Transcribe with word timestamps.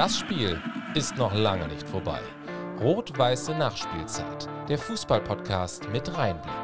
Das 0.00 0.18
Spiel 0.18 0.58
ist 0.94 1.18
noch 1.18 1.34
lange 1.34 1.68
nicht 1.68 1.86
vorbei. 1.86 2.20
Rot-Weiße 2.80 3.54
Nachspielzeit. 3.54 4.48
Der 4.66 4.78
Fußballpodcast 4.78 5.90
mit 5.92 6.16
Reinblick. 6.16 6.54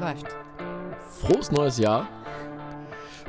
Läuft. 0.00 0.26
Frohes 1.10 1.50
neues 1.50 1.78
Jahr. 1.78 2.08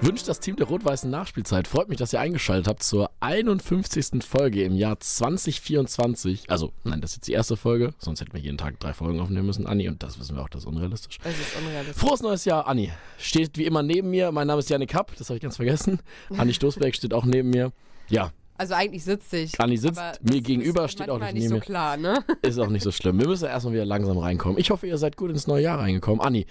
Wünscht 0.02 0.28
das 0.28 0.40
Team 0.40 0.56
der 0.56 0.68
Rot-Weißen 0.68 1.10
Nachspielzeit. 1.10 1.68
Freut 1.68 1.90
mich, 1.90 1.98
dass 1.98 2.14
ihr 2.14 2.20
eingeschaltet 2.20 2.68
habt 2.68 2.84
zur 2.84 3.10
51. 3.22 4.24
Folge 4.24 4.62
im 4.62 4.76
Jahr 4.76 5.00
2024. 5.00 6.52
Also, 6.52 6.72
nein, 6.84 7.02
das 7.02 7.10
ist 7.10 7.16
jetzt 7.16 7.28
die 7.30 7.34
erste 7.34 7.58
Folge. 7.58 7.96
Sonst 7.98 8.22
hätten 8.22 8.34
wir 8.34 8.40
jeden 8.40 8.60
Tag 8.60 8.80
drei 8.80 8.94
Folgen 8.94 9.20
aufnehmen 9.20 9.48
müssen, 9.48 9.66
Anni. 9.66 9.88
Und 9.88 10.04
das 10.04 10.20
wissen 10.20 10.36
wir 10.36 10.44
auch, 10.44 10.50
das 10.50 10.62
ist 10.62 10.68
unrealistisch. 10.68 11.18
Es 11.24 11.40
ist 11.40 11.56
unrealistisch. 11.58 12.00
Frohes 12.00 12.22
neues 12.22 12.46
Jahr, 12.46 12.68
Anni. 12.68 12.92
Steht 13.18 13.58
wie 13.58 13.66
immer 13.66 13.82
neben 13.82 14.12
mir. 14.12 14.32
Mein 14.32 14.46
Name 14.46 14.60
ist 14.60 14.70
Janik 14.70 14.92
Kapp, 14.92 15.16
das 15.18 15.28
habe 15.32 15.38
ich 15.38 15.42
ganz 15.42 15.56
vergessen. 15.56 16.02
Anni 16.38 16.54
Stoßberg 16.54 16.96
steht 16.96 17.16
auch 17.16 17.26
neben 17.26 17.50
mir. 17.50 17.72
Ja, 18.10 18.32
Also 18.60 18.74
eigentlich 18.74 19.06
sitze 19.06 19.38
ich. 19.38 19.60
Anni 19.60 19.78
sitzt 19.78 20.02
mir 20.22 20.42
gegenüber, 20.42 20.84
ist 20.84 20.92
steht 20.92 21.10
auch 21.10 21.18
nicht 21.18 21.34
nicht 21.34 21.44
neben 21.44 21.50
so 21.50 21.56
mir. 21.56 21.62
klar, 21.62 21.96
ne? 21.96 22.26
Ist 22.42 22.60
auch 22.60 22.68
nicht 22.68 22.84
so 22.84 22.92
schlimm. 22.92 23.18
Wir 23.18 23.28
müssen 23.28 23.46
erstmal 23.48 23.74
wieder 23.74 23.86
langsam 23.86 24.18
reinkommen. 24.18 24.58
Ich 24.58 24.70
hoffe, 24.70 24.86
ihr 24.86 24.98
seid 24.98 25.16
gut 25.16 25.30
ins 25.32 25.48
neue 25.48 25.64
Jahr 25.64 25.80
reingekommen. 25.80 26.20
Anni, 26.20 26.46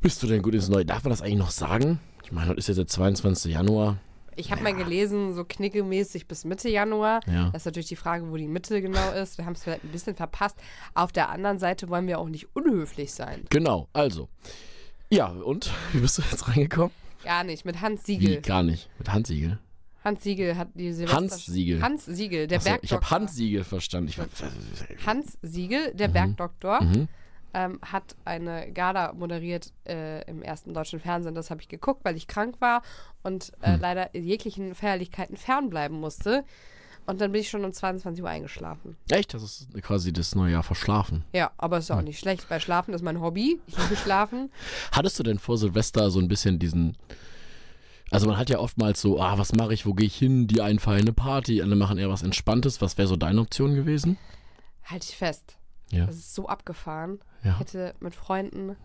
bist 0.00 0.22
du 0.22 0.26
denn 0.26 0.40
gut 0.40 0.54
ins 0.54 0.70
neue 0.70 0.86
Darf 0.86 1.04
man 1.04 1.10
das 1.10 1.20
eigentlich 1.20 1.36
noch 1.36 1.50
sagen? 1.50 2.00
Ich 2.24 2.32
meine, 2.32 2.48
heute 2.48 2.58
ist 2.58 2.68
jetzt 2.68 2.78
der 2.78 2.86
22. 2.86 3.52
Januar. 3.52 3.98
Ich 4.34 4.50
habe 4.50 4.62
mal 4.62 4.74
gelesen, 4.74 5.34
so 5.34 5.44
knickemäßig 5.44 6.26
bis 6.26 6.46
Mitte 6.46 6.70
Januar. 6.70 7.20
Ja. 7.26 7.50
Das 7.52 7.62
ist 7.62 7.66
natürlich 7.66 7.88
die 7.88 7.96
Frage, 7.96 8.30
wo 8.30 8.36
die 8.38 8.48
Mitte 8.48 8.80
genau 8.80 9.12
ist. 9.12 9.36
Wir 9.36 9.44
haben 9.44 9.52
es 9.52 9.62
vielleicht 9.62 9.84
ein 9.84 9.92
bisschen 9.92 10.16
verpasst. 10.16 10.56
Auf 10.94 11.12
der 11.12 11.28
anderen 11.28 11.58
Seite 11.58 11.90
wollen 11.90 12.06
wir 12.06 12.18
auch 12.18 12.30
nicht 12.30 12.48
unhöflich 12.56 13.12
sein. 13.12 13.44
Genau, 13.50 13.88
also. 13.92 14.28
Ja, 15.10 15.26
und? 15.26 15.70
Wie 15.92 16.00
bist 16.00 16.16
du 16.16 16.22
jetzt 16.30 16.48
reingekommen? 16.48 16.92
Gar 17.24 17.44
nicht. 17.44 17.66
Mit 17.66 17.82
Hans 17.82 18.06
Wie? 18.06 18.18
Siegel. 18.18 18.40
Gar 18.40 18.62
nicht. 18.62 18.88
Mit 18.98 19.12
Handsiegel. 19.12 19.58
Hans 20.06 20.22
Siegel 20.22 20.56
hat 20.56 20.68
die 20.74 20.92
Silvester 20.92 21.16
Hans 21.16 21.46
Siegel. 21.46 21.82
Hans 21.82 22.06
Siegel, 22.06 22.46
der 22.46 22.58
ich 22.58 22.64
Bergdoktor. 22.64 22.96
habe 23.00 23.10
Handsiegel 23.10 23.64
verstanden. 23.64 24.08
Ich 24.08 24.18
Hans 25.06 25.36
Siegel, 25.42 25.92
der 25.94 26.08
Bergdoktor, 26.08 26.82
Mhm. 26.82 27.08
ähm, 27.54 27.78
hat 27.82 28.14
eine 28.24 28.70
Gala 28.72 29.12
moderiert 29.14 29.72
äh, 29.88 30.22
im 30.30 30.42
ersten 30.42 30.72
deutschen 30.74 31.00
Fernsehen. 31.00 31.34
Das 31.34 31.50
habe 31.50 31.60
ich 31.60 31.68
geguckt, 31.68 32.04
weil 32.04 32.16
ich 32.16 32.26
krank 32.28 32.56
war 32.60 32.82
und 33.24 33.52
äh, 33.62 33.72
Hm. 33.74 33.80
leider 33.80 34.16
jeglichen 34.16 34.74
Feierlichkeiten 34.74 35.36
fernbleiben 35.36 35.98
musste. 35.98 36.44
Und 37.08 37.20
dann 37.20 37.30
bin 37.32 37.40
ich 37.40 37.48
schon 37.48 37.64
um 37.64 37.72
22 37.72 38.22
Uhr 38.22 38.28
eingeschlafen. 38.28 38.96
Echt? 39.10 39.32
Das 39.32 39.42
ist 39.42 39.68
quasi 39.82 40.12
das 40.12 40.34
neue 40.34 40.52
Jahr 40.52 40.64
verschlafen. 40.64 41.24
Ja, 41.32 41.52
aber 41.56 41.78
ist 41.78 41.90
auch 41.92 42.02
nicht 42.02 42.18
schlecht, 42.18 42.50
weil 42.50 42.60
Schlafen 42.60 42.92
ist 42.94 43.02
mein 43.02 43.20
Hobby. 43.20 43.60
Ich 43.68 43.76
liebe 43.78 43.94
Schlafen. 43.96 44.50
Hattest 44.92 45.16
du 45.18 45.22
denn 45.22 45.38
vor 45.38 45.56
Silvester 45.56 46.10
so 46.10 46.18
ein 46.20 46.26
bisschen 46.28 46.58
diesen. 46.58 46.96
Also 48.10 48.26
man 48.26 48.38
hat 48.38 48.50
ja 48.50 48.58
oftmals 48.58 49.00
so, 49.00 49.20
ah, 49.20 49.36
was 49.38 49.52
mache 49.52 49.74
ich, 49.74 49.84
wo 49.84 49.94
gehe 49.94 50.06
ich 50.06 50.16
hin? 50.16 50.46
Die 50.46 50.60
einen 50.60 50.78
feiern 50.78 51.02
eine 51.02 51.12
Party, 51.12 51.60
alle 51.60 51.76
machen 51.76 51.98
eher 51.98 52.08
was 52.08 52.22
Entspanntes. 52.22 52.80
Was 52.80 52.98
wäre 52.98 53.08
so 53.08 53.16
deine 53.16 53.40
Option 53.40 53.74
gewesen? 53.74 54.16
Halt 54.84 55.04
ich 55.04 55.16
fest. 55.16 55.58
Ja. 55.90 56.06
Das 56.06 56.16
ist 56.16 56.34
so 56.34 56.48
abgefahren. 56.48 57.20
Ja. 57.42 57.52
Ich 57.52 57.60
hätte 57.60 57.94
mit 58.00 58.14
Freunden 58.14 58.76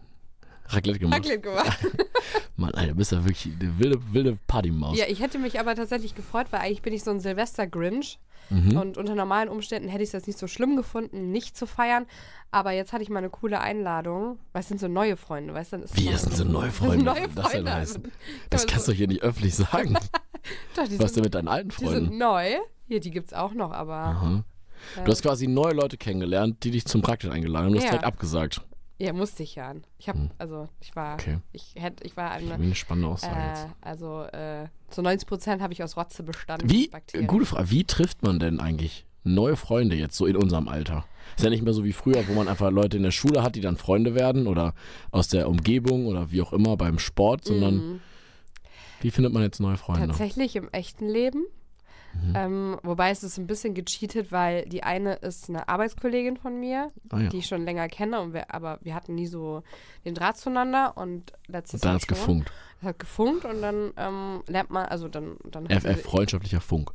Raclette 0.67 0.99
gemacht. 0.99 1.19
Raclette 1.19 1.41
gemacht. 1.41 1.79
Mann, 2.55 2.73
Alter, 2.73 2.89
du 2.91 2.95
bist 2.95 3.11
ja 3.11 3.23
wirklich 3.25 3.53
eine 3.59 3.79
wilde, 3.79 3.99
wilde 4.13 4.37
Partymaus. 4.47 4.97
Ja, 4.97 5.05
ich 5.07 5.19
hätte 5.21 5.37
mich 5.39 5.59
aber 5.59 5.75
tatsächlich 5.75 6.15
gefreut, 6.15 6.47
weil 6.51 6.61
eigentlich 6.61 6.81
bin 6.81 6.93
ich 6.93 7.03
so 7.03 7.11
ein 7.11 7.19
Silvester-Grinch. 7.19 8.19
Mhm. 8.49 8.77
Und 8.77 8.97
unter 8.97 9.15
normalen 9.15 9.47
Umständen 9.49 9.87
hätte 9.87 10.03
ich 10.03 10.09
es 10.09 10.13
jetzt 10.13 10.27
nicht 10.27 10.37
so 10.39 10.47
schlimm 10.47 10.75
gefunden, 10.75 11.31
nicht 11.31 11.55
zu 11.57 11.65
feiern. 11.65 12.05
Aber 12.51 12.71
jetzt 12.71 12.91
hatte 12.91 13.01
ich 13.03 13.09
mal 13.09 13.19
eine 13.19 13.29
coole 13.29 13.61
Einladung. 13.61 14.39
Weil 14.51 14.61
es 14.61 14.67
sind 14.67 14.79
so 14.79 14.87
neue 14.89 15.15
Freunde, 15.15 15.53
weißt 15.53 15.71
du? 15.73 15.77
dann 15.77 15.83
ist 15.85 15.95
Wie, 15.97 16.07
es 16.07 16.23
das 16.23 16.23
sind 16.23 16.35
so 16.35 16.43
neue 16.51 16.71
Freunde? 16.71 17.05
neue 17.05 17.23
Was 17.27 17.35
das 17.35 17.43
denn 17.45 17.51
Freunde. 17.51 17.73
heißen? 17.73 18.11
Das 18.49 18.67
kannst 18.67 18.87
du 18.87 18.91
hier 18.91 19.07
nicht 19.07 19.21
öffentlich 19.21 19.55
sagen. 19.55 19.93
Doch, 20.75 20.85
die 20.87 20.99
Was 20.99 21.13
denn 21.13 21.15
sind, 21.15 21.23
mit 21.23 21.35
deinen 21.35 21.47
alten 21.47 21.69
die 21.69 21.75
sind 21.75 21.87
Freunden? 21.89 22.17
neu. 22.17 22.55
Hier, 22.87 22.99
die 22.99 23.11
gibt's 23.11 23.33
auch 23.33 23.53
noch, 23.53 23.71
aber 23.71 23.93
Aha. 23.95 24.43
Du 25.05 25.11
hast 25.11 25.21
quasi 25.21 25.47
neue 25.47 25.73
Leute 25.73 25.95
kennengelernt, 25.97 26.63
die 26.63 26.71
dich 26.71 26.85
zum 26.85 27.01
Praktik 27.03 27.31
eingeladen 27.31 27.67
haben. 27.67 27.71
Du 27.73 27.77
hast 27.77 27.85
Ja. 27.85 27.91
direkt 27.91 28.05
abgesagt. 28.05 28.61
Ja, 29.01 29.13
musste 29.13 29.43
ich 29.43 29.55
ja. 29.55 29.73
Ich 29.97 30.07
habe, 30.09 30.29
also 30.37 30.67
ich 30.79 30.95
war, 30.95 31.13
Hm. 31.13 31.19
Okay. 31.19 31.37
ich 31.53 31.73
hätte, 31.75 32.03
ich 32.03 32.15
war 32.17 32.31
eine, 32.31 32.53
eine 32.55 32.75
spannende 32.75 33.09
Aussage 33.09 33.39
äh, 33.39 33.47
jetzt. 33.49 33.67
also 33.81 34.23
äh, 34.23 34.67
zu 34.89 35.01
90 35.01 35.27
Prozent 35.27 35.61
habe 35.61 35.73
ich 35.73 35.83
aus 35.83 35.97
Rotze 35.97 36.23
bestanden. 36.23 36.69
Wie, 36.69 36.87
Bakterien. 36.87 37.27
gute 37.27 37.45
Frage, 37.45 37.71
wie 37.71 37.83
trifft 37.83 38.23
man 38.23 38.39
denn 38.39 38.59
eigentlich 38.59 39.05
neue 39.23 39.55
Freunde 39.55 39.95
jetzt 39.95 40.17
so 40.17 40.25
in 40.25 40.35
unserem 40.35 40.67
Alter? 40.67 41.05
Ist 41.37 41.43
ja 41.43 41.49
nicht 41.49 41.63
mehr 41.63 41.73
so 41.73 41.83
wie 41.83 41.93
früher, 41.93 42.27
wo 42.27 42.33
man 42.33 42.47
einfach 42.47 42.71
Leute 42.71 42.97
in 42.97 43.03
der 43.03 43.11
Schule 43.11 43.43
hat, 43.43 43.55
die 43.55 43.61
dann 43.61 43.77
Freunde 43.77 44.15
werden 44.15 44.47
oder 44.47 44.73
aus 45.11 45.27
der 45.27 45.47
Umgebung 45.47 46.07
oder 46.07 46.31
wie 46.31 46.41
auch 46.41 46.51
immer 46.53 46.75
beim 46.77 46.99
Sport, 46.99 47.45
sondern 47.45 47.75
Mhm. 47.75 47.99
wie 49.01 49.11
findet 49.11 49.31
man 49.33 49.43
jetzt 49.43 49.59
neue 49.59 49.77
Freunde? 49.77 50.07
Tatsächlich 50.07 50.55
im 50.55 50.67
echten 50.69 51.07
Leben. 51.07 51.45
Mhm. 52.13 52.33
Ähm, 52.35 52.79
wobei 52.83 53.09
es 53.11 53.23
ist 53.23 53.37
ein 53.37 53.47
bisschen 53.47 53.73
gecheatet, 53.73 54.31
weil 54.31 54.65
die 54.65 54.83
eine 54.83 55.13
ist 55.15 55.49
eine 55.49 55.67
Arbeitskollegin 55.69 56.37
von 56.37 56.59
mir, 56.59 56.89
Ah 57.09 57.19
ja. 57.19 57.29
die 57.29 57.37
ich 57.39 57.47
schon 57.47 57.63
länger 57.65 57.87
kenne, 57.87 58.19
und 58.21 58.33
wir, 58.33 58.53
aber 58.53 58.79
wir 58.81 58.93
hatten 58.95 59.15
nie 59.15 59.27
so 59.27 59.63
den 60.05 60.13
Draht 60.15 60.37
zueinander 60.37 60.97
und 60.97 61.33
letztes 61.47 61.75
Und 61.81 61.85
dann 61.85 61.89
Jahr 61.91 61.95
hat's 61.95 62.05
schon. 62.05 62.15
gefunkt. 62.17 62.51
Es 62.81 62.87
hat 62.87 62.97
gefunkt 62.99 63.45
und 63.45 63.61
dann 63.61 63.93
ähm, 63.95 64.43
lernt 64.47 64.71
man, 64.71 64.87
also 64.87 65.07
dann, 65.07 65.37
dann 65.45 65.69
hat 65.69 65.83
FF, 65.83 66.01
freundschaftlicher 66.01 66.61
Funk. 66.61 66.91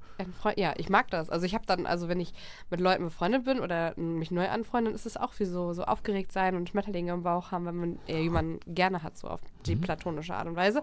ja, 0.56 0.74
ich 0.76 0.88
mag 0.88 1.08
das. 1.12 1.30
Also 1.30 1.46
ich 1.46 1.54
habe 1.54 1.64
dann, 1.64 1.86
also 1.86 2.08
wenn 2.08 2.18
ich 2.18 2.32
mit 2.70 2.80
Leuten 2.80 3.04
befreundet 3.04 3.44
bin 3.44 3.60
oder 3.60 3.94
mich 3.96 4.32
neu 4.32 4.48
anfreunde, 4.48 4.90
dann 4.90 4.96
ist 4.96 5.06
es 5.06 5.16
auch 5.16 5.32
wie 5.38 5.44
so, 5.44 5.72
so 5.74 5.84
aufgeregt 5.84 6.32
sein 6.32 6.56
und 6.56 6.68
Schmetterlinge 6.68 7.12
im 7.12 7.22
Bauch 7.22 7.52
haben, 7.52 7.66
wenn 7.66 7.76
man 7.76 7.98
äh, 8.08 8.20
jemanden 8.20 8.58
gerne 8.74 9.04
hat, 9.04 9.16
so 9.16 9.28
auf 9.28 9.40
die 9.64 9.76
platonische 9.76 10.34
Art 10.34 10.48
und 10.48 10.56
Weise. 10.56 10.82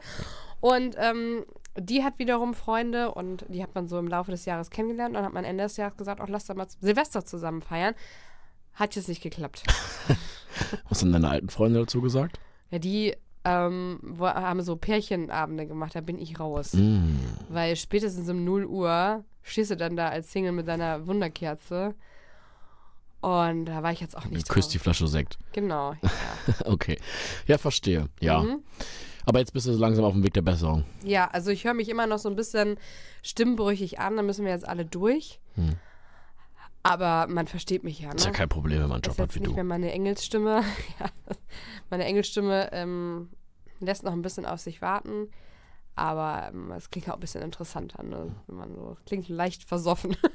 Und 0.62 0.96
ähm, 0.98 1.44
die 1.78 2.04
hat 2.04 2.20
wiederum 2.20 2.54
Freunde 2.54 3.12
und 3.12 3.46
die 3.50 3.64
hat 3.64 3.74
man 3.76 3.88
so 3.88 3.98
im 3.98 4.08
Laufe 4.08 4.32
des 4.32 4.46
Jahres 4.46 4.70
kennengelernt. 4.70 5.10
Und 5.10 5.16
dann 5.16 5.26
hat 5.26 5.34
man 5.34 5.46
Ende 5.46 5.64
des 5.64 5.78
Jahres 5.78 5.98
gesagt, 5.98 6.22
auch 6.22 6.30
lass 6.30 6.46
doch 6.46 6.56
mal 6.56 6.68
Silvester 6.82 7.26
zusammen 7.26 7.62
feiern. 7.62 7.96
Hat 8.74 8.96
jetzt 8.96 9.08
nicht 9.08 9.22
geklappt. 9.22 9.64
Was 10.90 11.02
haben 11.02 11.12
deine 11.12 11.30
alten 11.30 11.50
Freunde 11.50 11.80
dazu 11.80 12.02
gesagt? 12.02 12.40
Ja, 12.72 12.80
die 12.80 13.16
ähm, 13.46 14.00
wo, 14.02 14.28
haben 14.28 14.62
so 14.62 14.76
Pärchenabende 14.76 15.68
gemacht, 15.68 15.96
da 15.96 16.02
bin 16.02 16.18
ich 16.18 16.40
raus. 16.40 16.74
Mm. 16.74 17.18
Weil 17.50 17.76
spätestens 17.76 18.30
um 18.30 18.44
0 18.44 18.66
Uhr 18.66 19.24
stehst 19.42 19.72
du 19.72 19.78
dann 19.78 19.96
da 19.96 20.10
als 20.10 20.32
Single 20.32 20.54
mit 20.54 20.68
deiner 20.68 21.06
Wunderkerze. 21.08 21.96
Und 23.22 23.66
da 23.66 23.84
war 23.84 23.92
ich 23.92 24.02
jetzt 24.02 24.18
auch 24.18 24.26
nicht 24.26 24.50
Küsst 24.50 24.74
die. 24.74 24.80
Flasche 24.80 25.08
Sekt. 25.08 25.38
Genau. 25.54 25.94
Ja. 26.02 26.10
Okay. 26.66 27.00
Ja, 27.48 27.58
verstehe. 27.58 28.10
Ja. 28.20 28.42
Mhm. 28.42 28.64
Aber 29.26 29.40
jetzt 29.40 29.54
bist 29.54 29.68
du 29.68 29.74
so 29.74 29.80
langsam 29.80 30.04
auf 30.06 30.14
dem 30.14 30.24
Weg 30.24 30.34
der 30.34 30.42
Besserung. 30.42 30.84
ja, 31.04 31.30
also 31.32 31.50
ich 31.52 31.64
höre 31.64 31.74
mich 31.74 31.90
immer 31.90 32.08
noch 32.08 32.20
so 32.20 32.30
ein 32.30 32.36
bisschen 32.36 32.78
stimmbrüchig 33.22 34.00
an, 34.00 34.18
da 34.18 34.24
müssen 34.24 34.46
wir 34.46 34.52
jetzt 34.52 34.68
alle 34.68 34.86
durch. 34.86 35.40
Hm. 35.56 35.76
Aber 36.86 37.28
man 37.30 37.48
versteht 37.48 37.84
mich 37.86 38.00
ja, 38.00 38.10
ne? 38.10 38.16
Ist 38.16 38.26
ja 38.26 38.32
kein 38.32 38.50
Problem, 38.50 38.80
wenn 38.82 38.90
man 38.90 38.96
einen 38.96 39.02
Job 39.04 39.18
hat 39.18 39.34
wie 39.36 39.40
nicht 39.40 39.50
du. 39.52 39.56
mehr 39.56 39.64
meine 39.64 39.92
Engelsstimme. 39.94 40.64
ja, 41.00 41.10
meine 41.90 42.04
Engelsstimme 42.04 42.70
ähm, 42.74 43.30
lässt 43.80 44.04
noch 44.04 44.12
ein 44.12 44.22
bisschen 44.22 44.46
auf 44.46 44.60
sich 44.60 44.82
warten. 44.82 45.30
Aber 45.96 46.50
ähm, 46.52 46.72
es 46.72 46.90
klingt 46.90 47.08
auch 47.10 47.14
ein 47.14 47.20
bisschen 47.22 47.42
interessanter, 47.44 48.04
ne? 48.04 48.36
Wenn 48.48 48.56
man 48.58 48.76
so 48.76 48.98
klingt 49.06 49.30
leicht 49.30 49.64
versoffen. 49.64 50.16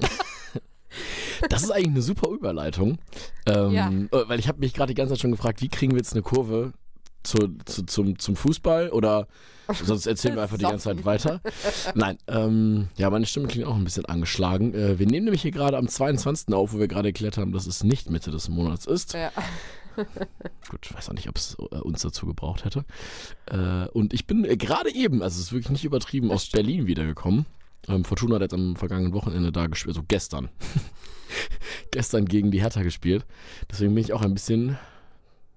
Das 1.50 1.62
ist 1.62 1.70
eigentlich 1.70 1.88
eine 1.88 2.02
super 2.02 2.30
Überleitung. 2.30 2.98
Ähm, 3.46 3.70
Ja. 3.72 3.88
äh, 3.90 4.28
Weil 4.28 4.40
ich 4.40 4.48
habe 4.48 4.58
mich 4.58 4.74
gerade 4.74 4.92
die 4.92 4.94
ganze 4.96 5.14
Zeit 5.14 5.20
schon 5.20 5.30
gefragt, 5.30 5.60
wie 5.60 5.68
kriegen 5.68 5.92
wir 5.92 5.98
jetzt 5.98 6.12
eine 6.14 6.22
Kurve 6.22 6.72
zu, 7.22 7.56
zu, 7.64 7.84
zum, 7.84 8.18
zum 8.18 8.36
Fußball 8.36 8.90
oder 8.90 9.26
sonst 9.84 10.06
erzählen 10.06 10.36
wir 10.36 10.42
einfach 10.42 10.56
die 10.56 10.64
ganze 10.64 10.84
Zeit 10.84 11.04
weiter. 11.04 11.40
Nein, 11.94 12.18
ähm, 12.26 12.88
ja, 12.96 13.10
meine 13.10 13.26
Stimme 13.26 13.48
klingt 13.48 13.66
auch 13.66 13.76
ein 13.76 13.84
bisschen 13.84 14.06
angeschlagen. 14.06 14.74
Äh, 14.74 14.98
wir 14.98 15.06
nehmen 15.06 15.24
nämlich 15.24 15.42
hier 15.42 15.50
gerade 15.50 15.76
am 15.76 15.88
22. 15.88 16.54
auf, 16.54 16.72
wo 16.72 16.78
wir 16.78 16.88
gerade 16.88 17.08
erklärt 17.08 17.36
haben, 17.36 17.52
dass 17.52 17.66
es 17.66 17.84
nicht 17.84 18.10
Mitte 18.10 18.30
des 18.30 18.48
Monats 18.48 18.86
ist. 18.86 19.12
ja. 19.12 19.30
Gut, 20.70 20.80
ich 20.84 20.94
weiß 20.94 21.08
auch 21.08 21.14
nicht, 21.14 21.28
ob 21.28 21.36
es 21.36 21.56
äh, 21.58 21.76
uns 21.76 22.02
dazu 22.02 22.26
gebraucht 22.26 22.64
hätte. 22.64 22.84
Äh, 23.46 23.88
und 23.88 24.14
ich 24.14 24.26
bin 24.26 24.44
äh, 24.44 24.56
gerade 24.56 24.94
eben, 24.94 25.22
also 25.22 25.38
es 25.38 25.46
ist 25.46 25.52
wirklich 25.52 25.70
nicht 25.70 25.84
übertrieben, 25.84 26.30
aus 26.30 26.48
Berlin 26.48 26.86
wiedergekommen. 26.86 27.46
Ähm, 27.88 28.04
Fortuna 28.04 28.36
hat 28.36 28.42
jetzt 28.42 28.54
am 28.54 28.76
vergangenen 28.76 29.12
Wochenende 29.12 29.52
da 29.52 29.66
gespielt, 29.66 29.96
also 29.96 30.04
gestern. 30.06 30.50
gestern 31.90 32.26
gegen 32.26 32.50
die 32.50 32.60
Hertha 32.60 32.82
gespielt. 32.82 33.26
Deswegen 33.70 33.94
bin 33.94 34.04
ich 34.04 34.12
auch 34.12 34.22
ein 34.22 34.34
bisschen, 34.34 34.78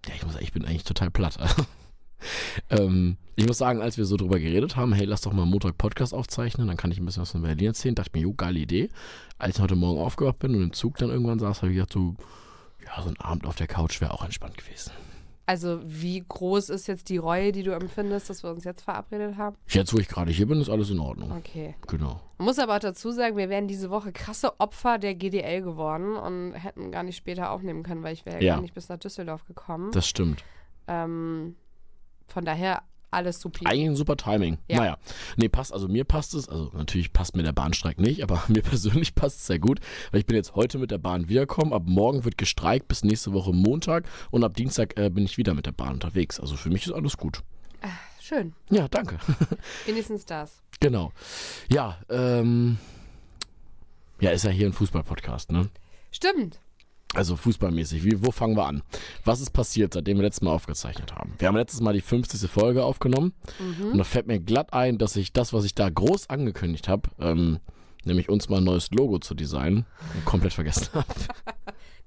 ja, 0.08 0.16
ich 0.16 0.24
muss 0.24 0.34
sagen, 0.34 0.46
ich 0.46 0.54
bin 0.54 0.66
eigentlich 0.66 0.84
total 0.84 1.12
platt. 1.12 1.38
ähm, 2.70 3.18
ich 3.36 3.48
muss 3.48 3.58
sagen, 3.58 3.82
als 3.82 3.98
wir 3.98 4.06
so 4.06 4.18
drüber 4.18 4.40
geredet 4.40 4.76
haben, 4.76 4.94
hey, 4.94 5.06
lass 5.06 5.22
doch 5.22 5.34
mal 5.34 5.46
Montag 5.46 5.78
Podcast 5.78 6.14
aufzeichnen, 6.14 6.68
dann 6.68 6.78
kann 6.78 6.92
ich 6.92 7.00
ein 7.00 7.06
bisschen 7.06 7.22
was 7.22 7.32
von 7.32 7.42
Berlin 7.42 7.68
erzählen, 7.68 7.96
dachte 7.96 8.10
ich 8.10 8.14
mir, 8.14 8.22
jo, 8.22 8.34
geile 8.34 8.60
Idee. 8.60 8.90
Als 9.38 9.58
ich 9.58 9.62
heute 9.62 9.76
Morgen 9.76 10.00
aufgewacht 10.00 10.40
bin 10.40 10.56
und 10.56 10.64
im 10.64 10.74
Zug 10.74 10.98
dann 10.98 11.10
irgendwann 11.10 11.40
saß, 11.40 11.62
habe 11.62 11.72
ich 11.72 11.78
gedacht, 11.78 11.94
so, 11.94 12.16
ja, 12.86 13.02
so 13.02 13.10
ein 13.10 13.20
Abend 13.20 13.46
auf 13.46 13.56
der 13.56 13.68
Couch 13.68 14.02
wäre 14.02 14.14
auch 14.14 14.24
entspannt 14.24 14.58
gewesen. 14.58 14.92
Also, 15.46 15.80
wie 15.84 16.24
groß 16.28 16.70
ist 16.70 16.88
jetzt 16.88 17.10
die 17.10 17.18
Reue, 17.18 17.52
die 17.52 17.64
du 17.64 17.72
empfindest, 17.72 18.30
dass 18.30 18.44
wir 18.44 18.52
uns 18.52 18.64
jetzt 18.64 18.84
verabredet 18.84 19.38
haben? 19.38 19.56
Jetzt, 19.68 19.94
wo 19.94 19.98
ich 19.98 20.08
gerade 20.08 20.32
hier 20.32 20.48
bin, 20.48 20.62
ist 20.62 20.70
alles 20.70 20.90
in 20.92 21.00
Ordnung. 21.00 21.32
Okay. 21.32 21.76
Genau. 21.88 22.22
Man 22.38 22.46
muss 22.46 22.60
aber 22.60 22.76
auch 22.76 22.80
dazu 22.80 23.12
sagen, 23.12 23.36
wir 23.38 23.50
wären 23.50 23.68
diese 23.68 23.90
Woche 23.90 24.12
krasse 24.12 24.60
Opfer 24.60 24.98
der 24.98 25.16
GDL 25.16 25.62
geworden 25.62 26.16
und 26.16 26.54
hätten 26.54 26.92
gar 26.92 27.04
nicht 27.04 27.18
später 27.18 27.52
aufnehmen 27.52 27.84
können, 27.84 28.04
weil 28.04 28.14
ich 28.14 28.26
wäre 28.26 28.42
Ja. 28.44 28.56
gar 28.56 28.62
nicht 28.62 28.74
bis 28.74 28.88
nach 28.88 28.98
Düsseldorf 28.98 29.46
gekommen. 29.46 29.92
Das 29.92 30.08
stimmt. 30.08 30.44
Ähm, 30.88 31.56
von 32.28 32.46
daher 32.46 32.84
alles 33.12 33.42
supi. 33.42 33.66
Eigentlich 33.66 33.90
ein 33.90 33.96
super 33.96 34.18
Timing. 34.18 34.58
Ja. 34.68 34.78
Naja, 34.78 34.98
nee, 35.36 35.50
passt, 35.50 35.74
also 35.74 35.88
mir 35.88 36.04
passt 36.04 36.34
es, 36.34 36.50
also 36.50 36.72
natürlich 36.74 37.14
passt 37.14 37.36
mir 37.36 37.44
der 37.44 37.54
Bahnstreik 37.54 38.00
nicht, 38.00 38.24
aber 38.24 38.44
mir 38.48 38.62
persönlich 38.62 39.16
passt 39.16 39.40
es 39.40 39.48
sehr 39.48 39.60
gut, 39.60 39.80
weil 40.12 40.22
ich 40.22 40.26
bin 40.26 40.36
jetzt 40.36 40.56
heute 40.56 40.78
mit 40.78 40.92
der 40.92 40.98
Bahn 40.98 41.30
wiedergekommen, 41.30 41.74
ab 41.74 41.84
morgen 41.86 42.26
wird 42.26 42.38
gestreikt 42.38 42.88
bis 42.88 43.04
nächste 43.04 43.34
Woche 43.34 43.54
Montag 43.54 44.06
und 44.32 44.44
ab 44.44 44.56
Dienstag 44.56 44.98
äh, 44.98 45.10
bin 45.10 45.26
ich 45.26 45.38
wieder 45.38 45.54
mit 45.54 45.66
der 45.66 45.74
Bahn 45.74 45.94
unterwegs. 45.94 46.40
Also 46.40 46.56
für 46.56 46.70
mich 46.70 46.86
ist 46.86 46.94
alles 46.94 47.18
gut. 47.18 47.44
Schön. 48.22 48.54
Ja, 48.70 48.88
danke. 48.88 49.18
Wenigstens 49.86 50.26
das. 50.26 50.62
genau. 50.80 51.12
Ja, 51.70 51.98
ähm, 52.10 52.78
ja, 54.22 54.30
ist 54.30 54.46
ja 54.46 54.52
hier 54.52 54.68
ein 54.68 54.74
Fußball-Podcast, 54.74 55.52
ne? 55.52 55.70
Stimmt. 56.12 56.60
Also 57.14 57.36
fußballmäßig, 57.36 58.04
wie, 58.06 58.26
wo 58.26 58.32
fangen 58.32 58.56
wir 58.56 58.66
an? 58.66 58.84
Was 59.26 59.42
ist 59.42 59.52
passiert, 59.52 59.94
seitdem 59.94 60.18
wir 60.18 60.24
letztes 60.24 60.44
Mal 60.44 60.52
aufgezeichnet 60.52 61.14
haben? 61.14 61.34
Wir 61.38 61.50
haben 61.50 61.58
letztes 61.58 61.82
Mal 61.82 61.94
die 61.94 62.02
50. 62.02 62.50
Folge 62.50 62.86
aufgenommen 62.86 63.34
und 63.92 63.98
da 63.98 64.04
fällt 64.06 64.28
mir 64.28 64.40
glatt 64.40 64.72
ein, 64.74 64.98
dass 64.98 65.16
ich 65.18 65.34
das, 65.34 65.52
was 65.52 65.66
ich 65.66 65.76
da 65.76 65.90
groß 65.90 66.30
angekündigt 66.30 66.88
habe, 66.88 67.10
ähm, 67.20 67.60
nämlich 68.06 68.30
uns 68.30 68.48
mal 68.48 68.58
ein 68.58 68.64
neues 68.64 68.92
Logo 68.92 69.20
zu 69.20 69.36
designen, 69.36 69.86
komplett 70.26 70.54
vergessen 70.54 70.88
habe. 70.94 71.06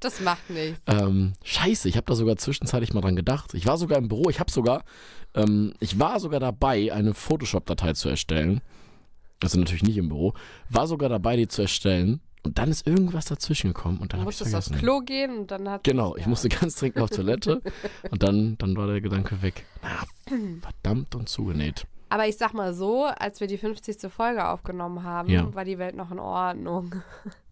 Das 0.01 0.21
macht 0.21 0.51
nichts. 0.51 0.81
ähm, 0.87 1.33
scheiße, 1.45 1.89
ich 1.89 1.97
habe 1.97 2.05
da 2.05 2.15
sogar 2.15 2.37
zwischenzeitlich 2.37 2.93
mal 2.93 3.01
dran 3.01 3.17
gedacht. 3.17 3.55
Ich 3.55 3.65
war 3.65 3.79
sogar 3.79 3.97
im 3.97 4.09
Büro, 4.09 4.29
ich 4.29 4.39
habe 4.39 4.51
sogar, 4.51 4.85
ähm, 5.35 5.73
ich 5.81 5.99
war 5.99 6.21
sogar 6.21 6.41
dabei, 6.41 6.93
eine 6.93 7.15
Photoshop-Datei 7.15 7.95
zu 7.95 8.11
erstellen. 8.11 8.61
Also 9.43 9.59
natürlich 9.59 9.83
nicht 9.83 9.97
im 9.97 10.09
Büro. 10.11 10.35
War 10.69 10.87
sogar 10.89 11.09
dabei, 11.09 11.37
die 11.37 11.49
zu 11.49 11.63
erstellen. 11.63 12.21
Und 12.45 12.59
dann 12.59 12.69
ist 12.71 12.87
irgendwas 12.87 13.25
dazwischen 13.25 13.69
gekommen 13.73 13.99
und 13.99 14.13
dann 14.13 14.21
Du 14.21 14.23
habe 14.27 14.31
ich 14.31 14.39
musstest 14.39 14.55
aufs 14.55 14.67
vergessen. 14.69 14.85
Klo 14.87 15.01
gehen 15.01 15.39
und 15.39 15.51
dann 15.51 15.69
hat 15.69 15.83
Genau, 15.85 16.15
ich 16.17 16.23
ja. 16.23 16.29
musste 16.29 16.49
ganz 16.49 16.77
dringend 16.77 17.01
auf 17.01 17.11
Toilette 17.11 17.61
und 18.11 18.23
dann, 18.23 18.57
dann 18.59 18.77
war 18.77 18.87
der 18.87 19.01
Gedanke 19.01 19.41
weg. 19.43 19.65
Na, 19.83 20.39
verdammt 20.61 21.15
und 21.15 21.29
zugenäht. 21.29 21.87
Aber 22.11 22.29
ich 22.29 22.37
sag 22.37 22.53
mal 22.55 22.75
so, 22.75 23.05
als 23.05 23.41
wir 23.41 23.47
die 23.49 23.57
50. 23.59 24.13
Folge 24.13 24.47
aufgenommen 24.47 25.03
haben, 25.03 25.29
Ja. 25.31 25.53
war 25.55 25.65
die 25.65 25.79
Welt 25.79 25.97
noch 25.97 26.11
in 26.11 26.19
Ordnung. 26.19 26.95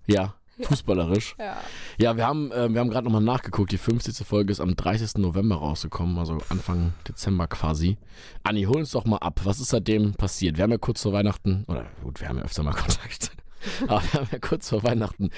Ja, 0.06 0.34
fußballerisch. 0.60 1.36
Ja. 1.38 1.56
Ja, 1.96 2.16
wir 2.16 2.26
haben, 2.26 2.50
äh, 2.50 2.68
wir 2.72 2.80
haben 2.80 2.90
gerade 2.90 3.04
nochmal 3.04 3.22
nachgeguckt. 3.22 3.70
Die 3.70 3.78
50. 3.78 4.26
Folge 4.26 4.50
ist 4.50 4.58
am 4.60 4.74
30. 4.74 5.18
November 5.18 5.54
rausgekommen, 5.56 6.18
also 6.18 6.38
Anfang 6.48 6.92
Dezember 7.06 7.46
quasi. 7.46 7.98
Anni, 8.42 8.64
hol 8.64 8.78
uns 8.78 8.90
doch 8.90 9.04
mal 9.04 9.18
ab. 9.18 9.40
Was 9.44 9.60
ist 9.60 9.68
seitdem 9.68 10.14
passiert? 10.14 10.56
Wir 10.56 10.64
haben 10.64 10.72
ja 10.72 10.78
kurz 10.78 11.02
vor 11.02 11.12
Weihnachten, 11.12 11.64
oder 11.68 11.86
gut, 12.02 12.20
wir 12.20 12.28
haben 12.28 12.38
ja 12.38 12.42
öfter 12.44 12.64
mal 12.64 12.72
Kontakt, 12.74 13.30
aber 13.86 14.02
wir 14.12 14.12
haben 14.14 14.28
ja 14.30 14.38
kurz 14.38 14.68
vor 14.68 14.82
Weihnachten 14.82 15.30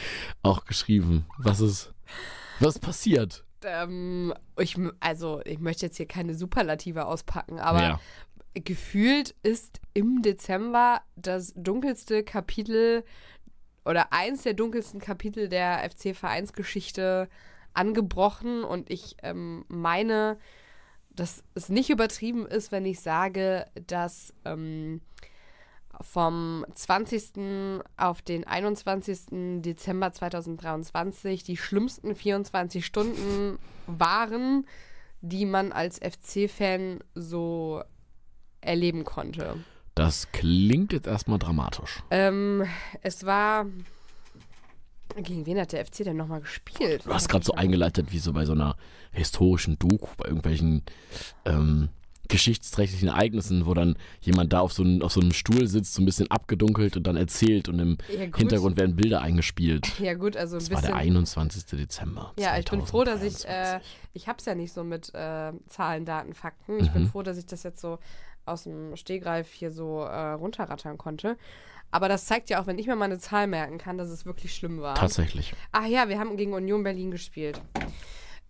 auch 0.42 0.64
geschrieben. 0.64 1.26
Was 1.38 1.60
ist, 1.60 1.92
was 2.60 2.76
ist 2.76 2.80
passiert? 2.80 3.44
Ähm, 3.64 4.34
ich, 4.58 4.76
also, 5.00 5.40
ich 5.44 5.58
möchte 5.58 5.86
jetzt 5.86 5.96
hier 5.96 6.06
keine 6.06 6.34
Superlative 6.34 7.06
auspacken, 7.06 7.58
aber 7.58 7.82
ja, 7.82 8.00
gefühlt 8.54 9.34
ist 9.42 9.80
im 9.94 10.22
Dezember 10.22 11.00
das 11.16 11.52
dunkelste 11.56 12.22
Kapitel 12.22 13.04
oder 13.84 14.12
eins 14.12 14.42
der 14.42 14.54
dunkelsten 14.54 15.00
Kapitel 15.00 15.48
der 15.48 15.88
FC-Vereinsgeschichte 15.90 17.28
angebrochen 17.74 18.64
und 18.64 18.90
ich 18.90 19.16
ähm, 19.22 19.64
meine, 19.68 20.38
dass 21.10 21.42
es 21.54 21.68
nicht 21.68 21.90
übertrieben 21.90 22.46
ist, 22.46 22.72
wenn 22.72 22.86
ich 22.86 23.00
sage, 23.00 23.66
dass 23.86 24.32
ähm, 24.44 25.00
vom 26.00 26.64
20. 26.74 27.80
auf 27.96 28.22
den 28.22 28.46
21. 28.46 29.62
Dezember 29.62 30.12
2023 30.12 31.44
die 31.44 31.56
schlimmsten 31.56 32.14
24 32.14 32.84
Stunden 32.84 33.58
waren, 33.86 34.66
die 35.20 35.46
man 35.46 35.72
als 35.72 35.98
FC-Fan 35.98 37.00
so 37.14 37.82
erleben 38.60 39.04
konnte. 39.04 39.56
das 39.94 40.30
klingt 40.32 40.92
jetzt 40.92 41.06
erstmal 41.06 41.38
dramatisch. 41.38 42.02
Ähm, 42.10 42.64
es 43.02 43.24
war. 43.24 43.66
Gegen 45.16 45.46
wen 45.46 45.60
hat 45.60 45.72
der 45.72 45.84
FC 45.86 45.98
denn 45.98 46.16
nochmal 46.16 46.40
gespielt? 46.40 47.06
Du 47.06 47.14
hast 47.14 47.28
gerade 47.28 47.44
so 47.44 47.52
eingeleitet 47.54 48.10
wie 48.10 48.18
so 48.18 48.32
bei 48.32 48.44
so 48.46 48.52
einer 48.52 48.76
historischen 49.12 49.78
Doku, 49.78 50.08
bei 50.16 50.26
irgendwelchen 50.26 50.82
ähm, 51.44 51.88
geschichtsträchtigen 52.28 53.08
Ereignissen, 53.08 53.66
wo 53.66 53.74
dann 53.74 53.96
jemand 54.20 54.52
da 54.52 54.60
auf 54.60 54.72
so, 54.72 54.82
einem- 54.82 55.02
auf 55.02 55.12
so 55.12 55.20
einem 55.20 55.32
Stuhl 55.32 55.66
sitzt, 55.66 55.94
so 55.94 56.02
ein 56.02 56.04
bisschen 56.06 56.30
abgedunkelt 56.30 56.96
und 56.96 57.06
dann 57.06 57.16
erzählt 57.16 57.68
und 57.68 57.78
im 57.78 57.98
Ja. 58.08 58.36
Hintergrund 58.36 58.76
werden 58.76 58.96
Bilder 58.96 59.20
eingespielt. 59.20 59.98
Ja, 60.00 60.14
gut, 60.14 60.36
also 60.36 60.56
ein 60.56 60.60
Das 60.60 60.70
war 60.70 60.76
bisschen. 60.80 60.94
der 60.94 61.02
21. 61.02 61.76
Dezember. 61.78 62.32
Ja, 62.38 62.58
ich 62.58 62.64
bin 62.64 62.84
froh, 62.86 63.04
dass 63.04 63.22
ich, 63.22 63.44
äh, 63.44 63.78
2023. 63.80 63.90
ich 64.14 64.28
hab's 64.28 64.44
ja 64.46 64.54
nicht 64.54 64.72
so 64.72 64.84
mit 64.84 65.14
äh, 65.14 65.52
Zahlen, 65.68 66.04
Daten, 66.04 66.34
Fakten. 66.34 66.80
Ich 66.80 66.90
bin 66.90 67.02
Mhm. 67.02 67.08
froh, 67.08 67.22
dass 67.22 67.36
ich 67.38 67.46
das 67.46 67.62
jetzt 67.62 67.80
so 67.80 67.98
aus 68.46 68.64
dem 68.64 68.96
Stehgreif 68.96 69.50
hier 69.52 69.70
so 69.70 70.02
äh, 70.02 70.32
runterrattern 70.32 70.98
konnte. 70.98 71.36
Aber 71.90 72.08
das 72.08 72.24
zeigt 72.26 72.50
ja 72.50 72.60
auch, 72.60 72.66
wenn 72.66 72.78
ich 72.78 72.86
mir 72.88 72.96
mal 72.96 73.04
eine 73.04 73.18
Zahl 73.20 73.46
merken 73.46 73.78
kann, 73.78 73.96
dass 73.98 74.08
es 74.08 74.26
wirklich 74.26 74.54
schlimm 74.54 74.80
war. 74.80 74.96
Tatsächlich. 74.96 75.54
Ach 75.72 75.86
ja, 75.86 76.08
wir 76.08 76.18
haben 76.18 76.36
gegen 76.36 76.52
Union 76.52 76.82
Berlin 76.82 77.10
gespielt. 77.12 77.60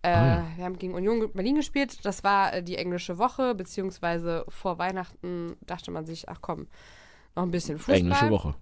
Äh, 0.05 0.13
Ah 0.13 0.25
ja. 0.27 0.45
Wir 0.57 0.65
haben 0.65 0.77
gegen 0.77 0.93
Union 0.93 1.31
Berlin 1.33 1.55
gespielt. 1.55 2.05
Das 2.05 2.23
war 2.23 2.53
äh, 2.53 2.63
die 2.63 2.77
englische 2.77 3.17
Woche, 3.17 3.55
beziehungsweise 3.55 4.45
vor 4.49 4.77
Weihnachten 4.77 5.55
dachte 5.65 5.91
man 5.91 6.05
sich, 6.05 6.29
ach 6.29 6.39
komm, 6.41 6.67
noch 7.35 7.43
ein 7.43 7.51
bisschen 7.51 7.77
Fußball. 7.79 7.95
Englische 7.97 8.29
Woche. 8.29 8.55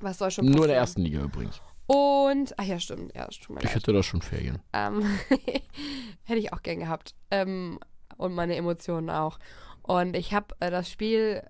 Was 0.00 0.18
soll 0.18 0.30
schon 0.30 0.44
Nur 0.46 0.52
in 0.52 0.56
passieren? 0.58 0.68
der 0.70 0.76
ersten 0.78 1.02
Liga 1.02 1.20
übrigens. 1.22 1.60
Und, 1.86 2.52
ach 2.58 2.64
ja, 2.64 2.80
stimmt, 2.80 3.14
ja, 3.14 3.28
Ich 3.30 3.48
leid. 3.48 3.74
hätte 3.74 3.92
da 3.92 4.02
schon 4.02 4.20
Ferien. 4.20 4.58
Ähm, 4.72 5.02
hätte 6.24 6.38
ich 6.40 6.52
auch 6.52 6.62
gern 6.62 6.80
gehabt. 6.80 7.14
Ähm, 7.30 7.78
und 8.16 8.34
meine 8.34 8.56
Emotionen 8.56 9.08
auch. 9.10 9.38
Und 9.82 10.16
ich 10.16 10.34
habe 10.34 10.54
äh, 10.60 10.70
das 10.70 10.90
Spiel 10.90 11.42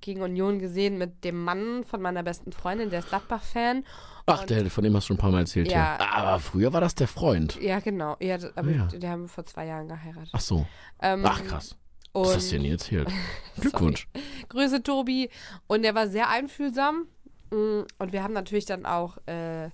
gegen 0.00 0.22
Union 0.22 0.60
gesehen 0.60 0.96
mit 0.98 1.24
dem 1.24 1.42
Mann 1.42 1.82
von 1.84 2.00
meiner 2.00 2.22
besten 2.22 2.52
Freundin, 2.52 2.90
der 2.90 3.00
ist 3.00 3.08
Gladbach-Fan. 3.08 3.84
Ach, 4.32 4.44
der, 4.44 4.70
von 4.70 4.84
dem 4.84 4.94
hast 4.96 5.04
du 5.04 5.08
schon 5.08 5.16
ein 5.16 5.20
paar 5.20 5.30
Mal 5.30 5.40
erzählt. 5.40 5.70
Ja. 5.70 5.98
Ja. 5.98 6.10
Aber 6.12 6.40
früher 6.40 6.72
war 6.72 6.80
das 6.80 6.94
der 6.94 7.08
Freund. 7.08 7.60
Ja, 7.60 7.80
genau. 7.80 8.16
Ja, 8.20 8.38
aber 8.54 8.70
ja. 8.70 8.86
die 8.86 9.08
haben 9.08 9.28
vor 9.28 9.44
zwei 9.44 9.66
Jahren 9.66 9.88
geheiratet. 9.88 10.30
Ach 10.32 10.40
so. 10.40 10.66
Ähm, 11.00 11.22
Ach 11.24 11.42
krass. 11.44 11.76
Und 12.12 12.26
Was 12.26 12.36
hast 12.36 12.50
du 12.50 12.56
dir 12.56 12.62
nie 12.62 12.70
erzählt? 12.70 13.08
Glückwunsch. 13.60 14.08
Grüße, 14.48 14.82
Tobi. 14.82 15.30
Und 15.66 15.84
er 15.84 15.94
war 15.94 16.08
sehr 16.08 16.28
einfühlsam. 16.28 17.06
Mm, 17.50 17.82
Und 17.98 18.12
wir 18.12 18.22
haben 18.22 18.34
natürlich 18.34 18.64
dann 18.64 18.84
auch 18.84 19.18
äh, 19.26 19.68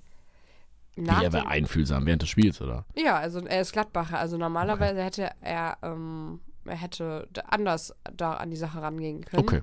nach 0.97 1.21
Wie, 1.21 1.25
er 1.25 1.33
war 1.33 1.49
einfühlsam 1.49 2.07
während 2.07 2.23
des 2.23 2.29
Spiels, 2.29 2.61
oder? 2.61 2.85
Ja, 2.95 3.17
also 3.17 3.41
er 3.41 3.61
ist 3.61 3.73
Gladbacher. 3.73 4.19
Also 4.19 4.37
normalerweise 4.39 5.03
hätte 5.03 5.31
er, 5.41 5.79
ähm, 5.83 6.41
er 6.65 6.77
hätte 6.77 7.29
anders 7.49 7.95
da 8.15 8.35
an 8.35 8.51
die 8.51 8.57
Sache 8.57 8.81
rangehen 8.81 9.25
können. 9.25 9.43
Okay. 9.43 9.61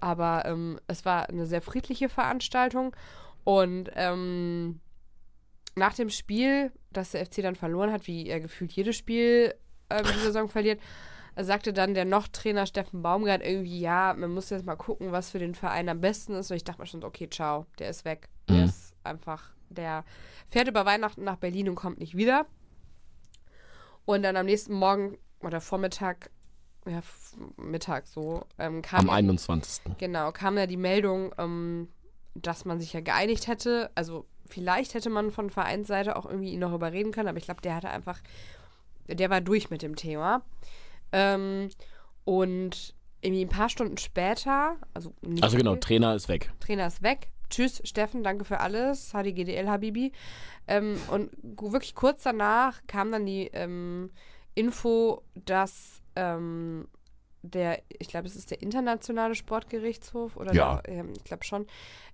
Aber 0.00 0.44
ähm, 0.46 0.80
es 0.88 1.04
war 1.04 1.28
eine 1.28 1.46
sehr 1.46 1.62
friedliche 1.62 2.08
Veranstaltung. 2.08 2.96
Und 3.44 3.90
ähm, 3.94 4.80
nach 5.74 5.94
dem 5.94 6.10
Spiel, 6.10 6.70
das 6.90 7.10
der 7.12 7.24
FC 7.26 7.36
dann 7.42 7.56
verloren 7.56 7.92
hat, 7.92 8.06
wie 8.06 8.28
er 8.28 8.40
gefühlt 8.40 8.72
jedes 8.72 8.96
Spiel 8.96 9.54
ähm, 9.90 10.04
die 10.04 10.18
Saison 10.20 10.48
verliert, 10.48 10.80
sagte 11.36 11.72
dann 11.72 11.94
der 11.94 12.04
noch 12.04 12.28
Trainer 12.28 12.66
Steffen 12.66 13.02
Baumgart 13.02 13.42
irgendwie, 13.42 13.80
ja, 13.80 14.14
man 14.16 14.30
muss 14.32 14.50
jetzt 14.50 14.66
mal 14.66 14.76
gucken, 14.76 15.12
was 15.12 15.30
für 15.30 15.38
den 15.38 15.54
Verein 15.54 15.88
am 15.88 16.00
besten 16.00 16.34
ist. 16.34 16.50
Und 16.50 16.56
ich 16.58 16.64
dachte 16.64 16.80
mir 16.80 16.86
schon, 16.86 17.02
okay, 17.04 17.28
ciao, 17.30 17.66
der 17.78 17.88
ist 17.90 18.04
weg. 18.04 18.28
Der 18.48 18.56
Mhm. 18.58 18.64
ist 18.64 18.94
einfach, 19.02 19.50
der 19.70 20.04
fährt 20.46 20.68
über 20.68 20.84
Weihnachten 20.84 21.24
nach 21.24 21.36
Berlin 21.36 21.68
und 21.70 21.74
kommt 21.74 21.98
nicht 21.98 22.16
wieder. 22.16 22.46
Und 24.04 24.22
dann 24.22 24.36
am 24.36 24.46
nächsten 24.46 24.74
Morgen 24.74 25.16
oder 25.40 25.60
Vormittag, 25.60 26.30
ja, 26.86 27.00
Mittag 27.56 28.06
so, 28.06 28.44
ähm, 28.58 28.82
kam 28.82 29.00
Am 29.00 29.06
ja- 29.06 29.12
21. 29.14 29.82
Genau, 29.98 30.32
kam 30.32 30.58
ja 30.58 30.66
die 30.66 30.76
Meldung, 30.76 31.32
ähm, 31.38 31.88
dass 32.34 32.64
man 32.64 32.80
sich 32.80 32.92
ja 32.92 33.00
geeinigt 33.00 33.46
hätte. 33.46 33.90
Also 33.94 34.26
vielleicht 34.46 34.94
hätte 34.94 35.10
man 35.10 35.30
von 35.30 35.50
Vereinsseite 35.50 36.16
auch 36.16 36.26
irgendwie 36.26 36.52
ihn 36.52 36.60
noch 36.60 36.72
überreden 36.72 37.12
können, 37.12 37.28
aber 37.28 37.38
ich 37.38 37.44
glaube, 37.44 37.62
der 37.62 37.74
hatte 37.76 37.90
einfach, 37.90 38.20
der 39.06 39.30
war 39.30 39.40
durch 39.40 39.70
mit 39.70 39.82
dem 39.82 39.96
Thema. 39.96 40.42
Ähm, 41.12 41.70
und 42.24 42.94
irgendwie 43.20 43.44
ein 43.44 43.48
paar 43.48 43.68
Stunden 43.68 43.98
später, 43.98 44.76
also 44.94 45.14
Also 45.40 45.56
genau, 45.56 45.72
viel, 45.72 45.80
Trainer 45.80 46.14
ist 46.14 46.28
weg. 46.28 46.52
Trainer 46.60 46.86
ist 46.86 47.02
weg. 47.02 47.28
Tschüss, 47.50 47.82
Steffen, 47.84 48.22
danke 48.22 48.44
für 48.44 48.60
alles. 48.60 49.12
HDGDL, 49.12 49.68
Habibi. 49.68 50.12
Ähm, 50.66 50.96
und 51.10 51.30
wirklich 51.42 51.94
kurz 51.94 52.22
danach 52.22 52.80
kam 52.86 53.12
dann 53.12 53.26
die 53.26 53.48
ähm, 53.52 54.10
Info, 54.54 55.22
dass 55.34 56.00
ähm, 56.16 56.88
der, 57.42 57.82
ich 57.88 58.08
glaube, 58.08 58.26
es 58.26 58.36
ist 58.36 58.50
der 58.50 58.62
internationale 58.62 59.34
Sportgerichtshof 59.34 60.36
oder 60.36 60.52
Ja. 60.52 60.80
der, 60.84 60.94
ähm, 60.98 61.12
ich 61.16 61.24
glaube 61.24 61.44
schon, 61.44 61.66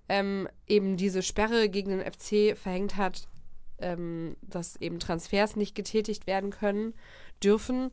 ähm, 0.07 0.47
eben 0.67 0.97
diese 0.97 1.21
Sperre 1.21 1.69
gegen 1.69 1.91
den 1.91 2.01
FC 2.01 2.55
verhängt 2.57 2.97
hat, 2.97 3.27
ähm, 3.79 4.35
dass 4.41 4.75
eben 4.77 4.99
Transfers 4.99 5.55
nicht 5.55 5.75
getätigt 5.75 6.27
werden 6.27 6.49
können, 6.49 6.93
dürfen. 7.43 7.91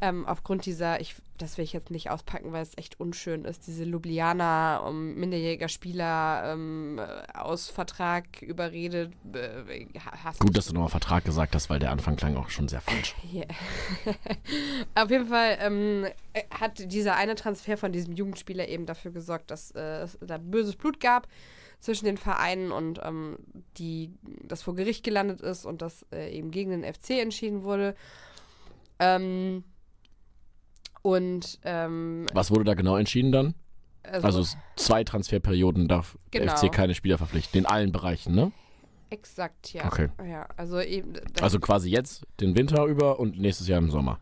Ähm, 0.00 0.26
aufgrund 0.26 0.66
dieser, 0.66 1.00
ich, 1.00 1.16
das 1.38 1.58
will 1.58 1.64
ich 1.64 1.72
jetzt 1.72 1.90
nicht 1.90 2.10
auspacken, 2.10 2.52
weil 2.52 2.62
es 2.62 2.76
echt 2.76 3.00
unschön 3.00 3.44
ist, 3.44 3.66
diese 3.66 3.84
Ljubljana 3.84 4.78
um 4.78 5.14
minderjähriger 5.14 5.68
Spieler 5.68 6.52
ähm, 6.52 7.00
aus 7.34 7.68
Vertrag 7.68 8.42
überredet. 8.42 9.12
Äh, 9.34 9.86
hast 10.22 10.40
Gut, 10.40 10.56
dass 10.56 10.66
du 10.66 10.74
nochmal 10.74 10.88
Vertrag 10.88 11.24
gesagt 11.24 11.54
hast, 11.54 11.68
weil 11.68 11.78
der 11.78 11.90
Anfang 11.90 12.16
klang 12.16 12.36
auch 12.36 12.50
schon 12.50 12.68
sehr 12.68 12.80
falsch. 12.80 13.14
Yeah. 13.30 13.46
Auf 14.94 15.10
jeden 15.10 15.26
Fall 15.26 15.58
ähm, 15.60 16.06
hat 16.50 16.90
dieser 16.90 17.16
eine 17.16 17.34
Transfer 17.34 17.76
von 17.76 17.92
diesem 17.92 18.14
Jugendspieler 18.14 18.66
eben 18.68 18.86
dafür 18.86 19.10
gesorgt, 19.10 19.50
dass 19.50 19.72
äh, 19.72 20.02
es 20.02 20.18
da 20.22 20.38
böses 20.38 20.76
Blut 20.76 20.98
gab 20.98 21.28
zwischen 21.80 22.06
den 22.06 22.16
Vereinen 22.16 22.72
und 22.72 23.00
ähm, 23.04 23.38
die, 23.76 24.12
das 24.44 24.62
vor 24.62 24.74
Gericht 24.74 25.04
gelandet 25.04 25.42
ist 25.42 25.66
und 25.66 25.82
das 25.82 26.06
äh, 26.10 26.30
eben 26.30 26.50
gegen 26.50 26.70
den 26.70 26.84
FC 26.84 27.10
entschieden 27.10 27.62
wurde. 27.62 27.94
Ähm, 28.98 29.64
und 31.02 31.58
ähm, 31.64 32.26
Was 32.32 32.50
wurde 32.50 32.64
da 32.64 32.74
genau 32.74 32.96
entschieden 32.96 33.32
dann? 33.32 33.54
also, 34.02 34.26
Also 34.26 34.56
zwei 34.76 35.04
Transferperioden 35.04 35.86
darf 35.88 36.16
der 36.32 36.40
Genau. 36.42 36.56
FC 36.56 36.72
keine 36.72 36.94
Spieler 36.94 37.18
verpflichten, 37.18 37.58
in 37.58 37.66
allen 37.66 37.92
Bereichen, 37.92 38.34
ne? 38.34 38.52
exakt, 39.10 39.72
ja. 39.72 39.86
Okay. 39.86 40.08
Ja, 40.26 40.46
also 40.58 40.80
eben. 40.80 41.14
das- 41.32 41.42
Also 41.42 41.60
quasi 41.60 41.88
jetzt 41.90 42.26
den 42.40 42.54
Winter 42.56 42.84
über 42.84 43.18
und 43.18 43.38
nächstes 43.38 43.66
Jahr 43.68 43.78
im 43.78 43.90
Sommer. 43.90 44.18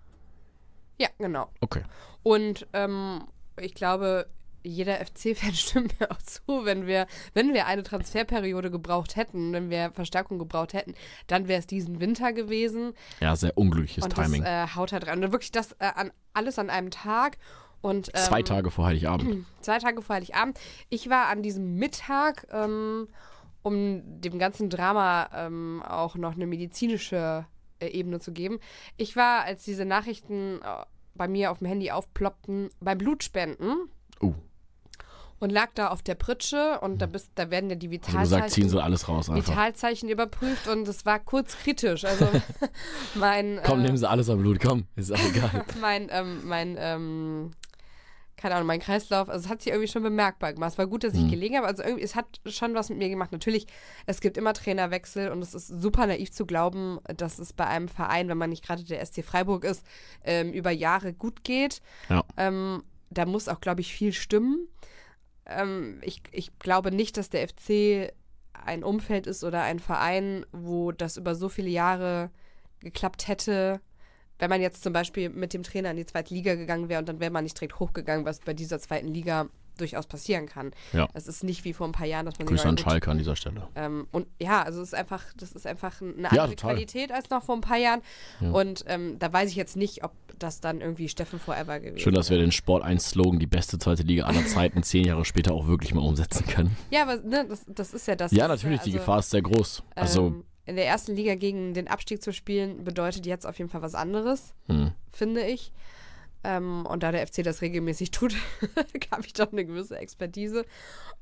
ja, 0.99 1.09
genau. 1.19 1.51
Okay. 1.61 1.83
Und 2.23 2.67
ähm, 2.73 3.25
ich 3.61 3.75
glaube, 3.75 4.27
jeder 4.67 5.05
FC-Fan 5.05 5.55
stimmt 5.55 5.99
mir 6.01 6.11
auch 6.11 6.19
zu, 6.19 6.65
wenn 6.65 6.87
wir, 6.87 7.07
wenn 7.35 7.55
wir 7.55 7.67
eine 7.67 7.83
Transferperiode 7.83 8.71
gebraucht 8.71 9.17
hätten, 9.17 9.53
wenn 9.53 9.71
wir 9.71 9.91
Verstärkung 9.93 10.39
gebraucht 10.39 10.75
hätten, 10.75 10.95
dann 11.27 11.49
wäre 11.49 11.61
es 11.61 11.67
diesen 11.67 12.01
Winter 12.01 12.33
gewesen. 12.33 12.93
Ja, 13.21 13.37
sehr 13.37 13.57
unglückliches 13.57 14.05
und 14.05 14.15
Timing. 14.15 14.43
das 14.43 14.73
äh, 14.73 14.75
haut 14.75 14.93
halt 14.93 15.07
dran. 15.07 15.23
Und 15.23 15.33
wirklich 15.33 15.53
das 15.53 15.73
äh, 15.73 15.91
an, 15.95 16.11
alles 16.33 16.59
an 16.59 16.71
einem 16.71 16.91
Tag. 16.91 17.39
Und, 17.81 18.09
ähm, 18.09 18.23
Zwei 18.23 18.43
Tage 18.43 18.71
vor 18.71 18.87
Heiligabend. 18.87 19.47
Zwei 19.61 19.79
Tage 19.79 20.03
vor 20.03 20.17
Heiligabend. 20.17 20.59
Ich 20.89 21.09
war 21.09 21.27
an 21.27 21.43
diesem 21.43 21.77
Mittag, 21.77 22.47
ähm, 22.51 23.09
um 23.63 24.03
dem 24.21 24.39
ganzen 24.39 24.71
Drama 24.71 25.29
ähm, 25.35 25.83
auch 25.87 26.17
noch 26.17 26.35
eine 26.35 26.47
medizinische 26.47 27.47
äh, 27.79 27.89
Ebene 27.89 28.21
zu 28.21 28.33
geben. 28.33 28.59
Ich 28.97 29.17
war, 29.17 29.45
als 29.45 29.65
diese 29.65 29.85
Nachrichten 29.85 30.61
äh, 30.63 30.85
bei 31.15 31.29
mir 31.29 31.51
auf 31.51 31.59
dem 31.59 31.67
Handy 31.67 31.91
aufploppten, 31.91 32.71
beim 32.81 32.99
Blutspenden 32.99 33.89
Uh, 34.23 34.33
und 35.39 35.51
lag 35.51 35.71
da 35.75 35.89
auf 35.89 36.03
der 36.03 36.15
Pritsche 36.15 36.81
und 36.81 36.99
da, 36.99 37.07
bist, 37.07 37.31
da 37.35 37.51
werden 37.51 37.69
ja 37.71 37.77
die 37.77 37.89
also 37.89 37.99
gesagt, 37.99 38.51
ziehen 38.51 38.65
Vitalzeichen, 38.65 38.69
sie 38.71 38.83
alles 38.83 39.09
raus 39.09 39.29
einfach. 39.31 39.49
Vitalzeichen 39.49 40.09
überprüft 40.09 40.69
und 40.69 40.89
es 40.89 41.05
war 41.05 41.19
kurz 41.19 41.57
kritisch. 41.59 42.05
Also 42.05 42.29
mein, 43.15 43.61
Komm, 43.65 43.81
äh, 43.81 43.83
nehmen 43.85 43.97
sie 43.97 44.09
alles 44.09 44.31
am 44.31 44.39
Blut, 44.39 44.61
komm, 44.61 44.87
ist 44.97 45.13
auch 45.13 45.19
egal. 45.19 45.65
mein, 45.81 46.09
ähm, 46.11 46.41
mein, 46.45 46.77
ähm, 46.79 47.51
keine 48.39 48.55
Ahnung, 48.57 48.67
mein 48.67 48.81
Kreislauf, 48.81 49.31
also 49.31 49.47
es 49.47 49.51
hat 49.51 49.63
sich 49.63 49.73
irgendwie 49.73 49.91
schon 49.91 50.03
bemerkbar 50.03 50.53
gemacht. 50.53 50.73
Es 50.73 50.79
war 50.79 50.87
gut, 50.87 51.05
dass 51.05 51.15
ich 51.15 51.23
Mhm. 51.23 51.31
gelegen 51.31 51.57
habe. 51.57 51.67
Also 51.67 51.83
irgendwie, 51.83 52.05
es 52.05 52.15
hat 52.15 52.27
schon 52.47 52.75
was 52.75 52.91
mit 52.91 52.99
mir 52.99 53.09
gemacht. 53.09 53.33
Natürlich, 53.33 53.67
es 54.05 54.21
gibt 54.21 54.37
immer 54.37 54.53
Trainerwechsel 54.53 55.31
und 55.31 55.41
es 55.43 55.55
ist 55.55 55.69
super 55.69 56.07
naiv 56.07 56.31
zu 56.33 56.45
glauben, 56.45 56.99
dass 57.17 57.39
es 57.39 57.55
bei 57.55 57.67
einem 57.67 57.89
Verein, 57.89 58.29
wenn 58.29 58.37
man 58.37 58.51
nicht 58.51 58.63
gerade 58.65 58.85
der 58.85 59.01
SC 59.05 59.23
Freiburg 59.23 59.65
ist, 59.65 59.87
ähm, 60.23 60.53
über 60.53 60.71
Jahre 60.71 61.15
gut 61.15 61.45
geht. 61.45 61.81
Ja. 62.11 62.25
Ähm, 62.37 62.83
da 63.09 63.25
muss 63.25 63.49
auch, 63.49 63.61
glaube 63.61 63.81
ich, 63.81 63.93
viel 63.95 64.13
stimmen. 64.13 64.69
Ähm, 65.47 66.01
ich, 66.03 66.23
ich 66.33 66.59
glaube 66.59 66.91
nicht, 66.91 67.17
dass 67.17 67.31
der 67.31 67.49
FC 67.49 68.13
ein 68.53 68.83
Umfeld 68.83 69.27
ist 69.27 69.45
oder 69.45 69.63
ein 69.63 69.79
Verein, 69.79 70.45
wo 70.53 70.93
das 70.93 71.17
über 71.17 71.35
so 71.35 71.49
viele 71.49 71.69
Jahre 71.69 72.31
geklappt 72.81 73.29
hätte, 73.29 73.81
wenn 74.39 74.51
man 74.51 74.61
jetzt 74.61 74.83
zum 74.83 74.93
Beispiel 74.93 75.31
mit 75.31 75.55
dem 75.55 75.63
Trainer 75.63 75.91
in 75.91 75.97
die 75.97 76.07
zweite 76.07 76.35
Liga 76.35 76.55
gegangen 76.55 76.89
wäre 76.89 77.01
und 77.01 77.09
dann 77.09 77.21
wäre 77.21 77.31
man 77.31 77.45
nicht 77.45 77.59
direkt 77.59 77.81
hochgegangen, 77.81 78.27
was 78.27 78.41
bei 78.41 78.55
dieser 78.55 78.79
zweiten 78.79 79.09
Liga 79.09 79.49
durchaus 79.77 80.07
passieren 80.07 80.47
kann. 80.47 80.73
Ja. 80.93 81.09
Es 81.15 81.27
ist 81.27 81.45
nicht 81.45 81.65
wie 81.65 81.73
vor 81.73 81.87
ein 81.87 81.93
paar 81.93 82.07
Jahren, 82.07 82.27
dass 82.27 82.39
man 82.39 82.47
Grüße 82.47 82.69
an 82.69 82.79
Schalke 82.79 83.11
an 83.11 83.19
dieser 83.19 83.37
Stelle. 83.37 83.69
ähm, 83.75 84.07
und 84.13 84.27
ja, 84.41 84.63
also 84.63 84.81
es 84.83 84.89
ist 84.89 84.95
einfach, 84.95 85.23
das 85.37 85.53
ist 85.53 85.67
einfach 85.67 86.01
eine 86.01 86.23
Ja, 86.23 86.29
andere 86.29 86.51
total. 86.51 86.75
Qualität 86.75 87.13
als 87.13 87.31
noch 87.31 87.45
vor 87.45 87.57
ein 87.57 87.61
paar 87.61 87.79
Jahren. 87.79 88.03
Ja. 88.41 88.51
Und 88.51 88.85
ähm, 88.89 89.19
da 89.19 89.33
weiß 89.33 89.51
ich 89.51 89.57
jetzt 89.57 89.77
nicht, 89.77 90.05
ob 90.05 90.13
das 90.39 90.61
dann 90.61 90.81
irgendwie 90.81 91.09
Steffen 91.09 91.39
Forever 91.39 91.81
gewesen 91.81 91.99
Schön, 91.99 92.15
dass 92.15 92.31
wir 92.31 92.39
den 92.39 92.53
Sport 92.53 92.83
1 92.83 93.11
Slogan, 93.11 93.39
die 93.39 93.47
beste 93.47 93.79
zweite 93.79 94.03
Liga 94.03 94.25
aller 94.25 94.45
Zeiten, 94.47 94.83
zehn 94.83 95.05
Jahre 95.05 95.25
später 95.25 95.55
auch 95.55 95.67
wirklich 95.67 95.95
mal 95.95 96.03
umsetzen 96.03 96.47
können. 96.47 96.77
Ja, 96.91 97.03
aber 97.03 97.17
ne, 97.17 97.47
das, 97.49 97.65
das 97.69 97.95
ist 97.95 98.07
ja 98.07 98.17
das. 98.17 98.33
Ja, 98.33 98.49
natürlich, 98.49 98.81
die 98.81 98.91
also, 98.91 98.99
Gefahr 98.99 99.19
ist 99.21 99.31
sehr 99.31 99.43
groß. 99.43 99.83
Also, 99.95 100.27
ähm, 100.29 100.45
in 100.67 100.77
der 100.77 100.87
ersten 100.87 101.15
Liga 101.15 101.37
gegen 101.37 101.75
den 101.75 101.89
Abstieg 101.89 102.23
zu 102.23 102.33
spielen, 102.33 102.83
bedeutet 102.85 103.25
jetzt 103.25 103.47
auf 103.47 103.57
jeden 103.59 103.71
Fall 103.71 103.83
was 103.83 103.95
anderes, 103.95 104.53
hm. 104.67 104.93
finde 105.13 105.43
ich. 105.47 105.73
Ähm, 106.45 106.87
und 106.87 107.03
da 107.03 107.13
der 107.13 107.27
FC 107.27 107.43
das 107.43 107.63
regelmäßig 107.63 108.11
tut, 108.13 108.35
habe 109.11 109.27
ich 109.27 109.33
doch 109.33 109.53
eine 109.53 109.65
gewisse 109.65 109.99
Expertise. 109.99 110.65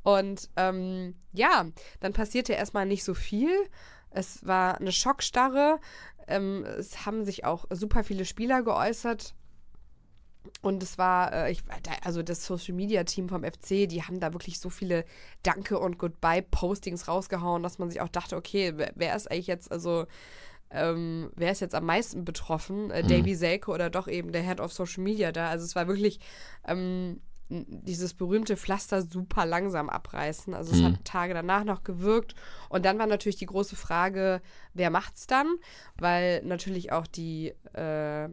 Und 0.02 0.50
ähm, 0.56 1.14
ja, 1.32 1.66
dann 2.00 2.12
passierte 2.12 2.52
erstmal 2.52 2.86
nicht 2.86 3.04
so 3.04 3.14
viel. 3.14 3.50
Es 4.10 4.46
war 4.46 4.78
eine 4.78 4.92
Schockstarre. 4.92 5.80
Ähm, 6.26 6.64
es 6.64 7.04
haben 7.06 7.24
sich 7.24 7.44
auch 7.44 7.64
super 7.70 8.04
viele 8.04 8.24
Spieler 8.24 8.62
geäußert. 8.62 9.34
Und 10.60 10.82
es 10.82 10.98
war, 10.98 11.32
äh, 11.32 11.52
ich, 11.52 11.62
also 12.02 12.22
das 12.22 12.44
Social 12.44 12.74
Media 12.74 13.04
Team 13.04 13.28
vom 13.28 13.44
FC, 13.44 13.88
die 13.88 14.02
haben 14.02 14.20
da 14.20 14.34
wirklich 14.34 14.60
so 14.60 14.68
viele 14.68 15.04
Danke- 15.42 15.78
und 15.78 15.98
Goodbye-Postings 15.98 17.08
rausgehauen, 17.08 17.62
dass 17.62 17.78
man 17.78 17.90
sich 17.90 18.00
auch 18.00 18.08
dachte, 18.08 18.36
okay, 18.36 18.72
wer, 18.76 18.92
wer 18.94 19.16
ist 19.16 19.30
eigentlich 19.30 19.46
jetzt, 19.46 19.72
also, 19.72 20.06
ähm, 20.74 21.30
wer 21.36 21.52
ist 21.52 21.60
jetzt 21.60 21.74
am 21.74 21.86
meisten 21.86 22.24
betroffen? 22.24 22.90
Äh, 22.90 23.04
Davy 23.04 23.34
Selke 23.34 23.70
oder 23.70 23.90
doch 23.90 24.08
eben 24.08 24.32
der 24.32 24.42
Head 24.42 24.60
of 24.60 24.72
Social 24.72 25.02
Media 25.02 25.32
da? 25.32 25.48
Also 25.48 25.64
es 25.64 25.74
war 25.74 25.86
wirklich 25.88 26.20
ähm, 26.66 27.20
dieses 27.48 28.14
berühmte 28.14 28.56
Pflaster 28.56 29.02
super 29.02 29.46
langsam 29.46 29.88
abreißen. 29.88 30.54
Also 30.54 30.72
es 30.72 30.80
Mhm. 30.80 30.84
hat 30.84 31.04
Tage 31.04 31.34
danach 31.34 31.64
noch 31.64 31.84
gewirkt. 31.84 32.34
Und 32.68 32.84
dann 32.84 32.98
war 32.98 33.06
natürlich 33.06 33.36
die 33.36 33.46
große 33.46 33.76
Frage, 33.76 34.40
wer 34.72 34.90
macht's 34.90 35.26
dann? 35.26 35.54
Weil 35.96 36.42
natürlich 36.44 36.92
auch 36.92 37.06
die, 37.06 37.54
äh, 37.74 38.28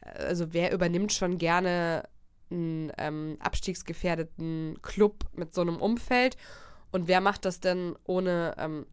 also 0.00 0.52
wer 0.52 0.72
übernimmt 0.72 1.12
schon 1.12 1.38
gerne 1.38 2.04
einen 2.50 2.92
ähm, 2.96 3.36
abstiegsgefährdeten 3.40 4.78
Club 4.82 5.24
mit 5.32 5.52
so 5.54 5.62
einem 5.62 5.76
Umfeld 5.76 6.36
und 6.92 7.08
wer 7.08 7.20
macht 7.20 7.44
das 7.44 7.58
denn 7.58 7.96
ohne 8.04 8.54
ähm, 8.56 8.86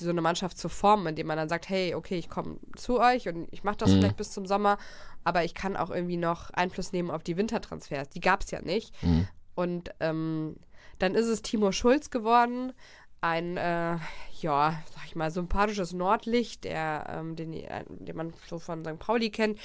so 0.00 0.10
eine 0.10 0.22
Mannschaft 0.22 0.58
zu 0.58 0.68
formen, 0.68 1.06
indem 1.08 1.26
man 1.26 1.36
dann 1.36 1.48
sagt, 1.48 1.68
hey, 1.68 1.94
okay, 1.94 2.16
ich 2.16 2.28
komme 2.28 2.56
zu 2.76 3.00
euch 3.00 3.28
und 3.28 3.48
ich 3.52 3.64
mache 3.64 3.76
das 3.76 3.90
Mhm. 3.90 3.98
vielleicht 3.98 4.16
bis 4.16 4.32
zum 4.32 4.46
Sommer, 4.46 4.78
aber 5.24 5.44
ich 5.44 5.54
kann 5.54 5.76
auch 5.76 5.90
irgendwie 5.90 6.16
noch 6.16 6.50
Einfluss 6.50 6.92
nehmen 6.92 7.10
auf 7.10 7.22
die 7.22 7.36
Wintertransfers. 7.36 8.08
Die 8.10 8.20
gab 8.20 8.42
es 8.42 8.50
ja 8.50 8.60
nicht. 8.62 8.94
Mhm. 9.02 9.28
Und 9.54 9.90
ähm, 10.00 10.56
dann 10.98 11.14
ist 11.14 11.26
es 11.26 11.42
Timo 11.42 11.72
Schulz 11.72 12.10
geworden, 12.10 12.72
ein, 13.20 13.56
äh, 13.56 13.96
ja, 14.40 14.82
sag 14.94 15.04
ich 15.06 15.16
mal, 15.16 15.30
sympathisches 15.30 15.92
Nordlicht, 15.92 16.64
der, 16.64 17.06
ähm, 17.08 17.36
den, 17.36 17.52
äh, 17.54 17.84
den 17.88 18.16
man 18.16 18.32
so 18.48 18.58
von 18.58 18.84
St. 18.84 18.98
Pauli 18.98 19.30
kennt. 19.30 19.58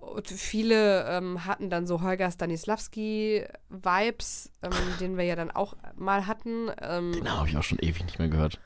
Und 0.00 0.28
viele 0.28 1.06
ähm, 1.08 1.46
hatten 1.46 1.70
dann 1.70 1.86
so 1.86 2.02
Holger 2.02 2.30
Stanislawski-Vibes, 2.30 4.50
ähm, 4.62 4.72
den 5.00 5.16
wir 5.16 5.24
ja 5.24 5.36
dann 5.36 5.50
auch 5.50 5.74
mal 5.96 6.26
hatten. 6.26 6.70
Ähm, 6.82 7.12
Den 7.12 7.32
habe 7.32 7.48
ich 7.48 7.56
auch 7.56 7.62
schon 7.62 7.78
ewig 7.78 8.04
nicht 8.04 8.18
mehr 8.18 8.28
gehört. 8.28 8.60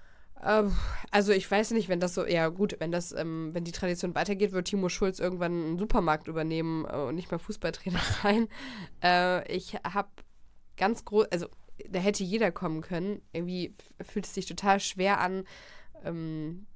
Ähm, 0.44 0.76
also 1.10 1.32
ich 1.32 1.50
weiß 1.50 1.72
nicht, 1.72 1.88
wenn 1.88 2.00
das 2.00 2.14
so, 2.14 2.26
ja 2.26 2.48
gut, 2.48 2.76
wenn 2.78 2.92
das, 2.92 3.12
ähm, 3.12 3.50
wenn 3.52 3.64
die 3.64 3.72
Tradition 3.72 4.14
weitergeht, 4.14 4.52
wird 4.52 4.68
Timo 4.68 4.88
Schulz 4.88 5.18
irgendwann 5.18 5.52
einen 5.52 5.78
Supermarkt 5.78 6.28
übernehmen 6.28 6.84
äh, 6.84 6.96
und 6.96 7.14
nicht 7.14 7.30
mehr 7.30 7.40
Fußballtrainer 7.40 8.00
sein. 8.22 8.48
Äh, 9.02 9.50
ich 9.52 9.74
habe 9.74 10.08
ganz 10.76 11.04
groß, 11.04 11.26
also 11.32 11.48
da 11.88 11.98
hätte 11.98 12.24
jeder 12.24 12.50
kommen 12.52 12.82
können. 12.82 13.22
Irgendwie 13.32 13.74
fühlt 14.02 14.26
es 14.26 14.34
sich 14.34 14.46
total 14.46 14.80
schwer 14.80 15.20
an, 15.20 15.44
ähm, 16.04 16.66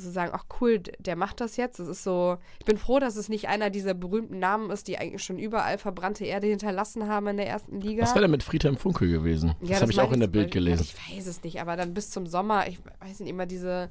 zu 0.00 0.10
sagen, 0.10 0.32
ach 0.34 0.44
cool, 0.60 0.78
der 0.78 1.16
macht 1.16 1.40
das 1.40 1.56
jetzt. 1.56 1.78
Das 1.78 1.88
ist 1.88 2.02
so, 2.02 2.38
ich 2.58 2.64
bin 2.64 2.78
froh, 2.78 2.98
dass 2.98 3.16
es 3.16 3.28
nicht 3.28 3.48
einer 3.48 3.70
dieser 3.70 3.94
berühmten 3.94 4.38
Namen 4.38 4.70
ist, 4.70 4.88
die 4.88 4.98
eigentlich 4.98 5.22
schon 5.22 5.38
überall 5.38 5.78
verbrannte 5.78 6.24
Erde 6.24 6.46
hinterlassen 6.46 7.08
haben 7.08 7.26
in 7.28 7.36
der 7.36 7.48
ersten 7.48 7.80
Liga. 7.80 8.02
Was 8.02 8.14
wäre 8.14 8.22
denn 8.22 8.30
mit 8.30 8.42
Friedhelm 8.42 8.76
Funkel 8.76 9.10
gewesen? 9.10 9.54
Ja, 9.60 9.70
das 9.70 9.82
habe 9.82 9.92
ich 9.92 10.00
auch 10.00 10.12
in 10.12 10.20
der 10.20 10.28
Bild 10.28 10.50
gelesen. 10.50 10.82
Ich 10.82 11.16
weiß 11.16 11.26
es 11.26 11.42
nicht, 11.42 11.60
aber 11.60 11.76
dann 11.76 11.94
bis 11.94 12.10
zum 12.10 12.26
Sommer, 12.26 12.66
ich 12.68 12.78
weiß 13.00 13.20
nicht, 13.20 13.28
immer 13.28 13.46
diese 13.46 13.90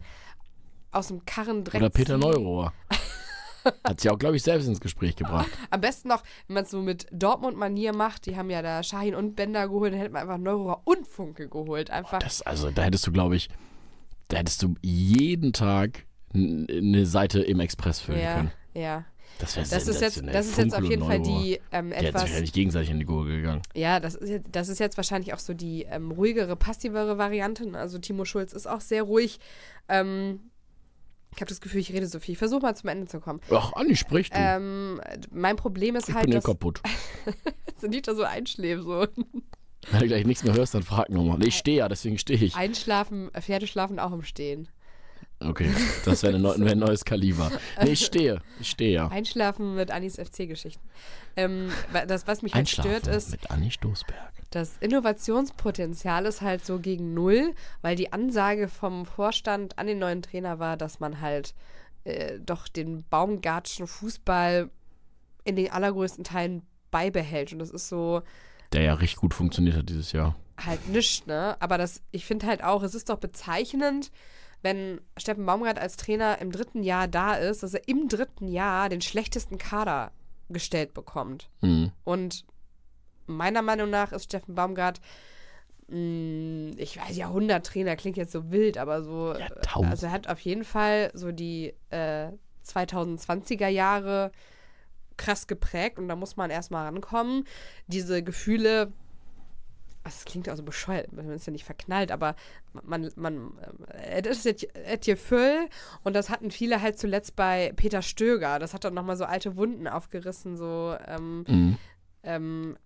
aus 0.91 1.07
dem 1.07 1.25
Karren 1.25 1.63
direkt 1.63 1.81
Oder 1.81 1.89
Peter. 1.89 2.17
Neurohr. 2.17 2.73
Hat 3.83 4.01
sie 4.01 4.09
auch, 4.09 4.17
glaube 4.17 4.35
ich, 4.35 4.43
selbst 4.43 4.67
ins 4.67 4.79
Gespräch 4.79 5.15
gebracht. 5.15 5.49
Am 5.69 5.81
besten 5.81 6.07
noch, 6.07 6.23
wenn 6.47 6.55
man 6.55 6.63
es 6.63 6.71
so 6.71 6.81
mit 6.81 7.05
Dortmund-Manier 7.11 7.93
macht, 7.93 8.25
die 8.25 8.35
haben 8.35 8.49
ja 8.49 8.63
da 8.63 8.81
Shahin 8.81 9.13
und 9.13 9.35
Bender 9.35 9.67
geholt, 9.67 9.93
dann 9.93 9.99
hätte 9.99 10.11
man 10.11 10.23
einfach 10.23 10.39
Neurohr 10.39 10.81
und 10.85 11.07
Funke 11.07 11.47
geholt. 11.47 11.91
Einfach. 11.91 12.19
Das, 12.19 12.41
also, 12.41 12.71
da 12.71 12.81
hättest 12.81 13.05
du, 13.05 13.11
glaube 13.11 13.35
ich, 13.35 13.49
da 14.31 14.37
hättest 14.37 14.63
du 14.63 14.75
jeden 14.81 15.53
Tag 15.53 16.05
eine 16.33 17.05
Seite 17.05 17.41
im 17.41 17.59
Express 17.59 17.99
füllen 17.99 18.21
ja, 18.21 18.35
können. 18.35 18.51
ja. 18.73 19.05
Das 19.39 19.55
wäre 19.55 19.67
Das 19.67 19.87
ist 19.87 20.01
jetzt, 20.01 20.23
das 20.25 20.47
ist 20.47 20.57
jetzt 20.57 20.75
auf 20.75 20.83
jeden 20.83 21.03
Fall 21.03 21.19
die 21.21 21.59
ähm, 21.71 21.89
Die 21.89 21.95
etwas. 21.95 22.23
sich 22.23 22.33
ja 22.33 22.41
nicht 22.41 22.53
gegenseitig 22.53 22.89
in 22.91 22.99
die 22.99 23.05
Gurgel 23.05 23.37
gegangen. 23.37 23.61
Ja, 23.73 23.99
das 23.99 24.15
ist, 24.15 24.29
jetzt, 24.29 24.47
das 24.51 24.69
ist 24.69 24.79
jetzt 24.79 24.97
wahrscheinlich 24.97 25.33
auch 25.33 25.39
so 25.39 25.53
die 25.53 25.83
ähm, 25.83 26.11
ruhigere, 26.11 26.55
passivere 26.55 27.17
Variante. 27.17 27.67
Also 27.73 27.97
Timo 27.97 28.23
Schulz 28.25 28.53
ist 28.53 28.67
auch 28.67 28.81
sehr 28.81 29.03
ruhig. 29.03 29.39
Ähm, 29.89 30.41
Ich 31.33 31.37
habe 31.41 31.47
das 31.49 31.59
Gefühl, 31.61 31.79
ich 31.81 31.91
rede 31.91 32.05
so 32.07 32.19
viel. 32.19 32.33
Ich 32.33 32.37
versuche 32.37 32.61
mal 32.61 32.75
zum 32.75 32.89
Ende 32.89 33.07
zu 33.07 33.19
kommen. 33.19 33.39
Ach, 33.51 33.73
Anni, 33.73 33.95
sprich 33.95 34.29
du. 34.29 34.37
Ähm, 34.37 35.01
mein 35.31 35.55
Problem 35.55 35.95
ist 35.95 36.09
ich 36.09 36.13
halt, 36.15 36.25
bin 36.25 36.33
hier 36.33 36.39
dass 36.41 36.45
kaputt. 36.45 36.81
dass 37.81 37.89
nicht 37.89 38.07
da 38.07 38.13
so 38.15 38.23
einschläft. 38.23 38.83
So. 38.83 39.07
Wenn 39.89 40.01
du 40.01 40.07
gleich 40.07 40.25
nichts 40.25 40.43
mehr 40.43 40.53
hörst, 40.53 40.75
dann 40.75 40.83
frag 40.83 41.09
nochmal. 41.09 41.39
Nee, 41.39 41.47
ich 41.47 41.57
stehe 41.57 41.77
ja, 41.77 41.89
deswegen 41.89 42.17
stehe 42.17 42.39
ich. 42.39 42.55
Einschlafen, 42.55 43.31
Pferde 43.39 43.67
schlafen 43.67 43.99
auch 43.99 44.11
im 44.11 44.23
Stehen. 44.23 44.67
Okay, 45.43 45.73
das 46.05 46.21
wäre 46.21 46.37
neu, 46.39 46.53
wär 46.57 46.71
ein 46.71 46.79
neues 46.79 47.03
Kaliber. 47.03 47.51
Nee, 47.81 47.91
ich 47.91 48.05
stehe. 48.05 48.41
Ich 48.59 48.69
stehe 48.69 48.91
ja. 48.91 49.07
Einschlafen 49.07 49.75
mit 49.75 49.89
Annis 49.89 50.17
FC-Geschichten. 50.17 50.87
Ähm, 51.35 51.71
das, 52.07 52.27
was 52.27 52.43
mich 52.43 52.53
halt 52.53 52.69
stört, 52.69 53.07
ist, 53.07 53.31
mit 53.31 53.49
Anni 53.49 53.71
Stoßberg. 53.71 54.33
das 54.51 54.77
Innovationspotenzial 54.81 56.25
ist 56.25 56.41
halt 56.41 56.63
so 56.63 56.79
gegen 56.79 57.13
null, 57.13 57.55
weil 57.81 57.95
die 57.95 58.13
Ansage 58.13 58.67
vom 58.67 59.05
Vorstand 59.05 59.79
an 59.79 59.87
den 59.87 59.97
neuen 59.97 60.21
Trainer 60.21 60.59
war, 60.59 60.77
dass 60.77 60.99
man 60.99 61.21
halt 61.21 61.55
äh, 62.03 62.39
doch 62.39 62.67
den 62.67 63.03
Baumgartschen 63.09 63.87
Fußball 63.87 64.69
in 65.43 65.55
den 65.55 65.71
allergrößten 65.71 66.23
Teilen 66.23 66.61
beibehält. 66.91 67.53
Und 67.53 67.59
das 67.59 67.71
ist 67.71 67.89
so 67.89 68.21
Der 68.73 68.83
ja 68.83 68.93
richtig 68.93 69.17
gut 69.19 69.33
funktioniert 69.33 69.75
hat 69.75 69.89
dieses 69.89 70.11
Jahr. 70.11 70.35
halt 70.63 70.87
nichts, 70.87 71.25
ne? 71.25 71.57
Aber 71.59 71.77
das, 71.77 72.01
ich 72.11 72.25
finde 72.25 72.47
halt 72.47 72.63
auch, 72.63 72.83
es 72.83 72.95
ist 72.95 73.09
doch 73.09 73.17
bezeichnend, 73.17 74.11
wenn 74.61 75.01
Steffen 75.17 75.45
Baumgart 75.45 75.79
als 75.79 75.97
Trainer 75.97 76.39
im 76.39 76.51
dritten 76.51 76.83
Jahr 76.83 77.07
da 77.07 77.33
ist, 77.33 77.63
dass 77.63 77.73
er 77.73 77.87
im 77.87 78.07
dritten 78.07 78.47
Jahr 78.47 78.89
den 78.89 79.01
schlechtesten 79.01 79.57
Kader 79.57 80.11
gestellt 80.49 80.93
bekommt. 80.93 81.49
Mhm. 81.61 81.91
Und 82.03 82.45
meiner 83.25 83.61
Meinung 83.61 83.89
nach 83.89 84.11
ist 84.11 84.25
Steffen 84.25 84.55
Baumgart, 84.55 85.01
mh, 85.87 86.73
ich 86.77 86.97
weiß, 86.97 87.17
Jahrhunderttrainer 87.17 87.95
klingt 87.95 88.17
jetzt 88.17 88.31
so 88.31 88.51
wild, 88.51 88.77
aber 88.77 89.03
so, 89.03 89.33
Jahrtausend. 89.33 89.91
also 89.91 90.05
er 90.07 90.11
hat 90.11 90.27
auf 90.27 90.39
jeden 90.41 90.63
Fall 90.63 91.11
so 91.13 91.31
die 91.31 91.73
äh, 91.89 92.29
2020er 92.65 93.67
Jahre 93.67 94.31
krass 95.21 95.47
geprägt 95.47 95.99
und 95.99 96.07
da 96.07 96.15
muss 96.15 96.35
man 96.35 96.49
erstmal 96.49 96.85
rankommen. 96.85 97.45
Diese 97.87 98.23
Gefühle, 98.23 98.91
das 100.03 100.25
klingt 100.25 100.49
also 100.49 100.63
bescheuert, 100.63 101.13
man 101.13 101.29
ist 101.29 101.45
ja 101.45 101.51
nicht 101.51 101.65
verknallt, 101.65 102.11
aber 102.11 102.35
man, 102.83 103.11
man, 103.15 103.51
äh, 103.89 104.21
das 104.21 104.45
ist 104.45 104.75
Etje 104.75 105.15
Füll 105.15 105.67
und 106.03 106.15
das 106.15 106.29
hatten 106.29 106.49
viele 106.49 106.81
halt 106.81 106.97
zuletzt 106.97 107.35
bei 107.35 107.71
Peter 107.75 108.01
Stöger. 108.01 108.57
Das 108.57 108.73
hat 108.73 108.83
dann 108.83 108.95
nochmal 108.95 109.17
so 109.17 109.25
alte 109.25 109.57
Wunden 109.57 109.87
aufgerissen, 109.87 110.57
so 110.57 110.95
ähm, 111.07 111.45
Mhm. 111.47 111.77
ähm, 112.23 112.77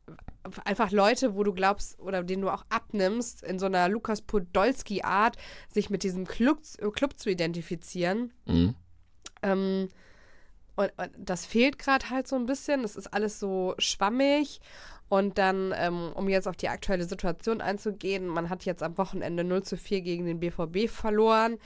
einfach 0.65 0.91
Leute, 0.91 1.35
wo 1.35 1.43
du 1.43 1.53
glaubst 1.53 1.99
oder 1.99 2.23
denen 2.23 2.41
du 2.41 2.49
auch 2.49 2.65
abnimmst, 2.69 3.43
in 3.43 3.59
so 3.59 3.65
einer 3.65 3.87
Lukas 3.89 4.21
Podolski-Art, 4.21 5.37
sich 5.69 5.89
mit 5.89 6.03
diesem 6.03 6.25
Club, 6.25 6.59
Club 6.93 7.17
zu 7.17 7.29
identifizieren. 7.29 8.33
Mhm. 8.45 8.75
Ähm, 9.41 9.87
und, 10.75 10.91
und 10.97 11.11
das 11.17 11.45
fehlt 11.45 11.79
gerade 11.79 12.09
halt 12.09 12.27
so 12.27 12.35
ein 12.35 12.45
bisschen. 12.45 12.81
Das 12.81 12.95
ist 12.95 13.13
alles 13.13 13.39
so 13.39 13.75
schwammig. 13.77 14.59
Und 15.07 15.37
dann, 15.37 15.73
ähm, 15.77 16.11
um 16.15 16.27
jetzt 16.29 16.47
auf 16.47 16.55
die 16.55 16.69
aktuelle 16.69 17.03
Situation 17.03 17.61
einzugehen, 17.61 18.27
man 18.27 18.49
hat 18.49 18.65
jetzt 18.65 18.81
am 18.81 18.97
Wochenende 18.97 19.43
0 19.43 19.63
zu 19.63 19.77
4 19.77 20.01
gegen 20.01 20.25
den 20.25 20.39
BVB 20.39 20.89
verloren. 20.89 21.59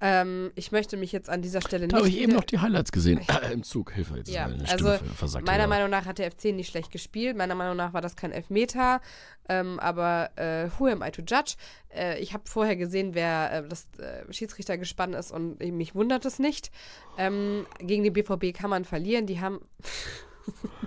Ähm, 0.00 0.52
ich 0.56 0.72
möchte 0.72 0.96
mich 0.98 1.10
jetzt 1.12 1.30
an 1.30 1.40
dieser 1.40 1.62
Stelle 1.62 1.88
Da 1.88 1.96
nicht. 1.96 2.04
habe 2.04 2.08
ich 2.08 2.20
eben 2.20 2.32
noch 2.32 2.44
die 2.44 2.58
Highlights 2.58 2.92
gesehen. 2.92 3.20
Äh, 3.42 3.52
Im 3.52 3.62
Zug, 3.62 3.92
Hilfe, 3.92 4.18
jetzt 4.18 4.28
Ja, 4.28 4.44
ist 4.46 4.50
meine 4.58 4.68
also 4.70 4.94
Stimme 4.94 5.10
versagt. 5.14 5.46
Meiner 5.46 5.66
Meinung 5.66 5.88
nach 5.88 6.04
hat 6.04 6.18
der 6.18 6.30
FC 6.30 6.46
nicht 6.46 6.68
schlecht 6.70 6.90
gespielt. 6.92 7.36
Meiner 7.36 7.54
Meinung 7.54 7.76
nach 7.76 7.94
war 7.94 8.02
das 8.02 8.14
kein 8.14 8.30
Elfmeter. 8.32 9.00
Ähm, 9.48 9.78
aber 9.80 10.30
äh, 10.36 10.68
who 10.78 10.86
am 10.88 11.02
I 11.02 11.10
to 11.10 11.22
judge? 11.22 11.54
Äh, 11.94 12.18
ich 12.20 12.34
habe 12.34 12.44
vorher 12.46 12.76
gesehen, 12.76 13.14
wer 13.14 13.52
äh, 13.64 13.68
das 13.68 13.86
äh, 13.98 14.30
Schiedsrichtergespann 14.32 15.14
ist 15.14 15.30
und 15.32 15.60
mich 15.60 15.94
wundert 15.94 16.24
es 16.26 16.38
nicht. 16.38 16.70
Ähm, 17.16 17.66
gegen 17.78 18.02
den 18.04 18.12
BVB 18.12 18.52
kann 18.54 18.68
man 18.70 18.84
verlieren. 18.84 19.26
Die 19.26 19.40
haben, 19.40 19.60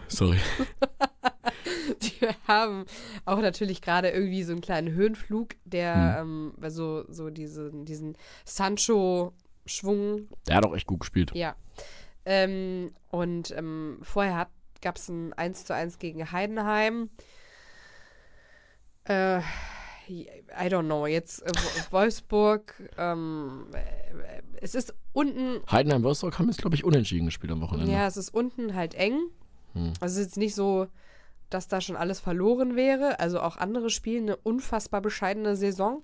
Sorry. 0.07 0.37
die 2.21 2.27
haben 2.47 2.85
auch 3.25 3.39
natürlich 3.39 3.81
gerade 3.81 4.09
irgendwie 4.09 4.43
so 4.43 4.51
einen 4.53 4.61
kleinen 4.61 4.91
Höhenflug, 4.93 5.55
der 5.65 6.17
ähm, 6.21 6.53
so, 6.67 7.03
so 7.11 7.29
diesen, 7.29 7.85
diesen 7.85 8.17
Sancho-Schwung 8.45 10.27
Der 10.47 10.55
hat 10.57 10.65
auch 10.65 10.75
echt 10.75 10.87
gut 10.87 11.01
gespielt. 11.01 11.31
Ja. 11.33 11.55
Ähm, 12.25 12.91
und 13.09 13.51
ähm, 13.51 13.99
vorher 14.01 14.49
gab 14.81 14.97
es 14.97 15.09
ein 15.09 15.33
1 15.33 15.65
zu 15.65 15.73
1 15.73 15.99
gegen 15.99 16.31
Heidenheim. 16.31 17.09
Äh, 19.05 19.39
I 20.09 20.27
don't 20.67 20.85
know. 20.85 21.05
Jetzt 21.07 21.41
äh, 21.43 21.51
Wo- 21.55 21.91
Wolfsburg. 21.97 22.73
Ähm, 22.97 23.67
äh, 23.73 24.41
es 24.61 24.75
ist 24.75 24.93
unten, 25.13 25.61
Heidenheim 25.71 26.03
Wolfsburg 26.03 26.37
haben 26.39 26.47
jetzt, 26.47 26.61
glaube 26.61 26.75
ich, 26.75 26.83
unentschieden 26.83 27.25
gespielt 27.25 27.51
am 27.51 27.61
Wochenende. 27.61 27.91
ja, 27.91 28.07
es 28.07 28.17
ist 28.17 28.33
unten 28.33 28.75
halt 28.75 28.93
eng. 28.95 29.19
Hm. 29.73 29.93
Also 29.99 30.13
es 30.15 30.19
ist 30.19 30.25
jetzt 30.27 30.37
nicht 30.37 30.55
so, 30.55 30.87
dass 31.49 31.67
da 31.67 31.81
schon 31.81 31.95
alles 31.95 32.19
verloren 32.19 32.75
wäre. 32.75 33.19
Also 33.19 33.41
auch 33.41 33.57
andere 33.57 33.89
spielen 33.89 34.23
eine 34.23 34.37
unfassbar 34.37 35.01
bescheidene 35.01 35.55
Saison. 35.55 36.03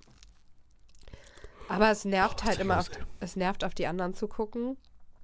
Aber 1.67 1.89
es 1.89 2.05
nervt 2.05 2.43
Oh, 2.43 2.47
halt 2.47 2.59
immer, 2.59 2.79
auf, 2.79 2.89
es 3.19 3.35
nervt 3.35 3.63
auf 3.63 3.73
die 3.73 3.87
anderen 3.87 4.13
zu 4.13 4.27
gucken. 4.27 4.77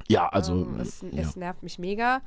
Ja, 0.08 0.28
also. 0.30 0.54
Ähm, 0.54 0.80
es, 0.80 1.02
ja. 1.02 1.22
es 1.22 1.36
nervt 1.36 1.64
mich 1.64 1.80
mega. 1.80 2.22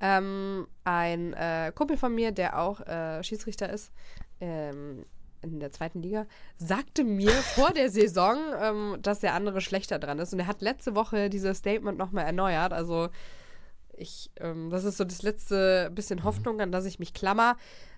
Ähm, 0.00 0.66
ein 0.84 1.32
äh, 1.34 1.72
Kumpel 1.74 1.96
von 1.96 2.14
mir, 2.14 2.32
der 2.32 2.58
auch 2.58 2.80
äh, 2.80 3.22
Schiedsrichter 3.22 3.70
ist, 3.70 3.92
ähm, 4.40 5.06
in 5.40 5.60
der 5.60 5.70
zweiten 5.70 6.02
Liga, 6.02 6.26
sagte 6.58 7.04
mir 7.04 7.30
vor 7.54 7.70
der 7.70 7.90
Saison, 7.90 8.38
ähm, 8.60 8.98
dass 9.00 9.20
der 9.20 9.34
andere 9.34 9.60
schlechter 9.60 9.98
dran 9.98 10.18
ist. 10.18 10.32
Und 10.32 10.40
er 10.40 10.46
hat 10.46 10.60
letzte 10.62 10.94
Woche 10.94 11.30
dieses 11.30 11.58
Statement 11.58 11.96
nochmal 11.96 12.26
erneuert. 12.26 12.72
Also 12.72 13.08
ich, 13.98 14.30
ähm, 14.40 14.70
das 14.70 14.84
ist 14.84 14.96
so 14.96 15.04
das 15.04 15.22
letzte 15.22 15.90
bisschen 15.94 16.24
Hoffnung, 16.24 16.60
an 16.60 16.72
das 16.72 16.84
ich 16.84 16.98
mich 16.98 17.14
klammer. 17.14 17.56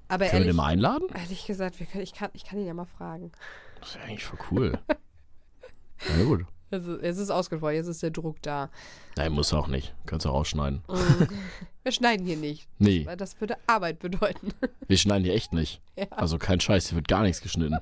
Aber 0.09 0.27
Können 0.27 0.33
wir 0.33 0.33
ehrlich, 0.35 0.47
den 0.49 0.57
mal 0.57 0.67
einladen? 0.67 1.09
ehrlich 1.15 1.47
gesagt, 1.47 1.81
wir 1.81 1.87
können, 1.87 2.05
ich, 2.05 2.13
kann, 2.15 2.31
ich 2.33 2.45
kann 2.45 2.59
ihn 2.59 2.67
ja 2.67 2.75
mal 2.75 2.85
fragen. 2.87 3.33
Das 3.81 3.91
ist 3.91 3.95
ja 3.97 4.03
eigentlich 4.03 4.25
voll 4.25 4.39
cool. 4.51 4.79
Na 6.17 6.25
gut. 6.25 6.45
Also, 6.71 7.01
jetzt 7.01 7.19
ist 7.19 7.31
ausgefallen, 7.31 7.77
jetzt 7.77 7.87
ist 7.87 8.03
der 8.03 8.11
Druck 8.11 8.43
da. 8.43 8.71
Nein, 9.17 9.33
muss 9.33 9.53
auch 9.53 9.69
nicht. 9.69 9.95
Kannst 10.05 10.27
du 10.27 10.31
rausschneiden. 10.31 10.83
Wir 11.85 11.93
schneiden 11.93 12.27
hier 12.27 12.37
nicht. 12.37 12.69
Nee, 12.79 13.07
Weil 13.07 13.17
das 13.17 13.41
würde 13.41 13.57
Arbeit 13.69 14.01
bedeuten. 14.01 14.49
wir 14.89 14.99
schneiden 14.99 15.23
hier 15.25 15.35
echt 15.35 15.53
nicht. 15.53 15.81
Ja. 15.97 16.07
Also 16.11 16.37
kein 16.39 16.59
Scheiß, 16.61 16.89
hier 16.89 16.97
wird 16.97 17.07
gar 17.09 17.23
nichts 17.23 17.41
geschnitten. 17.41 17.79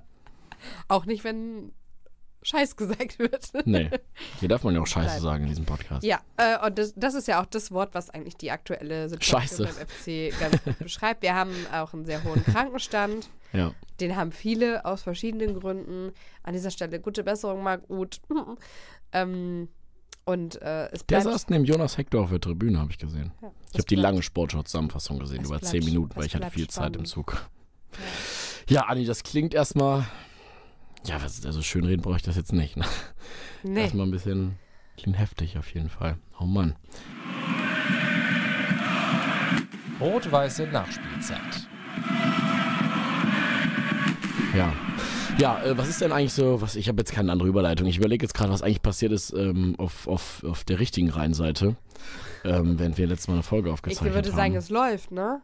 Auch 0.89 1.05
nicht, 1.07 1.25
wenn 1.25 1.73
Scheiß 2.45 2.77
gesagt 2.77 3.19
wird. 3.19 3.51
Nee. 3.65 3.91
Hier 4.39 4.49
darf 4.49 4.63
man 4.63 4.75
ja 4.75 4.81
auch 4.83 4.87
Scheiße 4.87 5.15
Nein. 5.15 5.21
sagen 5.23 5.43
in 5.45 5.49
diesem 5.49 5.65
Podcast. 5.65 6.05
Ja, 6.05 6.21
äh, 6.37 6.65
und 6.67 6.79
das, 6.79 6.93
das 6.95 7.15
ist 7.15 7.27
ja 7.27 7.43
auch 7.43 7.47
das 7.47 7.73
Wort, 7.73 7.95
was 7.95 8.11
eigentlich 8.11 8.37
die 8.37 8.51
aktuelle 8.53 9.09
Situation 9.09 9.41
Scheiße. 9.41 9.65
beim 9.65 9.87
FC 9.89 10.39
ganz 10.39 10.63
gut 10.63 10.79
beschreibt. 10.79 11.23
Wir 11.23 11.35
haben 11.35 11.53
auch 11.73 11.93
einen 11.95 12.05
sehr 12.05 12.23
hohen 12.23 12.45
Krankenstand. 12.45 13.29
Ja. 13.53 13.73
Den 14.01 14.15
haben 14.17 14.31
viele 14.33 14.85
aus 14.85 15.03
verschiedenen 15.03 15.59
Gründen. 15.59 16.13
An 16.43 16.53
dieser 16.53 16.71
Stelle 16.71 17.01
gute 17.01 17.25
Besserung, 17.25 17.63
Marc 17.63 17.89
Uth. 17.89 18.21
ähm, 19.13 19.69
und 20.27 20.61
äh, 20.63 20.87
es 20.91 21.07
Der 21.07 21.21
bleibt. 21.21 21.25
saß 21.25 21.49
neben 21.51 21.65
Jonas 21.65 21.97
Hector 21.99 22.23
auf 22.25 22.31
der 22.31 22.41
Tribüne, 22.41 22.79
habe 22.79 22.91
ich 22.91 22.99
gesehen. 22.99 23.33
ja, 23.43 23.51
Ich 23.73 23.75
habe 23.75 23.85
die 23.85 23.95
lange 23.95 24.23
Sportschau-Zusammenfassung 24.23 25.19
gesehen, 25.19 25.41
Es 25.43 25.49
über 25.49 25.59
bleibt- 25.59 25.71
zehn 25.71 25.85
Minuten, 25.85 26.17
weil 26.17 26.27
ich 26.27 26.35
hatte 26.35 26.51
viel 26.51 26.69
Zeit 26.69 26.97
im 26.97 27.05
spannend. 27.05 27.09
Zug. 27.09 27.47
Ja, 28.69 28.83
Anni, 28.87 29.05
das 29.05 29.23
klingt 29.23 29.55
erstmal. 29.55 30.05
Ja, 31.07 31.23
was, 31.23 31.45
also 31.45 31.63
schön 31.63 31.85
reden 31.85 32.03
brauche 32.03 32.17
ich 32.17 32.23
das 32.23 32.37
jetzt 32.37 32.53
nicht. 32.53 32.77
Ne? 32.77 32.85
Nee. 33.63 33.83
Erstmal 33.83 34.07
ein 34.07 34.11
bisschen 34.11 34.59
klingt 34.97 35.19
heftig 35.19 35.59
auf 35.59 35.73
jeden 35.75 35.89
Fall. 35.89 36.17
Oh 36.39 36.45
Mann. 36.45 36.77
Rot-weiße 40.01 40.67
Nachspielzeit. 40.67 41.69
Ja. 44.57 44.73
Ja, 45.39 45.63
äh, 45.65 45.77
was 45.77 45.89
ist 45.89 46.01
denn 46.01 46.13
eigentlich 46.13 46.33
so, 46.33 46.61
was 46.61 46.77
ich 46.77 46.89
habe 46.89 47.01
jetzt 47.01 47.13
keine 47.13 47.33
andere 47.33 47.49
Überleitung. 47.49 47.87
Ich 47.89 47.99
überlege 47.99 48.25
jetzt 48.25 48.35
gerade, 48.35 48.53
was 48.53 48.63
eigentlich 48.63 48.83
passiert 48.83 49.13
ist 49.13 49.33
ähm, 49.33 49.75
auf, 49.79 50.07
auf, 50.07 50.45
auf 50.45 50.63
der 50.65 50.79
richtigen 50.79 51.11
Rheinseite, 51.11 51.77
ähm, 52.45 52.79
während 52.79 52.99
wir 52.99 53.07
letztes 53.09 53.29
Mal 53.29 53.35
eine 53.35 53.43
Folge 53.43 53.69
Ich 53.69 53.73
aufgezeichnet 53.73 54.15
würde 54.15 54.29
haben. 54.31 54.37
sagen, 54.37 54.55
es 54.57 54.71
läuft, 54.71 55.11
ne? 55.11 55.41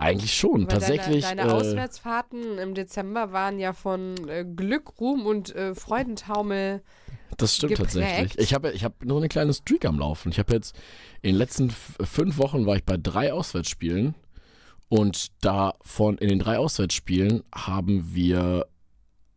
Eigentlich 0.00 0.34
schon, 0.34 0.62
Weil 0.62 0.68
tatsächlich. 0.68 1.24
Deine, 1.24 1.42
deine 1.42 1.52
äh, 1.52 1.54
Auswärtsfahrten 1.54 2.58
im 2.58 2.74
Dezember 2.74 3.32
waren 3.32 3.58
ja 3.58 3.72
von 3.72 4.28
äh, 4.28 4.44
Glück, 4.44 5.00
Ruhm 5.00 5.26
und 5.26 5.54
äh, 5.54 5.74
Freudentaumel. 5.74 6.82
Das 7.36 7.56
stimmt 7.56 7.76
geprägt. 7.76 7.94
tatsächlich. 7.94 8.38
Ich 8.38 8.54
habe 8.54 8.72
ich 8.72 8.84
hab 8.84 9.04
nur 9.04 9.18
eine 9.18 9.28
kleine 9.28 9.52
Streak 9.54 9.84
am 9.84 9.98
Laufen. 9.98 10.30
Ich 10.30 10.38
habe 10.38 10.52
jetzt 10.52 10.74
in 11.22 11.30
den 11.30 11.36
letzten 11.36 11.70
fünf 11.70 12.38
Wochen 12.38 12.66
war 12.66 12.76
ich 12.76 12.84
bei 12.84 12.96
drei 12.96 13.32
Auswärtsspielen 13.32 14.14
und 14.88 15.28
davon 15.44 16.18
in 16.18 16.28
den 16.28 16.38
drei 16.38 16.58
Auswärtsspielen 16.58 17.44
haben 17.54 18.14
wir 18.14 18.66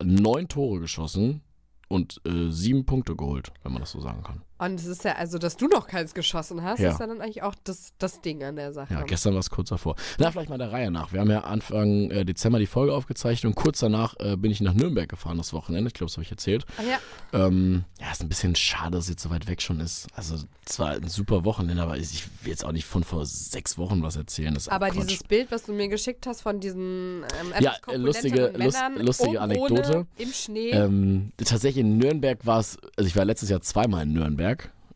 neun 0.02 0.48
Tore 0.48 0.80
geschossen 0.80 1.42
und 1.88 2.20
äh, 2.26 2.50
sieben 2.50 2.86
Punkte 2.86 3.16
geholt, 3.16 3.52
wenn 3.64 3.74
man 3.74 3.82
das 3.82 3.92
so 3.92 4.02
sagen 4.02 4.24
kann. 4.24 4.42
Und 4.66 4.80
es 4.80 4.86
ist 4.86 5.04
ja, 5.04 5.14
also, 5.16 5.38
dass 5.38 5.58
du 5.58 5.68
noch 5.68 5.88
keins 5.88 6.14
geschossen 6.14 6.64
hast, 6.64 6.80
Ja. 6.80 6.92
ist 6.92 7.00
ja 7.00 7.08
dann 7.08 7.22
eigentlich 7.22 7.44
auch 7.44 7.56
das, 7.64 7.94
das 8.00 8.22
Ding 8.22 8.44
an 8.44 8.56
der 8.56 8.74
Sache. 8.74 8.94
Ja, 8.94 9.02
gestern 9.02 9.34
war 9.34 9.40
es 9.40 9.50
kurz 9.50 9.70
davor. 9.70 9.96
Na, 10.18 10.32
vielleicht 10.32 10.50
mal 10.50 10.58
der 10.58 10.72
Reihe 10.72 10.92
nach. 10.92 11.12
Wir 11.14 11.20
haben 11.22 11.30
ja 11.32 11.42
Anfang 11.42 12.10
äh, 12.12 12.26
Dezember 12.26 12.60
die 12.60 12.66
Folge 12.68 12.94
aufgezeichnet 12.94 13.50
und 13.50 13.56
kurz 13.56 13.80
danach 13.80 14.16
äh, 14.20 14.36
bin 14.38 14.52
ich 14.52 14.62
nach 14.62 14.74
Nürnberg 14.74 15.10
gefahren 15.10 15.38
das 15.38 15.54
Wochenende. 15.54 15.88
Ich 15.88 15.94
glaube, 15.94 16.10
das 16.10 16.16
habe 16.18 16.24
ich 16.24 16.32
erzählt. 16.32 16.66
Ah, 16.78 16.82
ja. 16.84 17.48
Ähm, 17.48 17.84
ja, 18.00 18.12
ist 18.12 18.22
ein 18.22 18.30
bisschen 18.30 18.56
schade, 18.56 18.92
dass 18.92 19.06
es 19.06 19.10
jetzt 19.10 19.24
so 19.24 19.30
weit 19.30 19.48
weg 19.48 19.62
schon 19.62 19.80
ist. 19.80 20.08
Also, 20.16 20.36
es 20.66 20.80
war 20.80 20.92
ein 20.92 21.08
super 21.08 21.44
Wochenende, 21.46 21.82
aber 21.82 21.98
ich 21.98 22.24
will 22.44 22.52
jetzt 22.52 22.64
auch 22.66 22.72
nicht 22.72 22.86
von 22.86 23.04
vor 23.04 23.26
sechs 23.26 23.78
Wochen 23.78 24.02
was 24.04 24.16
erzählen. 24.16 24.58
Aber 24.68 24.90
Quatsch. 24.90 25.10
dieses 25.10 25.24
Bild, 25.24 25.52
was 25.52 25.64
du 25.64 25.74
mir 25.74 25.88
geschickt 25.90 26.26
hast 26.28 26.42
von 26.42 26.60
diesen 26.60 27.24
ähm, 27.42 27.54
Ja, 27.60 27.74
lustige- 27.96 28.52
lust- 28.56 28.78
Männern 28.78 29.06
lustige 29.06 29.42
Anekdote. 29.42 30.06
Im 30.18 30.32
Schnee. 30.32 30.70
Ähm, 30.72 31.32
tatsächlich 31.38 31.82
in 31.84 31.98
Nürnberg 31.98 32.46
war 32.46 32.60
es, 32.60 32.78
also 32.98 33.08
ich 33.08 33.16
war 33.16 33.26
letztes 33.26 33.50
Jahr 33.50 33.62
zweimal 33.62 34.04
in 34.04 34.14
Nürnberg 34.14 34.53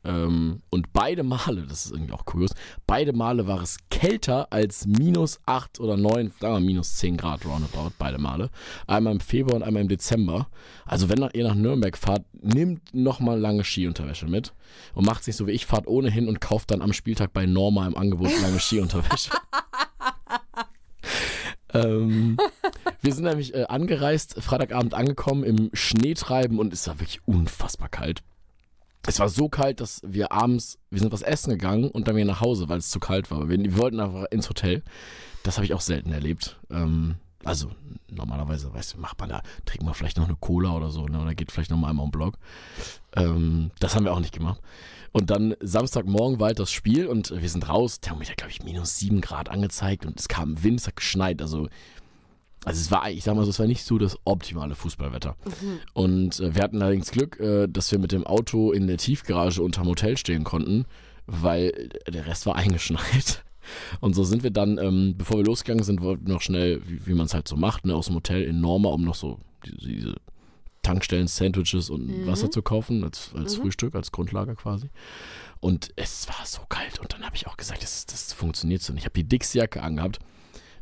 ähm, 0.08 0.62
und 0.70 0.94
beide 0.94 1.24
Male, 1.24 1.66
das 1.68 1.86
ist 1.86 1.92
irgendwie 1.92 2.14
auch 2.14 2.26
kurios, 2.26 2.52
beide 2.86 3.14
Male 3.14 3.46
war 3.46 3.62
es 3.62 3.78
kälter 3.90 4.48
als 4.52 4.88
minus 4.88 5.40
8 5.46 5.82
oder 5.82 5.98
9, 5.98 6.32
sagen 6.40 6.54
wir 6.54 6.60
minus 6.62 6.96
10 6.96 7.18
Grad 7.18 7.46
roundabout, 7.46 7.92
beide 7.98 8.18
Male. 8.18 8.50
Einmal 8.88 9.14
im 9.14 9.20
Februar 9.20 9.58
und 9.58 9.64
einmal 9.64 9.82
im 9.82 9.90
Dezember. 9.90 10.48
Also 10.86 11.10
wenn 11.10 11.28
ihr 11.34 11.44
nach 11.44 11.56
Nürnberg 11.56 11.98
fahrt, 11.98 12.24
nehmt 12.42 12.94
nochmal 12.94 13.40
lange 13.40 13.66
Skiunterwäsche 13.66 14.28
mit 14.28 14.54
und 14.94 15.06
macht 15.06 15.28
nicht 15.28 15.36
so 15.36 15.46
wie 15.46 15.52
ich, 15.52 15.66
fahrt 15.66 15.88
ohnehin 15.88 16.30
und 16.30 16.40
kauft 16.40 16.72
dann 16.72 16.82
am 16.82 16.94
Spieltag 16.94 17.34
bei 17.34 17.46
Norma 17.46 17.86
im 17.86 17.98
Angebot 17.98 18.32
lange 18.42 18.60
Skiunterwäsche. 18.60 19.32
ähm, 21.74 22.38
wir 23.02 23.14
sind 23.14 23.26
nämlich 23.26 23.54
äh, 23.54 23.66
angereist, 23.68 24.42
Freitagabend 24.42 24.94
angekommen 24.94 25.44
im 25.44 25.70
Schneetreiben 25.74 26.60
und 26.60 26.72
es 26.72 26.88
war 26.88 27.02
wirklich 27.02 27.28
unfassbar 27.28 27.90
kalt. 27.90 28.24
Es 29.08 29.20
war 29.20 29.30
so 29.30 29.48
kalt, 29.48 29.80
dass 29.80 30.02
wir 30.06 30.32
abends, 30.32 30.78
wir 30.90 31.00
sind 31.00 31.12
was 31.12 31.22
essen 31.22 31.50
gegangen 31.52 31.90
und 31.90 32.08
dann 32.08 32.16
wieder 32.16 32.26
nach 32.26 32.42
Hause, 32.42 32.68
weil 32.70 32.78
es 32.78 32.90
zu 32.90 33.00
kalt 33.00 33.32
war. 33.32 33.50
Wir, 33.50 33.58
wir 33.58 33.78
wollten 33.78 34.00
einfach 34.00 34.26
ins 34.32 34.50
Hotel. 34.50 34.84
Das 35.44 35.58
habe 35.58 35.66
ich 35.66 35.74
auch 35.74 35.82
selten 35.82 36.12
erlebt. 36.12 36.60
Ähm, 36.70 37.16
also 37.46 37.72
normalerweise, 38.10 38.74
weißt 38.74 38.96
du, 38.96 38.98
macht 39.00 39.20
man 39.20 39.30
da, 39.30 39.42
trinkt 39.66 39.86
man 39.86 39.94
vielleicht 39.94 40.18
noch 40.18 40.26
eine 40.26 40.36
Cola 40.36 40.76
oder 40.76 40.92
so, 40.92 41.06
ne? 41.06 41.22
oder 41.22 41.36
geht 41.36 41.52
vielleicht 41.52 41.72
noch 41.72 41.78
mal 41.78 41.90
einmal 41.90 42.06
im 42.06 42.12
Block. 42.12 42.38
Ähm, 43.16 43.72
das 43.80 43.96
haben 43.96 44.04
wir 44.04 44.14
auch 44.14 44.20
nicht 44.20 44.34
gemacht. 44.34 44.60
Und 45.14 45.30
dann 45.30 45.56
Samstagmorgen 45.62 46.40
war 46.40 46.48
halt 46.48 46.60
das 46.60 46.72
Spiel 46.72 47.08
und 47.08 47.32
wir 47.32 47.50
sind 47.50 47.70
raus. 47.70 48.02
Thermometer, 48.02 48.36
glaube 48.36 48.52
ich, 48.52 48.64
minus 48.64 48.98
7 48.98 49.22
Grad 49.22 49.50
angezeigt 49.50 50.06
und 50.06 50.20
es 50.20 50.28
kam 50.28 50.64
Wind, 50.64 50.82
es 50.82 50.88
hat 50.88 50.98
geschneit. 50.98 51.42
Also, 51.42 51.70
also 52.66 52.82
es 52.82 52.92
war, 52.92 53.10
ich 53.10 53.24
sag 53.24 53.36
mal 53.36 53.44
so, 53.46 53.50
es 53.50 53.60
war 53.60 53.68
nicht 53.68 53.84
so 53.84 53.98
das 53.98 54.18
optimale 54.26 54.76
Fußballwetter. 54.76 55.36
Und 55.94 56.40
äh, 56.40 56.56
wir 56.56 56.64
hatten 56.64 56.82
allerdings 56.82 57.12
Glück, 57.12 57.40
äh, 57.40 57.68
dass 57.68 57.92
wir 57.92 58.00
mit 58.00 58.12
dem 58.12 58.26
Auto 58.26 58.72
in 58.72 58.88
der 58.88 58.98
Tiefgarage 58.98 59.62
unterm 59.62 59.88
Hotel 59.88 60.18
stehen 60.18 60.44
konnten, 60.44 60.86
weil 61.28 61.92
äh, 62.06 62.12
der 62.12 62.26
Rest 62.26 62.46
war 62.46 62.56
eingeschneit. 62.56 63.44
Und 64.00 64.16
so 64.16 64.24
sind 64.24 64.44
wir 64.44 64.52
dann, 64.52 64.78
ähm, 64.78 65.16
bevor 65.18 65.38
wir 65.38 65.46
losgegangen 65.46 65.84
sind, 65.84 66.02
wollten 66.02 66.28
wir 66.28 66.34
noch 66.34 66.42
schnell, 66.42 66.82
wie, 66.88 67.06
wie 67.06 67.14
man 67.14 67.26
es 67.26 67.34
halt 67.34 67.48
so 67.48 67.56
macht, 67.58 67.86
ne, 67.86 67.96
aus 67.96 68.08
dem 68.08 68.16
Hotel 68.16 68.44
in 68.44 68.62
Norma, 68.62 68.90
um 68.90 69.04
noch 69.04 69.16
so 69.16 69.40
diese, 69.66 69.78
diese 69.78 70.16
Tankstellen, 70.82 71.28
Sandwiches 71.28 71.90
und 71.90 72.26
Wasser 72.28 72.50
zu 72.50 72.62
kaufen, 72.62 73.04
als, 73.04 73.32
als 73.36 73.58
Frühstück, 73.58 73.94
als 73.94 74.14
Grundlage 74.14 74.56
quasi. 74.56 74.90
Und 75.60 75.92
es 75.98 76.30
war 76.30 76.46
so 76.46 76.62
kalt. 76.70 77.00
Und 77.00 77.12
dann 77.12 77.26
habe 77.26 77.36
ich 77.36 77.46
auch 77.48 77.58
gesagt, 77.58 77.84
das, 77.84 78.06
das 78.06 78.32
funktioniert 78.32 78.82
so 78.82 78.94
nicht. 78.94 79.02
Ich 79.02 79.06
habe 79.06 79.20
die 79.20 79.28
dickste 79.28 79.58
Jacke 79.58 79.84
angehabt, 79.84 80.20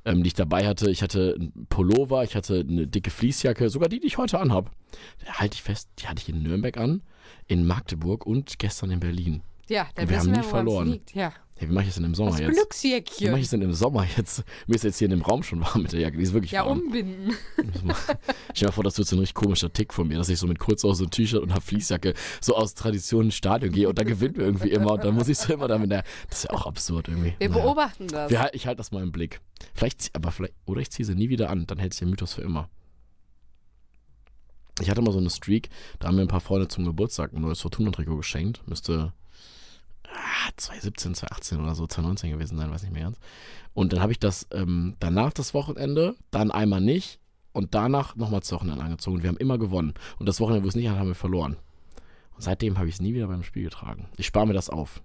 ähm, 0.06 0.24
die 0.24 0.28
ich 0.28 0.34
dabei 0.34 0.68
hatte. 0.68 0.90
Ich 0.90 1.02
hatte 1.02 1.36
einen 1.40 1.68
Pullover, 1.68 2.24
ich 2.24 2.36
hatte 2.36 2.66
eine 2.68 2.88
dicke 2.88 3.12
Fließjacke, 3.12 3.70
sogar 3.70 3.90
die, 3.90 4.00
die 4.00 4.08
ich 4.08 4.18
heute 4.18 4.40
anhabe. 4.40 4.72
Halte 5.28 5.56
ich 5.56 5.64
fest, 5.64 5.90
die 6.00 6.08
hatte 6.08 6.22
ich 6.22 6.30
in 6.30 6.44
Nürnberg 6.44 6.78
an, 6.78 7.02
in 7.48 7.66
Magdeburg 7.66 8.26
und 8.26 8.60
gestern 8.60 8.92
in 8.92 9.00
Berlin. 9.00 9.42
ja, 9.68 9.88
dann 9.96 10.10
wir 10.10 10.20
haben 10.20 10.32
wir, 10.32 10.38
nie 10.38 10.44
verloren. 10.44 10.92
liegt. 10.92 11.16
Ja. 11.16 11.34
Hey, 11.58 11.70
wie 11.70 11.74
mache 11.74 11.84
ich 11.84 11.90
das 11.92 11.96
denn 11.96 12.04
im 12.04 12.16
Sommer 12.16 12.32
Das 12.32 12.40
jetzt? 12.42 12.48
Wie 12.50 12.52
mache 12.52 12.60
Glücksjäckchen. 12.64 13.36
ich 13.38 13.50
denn 13.50 13.62
im 13.62 13.72
Sommer 13.74 14.06
jetzt? 14.18 14.44
Mir 14.68 14.76
ist 14.76 14.84
jetzt 14.84 14.98
hier 15.00 15.06
in 15.06 15.12
dem 15.12 15.22
Raum 15.22 15.42
schon 15.42 15.62
warm 15.62 15.84
mit 15.84 15.94
der 15.94 16.02
Jacke. 16.02 16.18
Die 16.18 16.24
ist 16.24 16.34
wirklich 16.34 16.52
Ja, 16.52 16.66
warm. 16.66 16.80
umbinden. 16.82 17.32
Ich 18.52 18.58
stell 18.58 18.68
mir 18.68 18.74
vor, 18.74 18.84
das 18.84 18.98
wird 18.98 19.08
so 19.08 19.16
ein 19.16 19.20
richtig 19.20 19.36
komischer 19.36 19.72
Tick 19.72 19.94
von 19.94 20.06
mir, 20.08 20.18
dass 20.18 20.28
ich 20.28 20.38
so 20.38 20.48
mit 20.48 20.60
Kurzhose 20.60 21.06
und 21.06 21.12
T-Shirt 21.12 21.42
und 21.42 21.54
hab 21.54 21.64
Fließjacke 21.64 22.14
so 22.42 22.58
aus 22.58 22.74
Tradition 22.74 23.26
ins 23.26 23.36
Stadion 23.36 23.72
gehe 23.72 23.88
und 23.88 23.98
dann 23.98 24.06
gewinnen 24.06 24.36
wir 24.36 24.44
irgendwie 24.46 24.70
immer 24.72 24.94
und 24.94 25.04
dann 25.06 25.16
muss 25.16 25.30
ich 25.30 25.38
so 25.38 25.54
immer 25.54 25.70
damit 25.70 25.92
der. 25.92 26.04
Das 26.30 26.40
ist 26.40 26.44
ja 26.44 26.50
auch 26.52 26.66
absurd 26.66 27.08
irgendwie. 27.08 27.36
Wir 27.40 27.50
Naja. 27.50 27.62
beobachten 27.62 28.08
das. 28.08 28.30
Wir, 28.30 28.50
ich 28.54 28.68
halte 28.68 28.78
das 28.80 28.92
mal 28.92 29.02
im 29.02 29.14
Blick. 29.14 29.40
Vielleicht, 29.74 30.10
aber 30.14 30.32
vielleicht, 30.32 30.56
oder 30.66 30.82
ich 30.82 30.92
ziehe 30.92 31.06
sie 31.06 31.16
nie 31.16 31.30
wieder 31.30 31.50
an, 31.50 31.66
dann 31.68 31.78
hält 31.78 31.94
sich 31.94 32.00
der 32.00 32.10
Mythos 32.10 32.34
für 32.34 32.42
immer. 32.42 32.68
Ich 34.82 34.90
hatte 34.90 35.02
mal 35.02 35.14
so 35.14 35.20
eine 35.20 35.30
Streak, 35.30 35.70
da 36.00 36.10
haben 36.10 36.16
mir 36.18 36.24
ein 36.24 36.28
paar 36.28 36.42
Freunde 36.42 36.68
zum 36.68 36.84
Geburtstag 36.84 37.32
ein 37.32 37.40
neues 37.40 37.62
Fortuna-Trikot 37.62 38.18
geschenkt. 38.18 38.62
Müsste 38.68 39.14
2017, 40.58 41.16
2018 41.16 41.60
oder 41.60 41.76
so, 41.76 41.88
2019 41.88 42.32
gewesen 42.32 42.58
sein, 42.58 42.72
weiß 42.72 42.84
nicht 42.84 42.94
mehr 42.94 43.04
ganz. 43.04 43.18
Und 43.74 43.94
dann 43.94 44.02
habe 44.02 44.12
ich 44.12 44.20
das 44.20 44.48
ähm, 44.52 44.96
danach 45.00 45.34
das 45.34 45.54
Wochenende, 45.54 46.16
dann 46.32 46.52
einmal 46.52 46.82
nicht 46.82 47.20
und 47.52 47.74
danach 47.74 48.16
nochmal 48.16 48.42
das 48.42 48.52
Wochenende 48.52 48.84
angezogen. 48.84 49.24
Wir 49.24 49.30
haben 49.30 49.38
immer 49.38 49.58
gewonnen. 49.58 49.94
Und 50.20 50.28
das 50.28 50.40
Wochenende, 50.40 50.64
wo 50.64 50.70
es 50.70 50.76
nicht 50.76 50.90
hat, 50.90 50.98
haben 50.98 51.08
wir 51.08 51.16
verloren. 51.16 51.58
Und 52.36 52.42
seitdem 52.42 52.78
habe 52.78 52.88
ich 52.90 52.96
es 52.96 53.02
nie 53.02 53.14
wieder 53.14 53.28
beim 53.28 53.44
Spiel 53.44 53.64
getragen. 53.64 54.10
Ich 54.18 54.26
spare 54.26 54.48
mir 54.48 54.54
das 54.54 54.70
auf. 54.70 55.02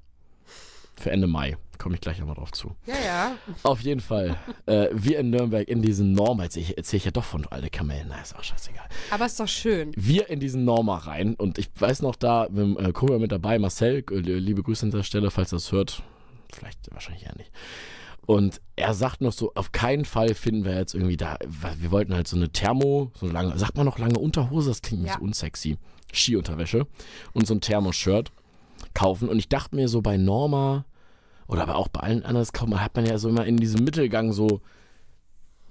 Für 1.01 1.11
Ende 1.11 1.27
Mai. 1.27 1.57
Komme 1.79 1.95
ich 1.95 2.03
gleich 2.03 2.19
nochmal 2.19 2.35
drauf 2.37 2.53
zu. 2.53 2.77
Ja, 2.87 2.95
ja. 3.03 3.37
Auf 3.63 3.81
jeden 3.81 4.01
Fall. 4.01 4.37
äh, 4.67 4.89
wir 4.93 5.19
in 5.19 5.31
Nürnberg 5.31 5.67
in 5.67 5.81
diesen 5.81 6.13
Norma, 6.13 6.43
jetzt 6.45 6.59
erzähle 6.59 6.77
erzähl 6.77 6.97
ich 6.99 7.05
ja 7.07 7.11
doch 7.11 7.25
von 7.25 7.47
alte 7.47 7.71
Kamellen, 7.71 8.09
na 8.11 8.21
ist 8.21 8.37
auch 8.37 8.43
scheißegal. 8.45 8.87
Aber 9.11 9.25
ist 9.25 9.41
doch 9.41 9.49
schön. 9.49 9.91
Wir 9.97 10.29
in 10.29 10.41
diesen 10.41 10.67
Norma 10.67 10.99
rein 10.99 11.35
und 11.37 11.57
ich 11.57 11.71
weiß 11.79 12.03
noch 12.03 12.17
da, 12.17 12.49
mit 12.51 12.79
äh, 12.79 12.93
Kumpel 12.93 13.19
mit 13.19 13.33
dabei, 13.33 13.59
Marcel, 13.59 14.05
äh, 14.11 14.15
liebe 14.19 14.63
Grüße 14.63 14.85
an 14.85 14.91
dieser 14.91 15.05
Stelle, 15.05 15.31
falls 15.31 15.51
das 15.51 15.73
hört. 15.73 16.03
Vielleicht 16.53 16.93
wahrscheinlich 16.93 17.25
eher 17.25 17.37
nicht. 17.37 17.51
Und 18.27 18.61
er 18.77 18.93
sagt 18.93 19.23
noch 19.23 19.33
so, 19.33 19.53
auf 19.55 19.73
keinen 19.73 20.05
Fall 20.05 20.35
finden 20.35 20.67
wir 20.67 20.77
jetzt 20.77 20.95
irgendwie 20.95 21.17
da, 21.17 21.39
wir 21.79 21.91
wollten 21.91 22.15
halt 22.15 22.29
so 22.29 22.37
eine 22.37 22.51
Thermo, 22.51 23.11
so 23.15 23.25
eine 23.25 23.33
lange, 23.33 23.59
sagt 23.59 23.77
man 23.79 23.87
noch 23.87 23.99
lange 23.99 24.19
Unterhose, 24.19 24.69
das 24.69 24.83
klingt 24.83 25.03
nicht 25.05 25.13
Ja. 25.13 25.19
so 25.19 25.25
unsexy, 25.25 25.79
Skiunterwäsche 26.13 26.87
und 27.33 27.47
so 27.47 27.55
ein 27.55 27.63
Thermoshirt 27.63 28.31
kaufen. 28.93 29.31
Und 29.31 29.39
ich 29.39 29.49
dachte 29.49 29.75
mir 29.77 29.89
so 29.89 30.03
bei 30.03 30.19
Norma 30.19 30.85
oder 31.51 31.63
aber 31.63 31.75
auch 31.75 31.89
bei 31.89 32.01
allen 32.01 32.25
anderen, 32.25 32.47
man, 32.69 32.81
hat 32.81 32.95
man 32.95 33.05
ja 33.05 33.19
so 33.19 33.29
immer 33.29 33.45
in 33.45 33.57
diesem 33.57 33.83
Mittelgang 33.83 34.33
so, 34.33 34.61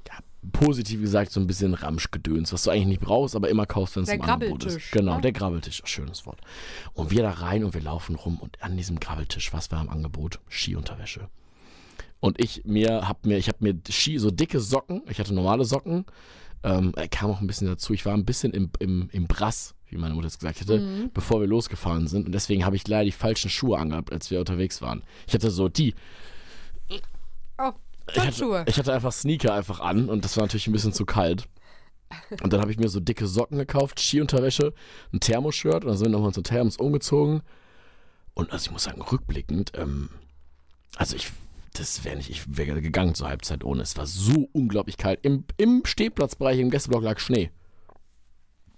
ja, 0.10 0.16
positiv 0.52 1.00
gesagt, 1.00 1.32
so 1.32 1.40
ein 1.40 1.48
bisschen 1.48 1.74
Ramschgedöns, 1.74 2.52
was 2.52 2.64
du 2.64 2.72
eigentlich 2.72 2.88
nicht 2.88 3.02
brauchst, 3.02 3.34
aber 3.34 3.48
immer 3.48 3.66
kaufst, 3.66 3.96
wenn 3.96 4.04
es 4.04 4.10
im 4.10 4.22
Angebot 4.22 4.66
ist. 4.66 4.74
Grabbeltisch, 4.74 4.92
Genau, 4.92 5.16
ne? 5.16 5.22
der 5.22 5.32
Grabbeltisch, 5.32 5.82
schönes 5.86 6.26
Wort. 6.26 6.42
Und 6.94 7.12
wir 7.12 7.24
da 7.24 7.32
rein 7.32 7.64
und 7.64 7.74
wir 7.74 7.82
laufen 7.82 8.16
rum 8.16 8.40
und 8.42 8.62
an 8.62 8.76
diesem 8.76 9.00
Grabbeltisch, 9.00 9.54
was 9.54 9.72
war 9.72 9.82
im 9.82 9.90
Angebot? 9.90 10.42
Skiunterwäsche. 10.50 11.30
Und 12.20 12.42
ich 12.42 12.66
mir 12.66 13.08
hab 13.08 13.26
mir, 13.26 13.38
ich 13.38 13.48
habe 13.48 13.60
mir 13.62 13.80
Ski, 13.90 14.20
so 14.20 14.32
dicke 14.32 14.60
Socken, 14.60 15.04
ich 15.10 15.18
hatte 15.20 15.34
normale 15.34 15.64
Socken, 15.64 16.04
ähm, 16.64 16.94
äh, 16.96 17.08
kam 17.08 17.32
auch 17.32 17.42
ein 17.42 17.48
bisschen 17.48 17.68
dazu, 17.68 17.94
ich 17.94 18.06
war 18.06 18.14
ein 18.14 18.26
bisschen 18.26 18.52
im, 18.54 18.70
im, 18.80 19.10
im 19.12 19.28
Brass, 19.28 19.76
wie 19.88 19.98
meine 19.98 20.14
Mutter 20.14 20.28
es 20.28 20.38
gesagt 20.40 20.60
hätte, 20.62 20.80
Mhm. 20.80 21.12
bevor 21.14 21.40
wir 21.40 21.48
losgefahren 21.48 22.08
sind. 22.08 22.26
Und 22.26 22.32
deswegen 22.34 22.66
habe 22.66 22.76
ich 22.76 22.88
leider 22.88 23.06
die 23.06 23.12
falschen 23.12 23.50
Schuhe 23.50 23.78
angehabt, 23.78 24.12
als 24.12 24.30
wir 24.32 24.40
unterwegs 24.40 24.82
waren. 24.82 25.04
Ich 25.28 25.34
hatte 25.34 25.50
so 25.52 25.70
die, 25.70 25.96
Oh, 27.58 27.72
ich 28.14 28.20
hatte, 28.20 28.64
ich 28.68 28.78
hatte 28.80 28.94
einfach 28.94 29.12
Sneaker 29.12 29.54
einfach 29.54 29.80
an 29.82 30.10
und 30.10 30.24
das 30.26 30.38
war 30.38 30.44
natürlich 30.44 30.68
ein 30.68 30.74
bisschen 30.74 30.94
zu 30.94 31.06
kalt. 31.06 31.48
Und 32.42 32.54
dann 32.54 32.62
habe 32.62 32.72
ich 32.72 32.80
mir 32.80 32.90
so 32.90 33.00
dicke 33.00 33.28
Socken 33.28 33.58
gekauft, 33.58 34.00
Skiunterwäsche, 34.00 34.74
ein 35.14 35.20
Thermoshirt 35.20 35.84
und 35.84 35.90
dann 35.90 35.98
sind 35.98 36.08
wir 36.12 36.18
nochmal 36.20 36.32
haben 36.34 36.62
uns 36.68 36.78
umgezogen. 36.78 37.42
Und 38.34 38.52
also 38.52 38.66
ich 38.68 38.72
muss 38.72 38.84
sagen, 38.84 39.02
rückblickend, 39.02 39.74
ähm, 39.76 40.10
also 40.96 41.16
ich, 41.16 41.32
das 41.80 42.04
wäre 42.04 42.18
nicht, 42.18 42.30
ich 42.30 42.58
wäre 42.58 42.82
gegangen 42.82 43.16
zur 43.16 43.30
Halbzeit 43.30 43.64
ohne. 43.64 43.82
Es 43.82 43.98
war 43.98 44.06
so 44.06 44.50
unglaublich 44.52 44.98
kalt. 44.98 45.20
Im, 45.24 45.46
im 45.58 45.84
Stehplatzbereich 45.86 46.60
im 46.60 46.70
Gästeblock 46.70 47.04
lag 47.04 47.20
Schnee. 47.20 47.52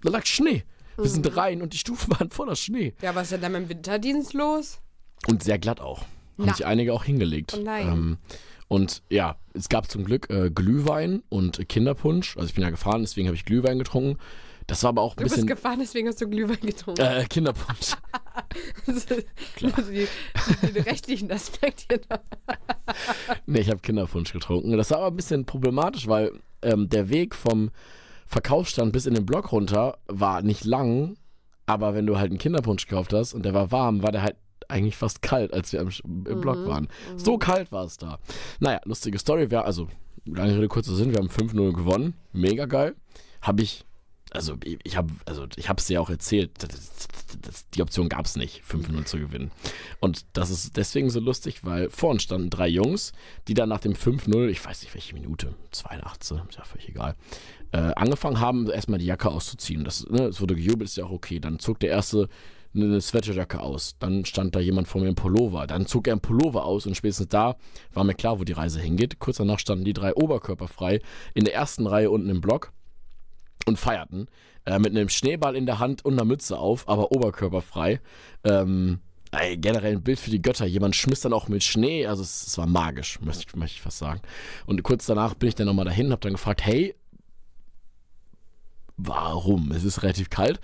Da 0.01 0.09
lag 0.09 0.25
Schnee. 0.25 0.63
Wir 0.97 1.09
sind 1.09 1.35
rein 1.35 1.61
und 1.61 1.73
die 1.73 1.77
Stufen 1.77 2.11
waren 2.19 2.29
voller 2.29 2.55
Schnee. 2.55 2.93
Ja, 3.01 3.15
was 3.15 3.23
ist 3.23 3.31
denn 3.33 3.41
da 3.41 3.49
mit 3.49 3.63
dem 3.63 3.69
Winterdienst 3.69 4.33
los? 4.33 4.79
Und 5.27 5.43
sehr 5.43 5.59
glatt 5.59 5.79
auch. 5.79 6.01
Haben 6.01 6.47
Na. 6.47 6.53
sich 6.53 6.65
einige 6.65 6.93
auch 6.93 7.03
hingelegt. 7.03 7.55
Oh 7.57 7.63
nein. 7.63 7.87
Ähm, 7.87 8.17
und 8.67 9.03
ja, 9.09 9.37
es 9.53 9.67
gab 9.67 9.89
zum 9.89 10.05
Glück 10.05 10.29
äh, 10.29 10.49
Glühwein 10.49 11.23
und 11.29 11.67
Kinderpunsch. 11.67 12.37
Also 12.37 12.47
ich 12.47 12.55
bin 12.55 12.63
ja 12.63 12.69
gefahren, 12.69 13.01
deswegen 13.01 13.27
habe 13.27 13.35
ich 13.35 13.45
Glühwein 13.45 13.79
getrunken. 13.79 14.17
Das 14.67 14.83
war 14.83 14.89
aber 14.89 15.01
auch 15.01 15.13
ein 15.13 15.17
Du 15.17 15.23
bist 15.23 15.35
bisschen 15.35 15.47
gefahren, 15.47 15.79
deswegen 15.79 16.07
hast 16.07 16.21
du 16.21 16.29
Glühwein 16.29 16.59
getrunken. 16.61 17.01
äh, 17.01 17.25
Kinderpunsch. 17.29 17.95
Also 19.75 19.91
die, 19.91 20.07
den 20.73 20.83
rechtlichen 20.83 21.31
Aspekt 21.31 21.85
hier 21.89 22.01
noch. 22.09 22.19
nee, 23.45 23.59
ich 23.59 23.69
habe 23.69 23.79
Kinderpunsch 23.79 24.33
getrunken. 24.33 24.75
Das 24.75 24.91
war 24.91 24.97
aber 24.97 25.07
ein 25.07 25.15
bisschen 25.15 25.45
problematisch, 25.45 26.07
weil 26.07 26.31
ähm, 26.61 26.89
der 26.89 27.09
Weg 27.09 27.35
vom 27.35 27.71
Verkaufsstand 28.27 28.91
bis 28.93 29.05
in 29.05 29.13
den 29.13 29.25
Block 29.25 29.51
runter 29.51 29.97
war 30.07 30.41
nicht 30.41 30.65
lang. 30.65 31.15
Aber 31.65 31.93
wenn 31.93 32.05
du 32.05 32.17
halt 32.17 32.31
einen 32.31 32.39
Kinderpunsch 32.39 32.87
gekauft 32.87 33.13
hast 33.13 33.33
und 33.33 33.43
der 33.45 33.53
war 33.53 33.71
warm, 33.71 34.03
war 34.03 34.11
der 34.11 34.23
halt 34.23 34.35
eigentlich 34.67 34.97
fast 34.97 35.21
kalt, 35.21 35.53
als 35.53 35.71
wir 35.73 35.79
im, 35.81 35.89
im 36.25 36.41
Block 36.41 36.65
waren. 36.65 36.87
So 37.17 37.37
kalt 37.37 37.71
war 37.71 37.85
es 37.85 37.97
da. 37.97 38.19
Naja, 38.59 38.79
lustige 38.85 39.19
Story. 39.19 39.51
Wir, 39.51 39.65
also, 39.65 39.87
lange 40.25 40.55
Rede, 40.55 40.67
kurzer 40.67 40.95
Sinn, 40.95 41.11
wir 41.11 41.19
haben 41.19 41.29
5-0 41.29 41.73
gewonnen. 41.73 42.13
Mega 42.33 42.65
geil. 42.65 42.95
Habe 43.41 43.61
ich 43.63 43.85
also 44.31 44.55
ich 44.83 44.97
habe 44.97 45.13
also 45.25 45.45
ich 45.55 45.69
habe 45.69 45.79
es 45.79 45.85
dir 45.85 46.01
auch 46.01 46.09
erzählt, 46.09 46.51
das, 46.59 47.07
das, 47.41 47.69
die 47.69 47.81
Option 47.81 48.09
gab 48.09 48.25
es 48.25 48.35
nicht, 48.35 48.63
5-0 48.63 49.05
zu 49.05 49.19
gewinnen. 49.19 49.51
Und 49.99 50.25
das 50.33 50.49
ist 50.49 50.77
deswegen 50.77 51.09
so 51.09 51.19
lustig, 51.19 51.63
weil 51.63 51.89
vor 51.89 52.09
uns 52.11 52.23
standen 52.23 52.49
drei 52.49 52.67
Jungs, 52.67 53.11
die 53.47 53.53
dann 53.53 53.69
nach 53.69 53.79
dem 53.79 53.93
5-0, 53.93 54.47
ich 54.47 54.65
weiß 54.65 54.81
nicht 54.81 54.93
welche 54.93 55.13
Minute, 55.13 55.53
82, 55.71 56.39
ist 56.49 56.57
ja 56.57 56.63
völlig 56.63 56.89
egal, 56.89 57.15
äh, 57.71 57.77
angefangen 57.95 58.39
haben, 58.39 58.69
erstmal 58.69 58.99
die 58.99 59.05
Jacke 59.05 59.29
auszuziehen. 59.29 59.83
Das, 59.83 60.07
ne, 60.09 60.23
es 60.23 60.41
wurde 60.41 60.55
gejubelt, 60.55 60.89
ist 60.89 60.97
ja 60.97 61.05
auch 61.05 61.11
okay. 61.11 61.39
Dann 61.39 61.59
zog 61.59 61.79
der 61.79 61.89
erste 61.89 62.29
eine 62.73 63.01
Sweaterjacke 63.01 63.59
aus. 63.59 63.97
Dann 63.99 64.23
stand 64.25 64.55
da 64.55 64.59
jemand 64.59 64.87
vor 64.87 65.01
mir 65.01 65.09
im 65.09 65.15
Pullover. 65.15 65.67
Dann 65.67 65.85
zog 65.85 66.07
er 66.07 66.13
einen 66.13 66.21
Pullover 66.21 66.65
aus 66.65 66.85
und 66.85 66.95
spätestens 66.95 67.27
da 67.27 67.57
war 67.93 68.03
mir 68.03 68.13
klar, 68.13 68.39
wo 68.39 68.43
die 68.43 68.53
Reise 68.53 68.79
hingeht. 68.79 69.19
Kurz 69.19 69.37
danach 69.37 69.59
standen 69.59 69.83
die 69.83 69.93
drei 69.93 70.15
oberkörperfrei 70.15 71.01
in 71.33 71.43
der 71.43 71.53
ersten 71.53 71.85
Reihe 71.85 72.09
unten 72.09 72.29
im 72.29 72.39
Block 72.39 72.71
und 73.71 73.77
feierten. 73.77 74.27
Äh, 74.65 74.79
mit 74.79 74.91
einem 74.91 75.09
Schneeball 75.09 75.55
in 75.55 75.65
der 75.65 75.79
Hand 75.79 76.05
und 76.05 76.13
einer 76.13 76.25
Mütze 76.25 76.57
auf, 76.57 76.87
aber 76.87 77.11
oberkörperfrei. 77.11 77.99
Ähm, 78.43 78.99
ey, 79.31 79.57
generell 79.57 79.93
ein 79.93 80.03
Bild 80.03 80.19
für 80.19 80.29
die 80.29 80.41
Götter. 80.41 80.65
Jemand 80.65 80.95
schmiss 80.95 81.21
dann 81.21 81.33
auch 81.33 81.47
mit 81.47 81.63
Schnee. 81.63 82.05
Also 82.05 82.21
es, 82.21 82.45
es 82.47 82.57
war 82.57 82.67
magisch, 82.67 83.19
möchte 83.21 83.45
ich, 83.47 83.55
möchte 83.55 83.75
ich 83.75 83.81
fast 83.81 83.97
sagen. 83.97 84.21
Und 84.65 84.83
kurz 84.83 85.05
danach 85.05 85.33
bin 85.33 85.49
ich 85.49 85.55
dann 85.55 85.65
nochmal 85.67 85.85
dahin 85.85 86.07
und 86.07 86.11
habe 86.11 86.21
dann 86.21 86.33
gefragt, 86.33 86.63
hey, 86.63 86.95
warum? 88.97 89.71
Es 89.71 89.83
ist 89.83 90.03
relativ 90.03 90.29
kalt. 90.29 90.59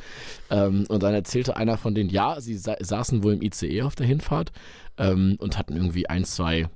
Ähm, 0.49 0.85
und 0.89 1.01
dann 1.01 1.13
erzählte 1.13 1.55
einer 1.57 1.77
von 1.77 1.95
denen, 1.95 2.09
ja, 2.09 2.39
sie 2.39 2.55
sa 2.55 2.75
saßen 2.79 3.23
wohl 3.23 3.33
im 3.33 3.41
ICE 3.41 3.81
auf 3.81 3.95
der 3.95 4.05
Hinfahrt 4.05 4.51
ähm, 4.97 5.37
und 5.39 5.57
hatten 5.57 5.75
irgendwie 5.75 6.07
ein, 6.07 6.23
zwei 6.23 6.69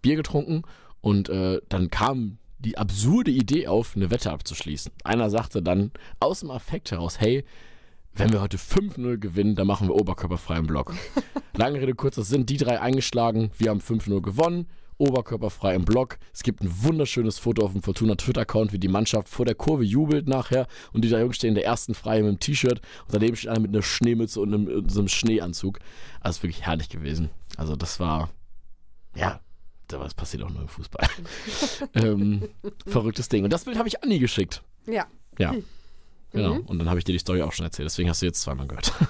Bier 0.00 0.16
getrunken. 0.16 0.62
Und 1.00 1.28
äh, 1.28 1.60
dann 1.68 1.90
kam 1.90 2.38
die 2.58 2.78
absurde 2.78 3.30
Idee 3.30 3.68
auf, 3.68 3.94
eine 3.96 4.10
Wette 4.10 4.32
abzuschließen. 4.32 4.92
Einer 5.04 5.30
sagte 5.30 5.62
dann 5.62 5.92
aus 6.20 6.40
dem 6.40 6.50
Affekt 6.50 6.90
heraus, 6.90 7.20
hey, 7.20 7.44
wenn 8.14 8.32
wir 8.32 8.40
heute 8.40 8.56
5-0 8.56 9.18
gewinnen, 9.18 9.54
dann 9.54 9.66
machen 9.66 9.88
wir 9.88 9.94
oberkörperfreien 9.94 10.66
Block. 10.66 10.94
Lange 11.56 11.80
Rede, 11.80 11.94
kurzer 11.94 12.24
Sinn, 12.24 12.46
die 12.46 12.56
drei 12.56 12.80
eingeschlagen, 12.80 13.50
wir 13.58 13.70
haben 13.70 13.80
5-0 13.80 14.20
gewonnen, 14.20 14.66
oberkörperfrei 14.98 15.74
im 15.74 15.84
Block. 15.84 16.18
Es 16.32 16.42
gibt 16.42 16.60
ein 16.60 16.82
wunderschönes 16.82 17.38
Foto 17.38 17.64
auf 17.64 17.72
dem 17.72 17.82
Fortuna 17.82 18.16
Twitter-Account, 18.16 18.72
wie 18.72 18.78
die 18.78 18.88
Mannschaft 18.88 19.28
vor 19.28 19.46
der 19.46 19.54
Kurve 19.54 19.84
jubelt 19.84 20.28
nachher 20.28 20.66
und 20.92 21.04
die 21.04 21.08
drei 21.08 21.20
Jungs 21.20 21.36
stehen 21.36 21.50
in 21.50 21.54
der 21.54 21.64
ersten 21.64 21.94
Freie 21.94 22.22
mit 22.22 22.32
dem 22.32 22.40
T-Shirt 22.40 22.80
und 23.06 23.14
daneben 23.14 23.36
steht 23.36 23.50
einer 23.50 23.60
mit 23.60 23.70
einer 23.70 23.82
Schneemütze 23.82 24.40
und 24.40 24.52
einem, 24.52 24.88
so 24.88 24.98
einem 24.98 25.08
Schneeanzug. 25.08 25.78
Also 26.20 26.42
wirklich 26.42 26.62
herrlich 26.62 26.88
gewesen. 26.88 27.30
Also 27.56 27.76
das 27.76 28.00
war, 28.00 28.30
ja, 29.14 29.40
was 29.92 30.14
passiert 30.14 30.42
auch 30.42 30.50
nur 30.50 30.62
im 30.62 30.68
Fußball. 30.68 31.08
ähm, 31.94 32.48
verrücktes 32.86 33.28
Ding. 33.28 33.44
Und 33.44 33.52
das 33.52 33.64
Bild 33.64 33.78
habe 33.78 33.88
ich 33.88 34.02
Anni 34.02 34.18
geschickt. 34.18 34.62
Ja. 34.86 35.06
Ja. 35.38 35.54
Genau. 36.32 36.54
Mhm. 36.54 36.60
Und 36.62 36.78
dann 36.78 36.88
habe 36.88 36.98
ich 36.98 37.04
dir 37.04 37.12
die 37.12 37.18
Story 37.18 37.42
auch 37.42 37.52
schon 37.52 37.64
erzählt. 37.64 37.86
Deswegen 37.86 38.10
hast 38.10 38.20
du 38.20 38.26
jetzt 38.26 38.40
zweimal 38.40 38.66
gehört. 38.66 38.92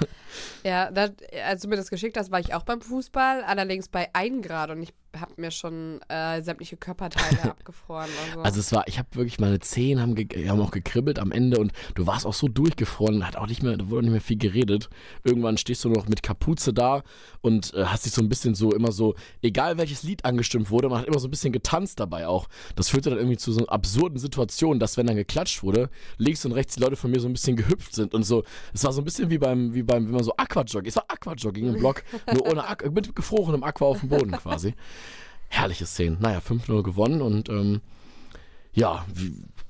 Ja, 0.63 0.91
das, 0.91 1.13
als 1.45 1.63
du 1.63 1.69
mir 1.69 1.77
das 1.77 1.91
geschickt 1.91 2.17
hast, 2.17 2.31
war 2.31 2.39
ich 2.39 2.55
auch 2.55 2.63
beim 2.63 2.81
Fußball, 2.81 3.43
allerdings 3.43 3.89
bei 3.89 4.15
1 4.15 4.47
Grad 4.47 4.71
und 4.71 4.83
ich 4.83 4.93
habe 5.17 5.33
mir 5.37 5.51
schon 5.51 6.01
äh, 6.09 6.43
sämtliche 6.43 6.77
Körperteile 6.77 7.43
abgefroren. 7.51 8.09
Also. 8.27 8.43
also. 8.43 8.61
es 8.61 8.73
war, 8.73 8.87
ich 8.89 8.99
habe 8.99 9.09
wirklich 9.13 9.39
meine 9.39 9.59
Zehen 9.61 10.01
haben, 10.01 10.17
haben 10.17 10.61
auch 10.61 10.71
gekribbelt 10.71 11.19
am 11.19 11.33
Ende 11.33 11.59
und 11.59 11.73
du 11.95 12.07
warst 12.07 12.27
auch 12.27 12.35
so 12.35 12.49
durchgefroren, 12.49 13.27
hat 13.27 13.37
auch 13.37 13.47
nicht 13.47 13.63
mehr, 13.63 13.77
da 13.77 13.89
wurde 13.89 13.99
auch 13.99 14.03
nicht 14.03 14.13
mehr 14.13 14.21
viel 14.21 14.39
geredet. 14.39 14.89
Irgendwann 15.25 15.57
stehst 15.57 15.85
du 15.85 15.89
noch 15.89 16.09
mit 16.09 16.23
Kapuze 16.23 16.73
da 16.73 17.03
und 17.41 17.75
äh, 17.75 17.85
hast 17.85 18.05
dich 18.05 18.13
so 18.13 18.23
ein 18.23 18.29
bisschen 18.29 18.55
so 18.55 18.73
immer 18.73 18.93
so, 18.93 19.15
egal 19.43 19.79
welches 19.79 20.03
Lied 20.03 20.25
angestimmt 20.25 20.71
wurde, 20.71 20.89
man 20.89 21.01
hat 21.01 21.07
immer 21.07 21.19
so 21.19 21.29
ein 21.29 21.31
bisschen 21.31 21.53
getanzt 21.53 22.01
dabei 22.01 22.27
auch. 22.27 22.49
Das 22.77 22.89
führte 22.89 23.11
dann 23.11 23.19
irgendwie 23.19 23.39
zu 23.39 23.53
so 23.53 23.67
absurden 23.67 24.19
Situationen, 24.19 24.81
dass 24.81 24.97
wenn 24.97 25.07
dann 25.07 25.17
geklatscht 25.17 25.63
wurde, 25.63 25.91
links 26.19 26.45
und 26.45 26.53
rechts 26.53 26.75
die 26.75 26.81
Leute 26.81 26.97
von 26.97 27.11
mir 27.11 27.21
so 27.21 27.29
ein 27.29 27.33
bisschen 27.33 27.57
gehüpft 27.57 27.95
sind 27.95 28.15
und 28.15 28.25
so. 28.25 28.45
Es 28.75 28.85
war 28.85 28.93
so 28.93 29.01
ein 29.01 29.05
bisschen 29.05 29.31
wie 29.31 29.39
beim, 29.39 29.75
wie 29.75 29.83
beim, 29.83 30.07
wenn 30.07 30.15
man 30.15 30.25
so 30.25 30.35
Aquajogging. 30.37 30.89
Es 30.89 30.97
war 30.97 31.05
Aquajogging 31.09 31.69
im 31.69 31.75
Block, 31.79 32.05
nur 32.33 32.47
ohne 32.47 32.67
Aqu 32.67 32.91
mit 32.91 33.15
gefrorenem 33.15 33.63
Aqua 33.63 33.87
auf 33.87 34.01
dem 34.01 34.09
Boden 34.09 34.33
quasi. 34.33 34.75
Herrliche 35.49 35.87
Szenen. 35.87 36.19
Naja, 36.21 36.39
5-0 36.39 36.83
gewonnen 36.83 37.23
und 37.23 37.49
ähm, 37.49 37.81
ja, 38.73 39.05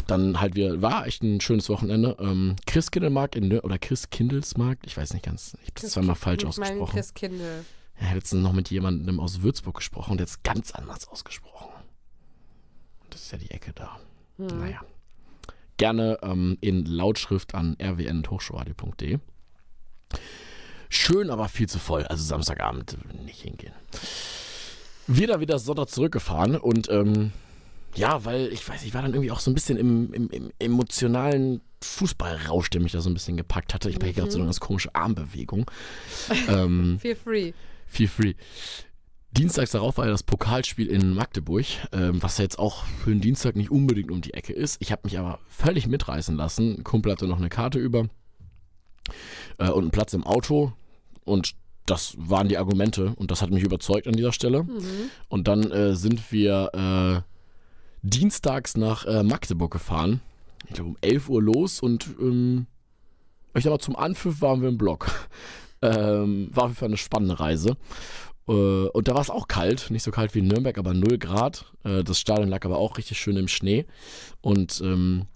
dann 0.06 0.40
halt 0.40 0.54
wir, 0.54 0.82
war 0.82 1.06
echt 1.06 1.22
ein 1.22 1.40
schönes 1.40 1.68
Wochenende. 1.68 2.16
Ähm, 2.18 2.56
Chris 2.66 2.90
Kindelmark 2.90 3.36
in 3.36 3.48
Nür 3.48 3.64
oder 3.64 3.78
Chris 3.78 4.10
Kindelsmark, 4.10 4.78
ich 4.84 4.96
weiß 4.96 5.12
nicht 5.14 5.24
ganz, 5.24 5.56
ich 5.62 5.68
habe 5.68 5.80
das 5.80 5.90
zweimal 5.92 6.16
falsch 6.16 6.44
ausgesprochen. 6.44 6.92
Chris 6.92 7.14
Kindel. 7.14 7.64
Er 7.96 8.08
hat 8.08 8.14
letztens 8.14 8.42
noch 8.42 8.52
mit 8.52 8.70
jemandem 8.70 9.18
aus 9.18 9.42
Würzburg 9.42 9.76
gesprochen 9.76 10.12
und 10.12 10.20
jetzt 10.20 10.44
ganz 10.44 10.70
anders 10.70 11.08
ausgesprochen. 11.08 11.68
Das 13.10 13.22
ist 13.22 13.32
ja 13.32 13.38
die 13.38 13.50
Ecke 13.50 13.72
da. 13.74 13.98
Hm. 14.36 14.46
Naja. 14.46 14.80
Gerne 15.78 16.18
ähm, 16.22 16.58
in 16.60 16.84
Lautschrift 16.84 17.54
an 17.54 17.76
rwn.hochschulradio.de. 17.80 19.18
Schön, 20.88 21.30
aber 21.30 21.48
viel 21.48 21.68
zu 21.68 21.78
voll. 21.78 22.04
Also 22.04 22.24
Samstagabend 22.24 22.98
nicht 23.24 23.42
hingehen. 23.42 23.74
Wir 25.08 25.26
da 25.26 25.40
wieder 25.40 25.58
Sonntag 25.58 25.88
zurückgefahren 25.88 26.56
und 26.56 26.90
ähm, 26.90 27.32
ja, 27.94 28.24
weil 28.24 28.52
ich 28.52 28.68
weiß, 28.68 28.84
ich 28.84 28.94
war 28.94 29.02
dann 29.02 29.12
irgendwie 29.12 29.30
auch 29.30 29.40
so 29.40 29.50
ein 29.50 29.54
bisschen 29.54 29.78
im, 29.78 30.12
im, 30.12 30.30
im 30.30 30.50
emotionalen 30.58 31.62
Fußballrausch, 31.82 32.70
der 32.70 32.80
mich 32.80 32.92
da 32.92 33.00
so 33.00 33.08
ein 33.08 33.14
bisschen 33.14 33.36
gepackt 33.36 33.72
hatte. 33.72 33.88
Ich 33.88 33.98
mhm. 33.98 34.12
gerade 34.12 34.30
so 34.30 34.38
eine 34.38 34.44
ganz 34.44 34.60
komische 34.60 34.94
Armbewegung. 34.94 35.70
ähm, 36.48 36.98
feel 37.02 37.16
free. 37.16 37.52
Feel 37.86 38.08
free. 38.08 38.34
Dienstags 39.30 39.70
darauf 39.72 39.98
war 39.98 40.06
ja 40.06 40.10
das 40.10 40.22
Pokalspiel 40.22 40.86
in 40.86 41.14
Magdeburg, 41.14 41.64
ähm, 41.92 42.22
was 42.22 42.38
ja 42.38 42.44
jetzt 42.44 42.58
auch 42.58 42.84
für 42.84 43.10
einen 43.10 43.20
Dienstag 43.20 43.56
nicht 43.56 43.70
unbedingt 43.70 44.10
um 44.10 44.20
die 44.20 44.34
Ecke 44.34 44.52
ist. 44.52 44.76
Ich 44.80 44.92
habe 44.92 45.02
mich 45.04 45.18
aber 45.18 45.38
völlig 45.48 45.86
mitreißen 45.86 46.36
lassen. 46.36 46.78
Ein 46.78 46.84
Kumpel 46.84 47.12
hatte 47.12 47.26
noch 47.26 47.38
eine 47.38 47.48
Karte 47.48 47.78
über 47.78 48.08
äh, 49.58 49.70
und 49.70 49.84
einen 49.84 49.90
Platz 49.90 50.12
im 50.14 50.24
Auto. 50.24 50.72
Und 51.24 51.54
das 51.90 52.14
waren 52.18 52.48
die 52.48 52.58
Argumente 52.58 53.14
und 53.16 53.30
das 53.30 53.42
hat 53.42 53.50
mich 53.50 53.62
überzeugt 53.62 54.06
an 54.06 54.14
dieser 54.14 54.32
Stelle. 54.32 54.64
Mhm. 54.64 55.10
Und 55.28 55.48
dann 55.48 55.70
äh, 55.70 55.94
sind 55.94 56.30
wir 56.32 57.24
äh, 57.24 57.28
dienstags 58.02 58.76
nach 58.76 59.06
äh, 59.06 59.22
Magdeburg 59.22 59.72
gefahren. 59.72 60.20
Ich 60.66 60.74
glaube 60.74 60.90
um 60.90 60.96
11 61.00 61.28
Uhr 61.28 61.42
los 61.42 61.80
und 61.80 62.08
ähm, 62.20 62.66
ich 63.54 63.64
sag 63.64 63.70
mal, 63.70 63.78
zum 63.78 63.96
Anpfiff 63.96 64.40
waren 64.40 64.60
wir 64.60 64.68
im 64.68 64.78
Block. 64.78 65.06
ähm, 65.82 66.50
war 66.52 66.64
auf 66.64 66.70
jeden 66.70 66.78
Fall 66.78 66.88
eine 66.88 66.96
spannende 66.96 67.40
Reise. 67.40 67.76
Äh, 68.46 68.52
und 68.52 69.08
da 69.08 69.14
war 69.14 69.22
es 69.22 69.30
auch 69.30 69.48
kalt, 69.48 69.90
nicht 69.90 70.02
so 70.02 70.10
kalt 70.10 70.34
wie 70.34 70.40
in 70.40 70.48
Nürnberg, 70.48 70.76
aber 70.78 70.94
0 70.94 71.18
Grad. 71.18 71.72
Äh, 71.84 72.04
das 72.04 72.20
Stadion 72.20 72.48
lag 72.48 72.64
aber 72.64 72.78
auch 72.78 72.98
richtig 72.98 73.18
schön 73.18 73.36
im 73.36 73.48
Schnee. 73.48 73.86
Und 74.40 74.80
ähm, 74.84 75.26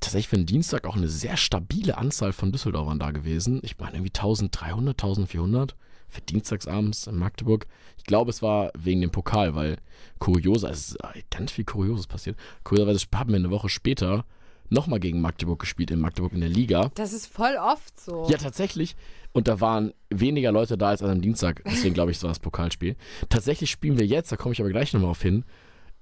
tatsächlich 0.00 0.28
für 0.28 0.36
den 0.36 0.46
Dienstag 0.46 0.86
auch 0.86 0.96
eine 0.96 1.08
sehr 1.08 1.36
stabile 1.36 1.96
Anzahl 1.96 2.32
von 2.32 2.52
Düsseldorfern 2.52 2.98
da 2.98 3.10
gewesen. 3.10 3.60
Ich 3.62 3.78
meine 3.78 3.96
irgendwie 3.96 4.10
1300, 4.10 5.02
1400 5.02 5.74
für 6.08 6.20
dienstagsabends 6.20 7.06
in 7.06 7.16
Magdeburg. 7.16 7.66
Ich 7.98 8.04
glaube, 8.04 8.30
es 8.30 8.42
war 8.42 8.70
wegen 8.78 9.00
dem 9.00 9.10
Pokal, 9.10 9.54
weil 9.54 9.76
kurioser, 10.18 10.70
es 10.70 10.90
ist 10.90 10.98
ganz 11.30 11.52
viel 11.52 11.64
Kurioses 11.64 12.06
passiert. 12.06 12.36
Kurioserweise 12.64 13.06
haben 13.14 13.30
wir 13.30 13.36
eine 13.36 13.50
Woche 13.50 13.68
später 13.68 14.24
nochmal 14.68 15.00
gegen 15.00 15.20
Magdeburg 15.20 15.60
gespielt, 15.60 15.90
in 15.90 16.00
Magdeburg 16.00 16.32
in 16.32 16.40
der 16.40 16.48
Liga. 16.48 16.90
Das 16.94 17.12
ist 17.12 17.26
voll 17.26 17.56
oft 17.60 17.98
so. 18.00 18.26
Ja, 18.28 18.36
tatsächlich. 18.36 18.96
Und 19.32 19.48
da 19.48 19.60
waren 19.60 19.92
weniger 20.10 20.50
Leute 20.50 20.78
da 20.78 20.88
als 20.88 21.02
an 21.02 21.10
einem 21.10 21.20
Dienstag. 21.20 21.62
Deswegen 21.64 21.94
glaube 21.94 22.10
ich, 22.10 22.16
es 22.16 22.22
war 22.22 22.30
das 22.30 22.38
Pokalspiel. 22.38 22.96
Tatsächlich 23.28 23.70
spielen 23.70 23.98
wir 23.98 24.06
jetzt, 24.06 24.32
da 24.32 24.36
komme 24.36 24.52
ich 24.52 24.60
aber 24.60 24.70
gleich 24.70 24.92
nochmal 24.92 25.10
auf 25.10 25.22
hin, 25.22 25.44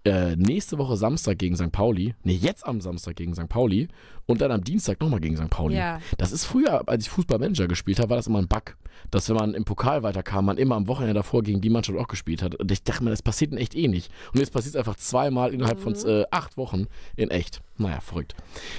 äh, 0.04 0.36
nächste 0.36 0.78
Woche 0.78 0.96
Samstag 0.96 1.38
gegen 1.38 1.56
St. 1.56 1.72
Pauli. 1.72 2.14
Ne, 2.22 2.34
jetzt 2.34 2.66
am 2.66 2.80
Samstag 2.80 3.16
gegen 3.16 3.34
St. 3.34 3.48
Pauli. 3.48 3.88
Und 4.26 4.40
dann 4.40 4.52
am 4.52 4.62
Dienstag 4.62 5.00
nochmal 5.00 5.20
gegen 5.20 5.36
St. 5.36 5.50
Pauli. 5.50 5.76
Ja. 5.76 6.00
Das 6.18 6.32
ist 6.32 6.44
früher, 6.44 6.88
als 6.88 7.04
ich 7.04 7.10
Fußballmanager 7.10 7.68
gespielt 7.68 7.98
habe, 7.98 8.10
war 8.10 8.16
das 8.16 8.26
immer 8.26 8.38
ein 8.38 8.48
Bug. 8.48 8.76
Dass 9.10 9.28
wenn 9.28 9.36
man 9.36 9.54
im 9.54 9.64
Pokal 9.64 10.02
weiterkam, 10.02 10.46
man 10.46 10.58
immer 10.58 10.76
am 10.76 10.88
Wochenende 10.88 11.14
davor 11.14 11.42
gegen 11.42 11.60
die 11.60 11.70
Mannschaft 11.70 11.98
auch 11.98 12.08
gespielt 12.08 12.42
hat. 12.42 12.54
Und 12.54 12.70
ich 12.70 12.82
dachte 12.82 13.04
mir, 13.04 13.10
das 13.10 13.22
passiert 13.22 13.52
in 13.52 13.58
echt 13.58 13.74
eh 13.74 13.88
nicht. 13.88 14.10
Und 14.32 14.40
jetzt 14.40 14.52
passiert 14.52 14.74
es 14.74 14.78
einfach 14.78 14.96
zweimal 14.96 15.52
innerhalb 15.52 15.78
mhm. 15.78 15.96
von 15.96 16.08
äh, 16.08 16.24
acht 16.30 16.56
Wochen 16.56 16.86
in 17.16 17.30
echt. 17.30 17.60
Naja, 17.76 18.00
verrückt. 18.00 18.34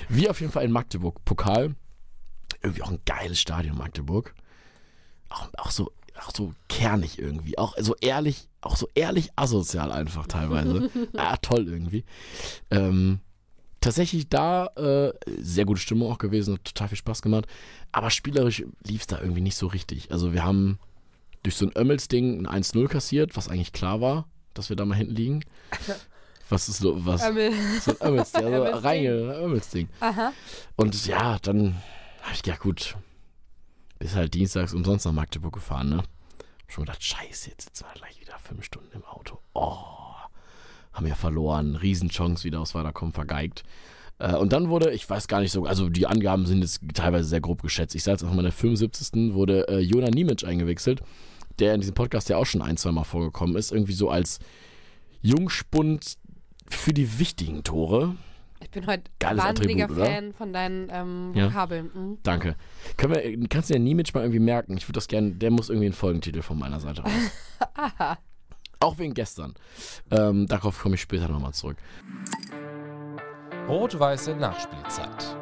Wir 0.10 0.32
auf 0.32 0.40
jeden 0.42 0.52
Fall 0.52 0.66
in 0.66 0.72
Magdeburg. 0.72 1.24
Pokal. 1.26 1.76
Irgendwie 2.62 2.82
auch 2.84 2.92
ein 2.92 3.00
geiles 3.06 3.40
Stadion 3.40 3.78
Magdeburg. 3.78 4.34
Auch, 5.30 5.50
auch 5.58 5.72
so 5.72 5.92
auch 6.24 6.32
so 6.36 6.54
kernig 6.68 7.20
irgendwie. 7.20 7.58
Auch 7.58 7.76
so 7.78 7.96
ehrlich, 8.00 8.48
auch 8.66 8.78
so 8.78 8.88
ehrlich 8.96 9.30
asozial 9.36 9.92
einfach 9.92 10.28
teilweise. 10.28 10.90
ja, 11.14 11.38
toll 11.42 11.68
irgendwie. 11.68 12.04
Ähm, 12.72 13.20
tatsächlich 13.82 14.30
da 14.30 14.68
äh, 14.76 15.14
sehr 15.38 15.66
gute 15.66 15.80
Stimmung 15.80 16.12
auch 16.12 16.18
gewesen, 16.18 16.56
hat 16.56 16.66
total 16.66 16.88
viel 16.90 16.98
Spaß 16.98 17.22
gemacht. 17.22 17.46
Aber 17.92 18.10
spielerisch 18.10 18.64
lief 18.84 19.02
es 19.02 19.08
da 19.08 19.22
irgendwie 19.22 19.42
nicht 19.42 19.56
so 19.56 19.68
richtig. 19.68 20.12
Also 20.12 20.34
wir 20.34 20.44
haben 20.44 20.80
durch 21.44 21.56
so 21.56 21.68
ein 21.68 21.78
Ömmels-Ding 21.78 22.46
ein 22.48 22.64
1-0 22.64 22.88
kassiert, 22.88 23.38
was 23.38 23.48
eigentlich 23.48 23.74
klar 23.74 24.02
war, 24.02 24.28
dass 24.56 24.70
wir 24.70 24.76
da 24.76 24.86
mal 24.86 24.96
hinten 24.96 25.16
liegen. 25.16 25.44
Was 26.48 26.70
ist 26.70 26.78
so, 26.78 27.04
was? 27.04 27.24
Ömmel. 27.24 27.52
So 27.82 27.98
ein 27.98 28.08
Ömmels-Ding, 28.08 28.46
also 28.46 28.58
Ömmels 28.58 28.84
reinge 28.84 29.10
Ömmels-Ding. 29.10 29.90
Aha. 30.00 30.32
Und 30.76 31.08
ja, 31.08 31.40
dann 31.40 31.74
habe 32.22 32.36
ich 32.36 32.44
gedacht, 32.44 32.60
gut, 32.60 32.96
bis 33.98 34.14
halt 34.14 34.36
dienstags 34.36 34.76
umsonst 34.76 35.08
nach 35.08 35.12
Magdeburg 35.12 35.54
gefahren, 35.54 35.90
ne? 35.90 36.04
Schon 36.68 36.86
gedacht, 36.86 37.04
scheiße, 37.04 37.50
jetzt 37.50 37.66
sitzen 37.66 37.86
wir 37.86 38.00
gleich 38.00 38.20
wieder 38.20 38.38
fünf 38.40 38.64
Stunden 38.64 38.92
im 38.94 39.06
Auto. 39.06 39.40
Oh, 39.54 39.78
haben 40.94 41.08
ja 41.08 41.16
verloren. 41.16 41.76
Riesenchance 41.76 42.44
wieder 42.44 42.60
aus 42.60 42.74
Weiterkommen 42.76 43.14
vergeigt. 43.14 43.64
Äh, 44.20 44.36
und 44.36 44.54
dann 44.54 44.70
wurde, 44.70 44.92
ich 44.92 45.10
weiß 45.10 45.28
gar 45.28 45.42
nicht 45.42 45.52
so, 45.52 45.66
also 45.66 45.90
die 45.90 46.08
Angaben 46.08 46.46
sind 46.46 46.62
jetzt 46.62 46.82
teilweise 46.94 47.28
sehr 47.28 47.42
grob 47.42 47.62
geschätzt. 47.62 47.96
Ich 47.96 48.04
sage 48.04 48.14
jetzt 48.14 48.24
auch 48.24 48.30
mal, 48.30 48.40
in 48.40 48.44
der 48.44 48.52
75. 48.52 49.34
wurde 49.34 49.68
äh, 49.68 49.80
Jona 49.80 50.10
Niemic 50.10 50.44
eingewechselt, 50.46 51.02
der 51.60 51.74
in 51.74 51.82
diesem 51.82 51.96
Podcast 51.96 52.30
ja 52.30 52.38
auch 52.38 52.46
schon 52.46 52.62
ein, 52.62 52.78
zwei 52.78 52.92
Mal 52.92 53.04
vorgekommen 53.04 53.56
ist. 53.56 53.72
Irgendwie 53.72 53.94
so 53.94 54.10
als 54.10 54.40
Jungspund 55.22 56.18
für 56.68 56.94
die 56.94 57.20
wichtigen 57.20 57.64
Tore. 57.64 58.16
Ich 58.76 58.82
bin 58.82 58.88
heute 58.92 59.04
Geiles 59.20 59.42
wahnsinniger 59.42 59.86
Attribut, 59.86 60.04
oder? 60.04 60.12
Fan 60.14 60.34
von 60.34 60.52
deinen 60.52 60.90
ähm, 60.92 61.32
Ja. 61.34 61.46
Vokabeln. 61.46 61.92
Mhm. 61.94 62.18
Danke. 62.24 62.58
Können 62.98 63.16
wir, 63.16 63.48
kannst 63.48 63.70
du 63.70 63.74
den 63.74 63.86
Niemic 63.86 64.14
mal 64.14 64.20
irgendwie 64.20 64.42
merken? 64.42 64.76
Ich 64.76 64.86
würde 64.86 64.98
das 64.98 65.08
gerne, 65.08 65.32
der 65.32 65.50
muss 65.50 65.70
irgendwie 65.70 65.86
einen 65.86 65.94
Folgentitel 65.94 66.42
von 66.42 66.60
meiner 66.60 66.82
Seite 66.82 67.06
aus. 67.06 67.12
Aha. 67.74 68.18
Auch 68.82 68.98
wegen 68.98 69.14
gestern. 69.14 69.54
Ähm, 70.12 70.46
darauf 70.48 70.82
komme 70.82 70.96
ich 70.96 71.02
später 71.02 71.30
nochmal 71.30 71.54
zurück. 71.54 71.78
Rot-weiße 73.70 74.36
Nachspielzeit. 74.36 75.38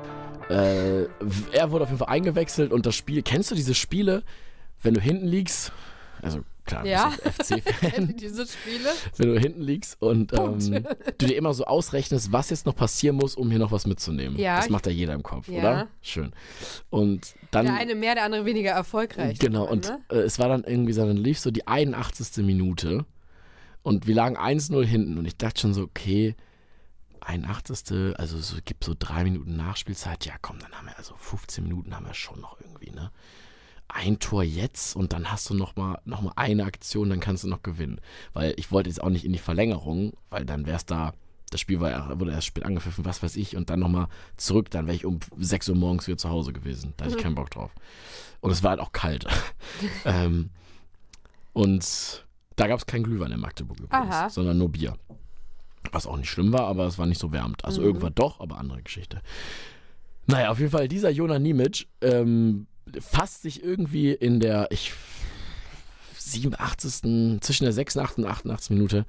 Äh, 0.49 1.05
er 1.53 1.71
wurde 1.71 1.85
auf 1.85 1.89
jeden 1.89 1.97
Fall 1.97 2.09
eingewechselt 2.09 2.71
und 2.71 2.85
das 2.85 2.93
Spiel, 2.95 3.23
kennst 3.23 3.49
du 3.49 3.55
diese 3.55 3.73
Spiele, 3.73 4.21
wenn 4.83 4.93
du 4.93 5.01
hinten 5.01 5.25
liegst? 5.25 5.71
Also 6.21 6.41
klar, 6.65 6.85
Ja. 6.85 7.11
FC-Fan. 7.11 8.15
Diese 8.19 8.45
Spiele. 8.47 8.89
wenn 9.17 9.33
du 9.33 9.39
hinten 9.39 9.61
liegst 9.61 10.01
und 10.01 10.33
ähm, 10.33 10.85
du 11.17 11.25
dir 11.27 11.35
immer 11.35 11.53
so 11.53 11.65
ausrechnest, 11.65 12.31
was 12.31 12.49
jetzt 12.49 12.65
noch 12.65 12.75
passieren 12.75 13.15
muss, 13.17 13.35
um 13.35 13.49
hier 13.49 13.59
noch 13.59 13.71
was 13.71 13.85
mitzunehmen. 13.87 14.37
Ja, 14.37 14.57
das 14.57 14.69
macht 14.69 14.85
ja 14.85 14.91
jeder 14.91 15.13
im 15.13 15.23
Kopf, 15.23 15.47
Ja. 15.47 15.59
oder? 15.59 15.87
Schön. 16.01 16.31
Und 16.89 17.35
dann. 17.51 17.65
Der 17.65 17.75
eine 17.75 17.95
mehr, 17.95 18.15
der 18.15 18.23
andere 18.25 18.45
weniger 18.45 18.71
erfolgreich. 18.71 19.39
Genau, 19.39 19.65
und 19.67 19.89
ne? 19.89 19.99
äh, 20.09 20.15
es 20.21 20.39
war 20.39 20.47
dann 20.49 20.63
irgendwie 20.63 20.93
so, 20.93 21.05
dann 21.05 21.17
lief 21.17 21.39
so 21.39 21.51
die 21.51 21.67
81. 21.67 22.43
Minute 22.45 23.05
und 23.83 24.07
wir 24.07 24.15
lagen 24.15 24.37
1-0 24.37 24.83
hinten 24.85 25.17
und 25.17 25.25
ich 25.25 25.37
dachte 25.37 25.61
schon 25.61 25.73
so, 25.73 25.81
okay, 25.83 26.35
81. 27.21 28.17
Also 28.17 28.37
es 28.37 28.55
gibt 28.65 28.83
so 28.83 28.95
drei 28.97 29.23
Minuten 29.23 29.55
Nachspielzeit, 29.55 30.25
ja 30.25 30.33
komm, 30.41 30.59
dann 30.59 30.71
haben 30.73 30.87
wir 30.87 30.97
also 30.97 31.15
15 31.15 31.63
Minuten 31.63 31.95
haben 31.95 32.05
wir 32.05 32.13
schon 32.13 32.39
noch 32.41 32.59
irgendwie, 32.59 32.91
ne? 32.91 33.11
Ein 33.87 34.19
Tor 34.19 34.43
jetzt 34.43 34.95
und 34.95 35.13
dann 35.13 35.31
hast 35.31 35.49
du 35.49 35.53
noch 35.53 35.75
mal, 35.75 35.99
noch 36.05 36.21
mal 36.21 36.33
eine 36.35 36.63
Aktion, 36.63 37.09
dann 37.09 37.19
kannst 37.19 37.43
du 37.43 37.47
noch 37.47 37.61
gewinnen. 37.61 38.01
Weil 38.33 38.53
ich 38.57 38.71
wollte 38.71 38.89
jetzt 38.89 39.01
auch 39.03 39.09
nicht 39.09 39.23
in 39.25 39.33
die 39.33 39.39
Verlängerung, 39.39 40.13
weil 40.29 40.45
dann 40.45 40.65
wäre 40.65 40.77
es 40.77 40.85
da, 40.85 41.13
das 41.51 41.61
Spiel 41.61 41.79
war, 41.79 42.19
wurde 42.19 42.31
erst 42.31 42.47
spät 42.47 42.65
angepfiffen, 42.65 43.05
was 43.05 43.21
weiß 43.21 43.35
ich, 43.35 43.55
und 43.55 43.69
dann 43.69 43.79
nochmal 43.79 44.07
zurück, 44.37 44.71
dann 44.71 44.87
wäre 44.87 44.95
ich 44.95 45.05
um 45.05 45.19
6 45.37 45.69
Uhr 45.69 45.75
morgens 45.75 46.07
wieder 46.07 46.17
zu 46.17 46.29
Hause 46.29 46.53
gewesen. 46.53 46.93
Da 46.97 47.05
hatte 47.05 47.15
ich 47.17 47.21
keinen 47.21 47.35
Bock 47.35 47.51
drauf. 47.51 47.71
Und 48.41 48.49
es 48.51 48.63
war 48.63 48.71
halt 48.71 48.79
auch 48.79 48.91
kalt. 48.93 49.27
ähm, 50.05 50.49
und 51.53 52.25
da 52.55 52.67
gab 52.67 52.79
es 52.79 52.85
kein 52.85 53.03
Glühwein 53.03 53.31
in 53.31 53.39
Magdeburg 53.39 53.79
übrigens, 53.79 54.09
Aha. 54.15 54.29
sondern 54.29 54.57
nur 54.57 54.69
Bier. 54.69 54.97
Was 55.91 56.07
auch 56.07 56.17
nicht 56.17 56.29
schlimm 56.29 56.51
war, 56.53 56.67
aber 56.67 56.87
es 56.87 56.97
war 56.97 57.05
nicht 57.05 57.19
so 57.19 57.31
wärmend. 57.31 57.63
Also 57.65 57.81
Mhm. 57.81 57.87
irgendwann 57.87 58.15
doch, 58.15 58.39
aber 58.39 58.57
andere 58.57 58.81
Geschichte. 58.81 59.21
Naja, 60.25 60.49
auf 60.49 60.59
jeden 60.59 60.71
Fall, 60.71 60.87
dieser 60.87 61.09
Jona 61.09 61.37
Niemic 61.37 61.87
ähm, 62.01 62.65
fasst 62.99 63.41
sich 63.41 63.63
irgendwie 63.63 64.11
in 64.11 64.39
der 64.39 64.67
ich, 64.71 64.93
87. 66.17 67.41
zwischen 67.41 67.63
der 67.63 67.73
86. 67.73 68.19
und 68.19 68.25
88. 68.25 68.69
Minute. 68.71 69.05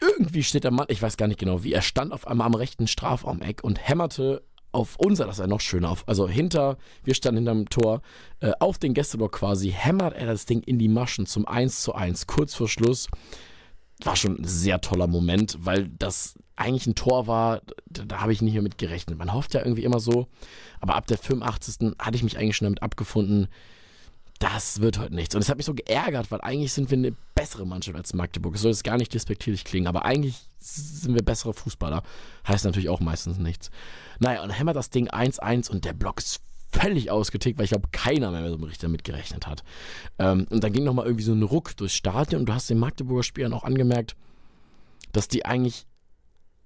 Irgendwie 0.00 0.42
steht 0.42 0.64
der 0.64 0.70
Mann, 0.70 0.86
ich 0.88 1.02
weiß 1.02 1.16
gar 1.16 1.26
nicht 1.26 1.40
genau 1.40 1.62
wie, 1.62 1.72
er 1.72 1.82
stand 1.82 2.12
auf 2.12 2.26
einmal 2.26 2.46
am 2.46 2.54
rechten 2.54 2.86
Strafraumeck 2.86 3.62
und 3.62 3.86
hämmerte 3.86 4.42
auf 4.72 4.96
unser, 4.96 5.26
das 5.26 5.36
ist 5.36 5.40
ja 5.40 5.46
noch 5.46 5.60
schöner, 5.60 5.90
auf, 5.90 6.04
also 6.06 6.28
hinter, 6.28 6.78
wir 7.02 7.14
standen 7.14 7.38
hinterm 7.38 7.68
Tor, 7.68 8.02
äh, 8.40 8.52
auf 8.60 8.78
den 8.78 8.94
Gästeblock 8.94 9.32
quasi, 9.32 9.70
hämmert 9.70 10.14
er 10.14 10.26
das 10.26 10.46
Ding 10.46 10.62
in 10.62 10.78
die 10.78 10.88
Maschen 10.88 11.26
zum 11.26 11.46
1 11.46 11.82
zu 11.82 11.94
1, 11.94 12.26
kurz 12.26 12.54
vor 12.54 12.68
Schluss. 12.68 13.08
War 14.02 14.16
schon 14.16 14.38
ein 14.38 14.44
sehr 14.44 14.80
toller 14.80 15.06
Moment, 15.06 15.58
weil 15.60 15.88
das 15.88 16.34
eigentlich 16.60 16.86
ein 16.86 16.94
Tor 16.94 17.26
war, 17.26 17.62
da, 17.86 18.04
da 18.04 18.20
habe 18.20 18.32
ich 18.32 18.42
nicht 18.42 18.52
mehr 18.52 18.62
mit 18.62 18.78
gerechnet. 18.78 19.18
Man 19.18 19.32
hofft 19.32 19.54
ja 19.54 19.60
irgendwie 19.60 19.84
immer 19.84 20.00
so, 20.00 20.28
aber 20.80 20.94
ab 20.94 21.06
der 21.06 21.18
85. 21.18 21.96
hatte 21.98 22.16
ich 22.16 22.22
mich 22.22 22.38
eigentlich 22.38 22.56
schon 22.56 22.66
damit 22.66 22.82
abgefunden, 22.82 23.48
das 24.38 24.80
wird 24.80 24.98
heute 24.98 25.14
nichts. 25.14 25.34
Und 25.34 25.42
es 25.42 25.50
hat 25.50 25.58
mich 25.58 25.66
so 25.66 25.74
geärgert, 25.74 26.30
weil 26.30 26.40
eigentlich 26.40 26.72
sind 26.72 26.90
wir 26.90 26.96
eine 26.96 27.14
bessere 27.34 27.66
Mannschaft 27.66 27.96
als 27.96 28.14
Magdeburg. 28.14 28.54
Es 28.54 28.62
soll 28.62 28.70
jetzt 28.70 28.84
gar 28.84 28.96
nicht 28.96 29.12
despektierlich 29.12 29.64
klingen, 29.64 29.86
aber 29.86 30.04
eigentlich 30.04 30.36
sind 30.58 31.14
wir 31.14 31.22
bessere 31.22 31.52
Fußballer. 31.52 32.02
Heißt 32.48 32.64
natürlich 32.64 32.88
auch 32.88 33.00
meistens 33.00 33.38
nichts. 33.38 33.70
Naja, 34.18 34.42
und 34.42 34.48
dann 34.48 34.56
hämmert 34.56 34.76
das 34.76 34.88
Ding 34.88 35.08
1-1 35.08 35.70
und 35.70 35.84
der 35.84 35.92
Block 35.92 36.18
ist 36.18 36.40
völlig 36.72 37.10
ausgetickt, 37.10 37.58
weil 37.58 37.64
ich 37.64 37.70
glaube, 37.70 37.88
keiner 37.92 38.30
mehr 38.30 38.48
so 38.48 38.56
richtig 38.56 38.78
damit 38.78 39.04
gerechnet 39.04 39.46
hat. 39.46 39.62
Ähm, 40.18 40.46
und 40.48 40.64
dann 40.64 40.72
ging 40.72 40.84
nochmal 40.84 41.06
irgendwie 41.06 41.24
so 41.24 41.32
ein 41.32 41.42
Ruck 41.42 41.76
durchs 41.76 41.94
Stadion 41.94 42.40
und 42.40 42.48
du 42.48 42.54
hast 42.54 42.70
den 42.70 42.78
Magdeburger 42.78 43.22
Spielern 43.22 43.52
auch 43.52 43.64
angemerkt, 43.64 44.16
dass 45.12 45.28
die 45.28 45.44
eigentlich 45.44 45.86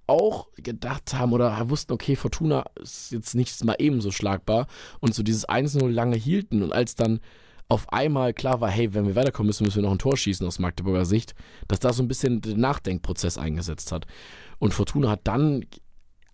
auch 0.07 0.49
gedacht 0.57 1.15
haben 1.15 1.33
oder 1.33 1.71
wussten, 1.71 1.93
okay, 1.93 2.17
Fortuna 2.17 2.65
ist 2.81 3.13
jetzt 3.13 3.35
nicht 3.35 3.65
mal 3.65 3.77
ebenso 3.79 4.11
schlagbar 4.11 4.67
und 5.01 5.15
so 5.15 5.23
dieses 5.23 5.49
1-0 5.49 5.89
lange 5.89 6.17
hielten 6.17 6.63
und 6.63 6.73
als 6.73 6.95
dann 6.95 7.21
auf 7.69 7.91
einmal 7.93 8.35
klar 8.35 8.61
war, 8.61 8.71
hey, 8.71 8.93
wenn 8.93 9.07
wir 9.07 9.17
weiterkommen 9.17 9.47
müssen, 9.47 9.65
müssen 9.65 9.77
wir 9.77 9.83
noch 9.85 9.93
ein 9.93 9.99
Tor 9.99 10.17
schießen 10.17 10.47
aus 10.47 10.59
Magdeburger 10.59 11.07
Sicht, 11.07 11.35
dass 11.67 11.81
da 11.81 11.93
so 11.93 12.03
ein 12.03 12.09
bisschen 12.09 12.43
der 12.43 12.57
Nachdenkprozess 12.57 13.39
eingesetzt 13.39 13.91
hat. 13.91 14.07
Und 14.59 14.75
Fortuna 14.75 15.11
hat 15.11 15.21
dann 15.25 15.65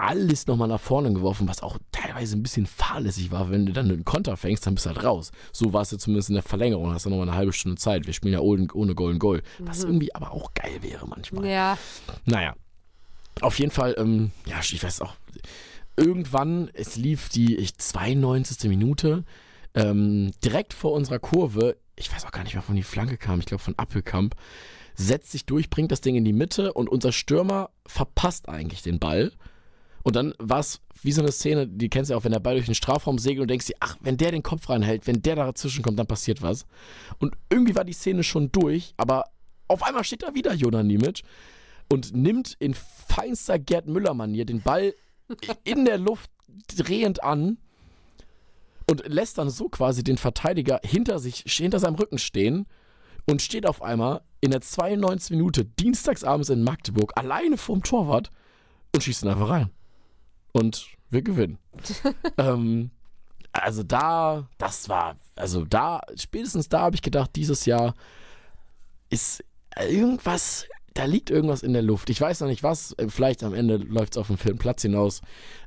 alles 0.01 0.47
nochmal 0.47 0.69
nach 0.69 0.81
vorne 0.81 1.13
geworfen, 1.13 1.47
was 1.47 1.63
auch 1.63 1.79
teilweise 1.93 2.37
ein 2.37 2.43
bisschen 2.43 2.67
fahrlässig 2.67 3.31
war. 3.31 3.51
Wenn 3.51 3.67
du 3.67 3.73
dann 3.73 3.91
einen 3.91 4.05
Konter 4.05 4.37
fängst, 4.37 4.67
dann 4.67 4.75
bist 4.75 4.87
du 4.87 4.91
halt 4.91 5.05
raus. 5.05 5.31
So 5.53 5.73
war 5.73 5.83
es 5.83 5.91
ja 5.91 5.99
zumindest 5.99 6.31
in 6.31 6.35
der 6.35 6.43
Verlängerung. 6.43 6.93
Hast 6.93 7.05
du 7.05 7.11
nochmal 7.11 7.29
eine 7.29 7.37
halbe 7.37 7.53
Stunde 7.53 7.77
Zeit. 7.77 8.07
Wir 8.07 8.15
spielen 8.15 8.33
ja 8.33 8.41
ohne, 8.41 8.67
ohne 8.73 8.95
Golden 8.95 9.19
Goal. 9.19 9.43
Was 9.59 9.85
irgendwie 9.85 10.15
aber 10.15 10.33
auch 10.33 10.55
geil 10.55 10.79
wäre 10.81 11.07
manchmal. 11.07 11.47
Ja, 11.47 11.79
Naja, 12.25 12.55
auf 13.41 13.59
jeden 13.59 13.71
Fall, 13.71 13.95
ähm, 13.99 14.31
ja, 14.47 14.59
ich 14.61 14.83
weiß 14.83 15.01
auch, 15.01 15.17
irgendwann, 15.97 16.71
es 16.75 16.97
lief 16.97 17.29
die 17.29 17.57
ich, 17.57 17.77
92. 17.77 18.69
Minute, 18.69 19.25
ähm, 19.75 20.33
direkt 20.45 20.75
vor 20.75 20.93
unserer 20.93 21.19
Kurve, 21.19 21.77
ich 21.97 22.13
weiß 22.13 22.25
auch 22.25 22.33
gar 22.33 22.45
nicht 22.45 22.55
mehr, 22.55 22.63
von 22.63 22.77
die 22.77 22.83
Flanke 22.83 23.17
kam, 23.17 23.41
ich 23.41 23.47
glaube 23.47 23.63
von 23.63 23.79
Appelkamp, 23.79 24.35
setzt 24.95 25.33
sich 25.33 25.47
durch, 25.47 25.71
bringt 25.71 25.93
das 25.93 26.01
Ding 26.01 26.17
in 26.17 26.25
die 26.25 26.33
Mitte 26.33 26.73
und 26.73 26.89
unser 26.89 27.13
Stürmer 27.13 27.71
verpasst 27.87 28.49
eigentlich 28.49 28.83
den 28.83 28.99
Ball. 28.99 29.33
Und 30.03 30.17
dann 30.17 30.35
war 30.39 30.61
es 30.61 30.81
wie 31.03 31.13
so 31.13 31.23
eine 31.23 31.33
Szene, 31.33 31.67
die 31.69 31.91
kennst 31.91 32.11
du 32.11 32.15
ja 32.15 32.19
auch, 32.19 32.25
wenn 32.25 32.33
der 32.33 32.41
Ball 32.41 32.55
durch 32.55 32.67
den 32.67 32.75
Strafraum 32.75 33.19
segelt 33.19 33.43
und 33.43 33.49
denkst 33.49 33.67
dir, 33.67 33.77
ach, 33.81 33.97
wenn 34.01 34.17
der 34.17 34.33
den 34.33 34.43
Kopf 34.43 34.69
reinhält, 34.69 35.07
wenn 35.07 35.23
der 35.23 35.37
dazwischen 35.37 35.83
kommt, 35.83 35.99
dann 35.99 36.07
passiert 36.07 36.43
was. 36.43 36.67
Und 37.19 37.37
irgendwie 37.51 37.75
war 37.75 37.85
die 37.85 37.93
Szene 37.93 38.23
schon 38.23 38.51
durch, 38.51 38.95
aber 38.97 39.25
auf 39.69 39.83
einmal 39.83 40.05
steht 40.05 40.23
da 40.23 40.35
wieder 40.35 40.55
Jonas 40.55 40.85
Niemic 40.85 41.23
und 41.93 42.15
nimmt 42.15 42.57
in 42.59 42.75
feinster 42.75 43.59
Gerd 43.59 43.87
Müller-Manier 43.87 44.47
den 44.47 44.63
Ball 44.63 44.95
in 45.65 45.85
der 45.85 45.99
Luft 45.99 46.31
drehend 46.77 47.23
an 47.23 47.59
und 48.89 49.07
lässt 49.07 49.39
dann 49.39 49.51
so 49.51 49.69
quasi 49.69 50.03
den 50.03 50.19
Verteidiger 50.19 50.81
hinter 50.83 51.19
sich, 51.19 51.45
hinter 51.47 51.79
seinem 51.79 51.95
Rücken 51.95 52.19
stehen 52.19 52.67
und 53.29 53.43
steht 53.43 53.67
auf 53.67 53.83
einmal 53.83 54.23
in 54.41 54.51
der 54.51 54.61
92. 54.61 55.37
Minute 55.37 55.65
dienstagsabends 55.65 56.49
in 56.49 56.65
Magdeburg 56.65 57.13
alleine 57.17 57.57
vorm 57.57 57.83
Torwart 57.83 58.31
und 58.95 59.03
schießt 59.03 59.25
ihn 59.25 59.29
einfach 59.29 59.51
rein. 59.51 59.71
Und 60.53 60.89
wir 61.11 61.23
gewinnen. 61.23 61.59
ähm, 62.39 62.91
also 63.53 63.83
da, 63.83 64.49
das 64.59 64.89
war, 64.89 65.17
also 65.37 65.65
da, 65.65 66.01
spätestens 66.17 66.69
da 66.69 66.81
habe 66.81 66.97
ich 66.97 67.03
gedacht, 67.03 67.31
dieses 67.37 67.67
Jahr 67.67 67.95
ist 69.11 69.45
irgendwas, 69.79 70.67
da 70.95 71.05
liegt 71.05 71.31
irgendwas 71.31 71.63
in 71.63 71.73
der 71.73 71.83
Luft. 71.83 72.11
Ich 72.11 72.21
weiß 72.21 72.41
noch 72.41 72.49
nicht 72.49 72.63
was, 72.63 72.93
äh, 72.99 73.09
vielleicht 73.09 73.43
am 73.45 73.55
Ende 73.55 73.77
läuft 73.77 74.15
es 74.15 74.19
auf 74.19 74.27
den 74.27 74.37
vierten 74.37 74.59
Platz 74.59 74.83
hinaus, 74.83 75.21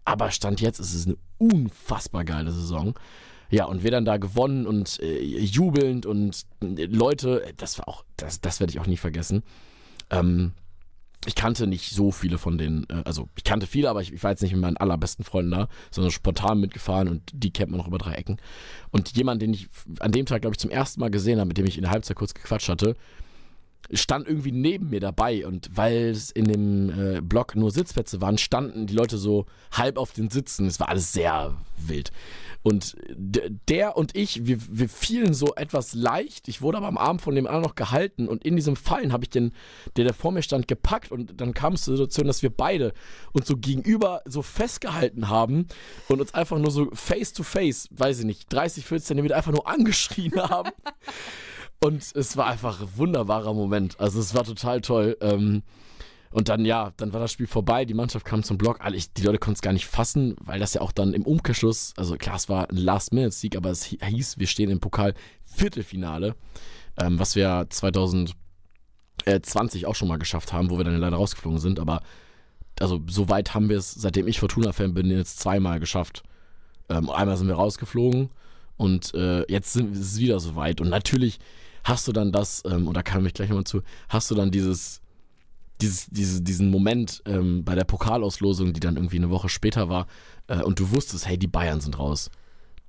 aber 0.05 0.31
Stand 0.31 0.61
jetzt 0.61 0.79
ist 0.79 0.93
es 0.93 1.05
eine 1.05 1.17
unfassbar 1.37 2.25
geile 2.25 2.51
Saison. 2.51 2.93
Ja, 3.49 3.65
und 3.65 3.83
wir 3.83 3.91
dann 3.91 4.05
da 4.05 4.17
gewonnen 4.17 4.65
und 4.65 4.99
äh, 4.99 5.21
jubelnd 5.21 6.05
und 6.05 6.43
äh, 6.61 6.85
Leute, 6.85 7.53
das 7.57 7.77
war 7.77 7.87
auch, 7.87 8.03
das, 8.17 8.41
das 8.41 8.59
werde 8.59 8.71
ich 8.71 8.79
auch 8.79 8.87
nie 8.87 8.97
vergessen. 8.97 9.43
Ähm, 10.09 10.53
ich 11.25 11.35
kannte 11.35 11.67
nicht 11.67 11.91
so 11.91 12.11
viele 12.11 12.37
von 12.37 12.57
denen, 12.57 12.85
äh, 12.89 13.03
also 13.05 13.29
ich 13.35 13.43
kannte 13.43 13.67
viele, 13.67 13.89
aber 13.89 14.01
ich, 14.01 14.11
ich 14.11 14.23
war 14.23 14.31
jetzt 14.31 14.41
nicht 14.41 14.53
mit 14.53 14.61
meinen 14.61 14.77
allerbesten 14.77 15.23
Freunden 15.23 15.51
da, 15.51 15.67
sondern 15.91 16.11
spontan 16.11 16.59
mitgefahren 16.59 17.07
und 17.07 17.29
die 17.31 17.53
kennt 17.53 17.71
man 17.71 17.77
noch 17.77 17.87
über 17.87 17.97
drei 17.97 18.13
Ecken. 18.15 18.37
Und 18.91 19.15
jemand, 19.15 19.41
den 19.41 19.53
ich 19.53 19.69
an 19.99 20.11
dem 20.11 20.25
Tag, 20.25 20.41
glaube 20.41 20.55
ich, 20.55 20.59
zum 20.59 20.71
ersten 20.71 20.99
Mal 20.99 21.11
gesehen 21.11 21.39
habe, 21.39 21.47
mit 21.47 21.57
dem 21.57 21.65
ich 21.65 21.77
in 21.77 21.83
der 21.83 21.91
Halbzeit 21.91 22.17
kurz 22.17 22.33
gequatscht 22.33 22.69
hatte, 22.69 22.95
stand 23.91 24.27
irgendwie 24.27 24.51
neben 24.51 24.89
mir 24.89 24.99
dabei 24.99 25.45
und 25.45 25.69
weil 25.75 26.09
es 26.09 26.31
in 26.31 26.45
dem 26.45 26.89
äh, 26.89 27.21
Block 27.21 27.55
nur 27.55 27.71
Sitzplätze 27.71 28.21
waren, 28.21 28.37
standen 28.37 28.87
die 28.87 28.93
Leute 28.93 29.17
so 29.17 29.45
halb 29.71 29.97
auf 29.97 30.13
den 30.13 30.29
Sitzen. 30.29 30.67
Es 30.67 30.79
war 30.79 30.89
alles 30.89 31.11
sehr 31.11 31.57
wild. 31.77 32.11
Und 32.63 32.95
der 33.67 33.97
und 33.97 34.15
ich, 34.15 34.45
wir, 34.47 34.57
wir 34.69 34.87
fielen 34.87 35.33
so 35.33 35.53
etwas 35.55 35.93
leicht. 35.93 36.47
Ich 36.47 36.61
wurde 36.61 36.77
aber 36.77 36.87
am 36.87 36.97
Arm 36.97 37.19
von 37.19 37.35
dem 37.35 37.45
anderen 37.45 37.63
noch 37.63 37.75
gehalten 37.75 38.29
und 38.29 38.45
in 38.45 38.55
diesem 38.55 38.77
Fallen 38.77 39.11
habe 39.11 39.25
ich 39.25 39.29
den, 39.29 39.51
der, 39.97 40.05
der 40.05 40.13
vor 40.13 40.31
mir 40.31 40.43
stand, 40.43 40.69
gepackt 40.69 41.11
und 41.11 41.41
dann 41.41 41.53
kam 41.53 41.73
es 41.73 41.81
zur 41.83 41.97
Situation, 41.97 42.25
dass 42.25 42.41
wir 42.41 42.51
beide 42.51 42.93
uns 43.33 43.47
so 43.47 43.57
gegenüber 43.57 44.21
so 44.25 44.41
festgehalten 44.41 45.27
haben 45.27 45.67
und 46.07 46.21
uns 46.21 46.33
einfach 46.33 46.57
nur 46.57 46.71
so 46.71 46.89
face 46.93 47.33
to 47.33 47.43
face, 47.43 47.89
weiß 47.91 48.19
ich 48.19 48.25
nicht, 48.25 48.51
30, 48.53 48.85
40 48.85 49.07
Zentimeter 49.07 49.35
einfach 49.35 49.51
nur 49.51 49.67
angeschrien 49.67 50.35
haben. 50.35 50.71
Und 51.83 52.15
es 52.15 52.35
war 52.37 52.47
einfach 52.47 52.81
ein 52.81 52.87
wunderbarer 52.95 53.53
Moment. 53.53 53.99
Also 53.99 54.19
es 54.19 54.33
war 54.33 54.43
total 54.43 54.81
toll. 54.81 55.15
Ähm, 55.21 55.61
Und 56.31 56.49
dann, 56.49 56.65
ja, 56.65 56.93
dann 56.97 57.13
war 57.13 57.19
das 57.19 57.31
Spiel 57.31 57.45
vorbei, 57.45 57.85
die 57.85 57.93
Mannschaft 57.93 58.25
kam 58.25 58.41
zum 58.41 58.57
Block, 58.57 58.77
alle, 58.79 58.97
ich, 58.97 59.13
die 59.13 59.21
Leute 59.21 59.37
konnten 59.37 59.57
es 59.57 59.61
gar 59.61 59.71
nicht 59.71 59.85
fassen, 59.85 60.35
weil 60.43 60.59
das 60.59 60.73
ja 60.73 60.81
auch 60.81 60.91
dann 60.91 61.13
im 61.13 61.27
Umkehrschluss, 61.27 61.93
also 61.95 62.15
klar, 62.15 62.37
es 62.37 62.49
war 62.49 62.71
ein 62.71 62.75
Last-Minute-Sieg, 62.75 63.55
aber 63.55 63.69
es 63.69 63.83
hieß, 63.83 64.39
wir 64.39 64.47
stehen 64.47 64.71
im 64.71 64.79
Pokal 64.79 65.13
Viertelfinale, 65.43 66.33
ähm, 66.97 67.19
was 67.19 67.35
wir 67.35 67.67
2020 67.69 69.85
auch 69.85 69.93
schon 69.93 70.07
mal 70.07 70.17
geschafft 70.17 70.53
haben, 70.53 70.71
wo 70.71 70.79
wir 70.79 70.85
dann 70.85 70.97
leider 70.97 71.17
rausgeflogen 71.17 71.59
sind, 71.59 71.79
aber 71.79 72.01
also 72.79 72.99
so 73.07 73.29
weit 73.29 73.53
haben 73.53 73.69
wir 73.69 73.77
es, 73.77 73.91
seitdem 73.91 74.27
ich 74.27 74.39
Fortuna-Fan 74.39 74.95
bin, 74.95 75.11
jetzt 75.11 75.39
zweimal 75.39 75.79
geschafft. 75.79 76.23
Ähm, 76.89 77.11
einmal 77.11 77.37
sind 77.37 77.47
wir 77.47 77.55
rausgeflogen 77.55 78.31
und 78.75 79.13
äh, 79.13 79.43
jetzt 79.51 79.73
sind, 79.73 79.93
ist 79.93 79.99
es 79.99 80.17
wieder 80.17 80.39
so 80.39 80.55
weit. 80.55 80.81
Und 80.81 80.89
natürlich 80.89 81.37
hast 81.83 82.07
du 82.07 82.11
dann 82.11 82.31
das, 82.31 82.63
ähm, 82.65 82.87
und 82.87 82.95
da 82.95 83.03
kam 83.03 83.25
ich 83.25 83.33
gleich 83.33 83.49
nochmal 83.49 83.65
zu, 83.65 83.81
hast 84.09 84.31
du 84.31 84.35
dann 84.35 84.51
dieses, 84.51 85.01
dieses, 85.81 86.07
diese, 86.09 86.41
diesen 86.41 86.69
Moment 86.69 87.21
ähm, 87.25 87.63
bei 87.63 87.75
der 87.75 87.83
Pokalauslosung, 87.83 88.73
die 88.73 88.79
dann 88.79 88.95
irgendwie 88.95 89.17
eine 89.17 89.29
Woche 89.29 89.49
später 89.49 89.89
war, 89.89 90.07
äh, 90.47 90.61
und 90.61 90.79
du 90.79 90.91
wusstest, 90.91 91.27
hey, 91.27 91.37
die 91.37 91.47
Bayern 91.47 91.81
sind 91.81 91.99
raus. 91.99 92.29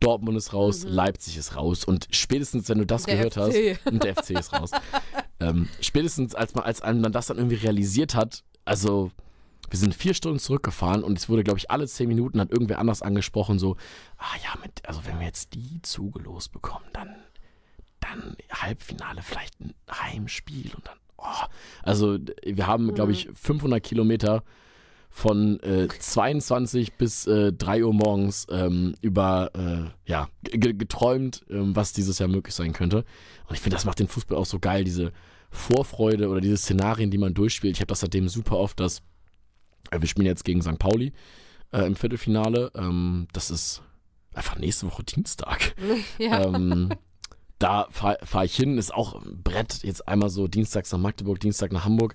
Dortmund 0.01 0.37
ist 0.37 0.53
raus, 0.53 0.85
mhm. 0.85 0.91
Leipzig 0.91 1.37
ist 1.37 1.57
raus. 1.57 1.85
Und 1.85 2.09
spätestens, 2.11 2.69
wenn 2.69 2.79
du 2.79 2.87
das 2.87 3.05
der 3.05 3.17
gehört 3.17 3.35
FC. 3.35 3.39
hast, 3.39 3.87
und 3.87 4.05
der 4.05 4.15
FC 4.15 4.31
ist 4.31 4.53
raus. 4.53 4.71
ähm, 5.41 5.69
spätestens, 5.81 6.35
als 6.35 6.55
man, 6.55 6.65
als 6.65 6.83
man 6.83 7.13
das 7.13 7.27
dann 7.27 7.39
irgendwie 7.39 7.57
realisiert 7.57 8.15
hat, 8.15 8.45
also 8.65 9.11
wir 9.71 9.79
sind 9.79 9.95
vier 9.95 10.15
Stunden 10.15 10.39
zurückgefahren 10.39 11.03
und 11.03 11.19
es 11.19 11.29
wurde, 11.29 11.43
glaube 11.43 11.59
ich, 11.59 11.71
alle 11.71 11.87
zehn 11.89 12.09
Minuten 12.09 12.41
hat 12.41 12.51
irgendwer 12.51 12.79
anders 12.79 13.03
angesprochen, 13.03 13.59
so, 13.59 13.77
ah 14.19 14.37
ja, 14.43 14.61
mit, 14.63 14.87
also 14.87 15.05
wenn 15.07 15.19
wir 15.19 15.27
jetzt 15.27 15.55
die 15.55 15.81
zugelost 15.83 16.53
bekommen, 16.53 16.85
dann, 16.93 17.17
dann 18.01 18.37
Halbfinale, 18.65 19.23
vielleicht 19.23 19.61
ein 19.61 19.75
Heimspiel 19.91 20.73
und 20.75 20.87
dann, 20.87 20.99
oh. 21.19 21.47
Also 21.83 22.19
wir 22.45 22.67
haben, 22.67 22.87
mhm. 22.87 22.95
glaube 22.95 23.13
ich, 23.13 23.29
500 23.35 23.83
Kilometer 23.83 24.43
von 25.15 25.61
äh, 25.61 25.87
22 25.87 26.95
bis 26.95 27.29
äh, 27.29 27.53
3 27.53 27.85
Uhr 27.85 27.95
morgens 27.95 28.49
ähm, 28.51 28.97
über, 29.01 29.53
äh, 29.55 30.11
ja, 30.11 30.29
geträumt, 30.43 31.45
ähm, 31.49 31.77
was 31.77 31.93
dieses 31.93 32.19
Jahr 32.19 32.29
möglich 32.29 32.55
sein 32.55 32.73
könnte. 32.73 33.05
Und 33.47 33.55
ich 33.55 33.61
finde, 33.61 33.77
das 33.77 33.85
macht 33.85 34.01
den 34.01 34.09
Fußball 34.09 34.37
auch 34.37 34.45
so 34.45 34.59
geil, 34.59 34.83
diese 34.83 35.13
Vorfreude 35.51 36.29
oder 36.29 36.41
diese 36.41 36.57
Szenarien, 36.57 37.13
die 37.13 37.19
man 37.19 37.33
durchspielt. 37.33 37.77
Ich 37.77 37.81
habe 37.81 37.87
das 37.87 38.01
seitdem 38.01 38.29
super 38.29 38.59
oft, 38.59 38.81
dass 38.81 39.03
äh, 39.93 40.01
wir 40.01 40.09
spielen 40.09 40.27
jetzt 40.27 40.45
gegen 40.45 40.63
St. 40.63 40.81
Pauli 40.81 41.13
äh, 41.71 41.87
im 41.87 41.95
Viertelfinale. 41.95 42.73
Ähm, 42.75 43.29
das 43.33 43.53
ist 43.53 43.83
einfach 44.35 44.59
nächste 44.59 44.87
Woche 44.87 45.05
Dienstag. 45.05 45.77
Ja. 46.19 46.45
Ähm, 46.45 46.91
da 47.65 47.87
fahre 47.91 48.19
fahr 48.23 48.45
ich 48.45 48.55
hin, 48.55 48.77
ist 48.77 48.93
auch 48.93 49.15
ein 49.15 49.43
Brett, 49.43 49.83
jetzt 49.85 50.07
einmal 50.07 50.29
so 50.29 50.49
Dienstags 50.49 50.93
nach 50.93 50.99
Magdeburg, 50.99 51.41
Dienstag 51.41 51.73
nach 51.73 51.87
Hamburg. 51.87 52.15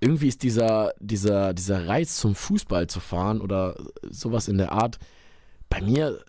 Irgendwie 0.00 0.28
ist 0.28 0.42
dieser, 0.42 0.94
dieser, 1.00 1.52
dieser 1.52 1.86
Reiz 1.86 2.16
zum 2.16 2.34
Fußball 2.34 2.86
zu 2.86 2.98
fahren 2.98 3.42
oder 3.42 3.76
sowas 4.08 4.48
in 4.48 4.56
der 4.56 4.72
Art 4.72 4.98
bei 5.68 5.82
mir, 5.82 6.24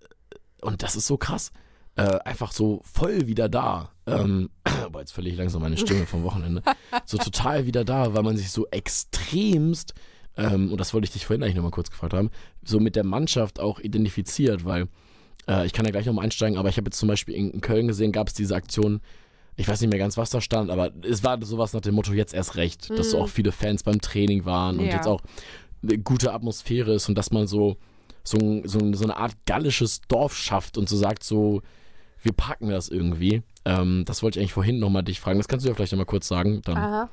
und 0.60 0.84
das 0.84 0.98
ist 0.98 1.08
so 1.08 1.16
krass, 1.16 1.54
äh, 1.96 2.20
einfach 2.26 2.52
so 2.52 2.82
voll 2.84 3.28
wieder 3.28 3.48
da. 3.48 3.94
Ähm, 4.06 4.50
aber 4.84 5.00
jetzt 5.00 5.14
verliere 5.14 5.34
ich 5.36 5.40
langsam 5.40 5.62
meine 5.62 5.78
Stimme 5.78 6.06
vom 6.06 6.24
Wochenende. 6.24 6.62
So 7.06 7.18
total 7.18 7.68
wieder 7.68 7.86
da, 7.86 8.14
weil 8.14 8.24
man 8.24 8.36
sich 8.36 8.52
so 8.52 8.68
extremst 8.68 9.94
ähm, 10.36 10.74
und 10.74 10.78
das 10.82 10.94
wollte 10.94 11.06
ich 11.06 11.12
dich 11.12 11.26
vorhin 11.26 11.42
eigentlich 11.42 11.56
nochmal 11.56 11.72
kurz 11.72 11.90
gefragt 11.90 12.14
haben, 12.14 12.32
so 12.64 12.82
mit 12.82 12.98
der 12.98 13.06
Mannschaft 13.06 13.62
auch 13.62 13.80
identifiziert, 13.80 14.66
weil 14.66 14.90
äh, 15.50 15.66
ich 15.66 15.74
kann 15.74 15.86
da 15.86 15.92
gleich 15.92 16.06
nochmal 16.06 16.26
einsteigen, 16.26 16.58
aber 16.58 16.70
ich 16.70 16.78
habe 16.78 16.88
jetzt 16.88 17.00
zum 17.00 17.10
Beispiel 17.10 17.36
in 17.36 17.60
Köln 17.62 17.88
gesehen, 17.88 18.12
gab 18.12 18.28
es 18.28 18.34
diese 18.34 18.56
Aktion, 18.56 19.02
ich 19.56 19.68
weiß 19.68 19.82
nicht 19.82 19.90
mehr 19.90 20.00
ganz, 20.00 20.16
was 20.16 20.30
da 20.30 20.40
stand, 20.40 20.70
aber 20.70 20.92
es 21.02 21.24
war 21.24 21.44
sowas 21.44 21.74
nach 21.74 21.82
dem 21.82 21.96
Motto, 21.96 22.14
jetzt 22.14 22.34
erst 22.34 22.56
recht, 22.56 22.90
mhm. 22.90 22.96
dass 22.96 23.12
so 23.12 23.20
auch 23.20 23.30
viele 23.30 23.52
Fans 23.52 23.84
beim 23.84 24.00
Training 24.00 24.46
waren 24.46 24.80
und 24.80 24.86
ja. 24.86 24.94
jetzt 24.94 25.08
auch 25.08 25.22
eine 25.84 25.98
gute 25.98 26.34
Atmosphäre 26.34 26.94
ist 26.94 27.10
und 27.10 27.18
dass 27.18 27.32
man 27.32 27.48
so, 27.48 27.78
so, 28.24 28.62
so, 28.64 28.94
so 28.94 29.04
eine 29.04 29.18
Art 29.18 29.34
gallisches 29.46 30.02
Dorf 30.08 30.38
schafft 30.38 30.78
und 30.78 30.88
so 30.88 30.96
sagt, 30.96 31.24
so, 31.24 31.62
wir 32.22 32.34
packen 32.34 32.70
das 32.70 32.90
irgendwie. 32.90 33.44
Ähm, 33.66 34.04
das 34.06 34.24
wollte 34.24 34.40
ich 34.40 34.44
eigentlich 34.44 34.54
vorhin 34.54 34.80
nochmal 34.80 35.04
dich 35.04 35.20
fragen. 35.20 35.40
Das 35.40 35.48
kannst 35.48 35.66
du 35.66 35.70
ja 35.70 35.76
vielleicht 35.76 35.94
nochmal 35.94 36.06
kurz 36.06 36.28
sagen. 36.28 36.62
Dann 36.66 36.78
Aha. 36.78 37.10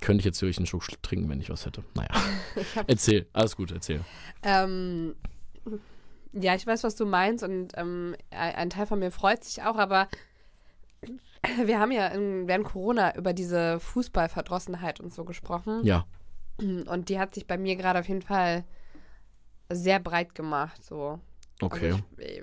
Könnte 0.00 0.20
ich 0.20 0.24
jetzt 0.26 0.40
wirklich 0.42 0.58
einen 0.58 0.66
Schluck 0.66 0.84
trinken, 1.02 1.28
wenn 1.28 1.40
ich 1.40 1.50
was 1.50 1.66
hätte. 1.66 1.82
Naja. 1.94 2.10
erzähl, 2.86 3.26
alles 3.32 3.56
gut, 3.56 3.70
erzähl. 3.70 4.00
Ähm, 4.42 5.14
ja, 6.38 6.54
ich 6.54 6.66
weiß, 6.66 6.84
was 6.84 6.96
du 6.96 7.06
meinst 7.06 7.42
und 7.42 7.72
ähm, 7.76 8.16
ein 8.30 8.70
Teil 8.70 8.86
von 8.86 8.98
mir 8.98 9.10
freut 9.10 9.44
sich 9.44 9.62
auch, 9.62 9.76
aber 9.76 10.08
wir 11.64 11.78
haben 11.78 11.92
ja 11.92 12.08
in, 12.08 12.46
während 12.46 12.66
Corona 12.66 13.16
über 13.16 13.32
diese 13.32 13.80
Fußballverdrossenheit 13.80 15.00
und 15.00 15.12
so 15.12 15.24
gesprochen. 15.24 15.84
Ja. 15.84 16.06
Und 16.58 17.10
die 17.10 17.18
hat 17.18 17.34
sich 17.34 17.46
bei 17.46 17.58
mir 17.58 17.76
gerade 17.76 17.98
auf 17.98 18.08
jeden 18.08 18.22
Fall 18.22 18.64
sehr 19.68 20.00
breit 20.00 20.34
gemacht. 20.34 20.82
So. 20.82 21.20
Okay. 21.60 21.92
Also 21.92 22.02
ich, 22.16 22.42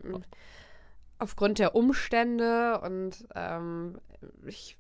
aufgrund 1.18 1.58
der 1.58 1.74
Umstände 1.74 2.80
und 2.82 3.26
ähm, 3.34 3.98
ich 4.46 4.78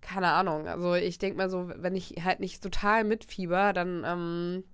keine 0.00 0.28
Ahnung. 0.28 0.68
Also 0.68 0.94
ich 0.94 1.18
denke 1.18 1.36
mal 1.36 1.50
so, 1.50 1.68
wenn 1.68 1.96
ich 1.96 2.14
halt 2.24 2.40
nicht 2.40 2.62
total 2.62 3.04
mitfieber, 3.04 3.72
dann 3.72 4.04
ähm, 4.06 4.64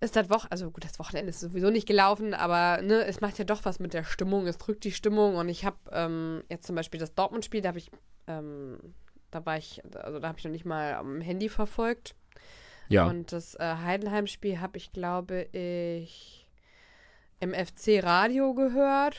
ist 0.00 0.16
das 0.16 0.30
Woche, 0.30 0.50
also 0.50 0.70
gut, 0.70 0.84
das 0.84 0.98
Wochenende 0.98 1.30
ist 1.30 1.40
sowieso 1.40 1.70
nicht 1.70 1.86
gelaufen, 1.86 2.32
aber 2.34 2.82
ne, 2.82 3.04
es 3.04 3.20
macht 3.20 3.38
ja 3.38 3.44
doch 3.44 3.64
was 3.64 3.78
mit 3.80 3.92
der 3.92 4.04
Stimmung, 4.04 4.46
es 4.46 4.58
drückt 4.58 4.84
die 4.84 4.92
Stimmung 4.92 5.36
und 5.36 5.48
ich 5.48 5.64
habe 5.64 5.76
ähm, 5.92 6.42
jetzt 6.48 6.66
zum 6.66 6.74
Beispiel 6.76 6.98
das 6.98 7.14
Dortmund-Spiel, 7.14 7.60
da 7.60 7.68
habe 7.68 7.78
ich, 7.78 7.90
ähm, 8.26 8.78
da 9.30 9.44
war 9.44 9.58
ich, 9.58 9.82
also 9.94 10.18
da 10.18 10.28
habe 10.28 10.38
ich 10.38 10.44
noch 10.44 10.52
nicht 10.52 10.64
mal 10.64 10.94
am 10.94 11.20
Handy 11.20 11.48
verfolgt. 11.48 12.14
Ja. 12.88 13.06
Und 13.06 13.32
das 13.32 13.54
äh, 13.54 13.76
Heidenheim-Spiel 13.84 14.60
habe 14.60 14.78
ich, 14.78 14.92
glaube 14.92 15.42
ich, 15.52 16.46
im 17.38 17.54
FC-Radio 17.54 18.54
gehört 18.54 19.16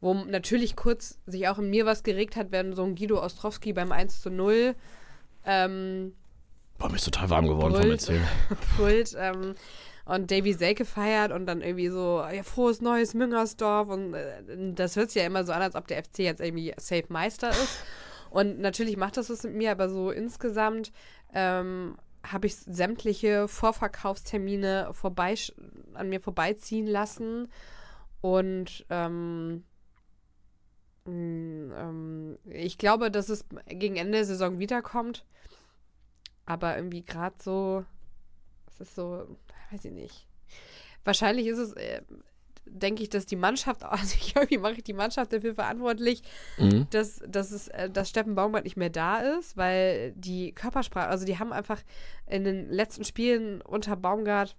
wo 0.00 0.14
natürlich 0.14 0.76
kurz 0.76 1.18
sich 1.26 1.48
auch 1.48 1.58
in 1.58 1.70
mir 1.70 1.86
was 1.86 2.02
geregt 2.02 2.36
hat, 2.36 2.52
wenn 2.52 2.74
so 2.74 2.84
ein 2.84 2.94
Guido 2.94 3.22
Ostrowski 3.22 3.72
beim 3.72 3.92
1 3.92 4.20
zu 4.20 4.30
0 4.30 4.74
ähm, 5.44 6.12
Boah, 6.78 6.90
mir 6.90 6.96
ist 6.96 7.04
total 7.04 7.30
warm 7.30 7.46
geworden 7.46 7.72
Pult, 7.72 7.82
vom 7.82 7.90
Erzählen. 7.92 8.28
Pult, 8.76 9.16
ähm, 9.18 9.54
und 10.06 10.30
Davy 10.30 10.52
Selke 10.52 10.84
feiert 10.84 11.32
und 11.32 11.46
dann 11.46 11.60
irgendwie 11.60 11.88
so, 11.88 12.24
ja, 12.32 12.42
frohes 12.42 12.80
neues 12.80 13.12
Müngersdorf 13.12 13.88
und 13.88 14.14
äh, 14.14 14.72
das 14.72 14.96
hört 14.96 15.10
sich 15.10 15.20
ja 15.20 15.26
immer 15.26 15.44
so 15.44 15.52
an, 15.52 15.62
als 15.62 15.74
ob 15.74 15.86
der 15.88 16.02
FC 16.02 16.20
jetzt 16.20 16.40
irgendwie 16.40 16.72
Safe 16.78 17.06
Meister 17.08 17.50
ist. 17.50 17.80
Und 18.30 18.58
natürlich 18.58 18.96
macht 18.96 19.16
das 19.16 19.30
was 19.30 19.42
mit 19.44 19.54
mir, 19.54 19.72
aber 19.72 19.88
so 19.88 20.10
insgesamt 20.10 20.92
ähm, 21.34 21.96
habe 22.22 22.46
ich 22.46 22.56
sämtliche 22.56 23.48
Vorverkaufstermine 23.48 24.88
vorbei, 24.92 25.34
an 25.94 26.08
mir 26.08 26.20
vorbeiziehen 26.20 26.86
lassen 26.86 27.48
und 28.20 28.86
ähm, 28.90 29.64
hm, 31.06 31.72
ähm, 31.76 32.38
ich 32.44 32.78
glaube, 32.78 33.10
dass 33.10 33.28
es 33.28 33.44
gegen 33.66 33.96
Ende 33.96 34.12
der 34.12 34.24
Saison 34.24 34.58
wiederkommt. 34.58 35.24
Aber 36.44 36.76
irgendwie 36.76 37.04
gerade 37.04 37.36
so, 37.40 37.84
es 38.68 38.80
ist 38.80 38.94
so, 38.94 39.36
weiß 39.70 39.84
ich 39.84 39.92
nicht. 39.92 40.26
Wahrscheinlich 41.04 41.46
ist 41.46 41.58
es, 41.58 41.72
äh, 41.74 42.02
denke 42.66 43.02
ich, 43.02 43.08
dass 43.08 43.26
die 43.26 43.36
Mannschaft, 43.36 43.82
also 43.84 44.14
ich, 44.20 44.34
irgendwie 44.34 44.58
mache 44.58 44.74
ich 44.74 44.84
die 44.84 44.92
Mannschaft 44.92 45.32
dafür 45.32 45.54
verantwortlich, 45.54 46.22
mhm. 46.58 46.86
dass, 46.90 47.22
dass, 47.26 47.50
es, 47.50 47.68
äh, 47.68 47.90
dass 47.90 48.08
Steffen 48.08 48.34
Baumgart 48.34 48.64
nicht 48.64 48.76
mehr 48.76 48.90
da 48.90 49.18
ist, 49.18 49.56
weil 49.56 50.12
die 50.12 50.52
Körpersprache, 50.52 51.08
also 51.08 51.24
die 51.24 51.38
haben 51.38 51.52
einfach 51.52 51.80
in 52.26 52.44
den 52.44 52.70
letzten 52.70 53.04
Spielen 53.04 53.62
unter 53.62 53.96
Baumgart 53.96 54.56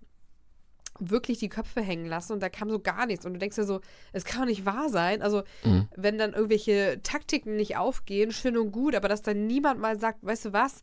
wirklich 1.00 1.38
die 1.38 1.50
Köpfe 1.50 1.82
hängen 1.82 2.08
lassen 2.08 2.34
und 2.34 2.42
da 2.42 2.50
kam 2.50 2.70
so 2.70 2.80
gar 2.80 3.06
nichts. 3.06 3.26
Und 3.26 3.34
du 3.34 3.40
denkst 3.40 3.56
dir 3.56 3.66
so, 3.66 3.82
es 4.14 4.26
kann 4.26 4.42
doch 4.42 4.48
nicht 4.48 4.66
wahr 4.66 4.90
sein. 4.90 5.22
Also, 5.22 5.44
mhm. 5.64 5.88
wenn 5.96 6.18
dann 6.18 6.34
irgendwelche 6.34 7.00
Taktiken 7.04 7.56
nicht 7.56 7.78
aufgehen, 7.78 8.32
schön 8.32 8.58
und 8.58 8.72
gut, 8.72 8.96
aber 8.96 9.08
dass 9.08 9.22
dann 9.22 9.46
niemand 9.46 9.80
mal 9.80 10.00
sagt, 10.00 10.20
weißt 10.24 10.46
du 10.46 10.54
was, 10.54 10.82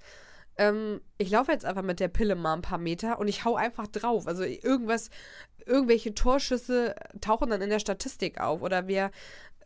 ähm, 0.57 1.01
ich 1.19 1.31
laufe 1.31 1.53
jetzt 1.53 1.65
einfach 1.65 1.83
mit 1.83 2.01
der 2.01 2.09
Pille 2.09 2.35
mal 2.35 2.55
ein 2.55 2.63
paar 2.63 2.79
Meter 2.79 3.19
und 3.19 3.29
ich 3.29 3.45
hau 3.45 3.57
einfach 3.57 3.87
drauf. 3.87 4.27
Also 4.27 4.45
irgendwas, 4.45 5.11
irgendwelche 5.67 6.15
Torschüsse 6.15 6.95
tauchen 7.21 7.51
dann 7.51 7.63
in 7.63 7.71
der 7.71 7.79
Statistik 7.79 8.41
auf 8.41 8.63
oder 8.63 8.87
wir 8.89 9.11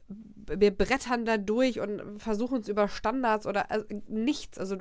wir 0.09 0.71
brettern 0.71 1.27
da 1.27 1.37
durch 1.37 1.81
und 1.81 2.19
versuchen 2.19 2.61
es 2.61 2.69
über 2.69 2.89
Standards 2.89 3.47
oder 3.47 3.71
also 3.71 3.85
nichts. 4.09 4.59
Also 4.59 4.79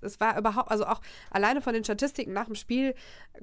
es 0.00 0.18
war 0.20 0.38
überhaupt, 0.38 0.70
also 0.70 0.86
auch 0.86 1.00
alleine 1.30 1.60
von 1.60 1.74
den 1.74 1.84
Statistiken 1.84 2.32
nach 2.32 2.46
dem 2.46 2.54
Spiel 2.54 2.94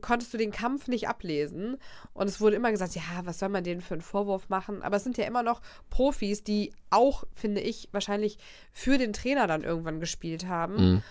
konntest 0.01 0.33
du 0.33 0.37
den 0.37 0.51
Kampf 0.51 0.87
nicht 0.87 1.07
ablesen. 1.07 1.77
Und 2.13 2.27
es 2.27 2.41
wurde 2.41 2.55
immer 2.55 2.71
gesagt, 2.71 2.95
ja, 2.95 3.03
was 3.23 3.37
soll 3.39 3.49
man 3.49 3.63
denen 3.63 3.81
für 3.81 3.93
einen 3.93 4.01
Vorwurf 4.01 4.49
machen? 4.49 4.81
Aber 4.81 4.97
es 4.97 5.03
sind 5.03 5.17
ja 5.17 5.25
immer 5.25 5.43
noch 5.43 5.61
Profis, 5.91 6.43
die 6.43 6.73
auch, 6.89 7.23
finde 7.31 7.61
ich, 7.61 7.89
wahrscheinlich 7.91 8.39
für 8.71 8.97
den 8.97 9.13
Trainer 9.13 9.45
dann 9.45 9.63
irgendwann 9.63 9.99
gespielt 9.99 10.47
haben. 10.47 10.75
Mhm. 10.75 11.03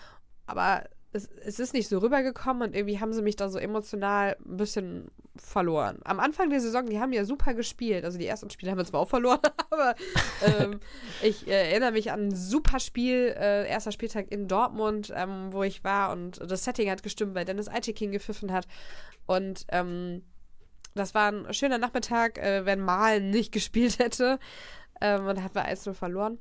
Aber 0.45 0.83
es, 1.13 1.29
es 1.45 1.59
ist 1.59 1.73
nicht 1.73 1.87
so 1.87 1.99
rübergekommen 1.99 2.67
und 2.67 2.75
irgendwie 2.75 2.99
haben 2.99 3.13
sie 3.13 3.21
mich 3.21 3.35
da 3.35 3.49
so 3.49 3.57
emotional 3.57 4.37
ein 4.45 4.57
bisschen 4.57 5.09
verloren. 5.35 5.99
Am 6.03 6.19
Anfang 6.19 6.49
der 6.49 6.59
Saison, 6.59 6.87
die 6.87 6.99
haben 6.99 7.13
ja 7.13 7.25
super 7.25 7.53
gespielt. 7.53 8.03
Also 8.03 8.17
die 8.17 8.25
ersten 8.25 8.49
Spiele 8.49 8.71
haben 8.71 8.77
wir 8.77 8.85
zwar 8.85 9.01
auch 9.01 9.09
verloren, 9.09 9.39
aber 9.69 9.95
ähm, 10.41 10.79
ich 11.21 11.47
äh, 11.47 11.69
erinnere 11.69 11.91
mich 11.91 12.11
an 12.11 12.27
ein 12.27 12.35
super 12.35 12.79
Spiel, 12.79 13.35
äh, 13.37 13.67
erster 13.69 13.91
Spieltag 13.91 14.31
in 14.31 14.47
Dortmund, 14.47 15.13
ähm, 15.15 15.51
wo 15.51 15.63
ich 15.63 15.83
war 15.83 16.11
und 16.11 16.39
das 16.39 16.63
Setting 16.63 16.89
hat 16.89 17.03
gestimmt, 17.03 17.35
weil 17.35 17.45
Dennis 17.45 17.69
Eitekin 17.69 18.11
gepfiffen 18.11 18.51
hat. 18.51 18.67
Und 19.25 19.65
ähm, 19.69 20.23
das 20.95 21.13
war 21.13 21.31
ein 21.31 21.53
schöner 21.53 21.77
Nachmittag, 21.77 22.37
äh, 22.37 22.65
wenn 22.65 22.79
Malen 22.79 23.29
nicht 23.29 23.51
gespielt 23.53 23.99
hätte. 23.99 24.39
Ähm, 24.99 25.27
und 25.27 25.43
hat 25.43 25.53
wir 25.53 25.63
1 25.63 25.89
verloren. 25.93 26.39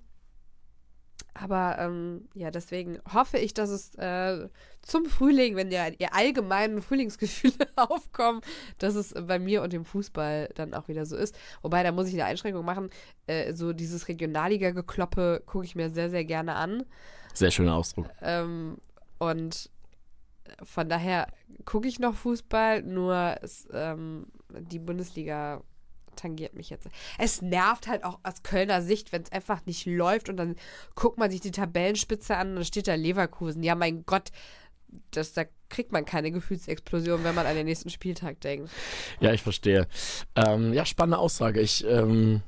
Aber 1.35 1.77
ähm, 1.79 2.29
ja, 2.35 2.51
deswegen 2.51 2.99
hoffe 3.13 3.39
ich, 3.39 3.53
dass 3.53 3.69
es 3.69 3.95
äh, 3.97 4.49
zum 4.81 5.05
Frühling, 5.07 5.57
wenn 5.57 5.71
ja 5.71 5.89
ihr 5.99 6.15
allgemeinen 6.15 6.81
Frühlingsgefühle 6.81 7.67
aufkommen, 7.77 8.41
dass 8.79 8.95
es 8.95 9.13
bei 9.15 9.39
mir 9.39 9.63
und 9.63 9.73
dem 9.73 9.85
Fußball 9.85 10.51
dann 10.55 10.73
auch 10.73 10.89
wieder 10.89 11.05
so 11.05 11.17
ist. 11.17 11.37
Wobei, 11.63 11.83
da 11.83 11.93
muss 11.93 12.09
ich 12.09 12.15
eine 12.15 12.25
Einschränkung 12.25 12.65
machen. 12.65 12.91
Äh, 13.27 13.53
so 13.53 13.73
dieses 13.73 14.09
Regionalliga-Gekloppe 14.09 15.43
gucke 15.45 15.65
ich 15.67 15.75
mir 15.75 15.91
sehr, 15.91 16.09
sehr 16.09 16.25
gerne 16.25 16.55
an. 16.55 16.85
Sehr 17.35 17.51
schöner 17.51 17.75
Ausdruck. 17.75 18.09
Ähm, 18.23 18.79
und 19.19 19.71
von 20.63 20.89
daher 20.89 21.27
gucke 21.65 21.89
ich 21.89 21.99
noch 21.99 22.15
Fußball, 22.15 22.83
nur 22.83 23.37
ähm, 23.73 24.27
die 24.51 24.79
Bundesliga 24.79 25.63
tangiert 26.17 26.55
mich 26.55 26.71
jetzt. 26.71 26.89
Es 27.19 27.43
nervt 27.43 27.87
halt 27.87 28.05
auch 28.05 28.19
aus 28.23 28.43
Kölner 28.43 28.83
Sicht, 28.83 29.13
wenn 29.13 29.23
es 29.23 29.33
einfach 29.33 29.65
nicht 29.67 29.87
läuft 29.87 30.29
und 30.29 30.37
dann 30.37 30.57
guckt 30.95 31.19
man 31.19 31.31
sich 31.31 31.41
die 31.41 31.51
Tabellenspitze 31.51 32.37
an 32.37 32.51
und 32.51 32.55
dann 32.57 32.65
steht 32.65 32.89
da 32.89 32.95
Leverkusen. 32.95 33.63
Ja, 33.63 33.75
mein 33.75 34.05
Gott, 34.07 34.31
das, 35.11 35.33
da 35.33 35.45
kriegt 35.69 35.93
man 35.93 36.05
keine 36.05 36.31
Gefühlsexplosion, 36.31 37.25
wenn 37.25 37.35
man 37.35 37.47
an 37.47 37.57
den 37.57 37.67
nächsten 37.67 37.91
Spieltag 37.91 38.41
denkt. 38.41 38.71
Ja, 39.21 39.33
ich 39.33 39.43
verstehe. 39.43 39.87
Ähm, 40.35 40.73
ja, 40.73 40.87
spannende 40.87 41.19
Aussage. 41.19 41.61
Ich, 41.61 41.85
ähm, 41.85 42.43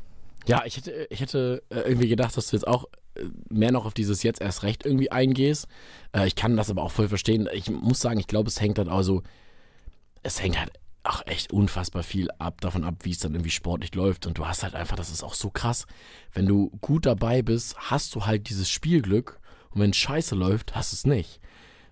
ja, 0.47 0.63
ich 0.65 0.77
hätte, 0.77 1.07
ich 1.11 1.21
hätte 1.21 1.63
äh, 1.71 1.81
irgendwie 1.81 2.09
gedacht, 2.09 2.37
dass 2.37 2.49
du 2.49 2.57
jetzt 2.57 2.67
auch 2.67 2.87
äh, 3.15 3.25
mehr 3.49 3.73
noch 3.73 3.87
auf 3.87 3.95
dieses 3.95 4.23
jetzt 4.23 4.41
erst 4.41 4.63
recht 4.63 4.87
irgendwie 4.87 5.11
eingehst. 5.11 5.67
Äh, 6.13 6.27
ich 6.27 6.37
kann 6.37 6.57
das 6.57 6.71
aber 6.71 6.83
auch 6.83 6.93
voll 6.93 7.09
verstehen. 7.09 7.49
Ich 7.53 7.71
muss 7.71 8.01
sagen, 8.01 8.21
ich 8.21 8.27
glaube, 8.27 8.49
es 8.49 8.61
hängt 8.61 8.79
halt 8.79 8.89
also, 8.89 9.23
es 10.23 10.43
hängt 10.43 10.59
halt 10.59 10.73
ach, 11.09 11.23
echt 11.25 11.53
unfassbar 11.55 12.03
viel 12.03 12.31
ab, 12.39 12.61
davon 12.61 12.85
ab, 12.85 12.97
wie 13.03 13.13
es 13.13 13.19
dann 13.19 13.33
irgendwie 13.33 13.51
sportlich 13.51 13.95
läuft. 13.95 14.27
Und 14.27 14.37
du 14.37 14.47
hast 14.47 14.63
halt 14.63 14.75
einfach, 14.75 14.97
das 14.97 15.11
ist 15.11 15.23
auch 15.23 15.33
so 15.33 15.49
krass, 15.49 15.87
wenn 16.35 16.45
du 16.45 16.71
gut 16.83 17.07
dabei 17.07 17.41
bist, 17.41 17.77
hast 17.79 18.15
du 18.15 18.27
halt 18.27 18.51
dieses 18.51 18.69
Spielglück 18.69 19.41
und 19.71 19.81
wenn 19.81 19.95
Scheiße 19.95 20.35
läuft, 20.35 20.77
hast 20.77 20.93
du 20.93 20.97
es 20.97 21.07
nicht. 21.07 21.41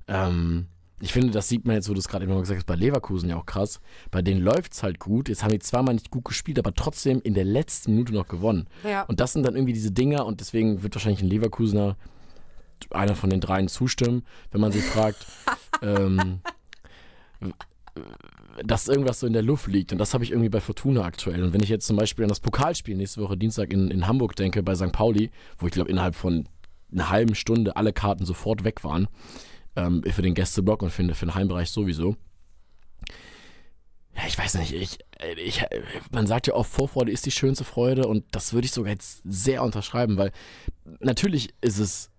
Ähm, 0.06 0.66
ich 1.00 1.14
finde, 1.14 1.30
das 1.30 1.48
sieht 1.48 1.64
man 1.64 1.76
jetzt, 1.76 1.88
wo 1.88 1.94
du 1.94 1.98
es 1.98 2.08
gerade 2.08 2.26
immer 2.26 2.38
gesagt 2.38 2.58
hast, 2.58 2.66
bei 2.66 2.74
Leverkusen 2.74 3.30
ja 3.30 3.36
auch 3.36 3.46
krass. 3.46 3.80
Bei 4.10 4.20
denen 4.20 4.42
läuft 4.42 4.74
es 4.74 4.82
halt 4.82 4.98
gut. 4.98 5.30
Jetzt 5.30 5.42
haben 5.42 5.52
die 5.52 5.60
zweimal 5.60 5.94
nicht 5.94 6.10
gut 6.10 6.26
gespielt, 6.26 6.58
aber 6.58 6.74
trotzdem 6.74 7.22
in 7.22 7.32
der 7.32 7.44
letzten 7.44 7.92
Minute 7.92 8.12
noch 8.12 8.28
gewonnen. 8.28 8.68
Ja. 8.84 9.02
Und 9.04 9.20
das 9.20 9.32
sind 9.32 9.44
dann 9.44 9.56
irgendwie 9.56 9.72
diese 9.72 9.92
Dinger 9.92 10.26
und 10.26 10.40
deswegen 10.40 10.82
wird 10.82 10.94
wahrscheinlich 10.94 11.22
ein 11.22 11.28
Leverkusener 11.28 11.96
einer 12.90 13.14
von 13.14 13.30
den 13.30 13.40
dreien 13.40 13.68
zustimmen, 13.68 14.26
wenn 14.50 14.60
man 14.60 14.72
sie 14.72 14.82
fragt. 14.82 15.24
ähm, 15.82 16.40
dass 18.64 18.88
irgendwas 18.88 19.20
so 19.20 19.26
in 19.26 19.32
der 19.32 19.42
Luft 19.42 19.66
liegt. 19.66 19.92
Und 19.92 19.98
das 19.98 20.14
habe 20.14 20.24
ich 20.24 20.30
irgendwie 20.30 20.48
bei 20.48 20.60
Fortuna 20.60 21.02
aktuell. 21.02 21.42
Und 21.42 21.52
wenn 21.52 21.62
ich 21.62 21.68
jetzt 21.68 21.86
zum 21.86 21.96
Beispiel 21.96 22.24
an 22.24 22.28
das 22.28 22.40
Pokalspiel 22.40 22.96
nächste 22.96 23.20
Woche 23.20 23.36
Dienstag 23.36 23.72
in, 23.72 23.90
in 23.90 24.06
Hamburg 24.06 24.36
denke, 24.36 24.62
bei 24.62 24.74
St. 24.74 24.92
Pauli, 24.92 25.30
wo 25.58 25.66
ich 25.66 25.72
glaube 25.72 25.90
innerhalb 25.90 26.14
von 26.14 26.48
einer 26.92 27.10
halben 27.10 27.34
Stunde 27.34 27.76
alle 27.76 27.92
Karten 27.92 28.24
sofort 28.24 28.64
weg 28.64 28.84
waren, 28.84 29.08
ähm, 29.74 30.02
für 30.04 30.22
den 30.22 30.34
Gästeblock 30.34 30.82
und 30.82 30.90
für, 30.90 31.14
für 31.14 31.26
den 31.26 31.34
Heimbereich 31.34 31.70
sowieso. 31.70 32.16
Ja, 34.16 34.22
ich 34.26 34.38
weiß 34.38 34.54
nicht, 34.54 34.72
ich, 34.72 34.98
ich, 35.36 35.62
man 36.10 36.26
sagt 36.26 36.46
ja 36.46 36.54
oft, 36.54 36.70
Vorfreude 36.70 37.12
ist 37.12 37.26
die 37.26 37.30
schönste 37.30 37.64
Freude 37.64 38.06
und 38.06 38.24
das 38.30 38.54
würde 38.54 38.64
ich 38.64 38.72
sogar 38.72 38.92
jetzt 38.92 39.20
sehr 39.24 39.62
unterschreiben, 39.62 40.16
weil 40.16 40.32
natürlich 41.00 41.52
ist 41.60 41.78
es 41.78 42.10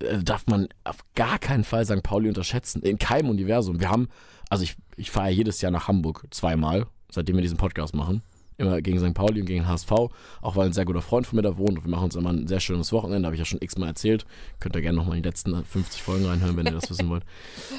äh, 0.00 0.22
darf 0.22 0.46
man 0.46 0.68
auf 0.84 0.98
gar 1.14 1.38
keinen 1.38 1.64
Fall 1.64 1.84
St. 1.84 2.02
Pauli 2.02 2.28
unterschätzen. 2.28 2.82
In 2.82 2.98
keinem 2.98 3.28
Universum. 3.30 3.80
Wir 3.80 3.90
haben, 3.90 4.08
also 4.50 4.64
ich, 4.64 4.76
ich 4.96 5.10
fahre 5.10 5.30
jedes 5.30 5.62
Jahr 5.62 5.72
nach 5.72 5.88
Hamburg 5.88 6.26
zweimal, 6.30 6.86
seitdem 7.10 7.36
wir 7.36 7.42
diesen 7.42 7.56
Podcast 7.56 7.94
machen. 7.94 8.22
Immer 8.58 8.82
gegen 8.82 8.98
St. 8.98 9.14
Pauli 9.14 9.40
und 9.40 9.46
gegen 9.46 9.66
HSV, 9.66 9.90
auch 9.90 10.56
weil 10.56 10.66
ein 10.66 10.74
sehr 10.74 10.84
guter 10.84 11.00
Freund 11.00 11.26
von 11.26 11.36
mir 11.36 11.42
da 11.42 11.56
wohnt 11.56 11.78
und 11.78 11.84
wir 11.84 11.90
machen 11.90 12.04
uns 12.04 12.14
immer 12.14 12.30
ein 12.30 12.46
sehr 12.46 12.60
schönes 12.60 12.92
Wochenende, 12.92 13.26
habe 13.26 13.34
ich 13.34 13.38
ja 13.38 13.46
schon 13.46 13.62
x-mal 13.62 13.86
erzählt. 13.86 14.26
Könnt 14.58 14.76
ihr 14.76 14.82
gerne 14.82 14.98
nochmal 14.98 15.16
in 15.16 15.22
die 15.22 15.28
letzten 15.30 15.64
50 15.64 16.02
Folgen 16.02 16.26
reinhören, 16.26 16.58
wenn 16.58 16.66
ihr 16.66 16.72
das 16.72 16.90
wissen 16.90 17.08
wollt. 17.08 17.24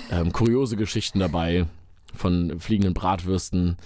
Ähm, 0.09 0.33
kuriose 0.33 0.75
Geschichten 0.75 1.19
dabei, 1.19 1.67
von 2.13 2.59
fliegenden 2.59 2.93
Bratwürsten. 2.93 3.77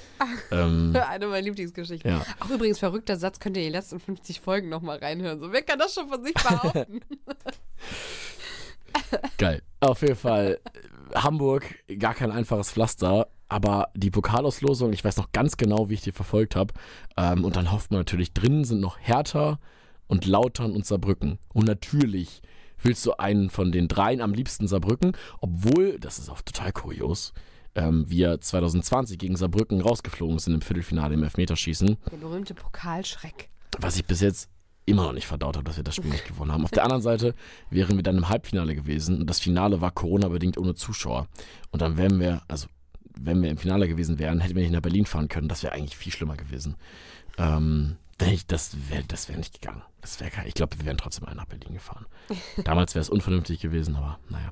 Ähm, 0.51 0.95
Eine 1.09 1.27
meiner 1.27 1.41
Lieblingsgeschichten. 1.41 2.09
ja. 2.09 2.25
Auch 2.39 2.49
übrigens 2.49 2.79
verrückter 2.79 3.17
Satz, 3.17 3.39
könnt 3.39 3.57
ihr 3.57 3.63
die 3.63 3.69
letzten 3.69 3.99
50 3.99 4.41
Folgen 4.41 4.69
nochmal 4.69 4.97
reinhören. 4.97 5.39
So, 5.39 5.51
wer 5.51 5.61
kann 5.61 5.79
das 5.79 5.93
schon 5.93 6.07
von 6.07 6.23
sich 6.23 6.33
behaupten? 6.33 7.01
Geil. 9.37 9.61
Auf 9.79 10.01
jeden 10.01 10.15
Fall 10.15 10.59
Hamburg, 11.13 11.83
gar 11.99 12.13
kein 12.13 12.31
einfaches 12.31 12.71
Pflaster, 12.71 13.27
aber 13.47 13.89
die 13.95 14.09
Pokalauslosung, 14.09 14.93
ich 14.93 15.03
weiß 15.03 15.17
noch 15.17 15.31
ganz 15.31 15.57
genau, 15.57 15.89
wie 15.89 15.95
ich 15.95 16.01
die 16.01 16.11
verfolgt 16.11 16.55
habe. 16.55 16.73
Ähm, 17.17 17.45
und 17.45 17.55
dann 17.55 17.71
hofft 17.71 17.91
man 17.91 17.99
natürlich, 17.99 18.33
drinnen 18.33 18.63
sind 18.63 18.79
noch 18.81 18.97
Hertha 18.99 19.59
und 20.07 20.25
Lautern 20.25 20.71
und 20.71 20.85
Saarbrücken. 20.85 21.37
Und 21.53 21.65
natürlich 21.65 22.41
willst 22.81 23.05
du 23.05 23.13
einen 23.13 23.49
von 23.49 23.71
den 23.71 23.87
dreien 23.87 24.21
am 24.21 24.33
liebsten 24.33 24.67
Saarbrücken, 24.67 25.13
obwohl, 25.41 25.99
das 25.99 26.19
ist 26.19 26.29
auch 26.29 26.41
total 26.41 26.71
kurios, 26.71 27.33
ähm, 27.75 28.05
wir 28.07 28.39
2020 28.39 29.17
gegen 29.17 29.35
Saarbrücken 29.35 29.81
rausgeflogen 29.81 30.39
sind 30.39 30.53
im 30.53 30.61
Viertelfinale 30.61 31.13
im 31.13 31.23
Elfmeterschießen 31.23 31.97
Der 32.11 32.17
berühmte 32.17 32.53
Pokalschreck. 32.53 33.49
was 33.79 33.97
ich 33.97 34.05
bis 34.05 34.21
jetzt 34.21 34.49
immer 34.85 35.03
noch 35.03 35.13
nicht 35.13 35.27
verdaut 35.27 35.55
habe, 35.55 35.63
dass 35.63 35.77
wir 35.77 35.83
das 35.83 35.95
Spiel 35.95 36.11
nicht 36.11 36.27
gewonnen 36.27 36.51
haben. 36.51 36.63
Auf 36.63 36.71
der 36.71 36.83
anderen 36.83 37.01
Seite 37.01 37.33
wären 37.69 37.95
wir 37.95 38.03
dann 38.03 38.17
im 38.17 38.29
Halbfinale 38.29 38.75
gewesen 38.75 39.19
und 39.19 39.29
das 39.29 39.39
Finale 39.39 39.81
war 39.81 39.91
Corona-bedingt 39.91 40.57
ohne 40.57 40.75
Zuschauer. 40.75 41.27
Und 41.71 41.81
dann 41.81 41.97
wären 41.97 42.19
wir, 42.19 42.41
also 42.47 42.67
wenn 43.17 43.41
wir 43.41 43.49
im 43.49 43.57
Finale 43.57 43.87
gewesen 43.87 44.19
wären, 44.19 44.41
hätten 44.41 44.55
wir 44.55 44.61
nicht 44.61 44.73
nach 44.73 44.81
Berlin 44.81 45.05
fahren 45.05 45.27
können. 45.27 45.47
Das 45.47 45.63
wäre 45.63 45.73
eigentlich 45.73 45.97
viel 45.97 46.11
schlimmer 46.11 46.35
gewesen. 46.35 46.75
Ähm, 47.37 47.97
das 48.17 48.89
wäre 48.89 49.03
das 49.07 49.27
wär 49.27 49.37
nicht 49.37 49.59
gegangen. 49.59 49.81
Das 50.01 50.19
wär, 50.19 50.29
ich 50.45 50.53
glaube, 50.53 50.77
wir 50.77 50.85
wären 50.85 50.97
trotzdem 50.97 51.25
alle 51.25 51.35
nach 51.35 51.45
Berlin 51.45 51.73
gefahren. 51.73 52.05
Damals 52.63 52.95
wäre 52.95 53.01
es 53.01 53.09
unvernünftig 53.09 53.59
gewesen, 53.59 53.95
aber 53.95 54.19
naja. 54.29 54.51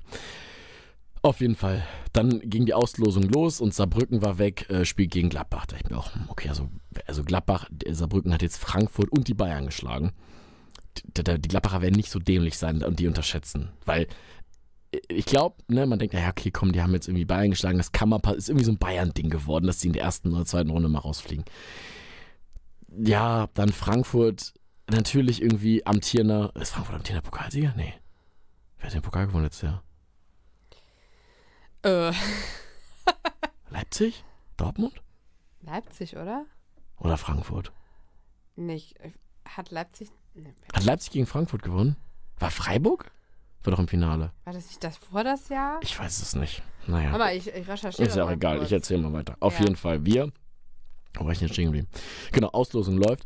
Auf 1.23 1.39
jeden 1.39 1.55
Fall. 1.55 1.87
Dann 2.11 2.41
ging 2.41 2.65
die 2.65 2.73
Auslosung 2.73 3.23
los 3.23 3.61
und 3.61 3.73
Saarbrücken 3.73 4.21
war 4.21 4.39
weg, 4.39 4.69
äh, 4.69 4.83
spielt 4.83 5.11
gegen 5.11 5.29
Gladbach. 5.29 5.65
Da 5.65 5.77
ich 5.77 5.89
mir 5.89 5.97
auch, 5.97 6.11
okay, 6.27 6.49
also, 6.49 6.69
also 7.07 7.23
Gladbach, 7.23 7.69
Saarbrücken 7.89 8.33
hat 8.33 8.41
jetzt 8.41 8.57
Frankfurt 8.57 9.09
und 9.09 9.29
die 9.29 9.33
Bayern 9.33 9.65
geschlagen. 9.67 10.11
Die, 11.17 11.23
die 11.23 11.47
Gladbacher 11.47 11.81
werden 11.81 11.95
nicht 11.95 12.11
so 12.11 12.19
dämlich 12.19 12.57
sein 12.57 12.83
und 12.83 12.99
die 12.99 13.07
unterschätzen. 13.07 13.69
Weil 13.85 14.07
äh, 14.91 14.99
ich 15.07 15.25
glaube, 15.25 15.55
ne, 15.69 15.85
man 15.85 15.97
denkt, 15.97 16.13
ja, 16.13 16.27
okay, 16.29 16.51
komm, 16.51 16.73
die 16.73 16.81
haben 16.81 16.93
jetzt 16.93 17.07
irgendwie 17.07 17.25
Bayern 17.25 17.51
geschlagen, 17.51 17.77
das 17.77 17.89
pa- 17.89 18.31
ist 18.33 18.49
irgendwie 18.49 18.65
so 18.65 18.73
ein 18.73 18.77
Bayern-Ding 18.77 19.29
geworden, 19.29 19.65
dass 19.65 19.79
die 19.79 19.87
in 19.87 19.93
der 19.93 20.03
ersten 20.03 20.33
oder 20.33 20.45
zweiten 20.45 20.71
Runde 20.71 20.89
mal 20.89 20.99
rausfliegen. 20.99 21.45
Ja, 22.95 23.47
dann 23.53 23.69
Frankfurt, 23.69 24.53
natürlich 24.91 25.41
irgendwie 25.41 25.85
amtierender, 25.85 26.51
ist 26.55 26.73
Frankfurt 26.73 26.97
amtierender 26.97 27.27
Pokalsieger? 27.27 27.73
Nee. 27.77 27.93
Wer 28.77 28.87
hat 28.87 28.93
den 28.93 29.01
Pokal 29.01 29.27
gewonnen 29.27 29.45
letztes 29.45 29.61
Jahr? 29.63 29.83
Äh, 31.83 32.11
Leipzig? 33.69 34.23
Dortmund? 34.57 35.01
Leipzig, 35.61 36.15
oder? 36.17 36.45
Oder 36.97 37.17
Frankfurt? 37.17 37.71
Nicht. 38.55 38.95
Hat 39.45 39.71
Leipzig. 39.71 40.09
Ne, 40.33 40.53
Hat 40.73 40.83
Leipzig 40.85 41.11
gegen 41.11 41.25
Frankfurt 41.25 41.61
gewonnen? 41.63 41.95
War 42.39 42.51
Freiburg? 42.51 43.11
War 43.63 43.71
doch 43.71 43.79
im 43.79 43.87
Finale. 43.87 44.31
war 44.43 44.53
das 44.53 44.67
nicht 44.67 44.83
das 44.83 44.97
vor 44.97 45.23
das 45.23 45.47
Jahr? 45.49 45.79
Ich 45.81 45.97
weiß 45.97 46.21
es 46.21 46.35
nicht. 46.35 46.63
Naja. 46.85 47.11
Mama, 47.11 47.31
ich, 47.31 47.47
ich 47.47 47.67
recherchiere. 47.67 48.07
Ist 48.07 48.15
ja 48.15 48.25
auch 48.25 48.31
egal. 48.31 48.57
kurz. 48.57 48.67
Ich 48.67 48.73
erzähle 48.73 49.01
mal 49.03 49.13
weiter. 49.13 49.37
Auf 49.39 49.55
Ja. 49.55 49.61
jeden 49.61 49.75
Fall, 49.77 50.05
wir. 50.05 50.31
Wo 51.15 51.25
war 51.25 51.31
ich 51.31 51.39
denn 51.39 51.49
stehen 51.49 51.65
geblieben? 51.65 51.87
Genau, 52.31 52.49
Auslosung 52.49 52.97
läuft. 52.97 53.25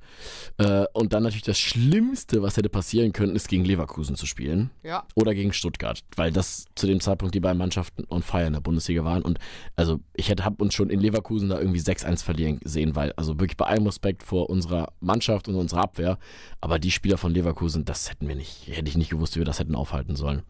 Äh, 0.57 0.85
und 0.93 1.13
dann 1.13 1.23
natürlich 1.23 1.43
das 1.43 1.57
Schlimmste, 1.57 2.41
was 2.41 2.57
hätte 2.57 2.69
passieren 2.69 3.13
können, 3.13 3.35
ist 3.35 3.47
gegen 3.47 3.63
Leverkusen 3.63 4.15
zu 4.15 4.25
spielen. 4.25 4.71
Ja. 4.83 5.05
Oder 5.15 5.33
gegen 5.33 5.53
Stuttgart. 5.53 6.03
Weil 6.15 6.31
das 6.31 6.65
zu 6.75 6.87
dem 6.87 6.99
Zeitpunkt 6.99 7.33
die 7.33 7.39
beiden 7.39 7.57
Mannschaften 7.57 8.03
on 8.09 8.23
fire 8.23 8.45
in 8.45 8.53
der 8.53 8.59
Bundesliga 8.59 9.05
waren. 9.05 9.21
Und 9.21 9.39
also 9.75 9.99
ich 10.13 10.29
hätte 10.29 10.43
hab 10.43 10.61
uns 10.61 10.73
schon 10.73 10.89
in 10.89 10.99
Leverkusen 10.99 11.49
da 11.49 11.59
irgendwie 11.59 11.79
6-1 11.79 12.23
verlieren 12.23 12.59
sehen, 12.63 12.95
weil, 12.95 13.13
also 13.13 13.39
wirklich 13.39 13.57
bei 13.57 13.65
allem 13.65 13.85
Respekt 13.85 14.23
vor 14.23 14.49
unserer 14.49 14.91
Mannschaft 14.99 15.47
und 15.47 15.55
unserer 15.55 15.81
Abwehr. 15.81 16.17
Aber 16.59 16.79
die 16.79 16.91
Spieler 16.91 17.17
von 17.17 17.33
Leverkusen, 17.33 17.85
das 17.85 18.09
hätten 18.09 18.27
wir 18.27 18.35
nicht, 18.35 18.67
hätte 18.67 18.89
ich 18.89 18.97
nicht 18.97 19.09
gewusst, 19.09 19.35
wie 19.35 19.39
wir 19.39 19.45
das 19.45 19.59
hätten 19.59 19.75
aufhalten 19.75 20.15
sollen. 20.15 20.43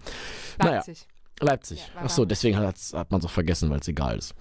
Naja. 0.58 0.76
Leipzig. 0.76 1.08
Leipzig. 1.40 1.80
Ja, 1.90 1.96
war 1.96 2.04
Ach 2.06 2.10
so, 2.10 2.24
Leipzig. 2.24 2.30
deswegen 2.30 2.58
hat, 2.58 2.78
hat 2.94 3.12
man 3.12 3.20
es 3.20 3.26
auch 3.26 3.32
vergessen, 3.32 3.70
weil 3.70 3.80
es 3.80 3.88
egal 3.88 4.18
ist. 4.18 4.34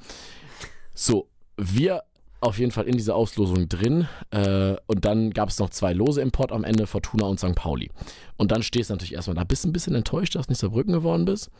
So, 0.94 1.28
wir 1.58 2.02
auf 2.40 2.58
jeden 2.58 2.70
Fall 2.70 2.86
in 2.86 2.96
dieser 2.96 3.14
Auslosung 3.14 3.68
drin. 3.68 4.08
Äh, 4.30 4.76
und 4.86 5.04
dann 5.04 5.30
gab 5.30 5.48
es 5.48 5.58
noch 5.58 5.70
zwei 5.70 5.92
Lose 5.92 6.20
im 6.20 6.30
Pott 6.30 6.52
am 6.52 6.64
Ende, 6.64 6.86
Fortuna 6.86 7.26
und 7.26 7.40
St. 7.40 7.54
Pauli. 7.54 7.90
Und 8.36 8.52
dann 8.52 8.62
stehst 8.62 8.90
du 8.90 8.94
natürlich 8.94 9.14
erstmal 9.14 9.36
da. 9.36 9.44
Bist 9.44 9.64
ein 9.64 9.72
bisschen 9.72 9.94
enttäuscht, 9.94 10.34
dass 10.34 10.46
du 10.46 10.52
nicht 10.52 10.60
Saarbrücken 10.60 10.92
geworden 10.92 11.24
bist. 11.24 11.50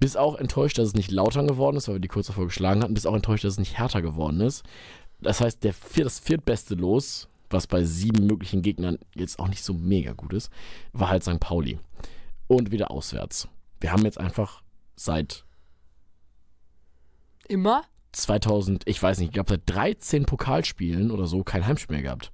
Bist 0.00 0.16
auch 0.16 0.36
enttäuscht, 0.36 0.78
dass 0.78 0.88
es 0.88 0.94
nicht 0.94 1.10
Lautern 1.10 1.46
geworden 1.46 1.76
ist, 1.76 1.88
weil 1.88 1.96
wir 1.96 2.00
die 2.00 2.08
kurz 2.08 2.26
davor 2.26 2.46
geschlagen 2.46 2.82
hatten. 2.82 2.94
Bist 2.94 3.06
auch 3.06 3.14
enttäuscht, 3.14 3.44
dass 3.44 3.54
es 3.54 3.58
nicht 3.58 3.78
härter 3.78 4.02
geworden 4.02 4.40
ist. 4.40 4.64
Das 5.20 5.40
heißt, 5.40 5.62
der 5.62 5.72
vier, 5.72 6.04
das 6.04 6.18
viertbeste 6.18 6.74
Los, 6.74 7.28
was 7.50 7.66
bei 7.66 7.84
sieben 7.84 8.26
möglichen 8.26 8.62
Gegnern 8.62 8.98
jetzt 9.14 9.38
auch 9.38 9.48
nicht 9.48 9.62
so 9.62 9.74
mega 9.74 10.12
gut 10.12 10.32
ist, 10.32 10.50
war 10.92 11.08
halt 11.08 11.22
St. 11.22 11.38
Pauli. 11.38 11.78
Und 12.48 12.72
wieder 12.72 12.90
auswärts. 12.90 13.48
Wir 13.80 13.92
haben 13.92 14.04
jetzt 14.04 14.18
einfach 14.18 14.62
seit 14.96 15.44
Immer? 17.48 17.82
2000, 18.12 18.82
ich 18.86 19.02
weiß 19.02 19.18
nicht, 19.18 19.28
ich 19.28 19.34
glaube 19.34 19.50
seit 19.50 19.62
13 19.66 20.24
Pokalspielen 20.24 21.10
oder 21.10 21.26
so 21.26 21.42
kein 21.42 21.66
Heimspiel 21.66 21.96
mehr 21.96 22.02
gehabt. 22.02 22.30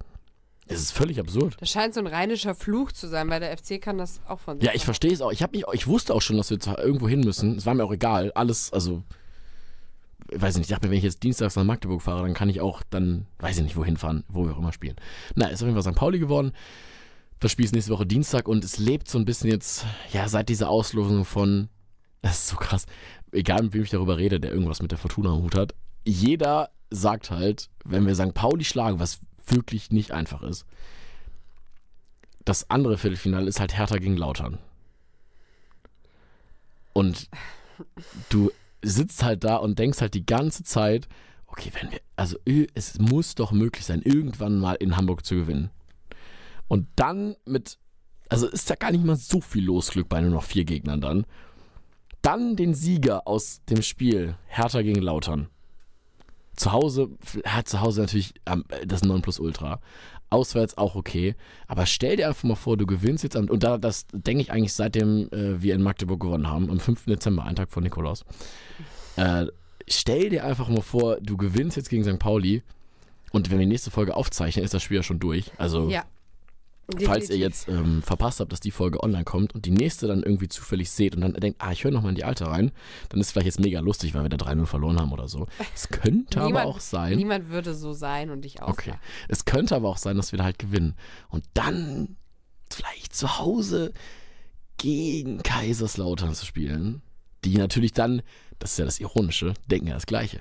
Es 0.70 0.80
ist 0.80 0.92
völlig 0.92 1.18
absurd. 1.18 1.56
Das 1.60 1.70
scheint 1.70 1.94
so 1.94 2.00
ein 2.00 2.06
rheinischer 2.06 2.54
Fluch 2.54 2.92
zu 2.92 3.08
sein, 3.08 3.30
weil 3.30 3.40
der 3.40 3.56
FC 3.56 3.80
kann 3.80 3.96
das 3.96 4.20
auch 4.28 4.38
von 4.38 4.58
sich 4.58 4.66
Ja, 4.66 4.74
ich 4.74 4.84
verstehe 4.84 5.12
es 5.12 5.22
auch. 5.22 5.32
Ich, 5.32 5.40
mich, 5.50 5.64
ich 5.72 5.86
wusste 5.86 6.14
auch 6.14 6.20
schon, 6.20 6.36
dass 6.36 6.50
wir 6.50 6.58
irgendwo 6.78 7.08
hin 7.08 7.20
müssen. 7.20 7.56
Es 7.56 7.64
war 7.64 7.74
mir 7.74 7.84
auch 7.84 7.92
egal. 7.92 8.32
Alles, 8.34 8.70
also, 8.70 9.02
ich 10.30 10.40
weiß 10.40 10.56
nicht, 10.56 10.66
ich 10.66 10.70
dachte 10.70 10.86
mir, 10.86 10.90
wenn 10.90 10.98
ich 10.98 11.04
jetzt 11.04 11.22
dienstags 11.22 11.56
nach 11.56 11.64
Magdeburg 11.64 12.02
fahre, 12.02 12.22
dann 12.22 12.34
kann 12.34 12.50
ich 12.50 12.60
auch 12.60 12.82
dann, 12.90 13.26
weiß 13.38 13.56
ich 13.56 13.62
nicht, 13.62 13.76
wohin 13.76 13.96
fahren, 13.96 14.24
wo 14.28 14.44
wir 14.44 14.52
auch 14.52 14.58
immer 14.58 14.72
spielen. 14.72 14.96
Na, 15.34 15.46
ist 15.46 15.62
auf 15.62 15.68
jeden 15.68 15.80
Fall 15.80 15.90
St. 15.90 15.98
Pauli 15.98 16.18
geworden. 16.18 16.52
Das 17.40 17.50
Spiel 17.50 17.64
ist 17.64 17.72
nächste 17.72 17.92
Woche 17.92 18.04
Dienstag 18.04 18.46
und 18.46 18.62
es 18.62 18.78
lebt 18.78 19.08
so 19.08 19.18
ein 19.18 19.24
bisschen 19.24 19.50
jetzt, 19.50 19.86
ja, 20.12 20.28
seit 20.28 20.50
dieser 20.50 20.68
Auslosung 20.68 21.24
von, 21.24 21.68
das 22.22 22.38
ist 22.38 22.48
so 22.48 22.56
krass, 22.56 22.86
egal 23.32 23.62
mit 23.62 23.74
wem 23.74 23.82
ich 23.82 23.90
darüber 23.90 24.16
rede, 24.16 24.40
der 24.40 24.52
irgendwas 24.52 24.82
mit 24.82 24.90
der 24.90 24.98
Fortuna 24.98 25.32
am 25.32 25.42
Hut 25.42 25.54
hat, 25.54 25.74
jeder 26.04 26.70
sagt 26.90 27.30
halt, 27.30 27.68
wenn 27.84 28.06
wir 28.06 28.14
St. 28.14 28.34
Pauli 28.34 28.64
schlagen, 28.64 28.98
was 28.98 29.20
wirklich 29.46 29.90
nicht 29.90 30.12
einfach 30.12 30.42
ist, 30.42 30.64
das 32.44 32.70
andere 32.70 32.96
Viertelfinale 32.96 33.46
ist 33.46 33.60
halt 33.60 33.76
Hertha 33.76 33.98
gegen 33.98 34.16
Lautern. 34.16 34.58
Und 36.94 37.28
du 38.30 38.50
sitzt 38.82 39.22
halt 39.22 39.44
da 39.44 39.56
und 39.56 39.78
denkst 39.78 40.00
halt 40.00 40.14
die 40.14 40.26
ganze 40.26 40.64
Zeit, 40.64 41.08
okay, 41.46 41.70
wenn 41.80 41.92
wir, 41.92 42.00
also 42.16 42.38
es 42.74 42.98
muss 42.98 43.34
doch 43.34 43.52
möglich 43.52 43.84
sein, 43.84 44.02
irgendwann 44.02 44.58
mal 44.58 44.74
in 44.74 44.96
Hamburg 44.96 45.24
zu 45.24 45.34
gewinnen. 45.34 45.70
Und 46.68 46.86
dann 46.96 47.36
mit, 47.44 47.78
also 48.28 48.46
ist 48.46 48.70
ja 48.70 48.76
gar 48.76 48.90
nicht 48.90 49.04
mal 49.04 49.16
so 49.16 49.40
viel 49.40 49.64
Losglück 49.64 50.08
bei 50.08 50.20
nur 50.20 50.30
noch 50.30 50.44
vier 50.44 50.64
Gegnern 50.64 51.00
dann. 51.00 51.26
Dann 52.22 52.56
den 52.56 52.74
Sieger 52.74 53.26
aus 53.26 53.62
dem 53.70 53.82
Spiel 53.82 54.36
Hertha 54.46 54.82
gegen 54.82 55.00
Lautern. 55.00 55.48
Zu 56.56 56.72
Hause, 56.72 57.10
hat 57.44 57.68
zu 57.68 57.80
Hause 57.80 58.00
natürlich 58.00 58.34
ähm, 58.46 58.64
das 58.84 59.02
9 59.02 59.22
plus 59.22 59.38
Ultra. 59.38 59.80
Auswärts 60.30 60.76
auch 60.76 60.96
okay. 60.96 61.36
Aber 61.68 61.86
stell 61.86 62.16
dir 62.16 62.28
einfach 62.28 62.42
mal 62.42 62.56
vor, 62.56 62.76
du 62.76 62.84
gewinnst 62.84 63.24
jetzt 63.24 63.36
am, 63.36 63.48
und 63.48 63.62
da, 63.62 63.78
das 63.78 64.06
denke 64.12 64.42
ich 64.42 64.52
eigentlich 64.52 64.74
seitdem 64.74 65.28
äh, 65.30 65.62
wir 65.62 65.74
in 65.74 65.82
Magdeburg 65.82 66.20
gewonnen 66.20 66.48
haben, 66.48 66.68
am 66.68 66.80
5. 66.80 67.04
Dezember, 67.06 67.44
einen 67.44 67.56
Tag 67.56 67.70
vor 67.70 67.82
Nikolaus. 67.82 68.24
Äh, 69.16 69.46
stell 69.86 70.28
dir 70.30 70.44
einfach 70.44 70.68
mal 70.68 70.82
vor, 70.82 71.18
du 71.20 71.36
gewinnst 71.36 71.76
jetzt 71.76 71.88
gegen 71.88 72.04
St. 72.04 72.18
Pauli 72.18 72.62
und 73.30 73.50
wenn 73.50 73.58
wir 73.58 73.64
die 73.64 73.70
nächste 73.70 73.90
Folge 73.90 74.16
aufzeichnen, 74.16 74.64
ist 74.64 74.74
das 74.74 74.82
Spiel 74.82 74.98
ja 74.98 75.02
schon 75.02 75.20
durch. 75.20 75.52
Also 75.58 75.88
Ja. 75.88 76.04
Falls 76.90 77.28
ihr 77.28 77.36
Definitiv. 77.36 77.38
jetzt 77.40 77.68
ähm, 77.68 78.02
verpasst 78.02 78.40
habt, 78.40 78.50
dass 78.50 78.60
die 78.60 78.70
Folge 78.70 79.02
online 79.02 79.24
kommt 79.24 79.54
und 79.54 79.66
die 79.66 79.70
nächste 79.70 80.06
dann 80.06 80.22
irgendwie 80.22 80.48
zufällig 80.48 80.90
seht 80.90 81.14
und 81.14 81.20
dann 81.20 81.34
denkt, 81.34 81.60
ah, 81.60 81.70
ich 81.70 81.84
höre 81.84 81.90
nochmal 81.90 82.10
in 82.10 82.16
die 82.16 82.24
alte 82.24 82.46
rein, 82.46 82.72
dann 83.10 83.20
ist 83.20 83.26
es 83.26 83.32
vielleicht 83.32 83.44
jetzt 83.46 83.60
mega 83.60 83.80
lustig, 83.80 84.14
weil 84.14 84.22
wir 84.22 84.30
da 84.30 84.38
3-0 84.38 84.64
verloren 84.64 84.98
haben 84.98 85.12
oder 85.12 85.28
so. 85.28 85.46
Es 85.74 85.88
könnte 85.88 86.38
aber 86.40 86.46
Niemand- 86.46 86.66
auch 86.66 86.80
sein. 86.80 87.16
Niemand 87.18 87.50
würde 87.50 87.74
so 87.74 87.92
sein 87.92 88.30
und 88.30 88.42
dich 88.42 88.62
auch. 88.62 88.68
Okay. 88.68 88.94
Es 89.28 89.44
könnte 89.44 89.76
aber 89.76 89.88
auch 89.90 89.98
sein, 89.98 90.16
dass 90.16 90.32
wir 90.32 90.38
da 90.38 90.44
halt 90.44 90.58
gewinnen. 90.58 90.94
Und 91.28 91.44
dann 91.52 92.16
vielleicht 92.72 93.14
zu 93.14 93.38
Hause 93.38 93.92
gegen 94.78 95.42
Kaiserslautern 95.42 96.34
zu 96.34 96.46
spielen, 96.46 97.02
die 97.44 97.56
natürlich 97.58 97.92
dann, 97.92 98.22
das 98.58 98.72
ist 98.72 98.78
ja 98.78 98.84
das 98.86 99.00
Ironische, 99.00 99.54
denken 99.66 99.88
ja 99.88 99.94
das 99.94 100.06
Gleiche. 100.06 100.40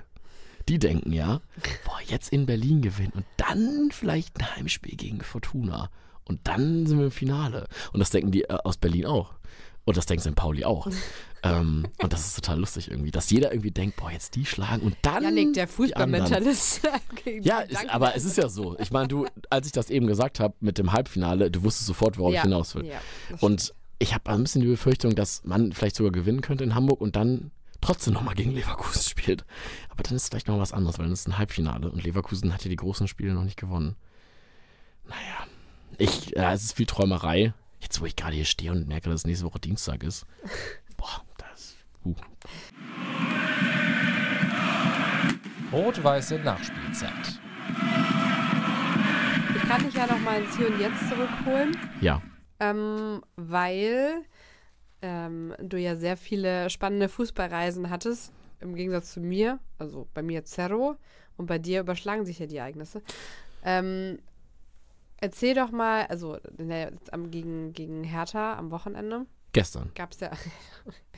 Die 0.70 0.80
denken 0.80 1.12
ja, 1.12 1.41
boah, 1.86 2.00
jetzt 2.08 2.32
in 2.32 2.45
Berlin 2.45 2.82
gewinnen 2.82 3.12
und 3.16 3.26
dann 3.38 3.89
vielleicht 3.91 4.39
ein 4.39 4.56
Heimspiel 4.56 4.95
gegen 4.95 5.20
Fortuna. 5.22 5.89
Und 6.28 6.39
dann 6.43 6.86
sind 6.86 6.97
wir 6.97 7.05
im 7.05 7.11
Finale. 7.11 7.67
Und 7.93 7.99
das 7.99 8.09
denken 8.09 8.32
die 8.32 8.43
äh, 8.43 8.57
aus 8.63 8.78
Berlin 8.78 9.05
auch. 9.05 9.34
Und 9.86 9.95
das 9.95 10.05
denkt 10.05 10.23
St. 10.23 10.36
Pauli 10.36 10.65
auch. 10.65 10.88
ähm, 11.43 11.88
und 12.01 12.11
das 12.11 12.25
ist 12.25 12.36
total 12.36 12.59
lustig 12.59 12.91
irgendwie, 12.91 13.11
dass 13.11 13.30
jeder 13.30 13.51
irgendwie 13.51 13.71
denkt, 13.71 13.95
boah, 13.95 14.11
jetzt 14.11 14.36
die 14.36 14.45
schlagen 14.45 14.84
und 14.84 14.97
dann. 15.01 15.23
Janik, 15.23 15.53
der. 15.53 15.67
Fußballmentalist. 15.67 16.82
Ja, 17.41 17.59
ist, 17.59 17.89
aber 17.89 18.15
es 18.15 18.23
ist 18.23 18.38
ja 18.38 18.47
so. 18.47 18.78
Ich 18.80 18.91
meine, 18.91 19.07
du, 19.07 19.28
als 19.49 19.67
ich 19.67 19.73
das 19.73 19.89
eben 19.89 20.07
gesagt 20.07 20.39
habe 20.39 20.53
mit 20.59 20.78
dem 20.78 20.93
Halbfinale, 20.93 21.51
du 21.51 21.63
wusstest 21.63 21.88
sofort, 21.88 22.17
worauf 22.17 22.34
ja. 22.34 22.39
ich 22.39 22.43
hinaus 22.43 22.73
will. 22.75 22.86
Ja, 22.86 22.99
Und 23.41 23.73
ich 23.99 24.13
habe 24.13 24.30
ein 24.30 24.43
bisschen 24.43 24.61
die 24.61 24.67
Befürchtung, 24.67 25.15
dass 25.15 25.43
man 25.43 25.73
vielleicht 25.73 25.95
sogar 25.95 26.11
gewinnen 26.11 26.41
könnte 26.41 26.63
in 26.63 26.73
Hamburg 26.75 27.01
und 27.01 27.15
dann 27.15 27.51
trotzdem 27.82 28.13
nochmal 28.13 28.36
gegen 28.36 28.51
Leverkusen 28.51 29.01
spielt. 29.01 29.45
Aber 29.89 30.03
dann 30.03 30.15
ist 30.15 30.23
es 30.23 30.30
vielleicht 30.30 30.47
noch 30.47 30.59
was 30.59 30.73
anderes, 30.73 30.97
weil 30.97 31.05
dann 31.05 31.13
ist 31.13 31.21
es 31.21 31.28
ein 31.28 31.38
Halbfinale 31.38 31.89
und 31.89 32.03
Leverkusen 32.03 32.53
hat 32.53 32.63
ja 32.63 32.69
die 32.69 32.75
großen 32.75 33.07
Spiele 33.07 33.34
noch 33.34 33.43
nicht 33.43 33.59
gewonnen. 33.59 33.95
Naja, 35.05 35.47
ich, 35.98 36.30
ja, 36.30 36.54
es 36.54 36.64
ist 36.64 36.74
viel 36.74 36.86
Träumerei. 36.86 37.54
Jetzt, 37.80 38.02
wo 38.02 38.06
ich 38.06 38.16
gerade 38.16 38.36
hier 38.36 38.45
stehe 38.45 38.72
und 38.72 38.88
merke, 38.88 39.10
dass 39.10 39.22
es 39.22 39.28
nächste 39.28 39.45
Woche 39.45 39.60
Dienstag 39.60 40.04
ist. 40.04 40.26
Boah, 40.98 41.24
das. 41.38 41.76
Uh. 42.04 42.16
Rot-weiße 45.72 46.39
Nachspielzeit. 46.39 47.39
Ich 49.56 49.70
kann 49.70 49.84
dich 49.84 49.93
ja 49.93 50.08
noch 50.08 50.20
mal 50.20 50.41
ins 50.41 50.56
Hier 50.56 50.68
und 50.68 50.80
Jetzt 50.80 51.10
zurückholen, 51.10 51.78
Ja, 52.02 52.22
ähm, 52.60 53.22
weil 53.36 54.24
ähm, 55.02 55.54
du 55.60 55.78
ja 55.78 55.95
sehr 55.95 56.18
viele 56.18 56.70
spannende 56.70 57.10
Fußballreisen 57.10 57.89
hattest, 57.89 58.32
im 58.60 58.76
Gegensatz 58.76 59.14
zu 59.14 59.20
mir, 59.20 59.60
also 59.78 60.08
bei 60.14 60.24
mir 60.24 60.45
Zerro 60.45 60.95
und 61.36 61.48
bei 61.48 61.60
dir 61.60 61.82
überschlagen 61.82 62.26
sich 62.26 62.39
ja 62.39 62.48
die 62.48 62.58
Ereignisse. 62.58 63.02
Ähm, 63.64 64.20
erzähl 65.18 65.55
doch 65.55 65.72
mal, 65.72 66.05
also 66.07 66.38
der, 66.57 66.91
am, 67.11 67.32
gegen, 67.32 67.74
gegen 67.74 68.03
Hertha 68.03 68.57
am 68.57 68.72
Wochenende 68.72 69.26
gestern. 69.53 69.91
gab 69.95 70.11
es 70.11 70.20
ja, 70.20 70.32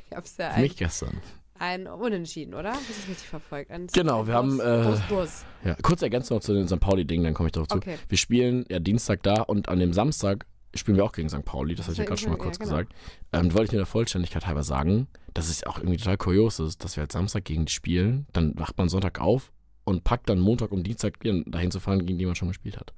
gab's 0.10 0.38
ja 0.38 0.50
Für 0.50 0.56
ein, 0.56 0.62
mich 0.62 0.78
gestern. 0.78 1.18
ein 1.56 1.88
Unentschieden, 1.88 2.54
oder? 2.54 2.72
Habe 2.72 2.82
ich 2.82 2.88
das 2.88 3.08
richtig 3.08 3.28
verfolgt? 3.28 3.72
Ein, 3.72 3.88
Genau, 3.88 4.22
ein 4.22 4.28
wir 4.28 4.34
haben, 4.34 4.60
äh, 4.60 4.84
Bus, 4.84 5.02
Bus. 5.10 5.46
Ja, 5.64 5.76
kurz 5.82 6.02
ergänzt 6.02 6.32
noch 6.32 6.40
zu 6.40 6.54
den 6.54 6.68
St. 6.68 6.80
Pauli-Dingen, 6.80 7.24
dann 7.24 7.34
komme 7.34 7.48
ich 7.48 7.54
darauf 7.54 7.68
zu. 7.68 7.78
Okay. 7.78 7.98
Wir 8.08 8.18
spielen 8.18 8.66
ja 8.70 8.80
Dienstag 8.80 9.24
da 9.24 9.42
und 9.42 9.70
an 9.70 9.80
dem 9.80 9.94
Samstag 9.94 10.46
spielen 10.76 10.98
wir 10.98 11.04
auch 11.04 11.12
gegen 11.12 11.30
St. 11.30 11.44
Pauli, 11.46 11.76
das 11.76 11.86
Ach 11.86 11.90
hatte 11.90 11.94
ich 11.94 11.98
ja 12.00 12.06
gerade 12.06 12.22
schon 12.22 12.32
mal 12.32 12.38
ja, 12.38 12.44
kurz 12.44 12.60
genau. 12.60 12.72
gesagt. 12.72 12.94
Ähm, 13.34 13.54
wollte 13.54 13.66
ich 13.66 13.72
nur 13.72 13.80
der 13.80 13.86
Vollständigkeit 13.88 14.46
halber 14.46 14.64
sagen, 14.64 15.08
dass 15.34 15.50
es 15.50 15.64
auch 15.66 15.80
irgendwie 15.80 15.98
total 15.98 16.18
kurios 16.18 16.60
ist, 16.60 16.84
dass 16.84 16.96
wir 16.96 17.02
halt 17.02 17.12
Samstag 17.12 17.46
gegen 17.46 17.66
die 17.66 17.72
spielen, 17.72 18.28
dann 18.34 18.54
wacht 18.58 18.78
man 18.78 18.90
Sonntag 18.90 19.20
auf 19.20 19.52
und 19.84 20.04
packt 20.04 20.30
dann 20.30 20.40
Montag 20.40 20.72
und 20.72 20.84
Dienstag 20.84 21.16
dahin 21.22 21.72
zu 21.72 21.80
fahren, 21.80 22.06
gegen 22.06 22.20
die 22.20 22.26
man 22.26 22.36
schon 22.36 22.50
gespielt 22.50 22.78
hat. 22.78 22.94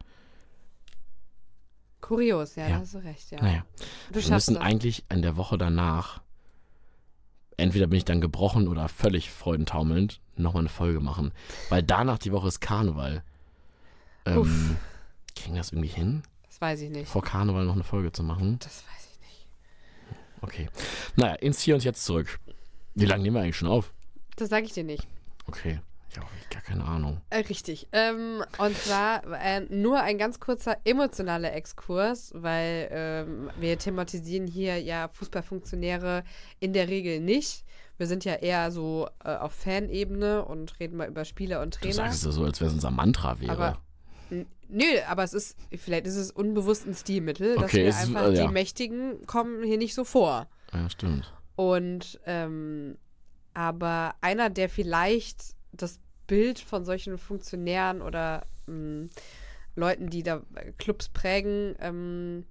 Kurios, 2.02 2.56
ja, 2.56 2.64
Ja. 2.68 2.76
da 2.76 2.80
hast 2.82 2.94
du 2.96 2.98
recht, 3.00 3.32
ja. 3.32 3.42
Naja, 3.42 3.66
du 4.12 4.22
wir 4.24 4.32
müssen 4.34 4.56
das. 4.56 4.64
eigentlich 4.64 5.04
in 5.10 5.22
der 5.22 5.38
Woche 5.38 5.58
danach, 5.58 6.22
entweder 7.58 7.88
bin 7.88 7.98
ich 7.98 8.06
dann 8.06 8.22
gebrochen 8.22 8.68
oder 8.68 8.88
völlig 8.90 9.30
freudentaumelnd, 9.32 10.20
nochmal 10.36 10.62
eine 10.62 10.70
Folge 10.70 11.00
machen. 11.00 11.32
Weil 11.70 11.84
danach 11.84 12.18
die 12.18 12.32
Woche 12.32 12.48
ist 12.48 12.60
Karneval. 12.60 13.24
Ähm, 14.26 14.38
Uff. 14.40 14.70
kriegen 15.36 15.56
das 15.56 15.72
irgendwie 15.72 15.90
hin? 15.90 16.24
Das 16.48 16.60
weiß 16.62 16.82
ich 16.82 16.90
nicht. 16.90 17.08
vor 17.10 17.24
Karneval 17.24 17.66
noch 17.66 17.76
eine 17.76 17.84
Folge 17.84 18.12
zu 18.12 18.24
machen. 18.24 18.58
Das 18.60 18.84
weiß 18.86 19.08
ich 19.14 19.20
nicht. 19.22 19.48
Okay. 20.42 20.70
Naja, 21.16 21.36
ins 21.36 21.62
Hier 21.62 21.76
und 21.76 21.84
Jetzt 21.84 22.04
zurück. 22.04 22.40
Wie 22.96 23.06
lange 23.06 23.24
nehmen 23.24 23.36
wir 23.36 23.42
eigentlich 23.44 23.58
schon 23.58 23.68
auf? 23.70 23.94
Das 24.36 24.50
sage 24.50 24.66
ich 24.66 24.74
dir 24.74 24.84
nicht. 24.84 25.08
Okay. 25.48 25.80
Habe 26.18 26.28
gar 26.50 26.62
keine 26.62 26.84
Ahnung. 26.86 27.22
Äh, 27.30 27.38
richtig. 27.40 27.88
Ähm, 27.94 28.44
und 28.58 28.78
zwar 28.78 29.24
äh, 29.42 29.62
nur 29.70 30.02
ein 30.02 30.18
ganz 30.18 30.40
kurzer 30.40 30.78
emotionaler 30.84 31.54
Exkurs, 31.54 32.32
weil 32.36 32.88
ähm, 32.92 33.50
wir 33.60 33.78
thematisieren 33.80 34.48
hier 34.48 34.82
ja 34.82 35.08
Fußballfunktionäre 35.10 36.24
in 36.60 36.74
der 36.74 36.88
Regel 36.90 37.20
nicht. 37.20 37.64
Wir 37.98 38.08
sind 38.08 38.26
ja 38.26 38.34
eher 38.36 38.72
so 38.72 39.08
äh, 39.24 39.36
auf 39.36 39.54
Fanebene 39.54 40.44
und 40.46 40.80
reden 40.80 40.98
mal 40.98 41.08
über 41.08 41.24
Spieler 41.24 41.62
und 41.62 41.76
Du 41.76 41.80
Trainer. 41.80 41.94
sagst 41.94 42.20
es 42.20 42.26
ja 42.26 42.32
so, 42.32 42.44
als 42.44 42.60
wäre 42.60 42.70
es 42.70 42.74
unser 42.74 42.92
Mantra 42.92 43.40
wäre. 43.40 43.52
Aber 43.52 43.78
Nö, 44.74 44.86
aber 45.10 45.24
es 45.24 45.34
ist, 45.34 45.58
vielleicht 45.78 46.08
ist 46.08 46.16
es 46.16 46.32
unbewusst 46.32 46.88
ein 46.88 46.94
Stilmittel, 46.96 47.56
dass 47.56 47.66
Okay, 47.66 47.84
wir 47.84 47.88
es 47.90 47.98
ist- 48.04 48.08
einfach, 48.08 48.28
äh, 48.30 48.34
ja. 48.38 48.48
die 48.48 48.54
Mächtigen 48.54 49.26
kommen 49.28 49.64
hier 49.64 49.78
nicht 49.78 49.94
so 49.94 50.06
vor. 50.06 50.48
ja, 50.74 50.90
stimmt. 50.90 51.34
Und 51.58 52.20
ähm, 52.26 52.98
aber 53.54 54.16
einer, 54.22 54.50
der 54.50 54.70
vielleicht 54.70 55.56
das 55.72 56.00
Bild 56.28 56.60
von 56.60 56.86
solchen 56.86 57.18
Funktionären 57.18 58.02
oder 58.02 58.46
ähm, 58.68 59.10
Leuten, 59.76 60.10
die 60.10 60.24
da 60.24 60.44
äh, 60.56 60.72
Clubs 60.78 61.10
prägen, 61.10 61.76
ähm, 61.80 62.46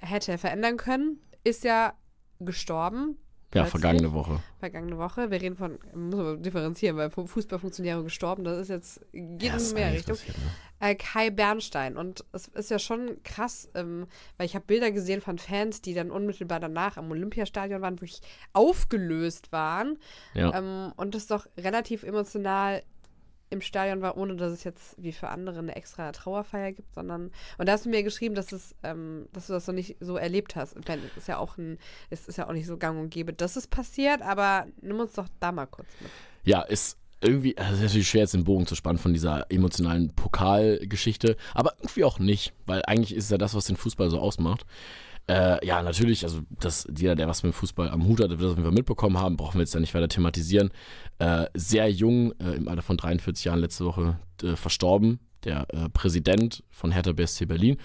hätte 0.00 0.38
verändern 0.38 0.76
können, 0.76 1.20
ist 1.44 1.64
ja 1.64 1.94
gestorben. 2.38 3.18
Ja, 3.52 3.62
plötzlich. 3.62 3.80
vergangene 3.80 4.12
Woche. 4.12 4.40
Vergangene 4.60 4.96
Woche. 4.98 5.30
Wir 5.30 5.42
reden 5.42 5.56
von, 5.56 5.78
muss 5.94 6.20
man 6.20 6.42
differenzieren, 6.42 6.96
weil 6.96 7.10
Fußballfunktionäre 7.10 8.04
gestorben, 8.04 8.44
das 8.44 8.58
ist 8.58 8.68
jetzt, 8.68 9.00
geht 9.12 9.42
Ja, 9.42 9.56
in 9.56 9.74
mehr 9.74 9.92
Richtung. 9.92 10.14
passiert, 10.16 10.36
ne? 10.38 10.44
Äh, 10.88 10.94
Kai 10.94 11.30
Bernstein. 11.30 11.96
Und 11.96 12.24
es 12.32 12.46
ist 12.48 12.70
ja 12.70 12.78
schon 12.78 13.22
krass, 13.24 13.68
ähm, 13.74 14.06
weil 14.36 14.46
ich 14.46 14.54
habe 14.54 14.64
Bilder 14.66 14.92
gesehen 14.92 15.20
von 15.20 15.38
Fans, 15.38 15.82
die 15.82 15.94
dann 15.94 16.10
unmittelbar 16.12 16.60
danach 16.60 16.96
am 16.96 17.10
Olympiastadion 17.10 17.82
waren, 17.82 18.00
wirklich 18.00 18.20
aufgelöst 18.52 19.50
waren. 19.52 19.98
Ja. 20.34 20.54
Ähm, 20.56 20.92
und 20.96 21.14
das 21.14 21.26
doch 21.26 21.46
relativ 21.58 22.02
emotional 22.04 22.82
im 23.50 23.60
Stadion 23.60 24.00
war, 24.00 24.16
ohne 24.16 24.36
dass 24.36 24.52
es 24.52 24.64
jetzt 24.64 24.94
wie 24.96 25.12
für 25.12 25.28
andere 25.28 25.58
eine 25.58 25.74
extra 25.74 26.12
Trauerfeier 26.12 26.72
gibt, 26.72 26.94
sondern 26.94 27.32
und 27.58 27.68
da 27.68 27.72
hast 27.72 27.84
du 27.84 27.90
mir 27.90 28.02
geschrieben, 28.02 28.34
dass 28.34 28.52
es, 28.52 28.74
ähm, 28.82 29.26
dass 29.32 29.48
du 29.48 29.52
das 29.52 29.66
noch 29.66 29.74
nicht 29.74 29.96
so 30.00 30.16
erlebt 30.16 30.56
hast. 30.56 30.74
Und 30.74 30.88
ist 31.16 31.28
ja 31.28 31.38
auch 31.38 31.58
ein, 31.58 31.78
es 32.10 32.28
ist 32.28 32.38
ja 32.38 32.48
auch 32.48 32.52
nicht 32.52 32.66
so 32.66 32.76
gang 32.76 32.98
und 32.98 33.10
gäbe, 33.10 33.32
dass 33.32 33.56
es 33.56 33.66
passiert, 33.66 34.22
aber 34.22 34.66
nimm 34.80 35.00
uns 35.00 35.12
doch 35.12 35.26
da 35.40 35.52
mal 35.52 35.66
kurz 35.66 35.88
mit. 36.00 36.10
Ja, 36.44 36.62
ist 36.62 36.96
irgendwie, 37.20 37.56
also 37.58 37.72
es 37.72 37.78
ist 37.78 37.82
natürlich 37.84 38.08
schwer, 38.08 38.22
jetzt 38.22 38.34
den 38.34 38.44
Bogen 38.44 38.66
zu 38.66 38.74
spannen 38.74 38.98
von 38.98 39.12
dieser 39.12 39.50
emotionalen 39.50 40.14
Pokalgeschichte, 40.14 41.36
aber 41.54 41.74
irgendwie 41.80 42.04
auch 42.04 42.18
nicht, 42.18 42.52
weil 42.66 42.82
eigentlich 42.86 43.14
ist 43.14 43.24
es 43.24 43.30
ja 43.30 43.38
das, 43.38 43.54
was 43.54 43.66
den 43.66 43.76
Fußball 43.76 44.10
so 44.10 44.18
ausmacht. 44.18 44.64
Äh, 45.30 45.64
ja, 45.64 45.80
natürlich, 45.80 46.24
also 46.24 46.40
das, 46.58 46.88
jeder, 46.96 47.14
der 47.14 47.28
was 47.28 47.44
mit 47.44 47.54
Fußball 47.54 47.88
am 47.88 48.04
Hut 48.04 48.20
hat, 48.20 48.30
wird 48.30 48.40
das 48.40 48.50
auf 48.50 48.56
jeden 48.56 48.64
Fall 48.64 48.74
mitbekommen 48.74 49.16
haben, 49.16 49.36
brauchen 49.36 49.54
wir 49.54 49.60
jetzt 49.60 49.72
ja 49.72 49.78
nicht 49.78 49.94
weiter 49.94 50.08
thematisieren. 50.08 50.70
Äh, 51.20 51.46
sehr 51.54 51.88
jung, 51.88 52.32
äh, 52.40 52.54
im 52.54 52.66
Alter 52.66 52.82
von 52.82 52.96
43 52.96 53.44
Jahren 53.44 53.60
letzte 53.60 53.84
Woche 53.84 54.18
äh, 54.42 54.56
verstorben, 54.56 55.20
der 55.44 55.72
äh, 55.72 55.88
Präsident 55.88 56.64
von 56.70 56.90
Hertha 56.90 57.12
BSC 57.12 57.46
Berlin. 57.46 57.76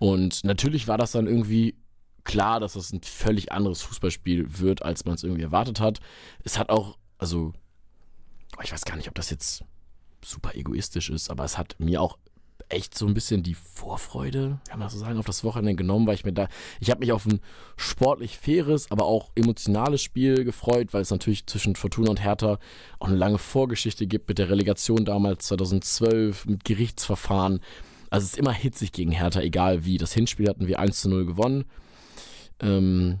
Und 0.00 0.42
natürlich 0.42 0.88
war 0.88 0.98
das 0.98 1.12
dann 1.12 1.28
irgendwie 1.28 1.76
klar, 2.24 2.58
dass 2.58 2.72
das 2.72 2.92
ein 2.92 3.02
völlig 3.02 3.52
anderes 3.52 3.80
Fußballspiel 3.82 4.58
wird, 4.58 4.82
als 4.82 5.04
man 5.04 5.14
es 5.14 5.22
irgendwie 5.22 5.42
erwartet 5.42 5.78
hat. 5.78 6.00
Es 6.42 6.58
hat 6.58 6.68
auch, 6.68 6.98
also 7.16 7.52
ich 8.60 8.72
weiß 8.72 8.84
gar 8.84 8.96
nicht, 8.96 9.08
ob 9.08 9.14
das 9.14 9.30
jetzt 9.30 9.62
super 10.24 10.56
egoistisch 10.56 11.10
ist, 11.10 11.30
aber 11.30 11.44
es 11.44 11.58
hat 11.58 11.76
mir 11.78 12.02
auch 12.02 12.18
echt 12.68 12.96
so 12.96 13.06
ein 13.06 13.14
bisschen 13.14 13.42
die 13.42 13.54
Vorfreude, 13.54 14.58
kann 14.68 14.78
man 14.78 14.88
so 14.90 14.98
sagen, 14.98 15.18
auf 15.18 15.26
das 15.26 15.44
Wochenende 15.44 15.76
genommen, 15.76 16.06
weil 16.06 16.14
ich 16.14 16.24
mir 16.24 16.32
da, 16.32 16.48
ich 16.80 16.90
habe 16.90 17.00
mich 17.00 17.12
auf 17.12 17.24
ein 17.24 17.40
sportlich 17.76 18.36
faires, 18.36 18.90
aber 18.90 19.04
auch 19.04 19.30
emotionales 19.34 20.02
Spiel 20.02 20.44
gefreut, 20.44 20.92
weil 20.92 21.02
es 21.02 21.10
natürlich 21.10 21.46
zwischen 21.46 21.76
Fortuna 21.76 22.10
und 22.10 22.22
Hertha 22.22 22.58
auch 22.98 23.08
eine 23.08 23.16
lange 23.16 23.38
Vorgeschichte 23.38 24.06
gibt 24.06 24.28
mit 24.28 24.38
der 24.38 24.50
Relegation 24.50 25.04
damals 25.04 25.46
2012, 25.46 26.46
mit 26.46 26.64
Gerichtsverfahren. 26.64 27.60
Also 28.10 28.24
es 28.24 28.32
ist 28.32 28.38
immer 28.38 28.52
hitzig 28.52 28.92
gegen 28.92 29.12
Hertha, 29.12 29.40
egal 29.40 29.84
wie. 29.84 29.98
Das 29.98 30.12
Hinspiel 30.12 30.48
hatten 30.48 30.66
wir 30.66 30.78
1 30.78 31.00
zu 31.00 31.08
0 31.08 31.26
gewonnen. 31.26 31.64
Ähm, 32.60 33.20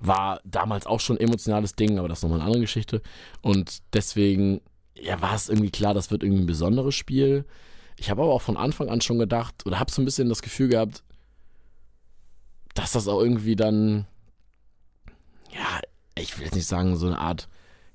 war 0.00 0.40
damals 0.44 0.86
auch 0.86 1.00
schon 1.00 1.16
ein 1.16 1.26
emotionales 1.26 1.74
Ding, 1.74 1.98
aber 1.98 2.08
das 2.08 2.18
ist 2.18 2.22
nochmal 2.22 2.38
eine 2.38 2.46
andere 2.46 2.62
Geschichte. 2.62 3.02
Und 3.40 3.82
deswegen, 3.92 4.60
ja, 4.96 5.20
war 5.20 5.34
es 5.34 5.48
irgendwie 5.48 5.70
klar, 5.70 5.94
das 5.94 6.10
wird 6.10 6.22
irgendwie 6.22 6.42
ein 6.42 6.46
besonderes 6.46 6.94
Spiel. 6.94 7.44
Ich 7.98 8.10
habe 8.10 8.22
aber 8.22 8.32
auch 8.32 8.42
von 8.42 8.56
Anfang 8.56 8.88
an 8.88 9.00
schon 9.00 9.18
gedacht, 9.18 9.66
oder 9.66 9.80
habe 9.80 9.90
so 9.90 10.00
ein 10.00 10.04
bisschen 10.04 10.28
das 10.28 10.42
Gefühl 10.42 10.68
gehabt, 10.68 11.02
dass 12.74 12.92
das 12.92 13.08
auch 13.08 13.20
irgendwie 13.20 13.56
dann, 13.56 14.06
ja, 15.52 15.80
ich 16.16 16.36
will 16.38 16.44
jetzt 16.44 16.54
nicht 16.54 16.66
sagen, 16.66 16.96
so 16.96 17.06
eine 17.06 17.18
Art 17.18 17.48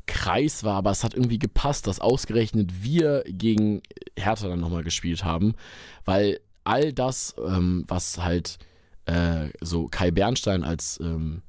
Kreis 0.05 0.65
war, 0.65 0.75
aber 0.75 0.91
es 0.91 1.05
hat 1.05 1.13
irgendwie 1.13 1.39
gepasst, 1.39 1.87
dass 1.87 2.01
ausgerechnet 2.01 2.83
wir 2.83 3.23
gegen 3.27 3.81
Hertha 4.17 4.49
dann 4.49 4.59
nochmal 4.59 4.83
gespielt 4.83 5.23
haben, 5.23 5.55
weil 6.03 6.41
all 6.65 6.91
das, 6.91 7.35
ähm, 7.37 7.85
was 7.87 8.17
halt 8.17 8.57
äh, 9.05 9.49
so 9.61 9.87
Kai 9.87 10.11
Bernstein 10.11 10.65
als 10.65 10.99
ähm, 10.99 11.41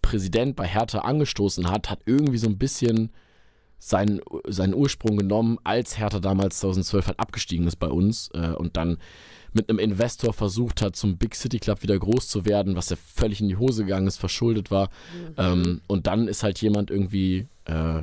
Präsident 0.00 0.56
bei 0.56 0.66
Hertha 0.66 1.00
angestoßen 1.00 1.70
hat, 1.70 1.90
hat 1.90 2.00
irgendwie 2.06 2.38
so 2.38 2.48
ein 2.48 2.58
bisschen 2.58 3.10
seinen, 3.78 4.20
seinen 4.46 4.74
Ursprung 4.74 5.16
genommen, 5.16 5.58
als 5.64 5.98
Hertha 5.98 6.18
damals 6.20 6.58
2012 6.60 7.06
halt 7.08 7.20
abgestiegen 7.20 7.66
ist 7.66 7.76
bei 7.76 7.88
uns 7.88 8.30
äh, 8.34 8.48
und 8.48 8.76
dann 8.76 8.98
mit 9.52 9.68
einem 9.68 9.78
Investor 9.78 10.32
versucht 10.32 10.82
hat, 10.82 10.96
zum 10.96 11.16
Big 11.16 11.34
City 11.34 11.58
Club 11.58 11.82
wieder 11.82 11.98
groß 11.98 12.28
zu 12.28 12.44
werden, 12.44 12.76
was 12.76 12.90
ja 12.90 12.96
völlig 12.96 13.40
in 13.40 13.48
die 13.48 13.56
Hose 13.56 13.84
gegangen 13.84 14.06
ist, 14.06 14.18
verschuldet 14.18 14.70
war. 14.70 14.90
Ähm, 15.36 15.80
und 15.86 16.06
dann 16.06 16.28
ist 16.28 16.42
halt 16.42 16.60
jemand 16.60 16.90
irgendwie, 16.90 17.46
äh, 17.64 18.02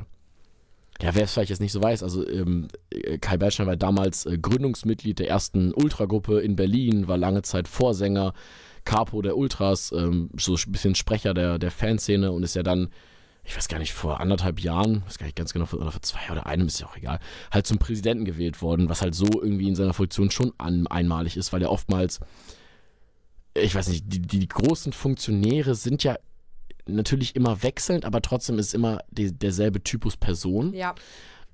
ja, 1.00 1.14
wer 1.14 1.24
es 1.24 1.32
vielleicht 1.32 1.50
jetzt 1.50 1.60
nicht 1.60 1.72
so 1.72 1.82
weiß, 1.82 2.02
also 2.02 2.26
ähm, 2.28 2.68
äh, 2.90 3.18
Kai 3.18 3.36
Bernstein 3.36 3.66
war 3.66 3.76
damals 3.76 4.26
äh, 4.26 4.38
Gründungsmitglied 4.38 5.18
der 5.18 5.28
ersten 5.28 5.72
Ultragruppe 5.72 6.40
in 6.40 6.56
Berlin, 6.56 7.06
war 7.06 7.18
lange 7.18 7.42
Zeit 7.42 7.68
Vorsänger, 7.68 8.32
Capo 8.84 9.20
der 9.20 9.36
Ultras, 9.36 9.92
ähm, 9.92 10.30
so 10.38 10.54
ein 10.54 10.72
bisschen 10.72 10.94
Sprecher 10.94 11.34
der, 11.34 11.58
der 11.58 11.70
Fanszene 11.70 12.32
und 12.32 12.42
ist 12.42 12.56
ja 12.56 12.62
dann, 12.62 12.88
ich 13.46 13.56
weiß 13.56 13.68
gar 13.68 13.78
nicht, 13.78 13.92
vor 13.92 14.20
anderthalb 14.20 14.60
Jahren, 14.60 15.04
weiß 15.06 15.18
gar 15.18 15.26
nicht 15.26 15.36
ganz 15.36 15.52
genau, 15.52 15.66
oder 15.72 15.92
vor 15.92 16.02
zwei 16.02 16.32
oder 16.32 16.46
einem, 16.46 16.66
ist 16.66 16.80
ja 16.80 16.86
auch 16.86 16.96
egal, 16.96 17.20
halt 17.52 17.66
zum 17.66 17.78
Präsidenten 17.78 18.24
gewählt 18.24 18.60
worden, 18.60 18.88
was 18.88 19.02
halt 19.02 19.14
so 19.14 19.26
irgendwie 19.26 19.68
in 19.68 19.76
seiner 19.76 19.94
Funktion 19.94 20.30
schon 20.30 20.52
an, 20.58 20.86
einmalig 20.88 21.36
ist, 21.36 21.52
weil 21.52 21.62
er 21.62 21.70
oftmals, 21.70 22.20
ich 23.54 23.74
weiß 23.74 23.88
nicht, 23.88 24.04
die, 24.08 24.20
die 24.20 24.48
großen 24.48 24.92
Funktionäre 24.92 25.74
sind 25.74 26.02
ja 26.02 26.16
natürlich 26.86 27.36
immer 27.36 27.62
wechselnd, 27.62 28.04
aber 28.04 28.20
trotzdem 28.20 28.58
ist 28.58 28.74
immer 28.74 29.00
die, 29.10 29.32
derselbe 29.32 29.82
Typus 29.82 30.16
Person. 30.16 30.74
Ja, 30.74 30.94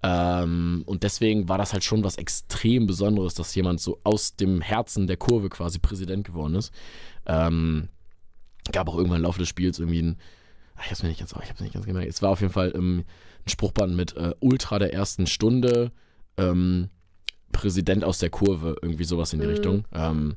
Ähm, 0.03 0.83
und 0.87 1.05
deswegen 1.05 1.49
war 1.49 1.59
das 1.59 1.73
halt 1.73 1.85
schon 1.85 2.03
was 2.03 2.17
extrem 2.17 2.87
Besonderes, 2.87 3.35
dass 3.35 3.55
jemand 3.55 3.81
so 3.81 4.01
aus 4.03 4.35
dem 4.35 4.61
Herzen 4.61 5.07
der 5.07 5.17
Kurve 5.17 5.49
quasi 5.49 5.79
Präsident 5.79 6.27
geworden 6.27 6.57
ist. 6.57 6.73
Ähm, 7.27 7.89
gab 8.73 8.89
auch 8.89 8.97
irgendwann 8.97 9.19
im 9.19 9.25
Laufe 9.25 9.39
des 9.39 9.49
Spiels 9.49 9.79
irgendwie 9.79 10.03
ein, 10.03 10.19
ich 10.85 10.91
hab's 10.91 11.03
mir 11.03 11.09
nicht 11.09 11.19
ganz, 11.21 11.33
ich 11.43 11.49
hab's 11.51 11.61
nicht 11.61 11.75
ganz 11.75 11.87
gemerkt. 11.87 12.09
Es 12.09 12.23
war 12.23 12.31
auf 12.31 12.41
jeden 12.41 12.53
Fall 12.53 12.73
ähm, 12.75 13.05
ein 13.47 13.49
Spruchband 13.49 13.95
mit 13.95 14.17
äh, 14.17 14.35
Ultra 14.41 14.79
der 14.79 14.93
ersten 14.93 15.27
Stunde, 15.27 15.91
ähm, 16.37 16.89
Präsident 17.53 18.05
aus 18.05 18.19
der 18.19 18.31
Kurve, 18.31 18.77
irgendwie 18.81 19.05
sowas 19.05 19.33
in 19.33 19.41
die 19.41 19.47
Mhm. 19.47 19.51
Richtung. 19.51 19.85
Ähm, 19.93 20.37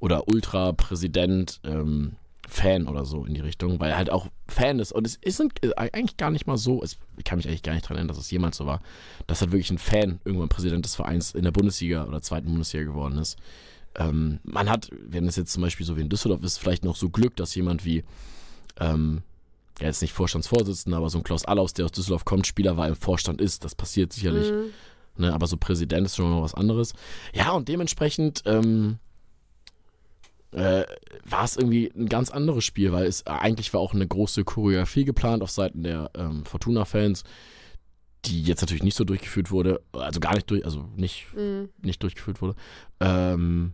oder 0.00 0.28
Ultra 0.28 0.72
Präsident, 0.72 1.60
ähm, 1.64 2.12
Fan 2.48 2.86
oder 2.86 3.04
so 3.04 3.24
in 3.24 3.34
die 3.34 3.40
Richtung, 3.40 3.80
weil 3.80 3.90
er 3.90 3.96
halt 3.96 4.10
auch 4.10 4.28
Fan 4.46 4.78
ist. 4.78 4.92
Und 4.92 5.04
es 5.06 5.16
ist 5.16 5.40
äh, 5.40 5.72
eigentlich 5.76 6.16
gar 6.16 6.30
nicht 6.30 6.46
mal 6.46 6.56
so, 6.56 6.80
es, 6.82 6.96
ich 7.16 7.24
kann 7.24 7.38
mich 7.38 7.48
eigentlich 7.48 7.62
gar 7.64 7.72
nicht 7.74 7.88
dran 7.88 7.96
erinnern, 7.96 8.08
dass 8.14 8.18
es 8.18 8.30
jemals 8.30 8.56
so 8.56 8.66
war, 8.66 8.80
dass 9.26 9.40
halt 9.40 9.50
wirklich 9.52 9.70
ein 9.70 9.78
Fan 9.78 10.20
irgendwann 10.24 10.48
Präsident 10.48 10.84
des 10.84 10.94
Vereins 10.94 11.32
in 11.32 11.42
der 11.42 11.50
Bundesliga 11.50 12.04
oder 12.04 12.22
zweiten 12.22 12.46
Bundesliga 12.48 12.84
geworden 12.84 13.18
ist. 13.18 13.36
Ähm, 13.96 14.38
man 14.44 14.68
hat, 14.70 14.90
wenn 14.92 15.26
es 15.26 15.34
jetzt 15.36 15.52
zum 15.52 15.62
Beispiel 15.62 15.84
so 15.86 15.96
wie 15.96 16.02
in 16.02 16.08
Düsseldorf 16.08 16.42
ist, 16.44 16.58
vielleicht 16.58 16.84
noch 16.84 16.94
so 16.96 17.08
Glück, 17.10 17.34
dass 17.36 17.54
jemand 17.54 17.84
wie, 17.84 18.04
ähm, 18.78 19.22
ja 19.80 19.86
jetzt 19.86 20.02
nicht 20.02 20.12
Vorstandsvorsitzender, 20.12 20.98
aber 20.98 21.10
so 21.10 21.18
ein 21.18 21.24
Klaus 21.24 21.44
Allaus, 21.44 21.72
der 21.74 21.84
aus 21.86 21.92
Düsseldorf 21.92 22.24
kommt, 22.24 22.46
Spieler 22.46 22.76
war 22.76 22.88
im 22.88 22.96
Vorstand 22.96 23.40
ist. 23.40 23.64
Das 23.64 23.74
passiert 23.74 24.12
sicherlich. 24.12 24.50
Mhm. 24.50 24.70
Ne, 25.18 25.32
aber 25.32 25.46
so 25.46 25.56
Präsident 25.56 26.04
ist 26.06 26.16
schon 26.16 26.30
noch 26.30 26.42
was 26.42 26.54
anderes. 26.54 26.92
Ja, 27.32 27.52
und 27.52 27.68
dementsprechend 27.68 28.42
ähm, 28.44 28.98
äh, 30.52 30.84
war 31.24 31.44
es 31.44 31.56
irgendwie 31.56 31.90
ein 31.96 32.06
ganz 32.08 32.30
anderes 32.30 32.64
Spiel, 32.64 32.92
weil 32.92 33.06
es 33.06 33.26
eigentlich 33.26 33.72
war 33.72 33.80
auch 33.80 33.94
eine 33.94 34.06
große 34.06 34.44
Choreografie 34.44 35.04
geplant 35.04 35.42
auf 35.42 35.50
Seiten 35.50 35.82
der 35.82 36.10
ähm, 36.14 36.44
Fortuna-Fans, 36.44 37.24
die 38.26 38.42
jetzt 38.42 38.60
natürlich 38.60 38.82
nicht 38.82 38.96
so 38.96 39.04
durchgeführt 39.04 39.50
wurde, 39.50 39.80
also 39.92 40.20
gar 40.20 40.34
nicht 40.34 40.50
durch, 40.50 40.64
also 40.64 40.84
nicht, 40.96 41.26
Mhm. 41.34 41.70
nicht 41.82 42.02
durchgeführt 42.02 42.42
wurde. 42.42 42.54
Ähm, 43.00 43.72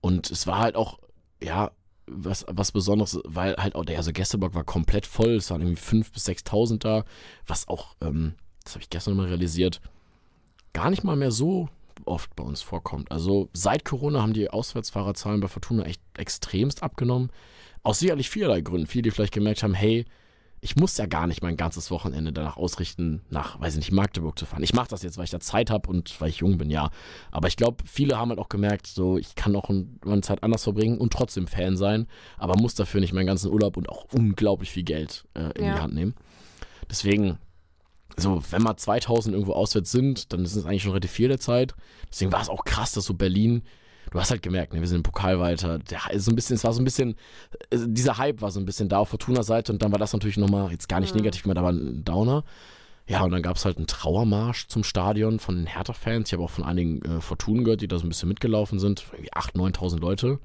und 0.00 0.30
es 0.30 0.46
war 0.46 0.58
halt 0.58 0.76
auch, 0.76 0.98
ja, 1.42 1.70
was, 2.06 2.44
was 2.48 2.72
Besonderes, 2.72 3.20
weil 3.24 3.56
halt 3.56 3.74
auch 3.74 3.84
der 3.84 3.98
also 3.98 4.12
Gästeblock 4.12 4.54
war 4.54 4.64
komplett 4.64 5.06
voll, 5.06 5.36
es 5.36 5.50
waren 5.50 5.60
irgendwie 5.60 5.80
5.000 5.80 6.12
bis 6.12 6.26
6.000 6.26 6.78
da, 6.78 7.04
was 7.46 7.68
auch, 7.68 7.94
ähm, 8.00 8.34
das 8.64 8.74
habe 8.74 8.82
ich 8.82 8.90
gestern 8.90 9.16
mal 9.16 9.26
realisiert, 9.26 9.80
gar 10.72 10.90
nicht 10.90 11.04
mal 11.04 11.16
mehr 11.16 11.30
so 11.30 11.68
oft 12.04 12.34
bei 12.36 12.44
uns 12.44 12.62
vorkommt. 12.62 13.10
Also 13.10 13.48
seit 13.52 13.84
Corona 13.84 14.22
haben 14.22 14.32
die 14.32 14.50
Auswärtsfahrerzahlen 14.50 15.40
bei 15.40 15.48
Fortuna 15.48 15.84
echt 15.84 16.00
extremst 16.16 16.82
abgenommen. 16.82 17.30
Aus 17.82 17.98
sicherlich 17.98 18.30
vielerlei 18.30 18.60
Gründen. 18.60 18.86
Viele, 18.86 19.02
die 19.02 19.10
vielleicht 19.10 19.34
gemerkt 19.34 19.62
haben, 19.62 19.74
hey, 19.74 20.04
ich 20.64 20.76
muss 20.76 20.96
ja 20.96 21.06
gar 21.06 21.26
nicht 21.26 21.42
mein 21.42 21.56
ganzes 21.56 21.90
Wochenende 21.90 22.32
danach 22.32 22.56
ausrichten, 22.56 23.20
nach, 23.30 23.58
weiß 23.60 23.74
ich 23.74 23.78
nicht, 23.80 23.90
Magdeburg 23.92 24.38
zu 24.38 24.46
fahren. 24.46 24.62
Ich 24.62 24.72
mache 24.74 24.86
das 24.88 25.02
jetzt, 25.02 25.18
weil 25.18 25.24
ich 25.24 25.30
da 25.32 25.40
Zeit 25.40 25.70
habe 25.70 25.90
und 25.90 26.20
weil 26.20 26.28
ich 26.28 26.36
jung 26.38 26.56
bin, 26.56 26.70
ja. 26.70 26.90
Aber 27.32 27.48
ich 27.48 27.56
glaube, 27.56 27.82
viele 27.84 28.16
haben 28.16 28.28
halt 28.28 28.38
auch 28.38 28.48
gemerkt, 28.48 28.86
so, 28.86 29.18
ich 29.18 29.34
kann 29.34 29.56
auch 29.56 29.68
ein- 29.70 29.98
meine 30.04 30.20
Zeit 30.22 30.44
anders 30.44 30.62
verbringen 30.62 30.98
und 30.98 31.12
trotzdem 31.12 31.48
Fan 31.48 31.76
sein, 31.76 32.06
aber 32.38 32.56
muss 32.56 32.76
dafür 32.76 33.00
nicht 33.00 33.12
meinen 33.12 33.26
ganzen 33.26 33.50
Urlaub 33.52 33.76
und 33.76 33.88
auch 33.88 34.06
unglaublich 34.12 34.70
viel 34.70 34.84
Geld 34.84 35.24
äh, 35.34 35.50
in 35.58 35.64
Ja. 35.64 35.74
die 35.74 35.80
Hand 35.80 35.94
nehmen. 35.94 36.14
Deswegen, 36.88 37.38
so, 38.16 38.40
wenn 38.50 38.62
mal 38.62 38.76
2000 38.76 39.34
irgendwo 39.34 39.54
auswärts 39.54 39.90
sind, 39.90 40.32
dann 40.32 40.44
ist 40.44 40.54
es 40.54 40.64
eigentlich 40.64 40.82
schon 40.82 40.92
relativ 40.92 41.10
viel 41.10 41.26
der 41.28 41.40
Zeit. 41.40 41.74
Deswegen 42.08 42.30
war 42.30 42.40
es 42.40 42.48
auch 42.48 42.62
krass, 42.64 42.92
dass 42.92 43.06
so 43.06 43.14
Berlin, 43.14 43.62
du 44.12 44.20
hast 44.20 44.30
halt 44.30 44.42
gemerkt, 44.42 44.72
ne, 44.72 44.80
wir 44.80 44.86
sind 44.88 44.98
im 44.98 45.02
Pokal 45.02 45.40
weiter. 45.40 45.78
Der 45.78 46.00
so 46.20 46.30
ein 46.30 46.36
bisschen, 46.36 46.54
es 46.54 46.64
war 46.64 46.72
so 46.72 46.80
ein 46.80 46.84
bisschen, 46.84 47.16
äh, 47.70 47.78
dieser 47.86 48.18
Hype 48.18 48.40
war 48.40 48.50
so 48.50 48.60
ein 48.60 48.66
bisschen 48.66 48.88
da 48.88 48.98
auf 48.98 49.08
Fortuna-Seite 49.08 49.72
und 49.72 49.82
dann 49.82 49.90
war 49.92 49.98
das 49.98 50.12
natürlich 50.12 50.36
nochmal, 50.36 50.70
jetzt 50.70 50.88
gar 50.88 51.00
nicht 51.00 51.14
Mhm. 51.14 51.20
negativ 51.20 51.42
gemeint, 51.42 51.58
aber 51.58 51.70
ein 51.70 52.04
Downer. 52.04 52.44
Ja, 53.08 53.24
und 53.24 53.32
dann 53.32 53.42
gab 53.42 53.56
es 53.56 53.64
halt 53.64 53.78
einen 53.78 53.88
Trauermarsch 53.88 54.68
zum 54.68 54.84
Stadion 54.84 55.40
von 55.40 55.56
den 55.56 55.66
Hertha-Fans. 55.66 56.28
Ich 56.28 56.32
habe 56.34 56.44
auch 56.44 56.50
von 56.50 56.62
einigen 56.64 57.02
äh, 57.02 57.20
Fortunen 57.20 57.64
gehört, 57.64 57.80
die 57.80 57.88
da 57.88 57.98
so 57.98 58.06
ein 58.06 58.08
bisschen 58.08 58.28
mitgelaufen 58.28 58.78
sind. 58.78 59.04
Irgendwie 59.12 59.32
8.000, 59.32 59.76
9.000 59.76 59.98
Leute. 59.98 60.38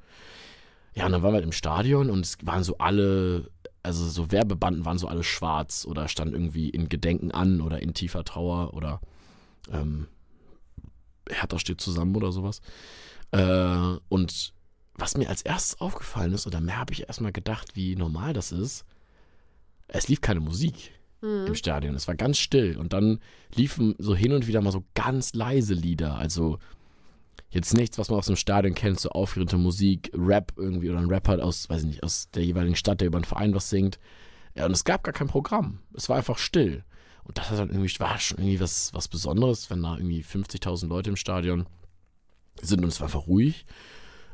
Ja, 0.95 1.05
und 1.05 1.11
dann 1.11 1.21
waren 1.21 1.31
wir 1.31 1.35
halt 1.35 1.45
im 1.45 1.51
Stadion 1.51 2.09
und 2.09 2.25
es 2.25 2.37
waren 2.41 2.63
so 2.63 2.77
alle 2.79 3.51
also 3.83 4.05
so 4.05 4.31
Werbebanden 4.31 4.83
waren 4.83 4.97
so 4.97 5.07
alle 5.07 5.23
schwarz 5.23 5.85
oder 5.89 6.09
stand 6.09 6.33
irgendwie 6.33 6.69
in 6.69 6.89
Gedenken 6.89 7.31
an 7.31 7.61
oder 7.61 7.81
in 7.81 7.93
tiefer 7.93 8.25
Trauer 8.25 8.73
oder 8.73 8.99
ähm, 9.71 10.07
Hertha 11.29 11.59
steht 11.59 11.81
zusammen 11.81 12.15
oder 12.15 12.31
sowas. 12.31 12.61
Äh, 13.31 13.97
und 14.09 14.53
was 14.95 15.17
mir 15.17 15.29
als 15.29 15.41
erstes 15.43 15.79
aufgefallen 15.79 16.33
ist, 16.33 16.47
oder 16.47 16.59
mehr 16.59 16.77
habe 16.79 16.93
ich 16.93 17.07
erstmal 17.07 17.31
gedacht, 17.31 17.75
wie 17.75 17.95
normal 17.95 18.33
das 18.33 18.51
ist, 18.51 18.83
es 19.87 20.07
lief 20.07 20.21
keine 20.21 20.39
Musik 20.39 20.91
Mhm. 21.21 21.47
im 21.47 21.55
Stadion. 21.55 21.95
Es 21.95 22.07
war 22.07 22.15
ganz 22.15 22.37
still. 22.37 22.77
Und 22.77 22.93
dann 22.93 23.19
liefen 23.55 23.95
so 23.97 24.15
hin 24.15 24.33
und 24.33 24.45
wieder 24.45 24.61
mal 24.61 24.71
so 24.71 24.83
ganz 24.93 25.33
leise 25.33 25.73
Lieder. 25.73 26.15
Also 26.15 26.59
jetzt 27.49 27.73
nichts, 27.73 27.97
was 27.97 28.09
man 28.09 28.19
aus 28.19 28.27
dem 28.27 28.35
Stadion 28.35 28.75
kennt, 28.75 28.99
so 28.99 29.09
aufgeregte 29.09 29.57
Musik, 29.57 30.11
Rap 30.13 30.53
irgendwie 30.57 30.89
oder 30.91 30.99
ein 30.99 31.09
Rapper 31.09 31.43
aus, 31.43 31.69
weiß 31.69 31.81
ich 31.81 31.87
nicht, 31.87 32.03
aus 32.03 32.29
der 32.31 32.43
jeweiligen 32.45 32.75
Stadt, 32.75 33.01
der 33.01 33.07
über 33.07 33.17
einen 33.17 33.25
Verein 33.25 33.55
was 33.55 33.69
singt. 33.69 33.97
Ja, 34.55 34.65
und 34.65 34.71
es 34.73 34.83
gab 34.83 35.03
gar 35.03 35.13
kein 35.13 35.27
Programm. 35.27 35.79
Es 35.93 36.07
war 36.07 36.17
einfach 36.17 36.37
still. 36.37 36.83
Und 37.27 37.37
das 37.37 37.49
dann 37.49 37.69
irgendwie, 37.69 37.99
war 37.99 38.17
schon 38.19 38.37
irgendwie 38.37 38.59
was, 38.61 38.93
was 38.93 39.09
Besonderes, 39.09 39.69
wenn 39.69 39.83
da 39.83 39.97
irgendwie 39.97 40.23
50.000 40.23 40.87
Leute 40.87 41.09
im 41.09 41.17
Stadion 41.17 41.67
sind 42.61 42.83
und 42.83 42.89
es 42.89 43.01
war 43.01 43.07
einfach 43.07 43.27
ruhig. 43.27 43.65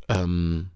Ähm, 0.07 0.69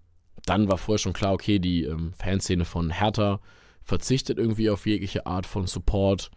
dann 0.45 0.67
war 0.67 0.77
vorher 0.77 0.99
schon 0.99 1.13
klar, 1.13 1.33
okay, 1.33 1.59
die 1.59 1.83
ähm, 1.83 2.13
Fanszene 2.13 2.65
von 2.65 2.89
Hertha 2.89 3.39
verzichtet 3.83 4.39
irgendwie 4.39 4.69
auf 4.69 4.85
jegliche 4.85 5.27
Art 5.27 5.45
von 5.45 5.67
Support, 5.67 6.31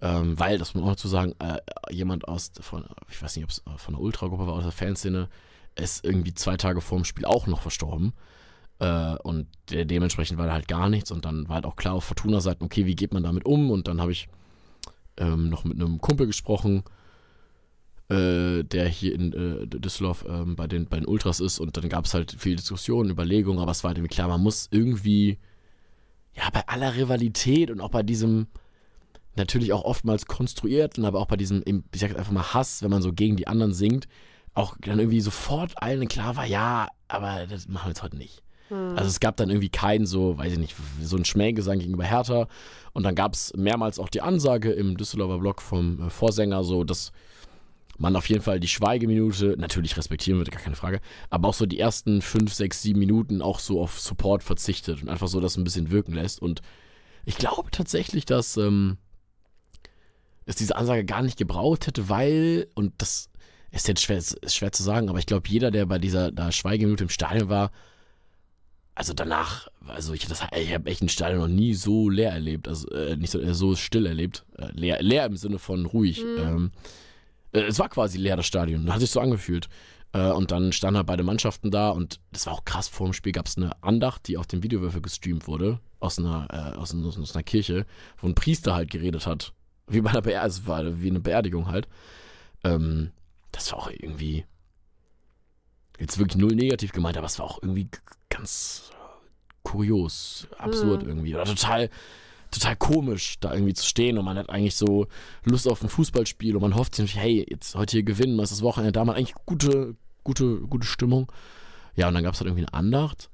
ähm, 0.00 0.38
weil, 0.38 0.58
das 0.58 0.74
muss 0.74 0.82
man 0.82 0.90
auch 0.90 0.96
dazu 0.96 1.08
sagen, 1.08 1.34
äh, 1.38 1.58
jemand 1.90 2.26
aus, 2.26 2.50
von, 2.60 2.84
ich 3.08 3.22
weiß 3.22 3.36
nicht, 3.36 3.44
ob 3.44 3.50
es 3.50 3.62
von 3.76 3.94
der 3.94 4.02
Ultragruppe 4.02 4.46
war, 4.46 4.54
aus 4.54 4.64
der 4.64 4.72
Fanszene, 4.72 5.28
ist 5.76 6.04
irgendwie 6.04 6.34
zwei 6.34 6.56
Tage 6.56 6.80
vor 6.80 6.98
dem 6.98 7.04
Spiel 7.04 7.24
auch 7.24 7.46
noch 7.46 7.60
verstorben. 7.60 8.12
Äh, 8.78 9.14
und 9.22 9.46
de 9.70 9.84
dementsprechend 9.84 10.38
war 10.38 10.46
da 10.46 10.52
halt 10.52 10.68
gar 10.68 10.88
nichts. 10.88 11.12
Und 11.12 11.24
dann 11.24 11.48
war 11.48 11.56
halt 11.56 11.66
auch 11.66 11.76
klar 11.76 11.94
auf 11.94 12.04
Fortuna-Seiten, 12.04 12.64
okay, 12.64 12.84
wie 12.86 12.96
geht 12.96 13.14
man 13.14 13.22
damit 13.22 13.46
um? 13.46 13.70
Und 13.70 13.86
dann 13.86 14.00
habe 14.00 14.12
ich 14.12 14.28
ähm, 15.16 15.48
noch 15.48 15.64
mit 15.64 15.80
einem 15.80 16.00
Kumpel 16.00 16.26
gesprochen, 16.26 16.82
äh, 18.08 18.64
der 18.64 18.88
hier 18.88 19.14
in 19.14 19.32
äh, 19.32 19.66
Düsseldorf 19.66 20.24
ähm, 20.28 20.56
bei, 20.56 20.66
den, 20.66 20.86
bei 20.86 20.98
den 20.98 21.06
Ultras 21.06 21.40
ist. 21.40 21.60
Und 21.60 21.76
dann 21.76 21.88
gab 21.88 22.04
es 22.04 22.14
halt 22.14 22.32
viel 22.38 22.56
Diskussionen, 22.56 23.10
Überlegungen, 23.10 23.60
aber 23.60 23.72
es 23.72 23.84
war 23.84 23.88
halt 23.90 23.98
irgendwie 23.98 24.14
klar, 24.14 24.28
man 24.28 24.42
muss 24.42 24.68
irgendwie, 24.70 25.38
ja, 26.34 26.48
bei 26.50 26.66
aller 26.68 26.94
Rivalität 26.96 27.70
und 27.70 27.80
auch 27.80 27.90
bei 27.90 28.02
diesem 28.02 28.48
natürlich 29.36 29.72
auch 29.72 29.84
oftmals 29.84 30.26
konstruierten, 30.26 31.04
aber 31.04 31.18
auch 31.18 31.26
bei 31.26 31.36
diesem, 31.36 31.62
ich 31.66 32.00
sag 32.00 32.10
jetzt 32.10 32.18
einfach 32.18 32.32
mal 32.32 32.54
Hass, 32.54 32.82
wenn 32.82 32.90
man 32.90 33.02
so 33.02 33.12
gegen 33.12 33.36
die 33.36 33.46
anderen 33.46 33.72
singt, 33.72 34.06
auch 34.54 34.76
dann 34.80 34.98
irgendwie 34.98 35.20
sofort 35.20 35.82
allen 35.82 36.08
klar 36.08 36.36
war, 36.36 36.46
ja, 36.46 36.88
aber 37.08 37.46
das 37.46 37.68
machen 37.68 37.86
wir 37.86 37.90
jetzt 37.90 38.02
heute 38.02 38.16
nicht. 38.16 38.42
Mhm. 38.72 38.96
Also 38.96 39.08
es 39.08 39.20
gab 39.20 39.36
dann 39.36 39.50
irgendwie 39.50 39.68
keinen 39.68 40.06
so, 40.06 40.38
weiß 40.38 40.52
ich 40.52 40.58
nicht, 40.58 40.74
so 41.00 41.16
einen 41.16 41.24
Schmähgesang 41.24 41.78
gegenüber 41.78 42.04
Hertha. 42.04 42.48
Und 42.92 43.04
dann 43.04 43.14
gab 43.14 43.34
es 43.34 43.52
mehrmals 43.56 43.98
auch 43.98 44.08
die 44.08 44.22
Ansage 44.22 44.72
im 44.72 44.96
Düsseldorfer 44.96 45.38
Blog 45.38 45.62
vom 45.62 46.06
äh, 46.06 46.10
Vorsänger, 46.10 46.64
so 46.64 46.84
dass 46.84 47.12
man 47.98 48.16
auf 48.16 48.28
jeden 48.28 48.42
Fall 48.42 48.58
die 48.58 48.68
Schweigeminute 48.68 49.54
natürlich 49.58 49.96
respektieren 49.96 50.38
würde, 50.38 50.50
gar 50.50 50.62
keine 50.62 50.76
Frage, 50.76 51.00
aber 51.30 51.48
auch 51.48 51.54
so 51.54 51.66
die 51.66 51.78
ersten 51.78 52.22
fünf, 52.22 52.52
sechs, 52.52 52.82
sieben 52.82 52.98
Minuten 52.98 53.42
auch 53.42 53.60
so 53.60 53.80
auf 53.80 54.00
Support 54.00 54.42
verzichtet 54.42 55.02
und 55.02 55.08
einfach 55.08 55.28
so 55.28 55.40
das 55.40 55.56
ein 55.56 55.62
bisschen 55.62 55.90
wirken 55.90 56.14
lässt. 56.14 56.40
Und 56.40 56.62
ich 57.24 57.36
glaube 57.36 57.70
tatsächlich, 57.70 58.24
dass 58.24 58.56
ähm, 58.56 58.96
es 60.46 60.56
diese 60.56 60.74
Ansage 60.74 61.04
gar 61.04 61.22
nicht 61.22 61.36
gebraucht 61.38 61.86
hätte, 61.86 62.08
weil, 62.08 62.66
und 62.74 62.94
das 62.98 63.28
ist 63.70 63.86
jetzt 63.86 64.02
schwer, 64.02 64.18
ist 64.18 64.54
schwer 64.54 64.72
zu 64.72 64.82
sagen, 64.82 65.08
aber 65.08 65.18
ich 65.18 65.26
glaube, 65.26 65.48
jeder, 65.48 65.70
der 65.70 65.86
bei 65.86 65.98
dieser 65.98 66.32
Schweigeminute 66.50 67.04
im 67.04 67.10
Stadion 67.10 67.48
war, 67.48 67.70
also 68.94 69.14
danach, 69.14 69.68
also 69.86 70.12
ich, 70.12 70.26
das- 70.26 70.42
ich 70.56 70.72
habe 70.74 70.90
echt 70.90 71.02
ein 71.02 71.08
Stadion 71.08 71.40
noch 71.40 71.48
nie 71.48 71.74
so 71.74 72.08
leer 72.08 72.32
erlebt, 72.32 72.68
also 72.68 72.88
äh, 72.90 73.16
nicht 73.16 73.30
so, 73.30 73.40
äh, 73.40 73.54
so 73.54 73.74
still 73.74 74.06
erlebt. 74.06 74.44
Äh, 74.58 74.68
leer, 74.72 75.02
leer 75.02 75.26
im 75.26 75.36
Sinne 75.36 75.58
von 75.58 75.86
ruhig. 75.86 76.22
Mhm. 76.22 76.38
Ähm, 76.42 76.70
äh, 77.52 77.60
es 77.62 77.78
war 77.78 77.88
quasi 77.88 78.18
leer, 78.18 78.36
das 78.36 78.46
Stadion. 78.46 78.92
Hat 78.92 79.00
sich 79.00 79.10
so 79.10 79.20
angefühlt. 79.20 79.68
Äh, 80.12 80.30
und 80.30 80.50
dann 80.50 80.72
standen 80.72 80.98
halt 80.98 81.06
beide 81.06 81.22
Mannschaften 81.22 81.70
da 81.70 81.88
und 81.90 82.20
das 82.32 82.44
war 82.46 82.52
auch 82.52 82.64
krass. 82.66 82.88
Vor 82.88 83.06
dem 83.08 83.14
Spiel 83.14 83.32
gab 83.32 83.46
es 83.46 83.56
eine 83.56 83.82
Andacht, 83.82 84.28
die 84.28 84.36
auf 84.36 84.46
dem 84.46 84.62
Videowürfel 84.62 85.00
gestreamt 85.00 85.46
wurde, 85.46 85.80
aus 86.00 86.18
einer, 86.18 86.46
äh, 86.50 86.76
aus, 86.76 86.94
aus, 86.94 87.18
aus 87.18 87.34
einer 87.34 87.42
Kirche, 87.44 87.86
wo 88.18 88.26
ein 88.26 88.34
Priester 88.34 88.74
halt 88.74 88.90
geredet 88.90 89.26
hat. 89.26 89.54
Wie 89.86 90.02
bei 90.02 90.10
einer 90.10 90.20
Beerdigung, 90.22 90.42
also 90.44 90.66
war 90.66 91.00
wie 91.02 91.08
eine 91.10 91.20
Beerdigung 91.20 91.68
halt. 91.68 91.88
Ähm, 92.62 93.10
das 93.52 93.72
war 93.72 93.78
auch 93.78 93.90
irgendwie 93.90 94.44
jetzt 95.98 96.18
wirklich 96.18 96.40
null 96.40 96.54
negativ 96.54 96.92
gemeint, 96.92 97.16
aber 97.16 97.26
es 97.26 97.38
war 97.38 97.46
auch 97.46 97.62
irgendwie 97.62 97.88
ganz 98.32 98.90
kurios, 99.62 100.48
absurd 100.58 101.02
Mhm. 101.02 101.08
irgendwie. 101.08 101.34
Oder 101.34 101.44
total, 101.44 101.90
total 102.50 102.76
komisch, 102.76 103.36
da 103.40 103.52
irgendwie 103.52 103.74
zu 103.74 103.86
stehen 103.86 104.18
und 104.18 104.24
man 104.24 104.36
hat 104.36 104.50
eigentlich 104.50 104.76
so 104.76 105.06
Lust 105.44 105.68
auf 105.68 105.82
ein 105.82 105.88
Fußballspiel 105.88 106.56
und 106.56 106.62
man 106.62 106.74
hofft 106.74 106.94
sich, 106.94 107.16
hey, 107.16 107.46
jetzt 107.48 107.74
heute 107.74 107.92
hier 107.92 108.02
gewinnen, 108.02 108.38
was 108.38 108.50
ist 108.50 108.58
das 108.58 108.62
Wochenende, 108.62 108.92
da 108.92 109.04
mal 109.04 109.14
eigentlich 109.14 109.34
gute, 109.46 109.96
gute, 110.24 110.60
gute 110.62 110.86
Stimmung. 110.86 111.30
Ja, 111.94 112.08
und 112.08 112.14
dann 112.14 112.24
gab 112.24 112.34
es 112.34 112.40
halt 112.40 112.48
irgendwie 112.48 112.66
eine 112.66 112.74
Andacht. 112.74 113.28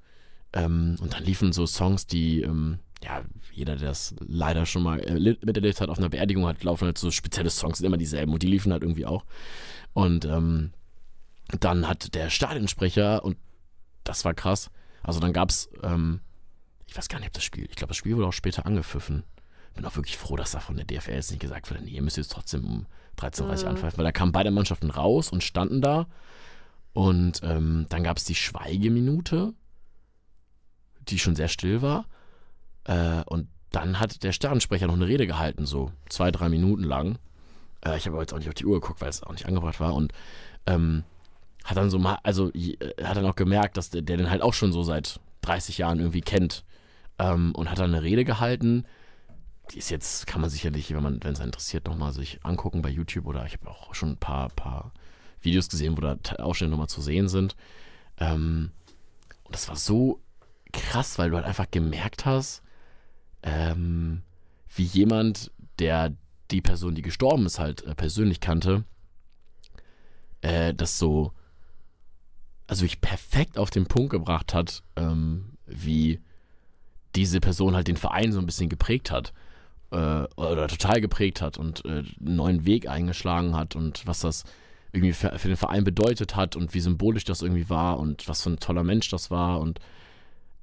Ähm, 0.52 0.96
und 1.00 1.12
dann 1.14 1.24
liefen 1.24 1.52
so 1.52 1.66
Songs, 1.66 2.06
die, 2.06 2.40
ähm, 2.42 2.78
ja, 3.04 3.22
jeder, 3.52 3.76
der 3.76 3.88
das 3.88 4.14
leider 4.20 4.66
schon 4.66 4.82
mal 4.82 4.98
erle- 5.00 5.38
miterlebt 5.44 5.80
hat, 5.80 5.90
auf 5.90 5.98
einer 5.98 6.08
Beerdigung 6.08 6.46
hat, 6.46 6.64
laufen 6.64 6.86
halt 6.86 6.98
so 6.98 7.10
spezielle 7.10 7.50
Songs, 7.50 7.78
sind 7.78 7.86
immer 7.86 7.98
dieselben 7.98 8.32
und 8.32 8.42
die 8.42 8.46
liefen 8.48 8.72
halt 8.72 8.82
irgendwie 8.82 9.06
auch. 9.06 9.24
Und 9.92 10.24
ähm, 10.24 10.72
dann 11.60 11.86
hat 11.86 12.14
der 12.14 12.30
Stadionsprecher, 12.30 13.24
und 13.24 13.36
das 14.04 14.24
war 14.24 14.34
krass, 14.34 14.70
also 15.02 15.20
dann 15.20 15.32
gab 15.32 15.50
es, 15.50 15.68
ähm, 15.82 16.20
ich 16.86 16.96
weiß 16.96 17.08
gar 17.08 17.18
nicht, 17.18 17.28
ob 17.28 17.34
das 17.34 17.44
Spiel, 17.44 17.64
ich 17.68 17.76
glaube, 17.76 17.88
das 17.88 17.96
Spiel 17.96 18.16
wurde 18.16 18.26
auch 18.26 18.32
später 18.32 18.66
angepfiffen. 18.66 19.24
Bin 19.74 19.84
auch 19.84 19.96
wirklich 19.96 20.16
froh, 20.18 20.36
dass 20.36 20.50
da 20.52 20.60
von 20.60 20.76
der 20.76 20.84
DFL 20.86 21.12
jetzt 21.12 21.30
nicht 21.30 21.40
gesagt 21.40 21.70
wurde, 21.70 21.82
nee, 21.84 21.90
ihr 21.92 22.02
müsst 22.02 22.16
jetzt 22.16 22.32
trotzdem 22.32 22.64
um 22.64 22.86
13.30 23.18 23.42
Uhr 23.42 23.46
Mhm. 23.62 23.68
anpfeifen, 23.68 23.98
weil 23.98 24.04
da 24.04 24.12
kamen 24.12 24.32
beide 24.32 24.50
Mannschaften 24.50 24.90
raus 24.90 25.30
und 25.30 25.42
standen 25.44 25.80
da. 25.80 26.06
Und 26.92 27.40
ähm, 27.44 27.86
dann 27.90 28.02
gab 28.02 28.16
es 28.16 28.24
die 28.24 28.34
Schweigeminute, 28.34 29.52
die 31.08 31.18
schon 31.18 31.36
sehr 31.36 31.48
still 31.48 31.82
war. 31.82 32.06
Äh, 32.84 33.22
und 33.26 33.48
dann 33.70 34.00
hat 34.00 34.22
der 34.22 34.32
Stadionsprecher 34.32 34.86
noch 34.86 34.94
eine 34.94 35.06
Rede 35.06 35.26
gehalten, 35.26 35.66
so 35.66 35.92
zwei, 36.08 36.30
drei 36.30 36.48
Minuten 36.48 36.82
lang. 36.82 37.18
Äh, 37.84 37.96
ich 37.98 38.06
habe 38.06 38.16
aber 38.16 38.22
jetzt 38.22 38.32
auch 38.32 38.38
nicht 38.38 38.48
auf 38.48 38.54
die 38.54 38.66
Uhr 38.66 38.80
geguckt, 38.80 39.00
weil 39.00 39.10
es 39.10 39.22
auch 39.22 39.32
nicht 39.32 39.46
angebracht 39.46 39.78
war. 39.78 39.94
Und 39.94 40.12
ähm, 40.66 41.04
hat 41.68 41.76
dann 41.76 41.90
so 41.90 41.98
mal, 41.98 42.18
also 42.22 42.50
äh, 42.54 42.76
hat 43.04 43.18
dann 43.18 43.26
auch 43.26 43.36
gemerkt, 43.36 43.76
dass 43.76 43.90
der, 43.90 44.00
der 44.00 44.16
den 44.16 44.30
halt 44.30 44.40
auch 44.40 44.54
schon 44.54 44.72
so 44.72 44.82
seit 44.82 45.20
30 45.42 45.76
Jahren 45.78 45.98
irgendwie 45.98 46.22
kennt. 46.22 46.64
Ähm, 47.18 47.54
und 47.54 47.70
hat 47.70 47.78
dann 47.78 47.92
eine 47.92 48.02
Rede 48.02 48.24
gehalten. 48.24 48.84
Die 49.72 49.78
ist 49.78 49.90
jetzt, 49.90 50.26
kann 50.26 50.40
man 50.40 50.48
sicherlich, 50.48 50.94
wenn 50.94 51.02
man, 51.02 51.22
wenn 51.22 51.34
es 51.34 51.40
interessiert, 51.40 51.86
nochmal 51.86 52.12
sich 52.12 52.42
angucken 52.42 52.80
bei 52.80 52.88
YouTube 52.88 53.26
oder 53.26 53.44
ich 53.44 53.52
habe 53.54 53.68
auch 53.68 53.94
schon 53.94 54.12
ein 54.12 54.16
paar, 54.16 54.48
paar 54.48 54.92
Videos 55.42 55.68
gesehen, 55.68 55.96
wo 55.96 56.00
da 56.00 56.14
Te- 56.14 56.42
Ausschnitte 56.42 56.70
nochmal 56.70 56.88
zu 56.88 57.02
sehen 57.02 57.28
sind. 57.28 57.54
Ähm, 58.18 58.70
und 59.44 59.54
das 59.54 59.68
war 59.68 59.76
so 59.76 60.20
krass, 60.72 61.18
weil 61.18 61.30
du 61.30 61.36
halt 61.36 61.44
einfach 61.46 61.70
gemerkt 61.70 62.24
hast, 62.24 62.62
ähm, 63.42 64.22
wie 64.74 64.84
jemand, 64.84 65.50
der 65.78 66.14
die 66.50 66.62
Person, 66.62 66.94
die 66.94 67.02
gestorben 67.02 67.44
ist, 67.44 67.58
halt 67.58 67.82
äh, 67.82 67.94
persönlich 67.94 68.40
kannte, 68.40 68.84
äh, 70.40 70.72
das 70.72 70.98
so, 70.98 71.32
also 72.68 72.84
ich 72.84 73.00
perfekt 73.00 73.58
auf 73.58 73.70
den 73.70 73.86
Punkt 73.86 74.10
gebracht 74.10 74.54
hat, 74.54 74.84
ähm, 74.96 75.56
wie 75.66 76.20
diese 77.16 77.40
Person 77.40 77.74
halt 77.74 77.88
den 77.88 77.96
Verein 77.96 78.30
so 78.30 78.38
ein 78.38 78.46
bisschen 78.46 78.68
geprägt 78.68 79.10
hat 79.10 79.32
äh, 79.90 80.24
oder 80.36 80.68
total 80.68 81.00
geprägt 81.00 81.40
hat 81.40 81.58
und 81.58 81.84
äh, 81.84 81.88
einen 81.88 82.36
neuen 82.36 82.66
Weg 82.66 82.88
eingeschlagen 82.88 83.56
hat 83.56 83.74
und 83.74 84.06
was 84.06 84.20
das 84.20 84.44
irgendwie 84.92 85.12
für, 85.12 85.38
für 85.38 85.48
den 85.48 85.56
Verein 85.56 85.84
bedeutet 85.84 86.36
hat 86.36 86.56
und 86.56 86.74
wie 86.74 86.80
symbolisch 86.80 87.24
das 87.24 87.42
irgendwie 87.42 87.68
war 87.68 87.98
und 87.98 88.28
was 88.28 88.42
für 88.42 88.50
ein 88.50 88.60
toller 88.60 88.84
Mensch 88.84 89.08
das 89.08 89.30
war 89.30 89.60
und 89.60 89.80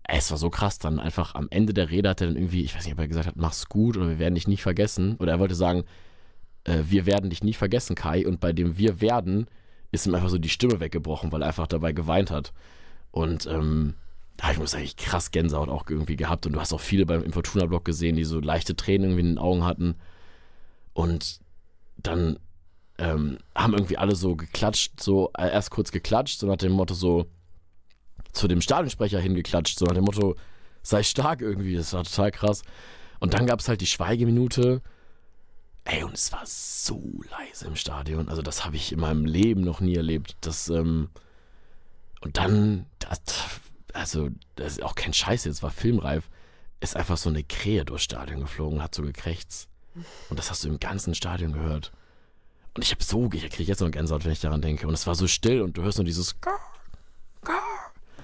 es 0.08 0.30
war 0.30 0.38
so 0.38 0.52
krass, 0.52 0.78
dann 0.78 1.00
einfach 1.00 1.34
am 1.34 1.48
Ende 1.50 1.74
der 1.74 1.90
Rede 1.90 2.10
hat 2.10 2.22
er 2.22 2.28
dann 2.28 2.36
irgendwie, 2.36 2.62
ich 2.62 2.76
weiß 2.76 2.86
nicht, 2.86 2.94
ob 2.94 3.00
er 3.00 3.08
gesagt 3.08 3.26
hat, 3.26 3.36
mach's 3.36 3.68
gut 3.68 3.98
oder 3.98 4.08
wir 4.08 4.20
werden 4.20 4.36
dich 4.36 4.48
nicht 4.48 4.62
vergessen 4.62 5.16
oder 5.18 5.32
er 5.32 5.40
wollte 5.40 5.56
sagen, 5.56 5.84
äh, 6.66 6.84
wir 6.88 7.08
werden 7.08 7.32
dich 7.32 7.44
nie 7.44 7.54
vergessen, 7.54 7.96
Kai 7.96 8.28
und 8.28 8.40
bei 8.40 8.54
dem 8.54 8.78
wir 8.78 9.02
werden 9.02 9.48
ist 9.96 10.06
ihm 10.06 10.16
einfach 10.16 10.30
so 10.30 10.38
die 10.38 10.50
Stimme 10.50 10.80
weggebrochen, 10.80 11.32
weil 11.32 11.42
er 11.42 11.48
einfach 11.48 11.68
dabei 11.68 11.92
geweint 11.92 12.32
hat 12.32 12.54
und 13.12 13.46
ähm, 13.48 13.96
da 14.38 14.48
hab 14.48 14.54
ich 14.54 14.60
muss 14.60 14.76
eigentlich 14.76 14.98
krass 14.98 15.32
Gänsehaut 15.32 15.70
auch 15.70 15.86
irgendwie 15.90 16.18
gehabt 16.18 16.46
und 16.46 16.54
du 16.54 16.60
hast 16.60 16.74
auch 16.74 16.82
viele 16.82 17.06
beim 17.06 17.24
im 17.24 17.34
Fortuna-Blog 17.34 17.86
gesehen, 17.86 18.16
die 18.16 18.26
so 18.26 18.40
leichte 18.40 18.76
Tränen 18.76 19.12
irgendwie 19.12 19.22
in 19.22 19.36
den 19.36 19.38
Augen 19.38 19.64
hatten 19.64 19.96
und 20.94 21.40
dann 21.98 22.38
ähm, 22.98 23.38
haben 23.56 23.74
irgendwie 23.74 23.98
alle 23.98 24.16
so 24.16 24.36
geklatscht, 24.36 25.02
so 25.02 25.32
äh, 25.38 25.52
erst 25.52 25.72
kurz 25.72 25.92
geklatscht, 25.92 26.40
so 26.40 26.48
nach 26.48 26.58
dem 26.58 26.72
Motto 26.72 26.94
so 26.94 27.26
zu 28.32 28.48
dem 28.48 28.62
Stadionsprecher 28.62 29.20
hingeklatscht, 29.20 29.80
so 29.80 29.86
nach 29.86 29.96
dem 29.96 30.04
Motto, 30.04 30.36
sei 30.84 31.04
stark 31.04 31.42
irgendwie, 31.42 31.76
das 31.76 31.94
war 31.94 32.04
total 32.04 32.32
krass. 32.32 32.62
Und 33.20 33.34
dann 33.34 33.48
gab 33.48 33.60
es 33.60 33.68
halt 33.68 33.82
die 33.82 33.88
Schweigeminute. 33.88 34.82
Ey, 35.86 36.04
und 36.04 36.14
es 36.14 36.32
war 36.32 36.42
so 36.46 37.22
leise 37.30 37.68
im 37.68 37.76
Stadion. 37.76 38.28
Also, 38.28 38.42
das 38.42 38.66
habe 38.66 38.76
ich 38.76 38.92
in 38.92 39.00
meinem 39.00 39.26
Leben 39.26 39.62
noch 39.62 39.80
nie 39.80 39.96
erlebt. 39.96 40.36
Das, 40.42 40.70
ähm, 40.70 41.10
und 42.22 42.38
dann, 42.38 42.88
das, 43.00 43.22
also, 43.94 44.30
das 44.56 44.74
ist 44.74 44.84
auch 44.84 44.96
kein 44.96 45.14
Scheiß 45.14 45.46
jetzt, 45.46 45.64
war 45.64 45.72
filmreif. 45.72 46.30
ist 46.80 46.96
einfach 46.96 47.18
so 47.18 47.30
eine 47.30 47.44
Krähe 47.44 47.86
durchs 47.86 48.04
Stadion 48.04 48.42
geflogen, 48.42 48.82
hat 48.82 48.96
so 48.96 49.04
gekrächzt. 49.04 49.70
Und 50.30 50.38
das 50.40 50.50
hast 50.50 50.64
du 50.64 50.68
im 50.68 50.80
ganzen 50.80 51.16
Stadion 51.16 51.54
gehört. 51.54 51.92
Und 52.74 52.84
ich 52.84 52.92
habe 52.92 53.04
so, 53.04 53.30
ich 53.32 53.50
kriege 53.50 53.70
jetzt 53.70 53.80
noch 53.80 53.92
Gänsehaut, 53.92 54.26
wenn 54.26 54.34
ich 54.34 54.42
daran 54.42 54.62
denke. 54.62 54.88
Und 54.88 54.94
es 54.94 55.08
war 55.08 55.16
so 55.16 55.28
still 55.28 55.62
und 55.62 55.78
du 55.78 55.84
hörst 55.84 55.98
nur 55.98 56.06
dieses 56.06 56.36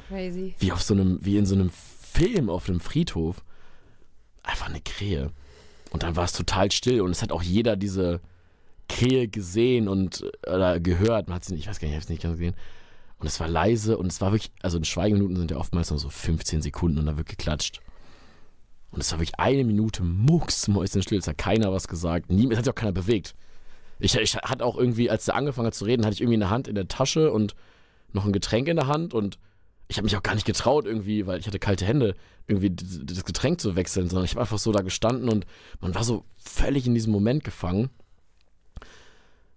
Crazy. 0.10 0.56
wie 0.60 0.72
auf 0.74 0.82
so 0.82 0.94
einem, 0.94 1.24
wie 1.24 1.38
in 1.38 1.46
so 1.46 1.56
einem 1.56 1.70
Film 1.70 2.50
auf 2.50 2.68
einem 2.68 2.82
Friedhof. 2.82 3.44
Einfach 4.44 4.68
eine 4.68 4.82
Krähe. 4.82 5.32
Und 5.92 6.04
dann 6.04 6.16
war 6.16 6.24
es 6.24 6.34
total 6.34 6.72
still 6.72 7.02
und 7.02 7.12
es 7.12 7.22
hat 7.22 7.32
auch 7.32 7.44
jeder 7.44 7.76
diese 7.76 8.22
Krähe 8.88 9.28
gesehen 9.28 9.88
und 9.88 10.26
oder 10.48 10.80
gehört. 10.80 11.28
Man 11.28 11.36
hat 11.36 11.46
sie 11.46 11.54
nicht, 11.54 11.64
ich 11.64 11.70
weiß 11.70 11.80
gar 11.80 11.88
nicht, 11.88 11.94
ich 11.94 11.98
habe 11.98 12.04
es 12.04 12.10
nicht 12.10 12.24
ganz 12.24 12.38
gesehen. 12.38 12.56
Und 13.20 13.28
es 13.28 13.40
war 13.40 13.48
leise 13.48 13.98
und 13.98 14.08
es 14.08 14.20
war 14.20 14.32
wirklich, 14.32 14.52
also 14.62 14.78
in 14.78 14.84
Schweigeminuten 14.84 15.36
sind 15.36 15.52
ja 15.52 15.58
oftmals 15.58 15.92
nur 15.92 16.00
so 16.00 16.10
15 16.10 16.62
Sekunden 16.62 16.98
und 16.98 17.06
da 17.06 17.18
wird 17.18 17.30
geklatscht. 17.30 17.82
Und 18.90 19.02
es 19.02 19.12
war 19.12 19.20
wirklich 19.20 19.40
eine 19.40 19.64
Minute 19.64 20.04
mucksmäuschenstill, 20.04 21.20
es 21.20 21.28
hat 21.28 21.38
keiner 21.38 21.72
was 21.72 21.88
gesagt. 21.88 22.32
Nie, 22.32 22.50
es 22.52 22.58
hat 22.58 22.66
sich 22.66 22.72
auch 22.72 22.76
keiner 22.76 22.92
bewegt. 22.92 23.36
Ich, 24.00 24.16
ich 24.16 24.36
hatte 24.36 24.66
auch 24.66 24.76
irgendwie, 24.76 25.10
als 25.10 25.26
der 25.26 25.36
angefangen 25.36 25.68
hat 25.68 25.76
zu 25.76 25.86
reden, 25.86 26.04
hatte 26.04 26.16
ich 26.16 26.22
irgendwie 26.22 26.38
eine 26.38 26.50
Hand 26.50 26.68
in 26.68 26.76
der 26.76 26.88
Tasche 26.88 27.32
und 27.32 27.56
noch 28.12 28.26
ein 28.26 28.34
Getränk 28.34 28.68
in 28.68 28.76
der 28.76 28.88
Hand 28.88 29.14
und 29.14 29.38
ich 29.92 29.98
habe 29.98 30.06
mich 30.06 30.16
auch 30.16 30.24
gar 30.24 30.36
nicht 30.36 30.46
getraut 30.46 30.86
irgendwie, 30.86 31.28
weil 31.28 31.42
ich 31.42 31.48
hatte 31.48 31.60
kalte 31.60 31.84
Hände, 31.84 32.16
irgendwie 32.48 32.70
das 32.70 33.26
Getränk 33.26 33.60
zu 33.60 33.76
wechseln, 33.76 34.08
sondern 34.08 34.24
ich 34.24 34.32
habe 34.32 34.40
einfach 34.40 34.58
so 34.58 34.72
da 34.72 34.84
gestanden 34.84 35.28
und 35.28 35.46
man 35.82 35.94
war 35.94 36.06
so 36.06 36.24
völlig 36.38 36.88
in 36.88 36.94
diesem 36.94 37.12
Moment 37.12 37.44
gefangen. 37.44 37.90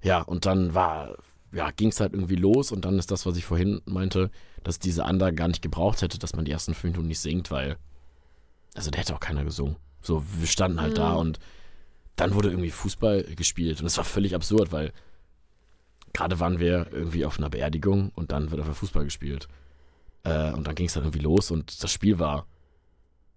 Ja, 0.03 0.23
und 0.23 0.45
dann 0.45 0.75
war, 0.75 1.17
ja, 1.53 1.71
ging 1.71 1.91
es 1.91 2.01
halt 2.01 2.15
irgendwie 2.15 2.35
los 2.35 2.73
und 2.73 2.85
dann 2.85 2.99
ist 2.99 3.13
das, 3.13 3.27
was 3.27 3.37
ich 3.37 3.45
vorhin 3.45 3.81
meinte, 3.85 4.33
dass 4.65 4.81
diese 4.81 5.05
Ansage 5.05 5.37
gar 5.37 5.47
nicht 5.47 5.63
gebraucht 5.63 6.03
hätte, 6.03 6.19
dass 6.19 6.35
man 6.35 6.45
die 6.45 6.51
ersten 6.51 6.75
fünf 6.75 6.95
Minuten 6.95 7.09
nicht 7.09 7.21
singt, 7.21 7.53
weil, 7.53 7.77
also 8.75 8.91
der 8.91 9.03
hätte 9.03 9.15
auch 9.15 9.21
keiner 9.21 9.45
gesungen. 9.45 9.77
So, 10.03 10.25
wir 10.37 10.49
standen 10.49 10.81
halt 10.81 10.99
da 10.99 11.13
und 11.13 11.39
dann 12.17 12.35
wurde 12.35 12.49
irgendwie 12.51 12.71
Fußball 12.71 13.23
gespielt 13.37 13.81
und 13.81 13.87
es 13.87 13.97
war 13.99 14.05
völlig 14.05 14.35
absurd, 14.35 14.73
weil 14.73 14.93
gerade 16.13 16.41
waren 16.41 16.59
wir 16.59 16.89
irgendwie 16.91 17.25
auf 17.25 17.39
einer 17.39 17.51
Beerdigung 17.51 18.11
und 18.17 18.33
dann 18.33 18.51
wird 18.51 18.61
einfach 18.61 18.75
Fußball 18.75 19.05
gespielt. 19.05 19.47
Äh, 20.25 20.53
und 20.53 20.67
dann 20.67 20.75
ging 20.75 20.87
es 20.87 20.95
dann 20.95 21.05
irgendwie 21.05 21.21
los 21.21 21.51
und 21.51 21.83
das 21.83 21.93
Spiel 21.93 22.19
war, 22.19 22.47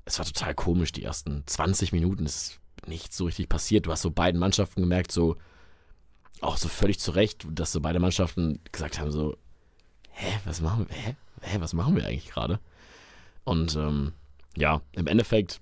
es 0.05 0.17
war 0.19 0.25
total 0.25 0.55
komisch, 0.55 0.91
die 0.91 1.03
ersten 1.03 1.43
20 1.45 1.91
Minuten 1.91 2.25
ist 2.25 2.59
nichts 2.85 3.17
so 3.17 3.25
richtig 3.25 3.49
passiert. 3.49 3.85
Du 3.85 3.91
hast 3.91 4.01
so 4.01 4.11
beiden 4.11 4.39
Mannschaften 4.39 4.81
gemerkt, 4.81 5.11
so, 5.11 5.35
auch 6.41 6.57
so 6.57 6.69
völlig 6.69 6.99
zu 6.99 7.11
Recht, 7.11 7.45
dass 7.51 7.71
so 7.71 7.81
beide 7.81 7.99
Mannschaften 7.99 8.59
gesagt 8.71 8.99
haben, 8.99 9.11
so, 9.11 9.37
hä, 10.11 10.39
was 10.45 10.61
machen 10.61 10.87
wir, 10.87 10.95
hä, 10.95 11.15
hä 11.41 11.57
was 11.59 11.73
machen 11.73 11.95
wir 11.95 12.05
eigentlich 12.05 12.29
gerade? 12.29 12.59
Und 13.43 13.75
ähm, 13.75 14.13
ja, 14.55 14.81
im 14.93 15.07
Endeffekt 15.07 15.59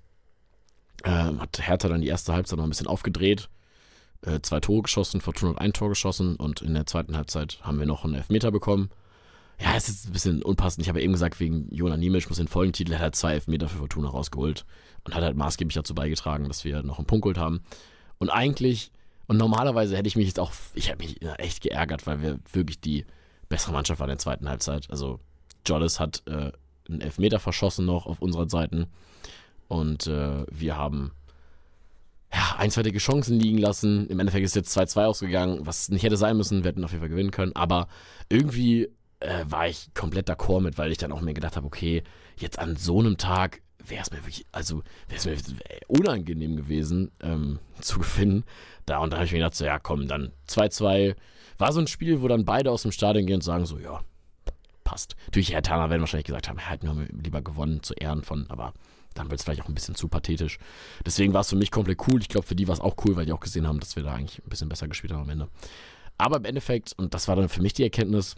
ähm, 1.04 1.40
hat 1.40 1.58
Hertha 1.66 1.88
dann 1.88 2.00
die 2.00 2.08
erste 2.08 2.32
Halbzeit 2.32 2.56
noch 2.56 2.64
ein 2.64 2.70
bisschen 2.70 2.86
aufgedreht, 2.86 3.48
äh, 4.22 4.40
zwei 4.40 4.60
Tore 4.60 4.82
geschossen, 4.82 5.20
Fortuna 5.20 5.52
hat 5.52 5.60
ein 5.60 5.72
Tor 5.72 5.88
geschossen 5.88 6.36
und 6.36 6.62
in 6.62 6.74
der 6.74 6.86
zweiten 6.86 7.16
Halbzeit 7.16 7.58
haben 7.62 7.78
wir 7.78 7.86
noch 7.86 8.04
einen 8.04 8.14
Elfmeter 8.14 8.50
bekommen. 8.50 8.90
Ja, 9.58 9.74
es 9.74 9.88
ist 9.88 10.06
ein 10.06 10.12
bisschen 10.12 10.42
unpassend. 10.42 10.82
Ich 10.82 10.88
habe 10.88 11.00
eben 11.00 11.12
gesagt, 11.12 11.40
wegen 11.40 11.68
Jona 11.74 11.96
Niemisch 11.96 12.28
muss 12.28 12.38
den 12.38 12.48
vollen 12.48 12.72
Titel, 12.72 12.92
er 12.92 12.98
hat 12.98 13.16
zwei 13.16 13.32
Elfmeter 13.34 13.68
für 13.68 13.78
Fortuna 13.78 14.08
rausgeholt 14.08 14.66
und 15.04 15.14
hat 15.14 15.22
halt 15.22 15.36
maßgeblich 15.36 15.74
dazu 15.74 15.94
beigetragen, 15.94 16.46
dass 16.48 16.64
wir 16.64 16.82
noch 16.82 16.98
einen 16.98 17.06
Punkt 17.06 17.22
geholt 17.22 17.38
haben. 17.38 17.62
Und 18.18 18.30
eigentlich, 18.30 18.92
und 19.26 19.38
normalerweise 19.38 19.96
hätte 19.96 20.08
ich 20.08 20.16
mich 20.16 20.26
jetzt 20.26 20.40
auch, 20.40 20.52
ich 20.74 20.88
hätte 20.88 20.98
mich 20.98 21.22
echt 21.38 21.62
geärgert, 21.62 22.06
weil 22.06 22.20
wir 22.20 22.38
wirklich 22.52 22.80
die 22.80 23.06
bessere 23.48 23.72
Mannschaft 23.72 24.00
waren 24.00 24.10
in 24.10 24.16
der 24.16 24.18
zweiten 24.18 24.48
Halbzeit. 24.48 24.90
Also 24.90 25.20
Jollis 25.64 26.00
hat 26.00 26.22
äh, 26.26 26.52
einen 26.88 27.00
Elfmeter 27.00 27.38
verschossen 27.38 27.86
noch 27.86 28.06
auf 28.06 28.20
unseren 28.20 28.48
Seiten 28.48 28.86
und 29.68 30.06
äh, 30.06 30.44
wir 30.50 30.76
haben 30.76 31.12
ja, 32.32 32.56
einseitige 32.58 32.98
Chancen 32.98 33.38
liegen 33.38 33.58
lassen. 33.58 34.08
Im 34.08 34.20
Endeffekt 34.20 34.44
ist 34.44 34.56
jetzt 34.56 34.76
2-2 34.76 35.04
ausgegangen, 35.04 35.60
was 35.64 35.88
nicht 35.88 36.02
hätte 36.02 36.16
sein 36.16 36.36
müssen. 36.36 36.64
Wir 36.64 36.68
hätten 36.68 36.84
auf 36.84 36.90
jeden 36.90 37.00
Fall 37.00 37.08
gewinnen 37.08 37.30
können. 37.30 37.54
Aber 37.54 37.88
irgendwie 38.28 38.88
äh, 39.20 39.44
war 39.48 39.68
ich 39.68 39.92
komplett 39.94 40.28
d'accord 40.28 40.60
mit, 40.60 40.78
weil 40.78 40.92
ich 40.92 40.98
dann 40.98 41.12
auch 41.12 41.20
mir 41.20 41.34
gedacht 41.34 41.56
habe, 41.56 41.66
okay, 41.66 42.02
jetzt 42.36 42.58
an 42.58 42.76
so 42.76 42.98
einem 43.00 43.16
Tag 43.16 43.62
wäre 43.84 44.02
es 44.02 44.10
mir 44.10 44.18
wirklich, 44.18 44.46
also 44.52 44.82
wäre 45.08 45.16
es 45.16 45.26
mir 45.26 45.60
unangenehm 45.88 46.56
gewesen, 46.56 47.10
ähm, 47.22 47.58
zu 47.80 48.00
gewinnen. 48.00 48.44
Da 48.84 48.98
und 48.98 49.10
dann 49.10 49.18
habe 49.18 49.26
ich 49.26 49.32
mir 49.32 49.38
gedacht, 49.38 49.54
so, 49.54 49.64
ja 49.64 49.78
komm, 49.78 50.08
dann 50.08 50.32
2-2. 50.48 51.16
War 51.58 51.72
so 51.72 51.80
ein 51.80 51.86
Spiel, 51.86 52.20
wo 52.20 52.28
dann 52.28 52.44
beide 52.44 52.70
aus 52.70 52.82
dem 52.82 52.92
Stadion 52.92 53.26
gehen 53.26 53.36
und 53.36 53.42
sagen 53.42 53.64
so, 53.64 53.78
ja, 53.78 54.02
passt. 54.84 55.16
Natürlich, 55.26 55.52
Herr 55.52 55.62
Tana 55.62 55.90
werden 55.90 56.02
wahrscheinlich 56.02 56.26
gesagt 56.26 56.48
haben, 56.48 56.58
er 56.58 56.70
hat 56.70 56.84
nur 56.84 57.06
lieber 57.10 57.42
gewonnen 57.42 57.82
zu 57.82 57.94
Ehren 57.94 58.22
von, 58.22 58.46
aber 58.48 58.74
dann 59.14 59.30
wird 59.30 59.40
es 59.40 59.44
vielleicht 59.44 59.62
auch 59.62 59.68
ein 59.68 59.74
bisschen 59.74 59.94
zu 59.94 60.08
pathetisch. 60.08 60.58
Deswegen 61.04 61.32
war 61.32 61.40
es 61.40 61.48
für 61.48 61.56
mich 61.56 61.70
komplett 61.70 61.98
cool. 62.06 62.20
Ich 62.20 62.28
glaube, 62.28 62.46
für 62.46 62.54
die 62.54 62.68
war 62.68 62.74
es 62.74 62.80
auch 62.80 62.96
cool, 63.04 63.16
weil 63.16 63.24
die 63.24 63.32
auch 63.32 63.40
gesehen 63.40 63.66
haben, 63.66 63.80
dass 63.80 63.96
wir 63.96 64.02
da 64.02 64.14
eigentlich 64.14 64.38
ein 64.44 64.50
bisschen 64.50 64.68
besser 64.68 64.86
gespielt 64.88 65.12
haben 65.12 65.22
am 65.22 65.30
Ende. 65.30 65.48
Aber 66.18 66.36
im 66.36 66.44
Endeffekt, 66.44 66.92
und 66.96 67.14
das 67.14 67.26
war 67.26 67.36
dann 67.36 67.48
für 67.48 67.62
mich 67.62 67.72
die 67.72 67.82
Erkenntnis, 67.82 68.36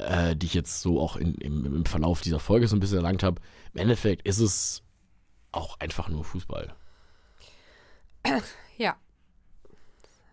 äh, 0.00 0.36
die 0.36 0.46
ich 0.46 0.54
jetzt 0.54 0.80
so 0.80 1.00
auch 1.00 1.16
in, 1.16 1.34
im, 1.36 1.64
im 1.64 1.84
Verlauf 1.84 2.20
dieser 2.20 2.40
Folge 2.40 2.68
so 2.68 2.76
ein 2.76 2.80
bisschen 2.80 2.98
erlangt 2.98 3.22
habe, 3.22 3.40
im 3.74 3.80
Endeffekt 3.80 4.26
ist 4.26 4.38
es 4.38 4.82
auch 5.52 5.78
einfach 5.80 6.08
nur 6.08 6.24
Fußball. 6.24 6.74
Ja. 8.78 8.96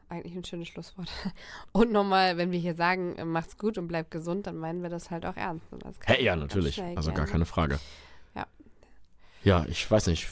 Eigentlich 0.07 0.33
ein 0.37 0.45
schönes 0.45 0.69
Schlusswort. 0.69 1.09
Und 1.73 1.91
nochmal, 1.91 2.37
wenn 2.37 2.53
wir 2.53 2.59
hier 2.59 2.75
sagen, 2.75 3.17
äh, 3.17 3.25
macht's 3.25 3.57
gut 3.57 3.77
und 3.77 3.89
bleibt 3.89 4.09
gesund, 4.09 4.47
dann 4.47 4.55
meinen 4.55 4.81
wir 4.81 4.89
das 4.89 5.11
halt 5.11 5.25
auch 5.25 5.35
ernst. 5.35 5.65
Und 5.73 5.83
das 5.83 5.95
Hey, 6.05 6.23
ja, 6.23 6.37
natürlich. 6.37 6.81
Also 6.81 7.11
gar 7.11 7.25
keine 7.25 7.45
Frage. 7.45 7.77
Ja. 8.33 8.47
Ja, 9.43 9.65
ich 9.67 9.91
weiß 9.91 10.07
nicht, 10.07 10.25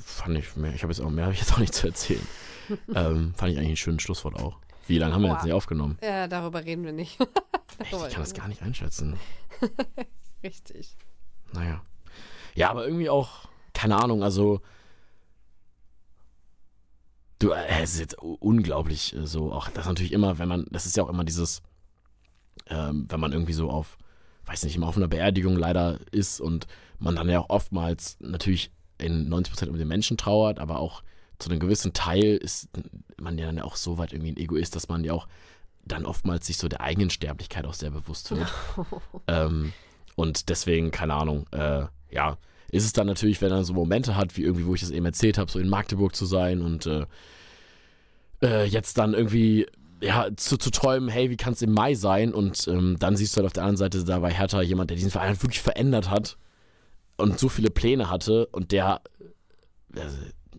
fand 0.00 0.36
ich 0.36 0.56
mehr, 0.56 0.74
ich 0.74 0.82
habe 0.82 0.92
jetzt 0.92 1.00
auch 1.00 1.10
mehr, 1.10 1.26
habe 1.26 1.34
ich 1.34 1.38
jetzt 1.38 1.52
auch 1.52 1.58
nicht 1.58 1.74
zu 1.74 1.86
erzählen. 1.86 2.26
ähm, 2.92 3.34
fand 3.36 3.52
ich 3.52 3.58
eigentlich 3.58 3.70
ein 3.70 3.76
schönes 3.76 4.02
Schlusswort 4.02 4.34
auch. 4.34 4.58
Wie 4.86 4.98
lange 4.98 5.14
haben 5.14 5.22
wir 5.22 5.28
Boah. 5.28 5.34
jetzt 5.36 5.44
nicht 5.44 5.54
aufgenommen? 5.54 5.98
Ja, 6.02 6.28
darüber 6.28 6.64
reden 6.64 6.84
wir 6.84 6.92
nicht. 6.92 7.20
Echt, 7.78 7.92
ich 7.92 8.12
kann 8.12 8.22
das 8.22 8.34
gar 8.34 8.48
nicht 8.48 8.62
einschätzen. 8.62 9.16
Richtig. 10.42 10.96
Naja. 11.52 11.82
Ja, 12.54 12.70
aber 12.70 12.86
irgendwie 12.86 13.10
auch, 13.10 13.48
keine 13.72 13.96
Ahnung, 13.96 14.22
also. 14.22 14.60
Du, 17.38 17.50
äh, 17.50 17.82
es 17.82 17.94
ist 17.94 18.00
jetzt 18.00 18.18
unglaublich 18.18 19.14
äh, 19.16 19.26
so, 19.26 19.52
auch 19.52 19.68
das 19.70 19.86
natürlich 19.86 20.12
immer, 20.12 20.38
wenn 20.38 20.48
man, 20.48 20.66
das 20.70 20.86
ist 20.86 20.96
ja 20.96 21.02
auch 21.02 21.08
immer 21.08 21.24
dieses, 21.24 21.62
ähm, 22.66 23.06
wenn 23.08 23.20
man 23.20 23.32
irgendwie 23.32 23.52
so 23.52 23.70
auf, 23.70 23.98
weiß 24.46 24.64
nicht, 24.64 24.76
immer 24.76 24.86
auf 24.86 24.96
einer 24.96 25.08
Beerdigung 25.08 25.56
leider 25.56 25.98
ist 26.12 26.40
und 26.40 26.66
man 26.98 27.16
dann 27.16 27.28
ja 27.28 27.40
auch 27.40 27.50
oftmals 27.50 28.16
natürlich 28.20 28.70
in 28.98 29.28
90% 29.32 29.68
um 29.68 29.76
den 29.76 29.88
Menschen 29.88 30.16
trauert, 30.16 30.58
aber 30.58 30.78
auch 30.78 31.02
zu 31.38 31.50
einem 31.50 31.60
gewissen 31.60 31.92
Teil 31.92 32.36
ist 32.36 32.68
man 33.20 33.38
ja 33.38 33.46
dann 33.46 33.60
auch 33.60 33.76
so 33.76 33.98
weit 33.98 34.12
irgendwie 34.12 34.32
ein 34.32 34.36
Egoist, 34.36 34.76
dass 34.76 34.88
man 34.88 35.04
ja 35.04 35.12
auch 35.12 35.26
dann 35.84 36.06
oftmals 36.06 36.46
sich 36.46 36.56
so 36.56 36.68
der 36.68 36.80
eigenen 36.80 37.10
Sterblichkeit 37.10 37.66
auch 37.66 37.74
sehr 37.74 37.90
bewusst 37.90 38.30
wird. 38.30 38.52
ähm, 39.26 39.72
und 40.16 40.48
deswegen, 40.48 40.90
keine 40.90 41.14
Ahnung, 41.14 41.46
äh, 41.50 41.84
ja, 42.10 42.38
ist 42.70 42.84
es 42.84 42.92
dann 42.92 43.06
natürlich, 43.06 43.40
wenn 43.40 43.52
er 43.52 43.64
so 43.64 43.74
Momente 43.74 44.16
hat, 44.16 44.36
wie 44.36 44.42
irgendwie, 44.42 44.66
wo 44.66 44.74
ich 44.74 44.80
das 44.80 44.90
eben 44.90 45.06
erzählt 45.06 45.38
habe, 45.38 45.50
so 45.50 45.58
in 45.58 45.68
Magdeburg 45.68 46.16
zu 46.16 46.26
sein 46.26 46.62
und 46.62 46.86
äh, 46.86 47.06
äh, 48.42 48.64
jetzt 48.64 48.98
dann 48.98 49.14
irgendwie 49.14 49.66
ja, 50.00 50.28
zu, 50.36 50.56
zu 50.56 50.70
träumen, 50.70 51.08
hey, 51.08 51.30
wie 51.30 51.36
kann 51.36 51.52
es 51.52 51.62
im 51.62 51.72
Mai 51.72 51.94
sein? 51.94 52.34
Und 52.34 52.66
ähm, 52.68 52.96
dann 52.98 53.16
siehst 53.16 53.34
du 53.34 53.38
halt 53.38 53.46
auf 53.46 53.52
der 53.52 53.62
anderen 53.62 53.76
Seite 53.76 54.04
da 54.04 54.18
bei 54.18 54.32
Hertha 54.32 54.60
jemand, 54.62 54.90
der 54.90 54.96
diesen 54.96 55.10
Verein 55.10 55.28
halt 55.28 55.42
wirklich 55.42 55.62
verändert 55.62 56.10
hat 56.10 56.36
und 57.16 57.38
so 57.38 57.48
viele 57.48 57.70
Pläne 57.70 58.10
hatte 58.10 58.46
und 58.46 58.72
der 58.72 59.00
äh, 59.94 60.00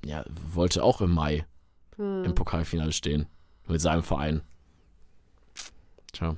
ja, 0.06 0.24
wollte 0.54 0.84
auch 0.84 1.02
im 1.02 1.12
Mai 1.14 1.46
Hm. 1.98 2.26
im 2.26 2.36
Pokalfinale 2.36 2.92
stehen 2.92 3.28
mit 3.68 3.82
seinem 3.82 4.04
Verein. 4.04 4.42
Tja. 6.12 6.36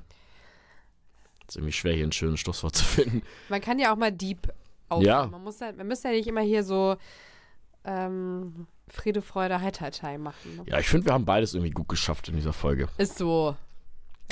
Ist 1.48 1.56
irgendwie 1.58 1.72
schwer, 1.74 1.94
hier 1.94 2.06
ein 2.06 2.12
schönes 2.12 2.40
Schlusswort 2.40 2.76
zu 2.76 2.84
finden. 2.84 3.22
Man 3.50 3.62
kann 3.62 3.80
ja 3.80 3.92
auch 3.92 3.98
mal 3.98 4.12
deep 4.12 4.54
aufhören. 4.90 5.06
Ja. 5.08 5.28
Man 5.28 5.44
muss 5.44 5.60
ja, 5.60 5.72
man 5.72 5.88
muss 5.88 6.04
ja 6.04 6.12
nicht 6.12 6.28
immer 6.28 6.42
hier 6.42 6.64
so 6.64 6.98
ähm, 7.86 8.68
Friede, 8.90 9.22
Freude, 9.22 9.60
Heiterei 9.62 10.18
machen. 10.18 10.58
Ne? 10.58 10.64
Ja, 10.68 10.80
ich 10.80 10.88
finde, 10.90 11.08
wir 11.08 11.14
haben 11.14 11.26
beides 11.26 11.54
irgendwie 11.54 11.72
gut 11.72 11.90
geschafft 11.90 12.28
in 12.30 12.36
dieser 12.36 12.54
Folge. 12.54 12.88
Ist 12.98 13.18
so. 13.18 13.56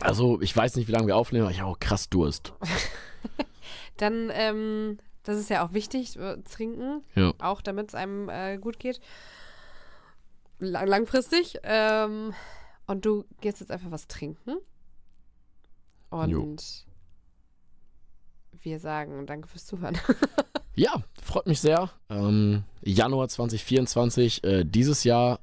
Also, 0.01 0.41
ich 0.41 0.55
weiß 0.55 0.75
nicht, 0.75 0.87
wie 0.87 0.91
lange 0.91 1.07
wir 1.07 1.15
aufnehmen, 1.15 1.45
aber 1.45 1.51
ich 1.51 1.61
habe 1.61 1.71
auch 1.71 1.79
krass 1.79 2.09
Durst. 2.09 2.53
Dann, 3.97 4.29
ähm, 4.33 4.97
das 5.25 5.37
ist 5.37 5.49
ja 5.49 5.65
auch 5.65 5.73
wichtig, 5.73 6.17
äh, 6.17 6.37
trinken, 6.43 7.03
Ja. 7.15 7.33
auch 7.39 7.61
damit 7.61 7.89
es 7.89 7.95
einem 7.95 8.29
äh, 8.29 8.57
gut 8.57 8.79
geht. 8.79 8.99
Lang 10.59 10.87
langfristig. 10.87 11.57
Ähm, 11.63 12.33
und 12.87 13.05
du 13.05 13.25
gehst 13.41 13.59
jetzt 13.59 13.71
einfach 13.71 13.91
was 13.91 14.07
trinken. 14.07 14.55
Und 16.09 16.29
Jo. 16.29 16.55
wir 18.61 18.79
sagen 18.79 19.25
danke 19.25 19.47
fürs 19.47 19.65
Zuhören. 19.65 19.97
Ja, 20.77 20.91
freut 21.23 21.47
mich 21.47 21.61
sehr. 21.61 21.89
Ähm, 22.09 22.63
Januar 22.81 23.29
2024, 23.29 24.43
äh, 24.43 24.65
dieses 24.65 25.05
Jahr, 25.05 25.39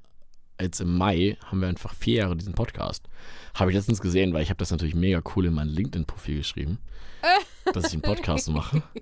jetzt 0.60 0.78
im 0.82 0.94
Mai, 0.98 1.38
haben 1.46 1.60
wir 1.62 1.68
einfach 1.68 1.94
vier 1.94 2.16
Jahre 2.16 2.36
diesen 2.36 2.52
Podcast. 2.52 3.08
Habe 3.54 3.70
ich 3.70 3.74
letztens 3.78 4.02
gesehen, 4.02 4.34
weil 4.34 4.42
ich 4.42 4.50
habe 4.50 4.58
das 4.58 4.70
natürlich 4.70 4.94
mega 4.94 5.22
cool 5.34 5.46
in 5.46 5.54
mein 5.54 5.68
LinkedIn-Profil 5.68 6.36
geschrieben, 6.36 6.76
dass 7.72 7.86
ich 7.86 7.92
einen 7.94 8.02
Podcast 8.02 8.48
mache. 8.48 8.82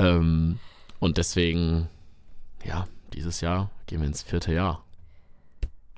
Ähm, 0.00 0.60
und 1.00 1.18
deswegen, 1.18 1.88
ja, 2.64 2.86
dieses 3.12 3.40
Jahr 3.40 3.68
gehen 3.86 4.00
wir 4.00 4.06
ins 4.06 4.22
vierte 4.22 4.54
Jahr. 4.54 4.84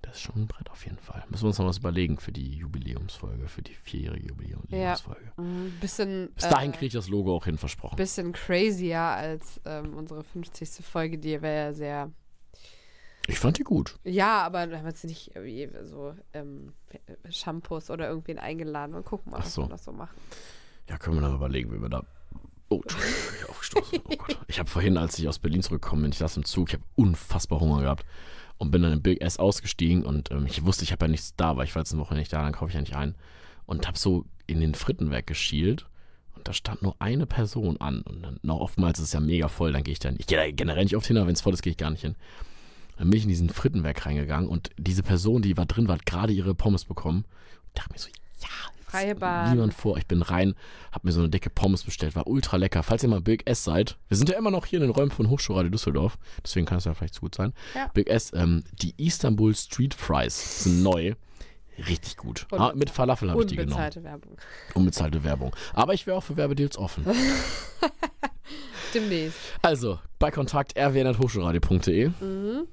Das 0.01 0.15
ist 0.15 0.23
schon 0.23 0.37
ein 0.37 0.47
Brett 0.47 0.71
auf 0.71 0.85
jeden 0.87 0.99
Fall. 0.99 1.23
Müssen 1.29 1.45
wir 1.45 1.49
uns 1.49 1.59
noch 1.59 1.67
was 1.67 1.79
überlegen 1.79 2.19
für 2.19 2.33
die 2.33 2.57
Jubiläumsfolge, 2.57 3.47
für 3.47 3.61
die 3.61 3.75
vierjährige 3.75 4.29
Jubiläumsfolge. 4.29 5.33
Ein 5.37 5.77
bisschen, 5.81 6.31
Bis 6.35 6.49
dahin 6.49 6.71
äh, 6.71 6.75
kriege 6.75 6.87
ich 6.87 6.93
das 6.95 7.09
Logo 7.09 7.37
auch 7.37 7.45
hin, 7.45 7.59
versprochen. 7.59 7.97
bisschen 7.97 8.33
crazier 8.33 9.01
als 9.01 9.61
ähm, 9.67 9.95
unsere 9.95 10.25
50. 10.25 10.85
Folge, 10.85 11.19
die 11.19 11.41
wäre 11.43 11.67
ja 11.67 11.73
sehr. 11.75 12.11
Ich 13.27 13.39
fand 13.39 13.59
die 13.59 13.63
gut. 13.65 13.99
Ja, 14.03 14.43
aber 14.43 14.67
da 14.67 14.79
haben 14.79 14.85
wir 14.85 14.91
jetzt 14.91 15.05
nicht 15.05 15.37
irgendwie 15.37 15.69
so 15.85 16.15
ähm, 16.33 16.73
Shampoos 17.29 17.91
oder 17.91 18.09
irgendwen 18.09 18.39
eingeladen. 18.39 18.93
Mal 18.93 19.03
gucken, 19.03 19.31
mal, 19.31 19.41
was 19.41 19.55
so. 19.55 19.63
wir 19.63 19.69
das 19.69 19.85
so 19.85 19.93
machen. 19.93 20.17
Ja, 20.91 20.99
können 20.99 21.17
wir 21.17 21.23
dann 21.23 21.37
überlegen, 21.37 21.73
wie 21.73 21.81
wir 21.81 21.89
da. 21.89 22.03
Oh, 22.69 22.81
Entschuldigung, 22.83 23.35
ich 23.39 23.49
aufgestoßen. 23.49 23.99
Oh 24.05 24.17
Gott. 24.17 24.39
Ich 24.49 24.59
habe 24.59 24.69
vorhin, 24.69 24.97
als 24.97 25.19
ich 25.19 25.29
aus 25.29 25.39
Berlin 25.39 25.63
zurückgekommen 25.63 26.03
bin, 26.03 26.11
ich 26.11 26.19
saß 26.19 26.37
im 26.37 26.45
Zug, 26.45 26.69
ich 26.69 26.75
habe 26.75 26.85
unfassbar 26.97 27.61
Hunger 27.61 27.83
gehabt 27.83 28.05
und 28.59 28.73
bin 28.73 28.83
dann 28.83 28.93
im 28.93 29.01
Big 29.01 29.21
S 29.21 29.39
ausgestiegen 29.39 30.05
und 30.05 30.33
ähm, 30.33 30.47
ich 30.47 30.65
wusste, 30.65 30.83
ich 30.83 30.91
habe 30.91 31.05
ja 31.05 31.09
nichts 31.09 31.37
da, 31.37 31.57
weil 31.57 31.65
ich 31.65 31.75
war 31.77 31.83
jetzt 31.83 31.93
eine 31.93 32.03
Woche 32.03 32.15
nicht 32.15 32.33
da, 32.33 32.43
dann 32.43 32.53
kaufe 32.53 32.71
ich 32.71 32.75
ja 32.75 32.81
nicht 32.81 32.97
ein. 32.97 33.15
Und 33.67 33.87
habe 33.87 33.97
so 33.97 34.27
in 34.49 34.61
den 34.61 34.75
Frittenwerk 34.75 35.29
geschielt 35.29 35.87
und 36.35 36.49
da 36.49 36.53
stand 36.53 36.83
nur 36.83 36.97
eine 36.99 37.27
Person 37.27 37.81
an. 37.81 38.03
Und 38.03 38.23
dann 38.23 38.41
noch 38.43 38.59
oftmals 38.59 38.99
ist 38.99 39.07
es 39.07 39.13
ja 39.13 39.21
mega 39.21 39.47
voll, 39.47 39.73
dann 39.73 39.85
gehe 39.85 39.93
ich 39.93 40.01
dann. 40.01 40.17
Ich 40.19 40.27
gehe 40.27 40.39
da 40.39 40.51
generell 40.51 40.83
nicht 40.83 40.97
oft 40.97 41.07
hin, 41.07 41.19
aber 41.19 41.29
wenn 41.29 41.35
es 41.35 41.41
voll 41.41 41.55
ist, 41.55 41.63
gehe 41.63 41.71
ich 41.71 41.77
gar 41.77 41.91
nicht 41.91 42.03
hin. 42.03 42.17
Dann 42.99 43.11
bin 43.11 43.17
ich 43.17 43.25
in 43.25 43.31
diesen 43.31 43.49
Frittenwerk 43.49 44.05
reingegangen 44.07 44.49
und 44.49 44.71
diese 44.77 45.05
Person, 45.05 45.41
die 45.41 45.57
war 45.57 45.67
drin, 45.67 45.87
war, 45.87 45.95
hat 45.95 46.07
gerade 46.07 46.33
ihre 46.33 46.55
Pommes 46.55 46.85
bekommen. 46.85 47.25
Und 47.67 47.79
dachte 47.79 47.93
mir 47.93 47.99
so, 47.99 48.09
ja, 48.41 48.49
Freie 48.91 49.15
Bahn. 49.15 49.53
niemand 49.53 49.75
vor. 49.75 49.97
Ich 49.97 50.07
bin 50.07 50.23
rein, 50.23 50.55
hab 50.93 51.05
mir 51.05 51.13
so 51.13 51.21
eine 51.21 51.29
dicke 51.29 51.51
Pommes 51.51 51.85
bestellt, 51.85 52.15
war 52.17 52.27
ultra 52.27 52.57
lecker. 52.57 52.83
Falls 52.83 53.03
ihr 53.03 53.09
mal 53.09 53.21
Big 53.21 53.49
S 53.49 53.65
seid, 53.65 53.97
wir 54.09 54.17
sind 54.17 54.29
ja 54.29 54.39
immer 54.39 54.51
noch 54.51 54.67
hier 54.67 54.79
in 54.79 54.87
den 54.87 54.91
Räumen 54.91 55.11
von 55.11 55.29
Hochschulradio 55.31 55.71
Düsseldorf, 55.71 56.19
deswegen 56.45 56.67
kann 56.67 56.79
es 56.79 56.85
ja 56.85 56.95
vielleicht 56.95 57.15
zu 57.15 57.23
gut 57.23 57.35
sein. 57.35 57.53
Ja. 57.75 57.89
Big 57.95 58.09
S, 58.09 58.33
ähm, 58.35 58.65
die 58.83 58.95
Istanbul 58.97 59.55
Street 59.55 59.95
Fries 59.95 60.65
sind 60.65 60.83
neu. 60.83 61.15
Richtig 61.89 62.17
gut. 62.17 62.47
Ah, 62.51 62.73
mit 62.75 62.91
Falafel 62.91 63.31
habe 63.31 63.41
ich 63.41 63.47
die 63.47 63.57
genommen. 63.57 63.73
Unbezahlte 63.73 64.05
Werbung. 64.05 64.37
Unbezahlte 64.75 65.25
Werbung. 65.25 65.57
Aber 65.73 65.95
ich 65.95 66.07
wäre 66.07 66.17
auch 66.17 66.23
für 66.23 66.37
Werbedeals 66.37 66.77
offen. 66.77 67.07
Demnächst. 68.95 69.39
Also, 69.63 69.99
bei 70.19 70.31
Kontakt 70.31 70.77
rwn.hochschulradio.de. 70.77 72.09
Mhm. 72.21 72.67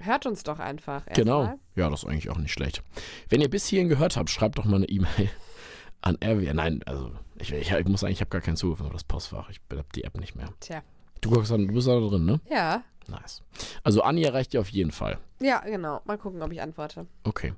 Hört 0.00 0.26
uns 0.26 0.42
doch 0.44 0.58
einfach. 0.58 1.04
Genau. 1.14 1.44
mal. 1.44 1.58
Ja, 1.74 1.90
das 1.90 2.02
ist 2.04 2.08
eigentlich 2.08 2.30
auch 2.30 2.38
nicht 2.38 2.52
schlecht. 2.52 2.82
Wenn 3.28 3.40
ihr 3.40 3.50
bis 3.50 3.66
hierhin 3.66 3.88
gehört 3.88 4.16
habt, 4.16 4.30
schreibt 4.30 4.58
doch 4.58 4.64
mal 4.64 4.76
eine 4.76 4.88
E-Mail 4.88 5.30
an 6.02 6.16
RWN. 6.22 6.56
Nein, 6.56 6.80
also 6.86 7.12
ich, 7.36 7.52
ich, 7.52 7.70
ich 7.72 7.86
muss 7.86 8.00
sagen, 8.00 8.12
ich 8.12 8.20
habe 8.20 8.30
gar 8.30 8.40
keinen 8.40 8.56
Zugriff 8.56 8.80
auf 8.80 8.92
das 8.92 9.04
Postfach. 9.04 9.48
Ich 9.50 9.60
habe 9.70 9.84
die 9.94 10.04
App 10.04 10.16
nicht 10.18 10.34
mehr. 10.36 10.48
Tja. 10.60 10.82
Du, 11.20 11.30
guckst 11.30 11.50
dann, 11.50 11.66
du 11.66 11.74
bist 11.74 11.88
da 11.88 11.98
drin, 11.98 12.24
ne? 12.24 12.40
Ja. 12.50 12.84
Nice. 13.08 13.42
Also 13.82 14.02
Anni 14.02 14.22
erreicht 14.22 14.52
ihr 14.54 14.60
auf 14.60 14.68
jeden 14.68 14.90
Fall. 14.92 15.18
Ja, 15.40 15.60
genau. 15.60 16.00
Mal 16.04 16.18
gucken, 16.18 16.42
ob 16.42 16.52
ich 16.52 16.60
antworte. 16.60 17.06
Okay. 17.24 17.54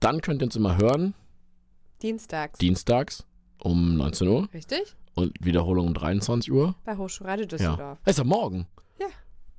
Dann 0.00 0.20
könnt 0.22 0.40
ihr 0.42 0.46
uns 0.46 0.56
immer 0.56 0.78
hören, 0.78 1.14
Dienstags. 2.02 2.58
dienstags 2.58 3.24
um 3.58 3.96
19 3.96 4.28
Uhr 4.28 4.48
Richtig? 4.52 4.96
und 5.14 5.32
Wiederholung 5.44 5.88
um 5.88 5.94
23 5.94 6.50
Uhr. 6.52 6.74
Bei 6.84 6.96
Hochschulradio 6.96 7.44
Ja. 7.44 7.48
Düsseldorf. 7.48 7.98
Ist 8.06 8.18
ja 8.18 8.24
morgen. 8.24 8.66
Ja. 8.98 9.06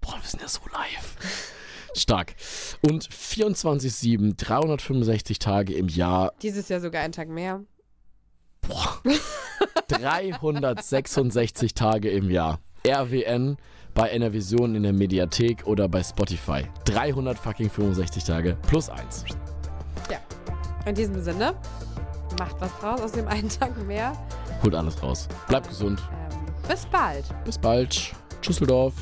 Boah, 0.02 0.16
wir 0.20 0.28
sind 0.28 0.42
ja 0.42 0.48
so 0.48 0.62
live. 0.74 1.16
Stark. 1.96 2.36
Und 2.82 3.08
24-7, 3.08 4.36
365 4.38 5.40
Tage 5.40 5.74
im 5.74 5.88
Jahr 5.88 6.34
Dieses 6.42 6.70
Jahr 6.70 6.82
sogar 6.82 7.02
einen 7.02 7.14
Tag 7.14 7.30
mehr. 7.30 7.62
Boah. 8.62 9.02
366 9.88 11.74
Tage 11.74 12.10
im 12.10 12.30
Jahr. 12.30 12.60
RWN 12.86 13.58
bei 13.94 14.10
NRVision 14.10 14.76
in 14.76 14.84
der 14.84 14.94
Mediathek 14.94 15.66
oder 15.66 15.88
bei 15.88 16.04
Spotify. 16.04 16.66
300 16.86 17.38
fucking 17.38 17.70
65 17.70 18.24
Tage 18.24 18.58
plus 18.68 18.90
eins. 18.90 19.24
In 20.86 20.94
diesem 20.94 21.20
Sinne, 21.20 21.56
macht 22.38 22.62
was 22.62 22.72
draus 22.80 23.02
aus 23.02 23.12
dem 23.14 23.28
einen 23.28 23.50
Tag 23.50 23.76
mehr. 23.88 24.14
Holt 24.62 24.76
alles 24.76 25.02
raus. 25.02 25.28
Bleibt 25.48 25.68
gesund. 25.68 26.00
Ähm, 26.12 26.46
bis 26.68 26.86
bald. 26.86 27.26
Bis 27.44 27.58
bald. 27.58 28.14
Tschüsseldorf. 28.42 28.94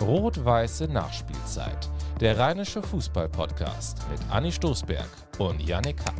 Rot-Weiße 0.00 0.88
Nachspielzeit. 0.88 1.88
Der 2.20 2.38
Rheinische 2.38 2.82
Fußball-Podcast 2.82 3.98
mit 4.10 4.20
Anni 4.30 4.52
Stoßberg 4.52 5.08
und 5.38 5.60
Yannick 5.60 5.96
Kapp. 5.96 6.14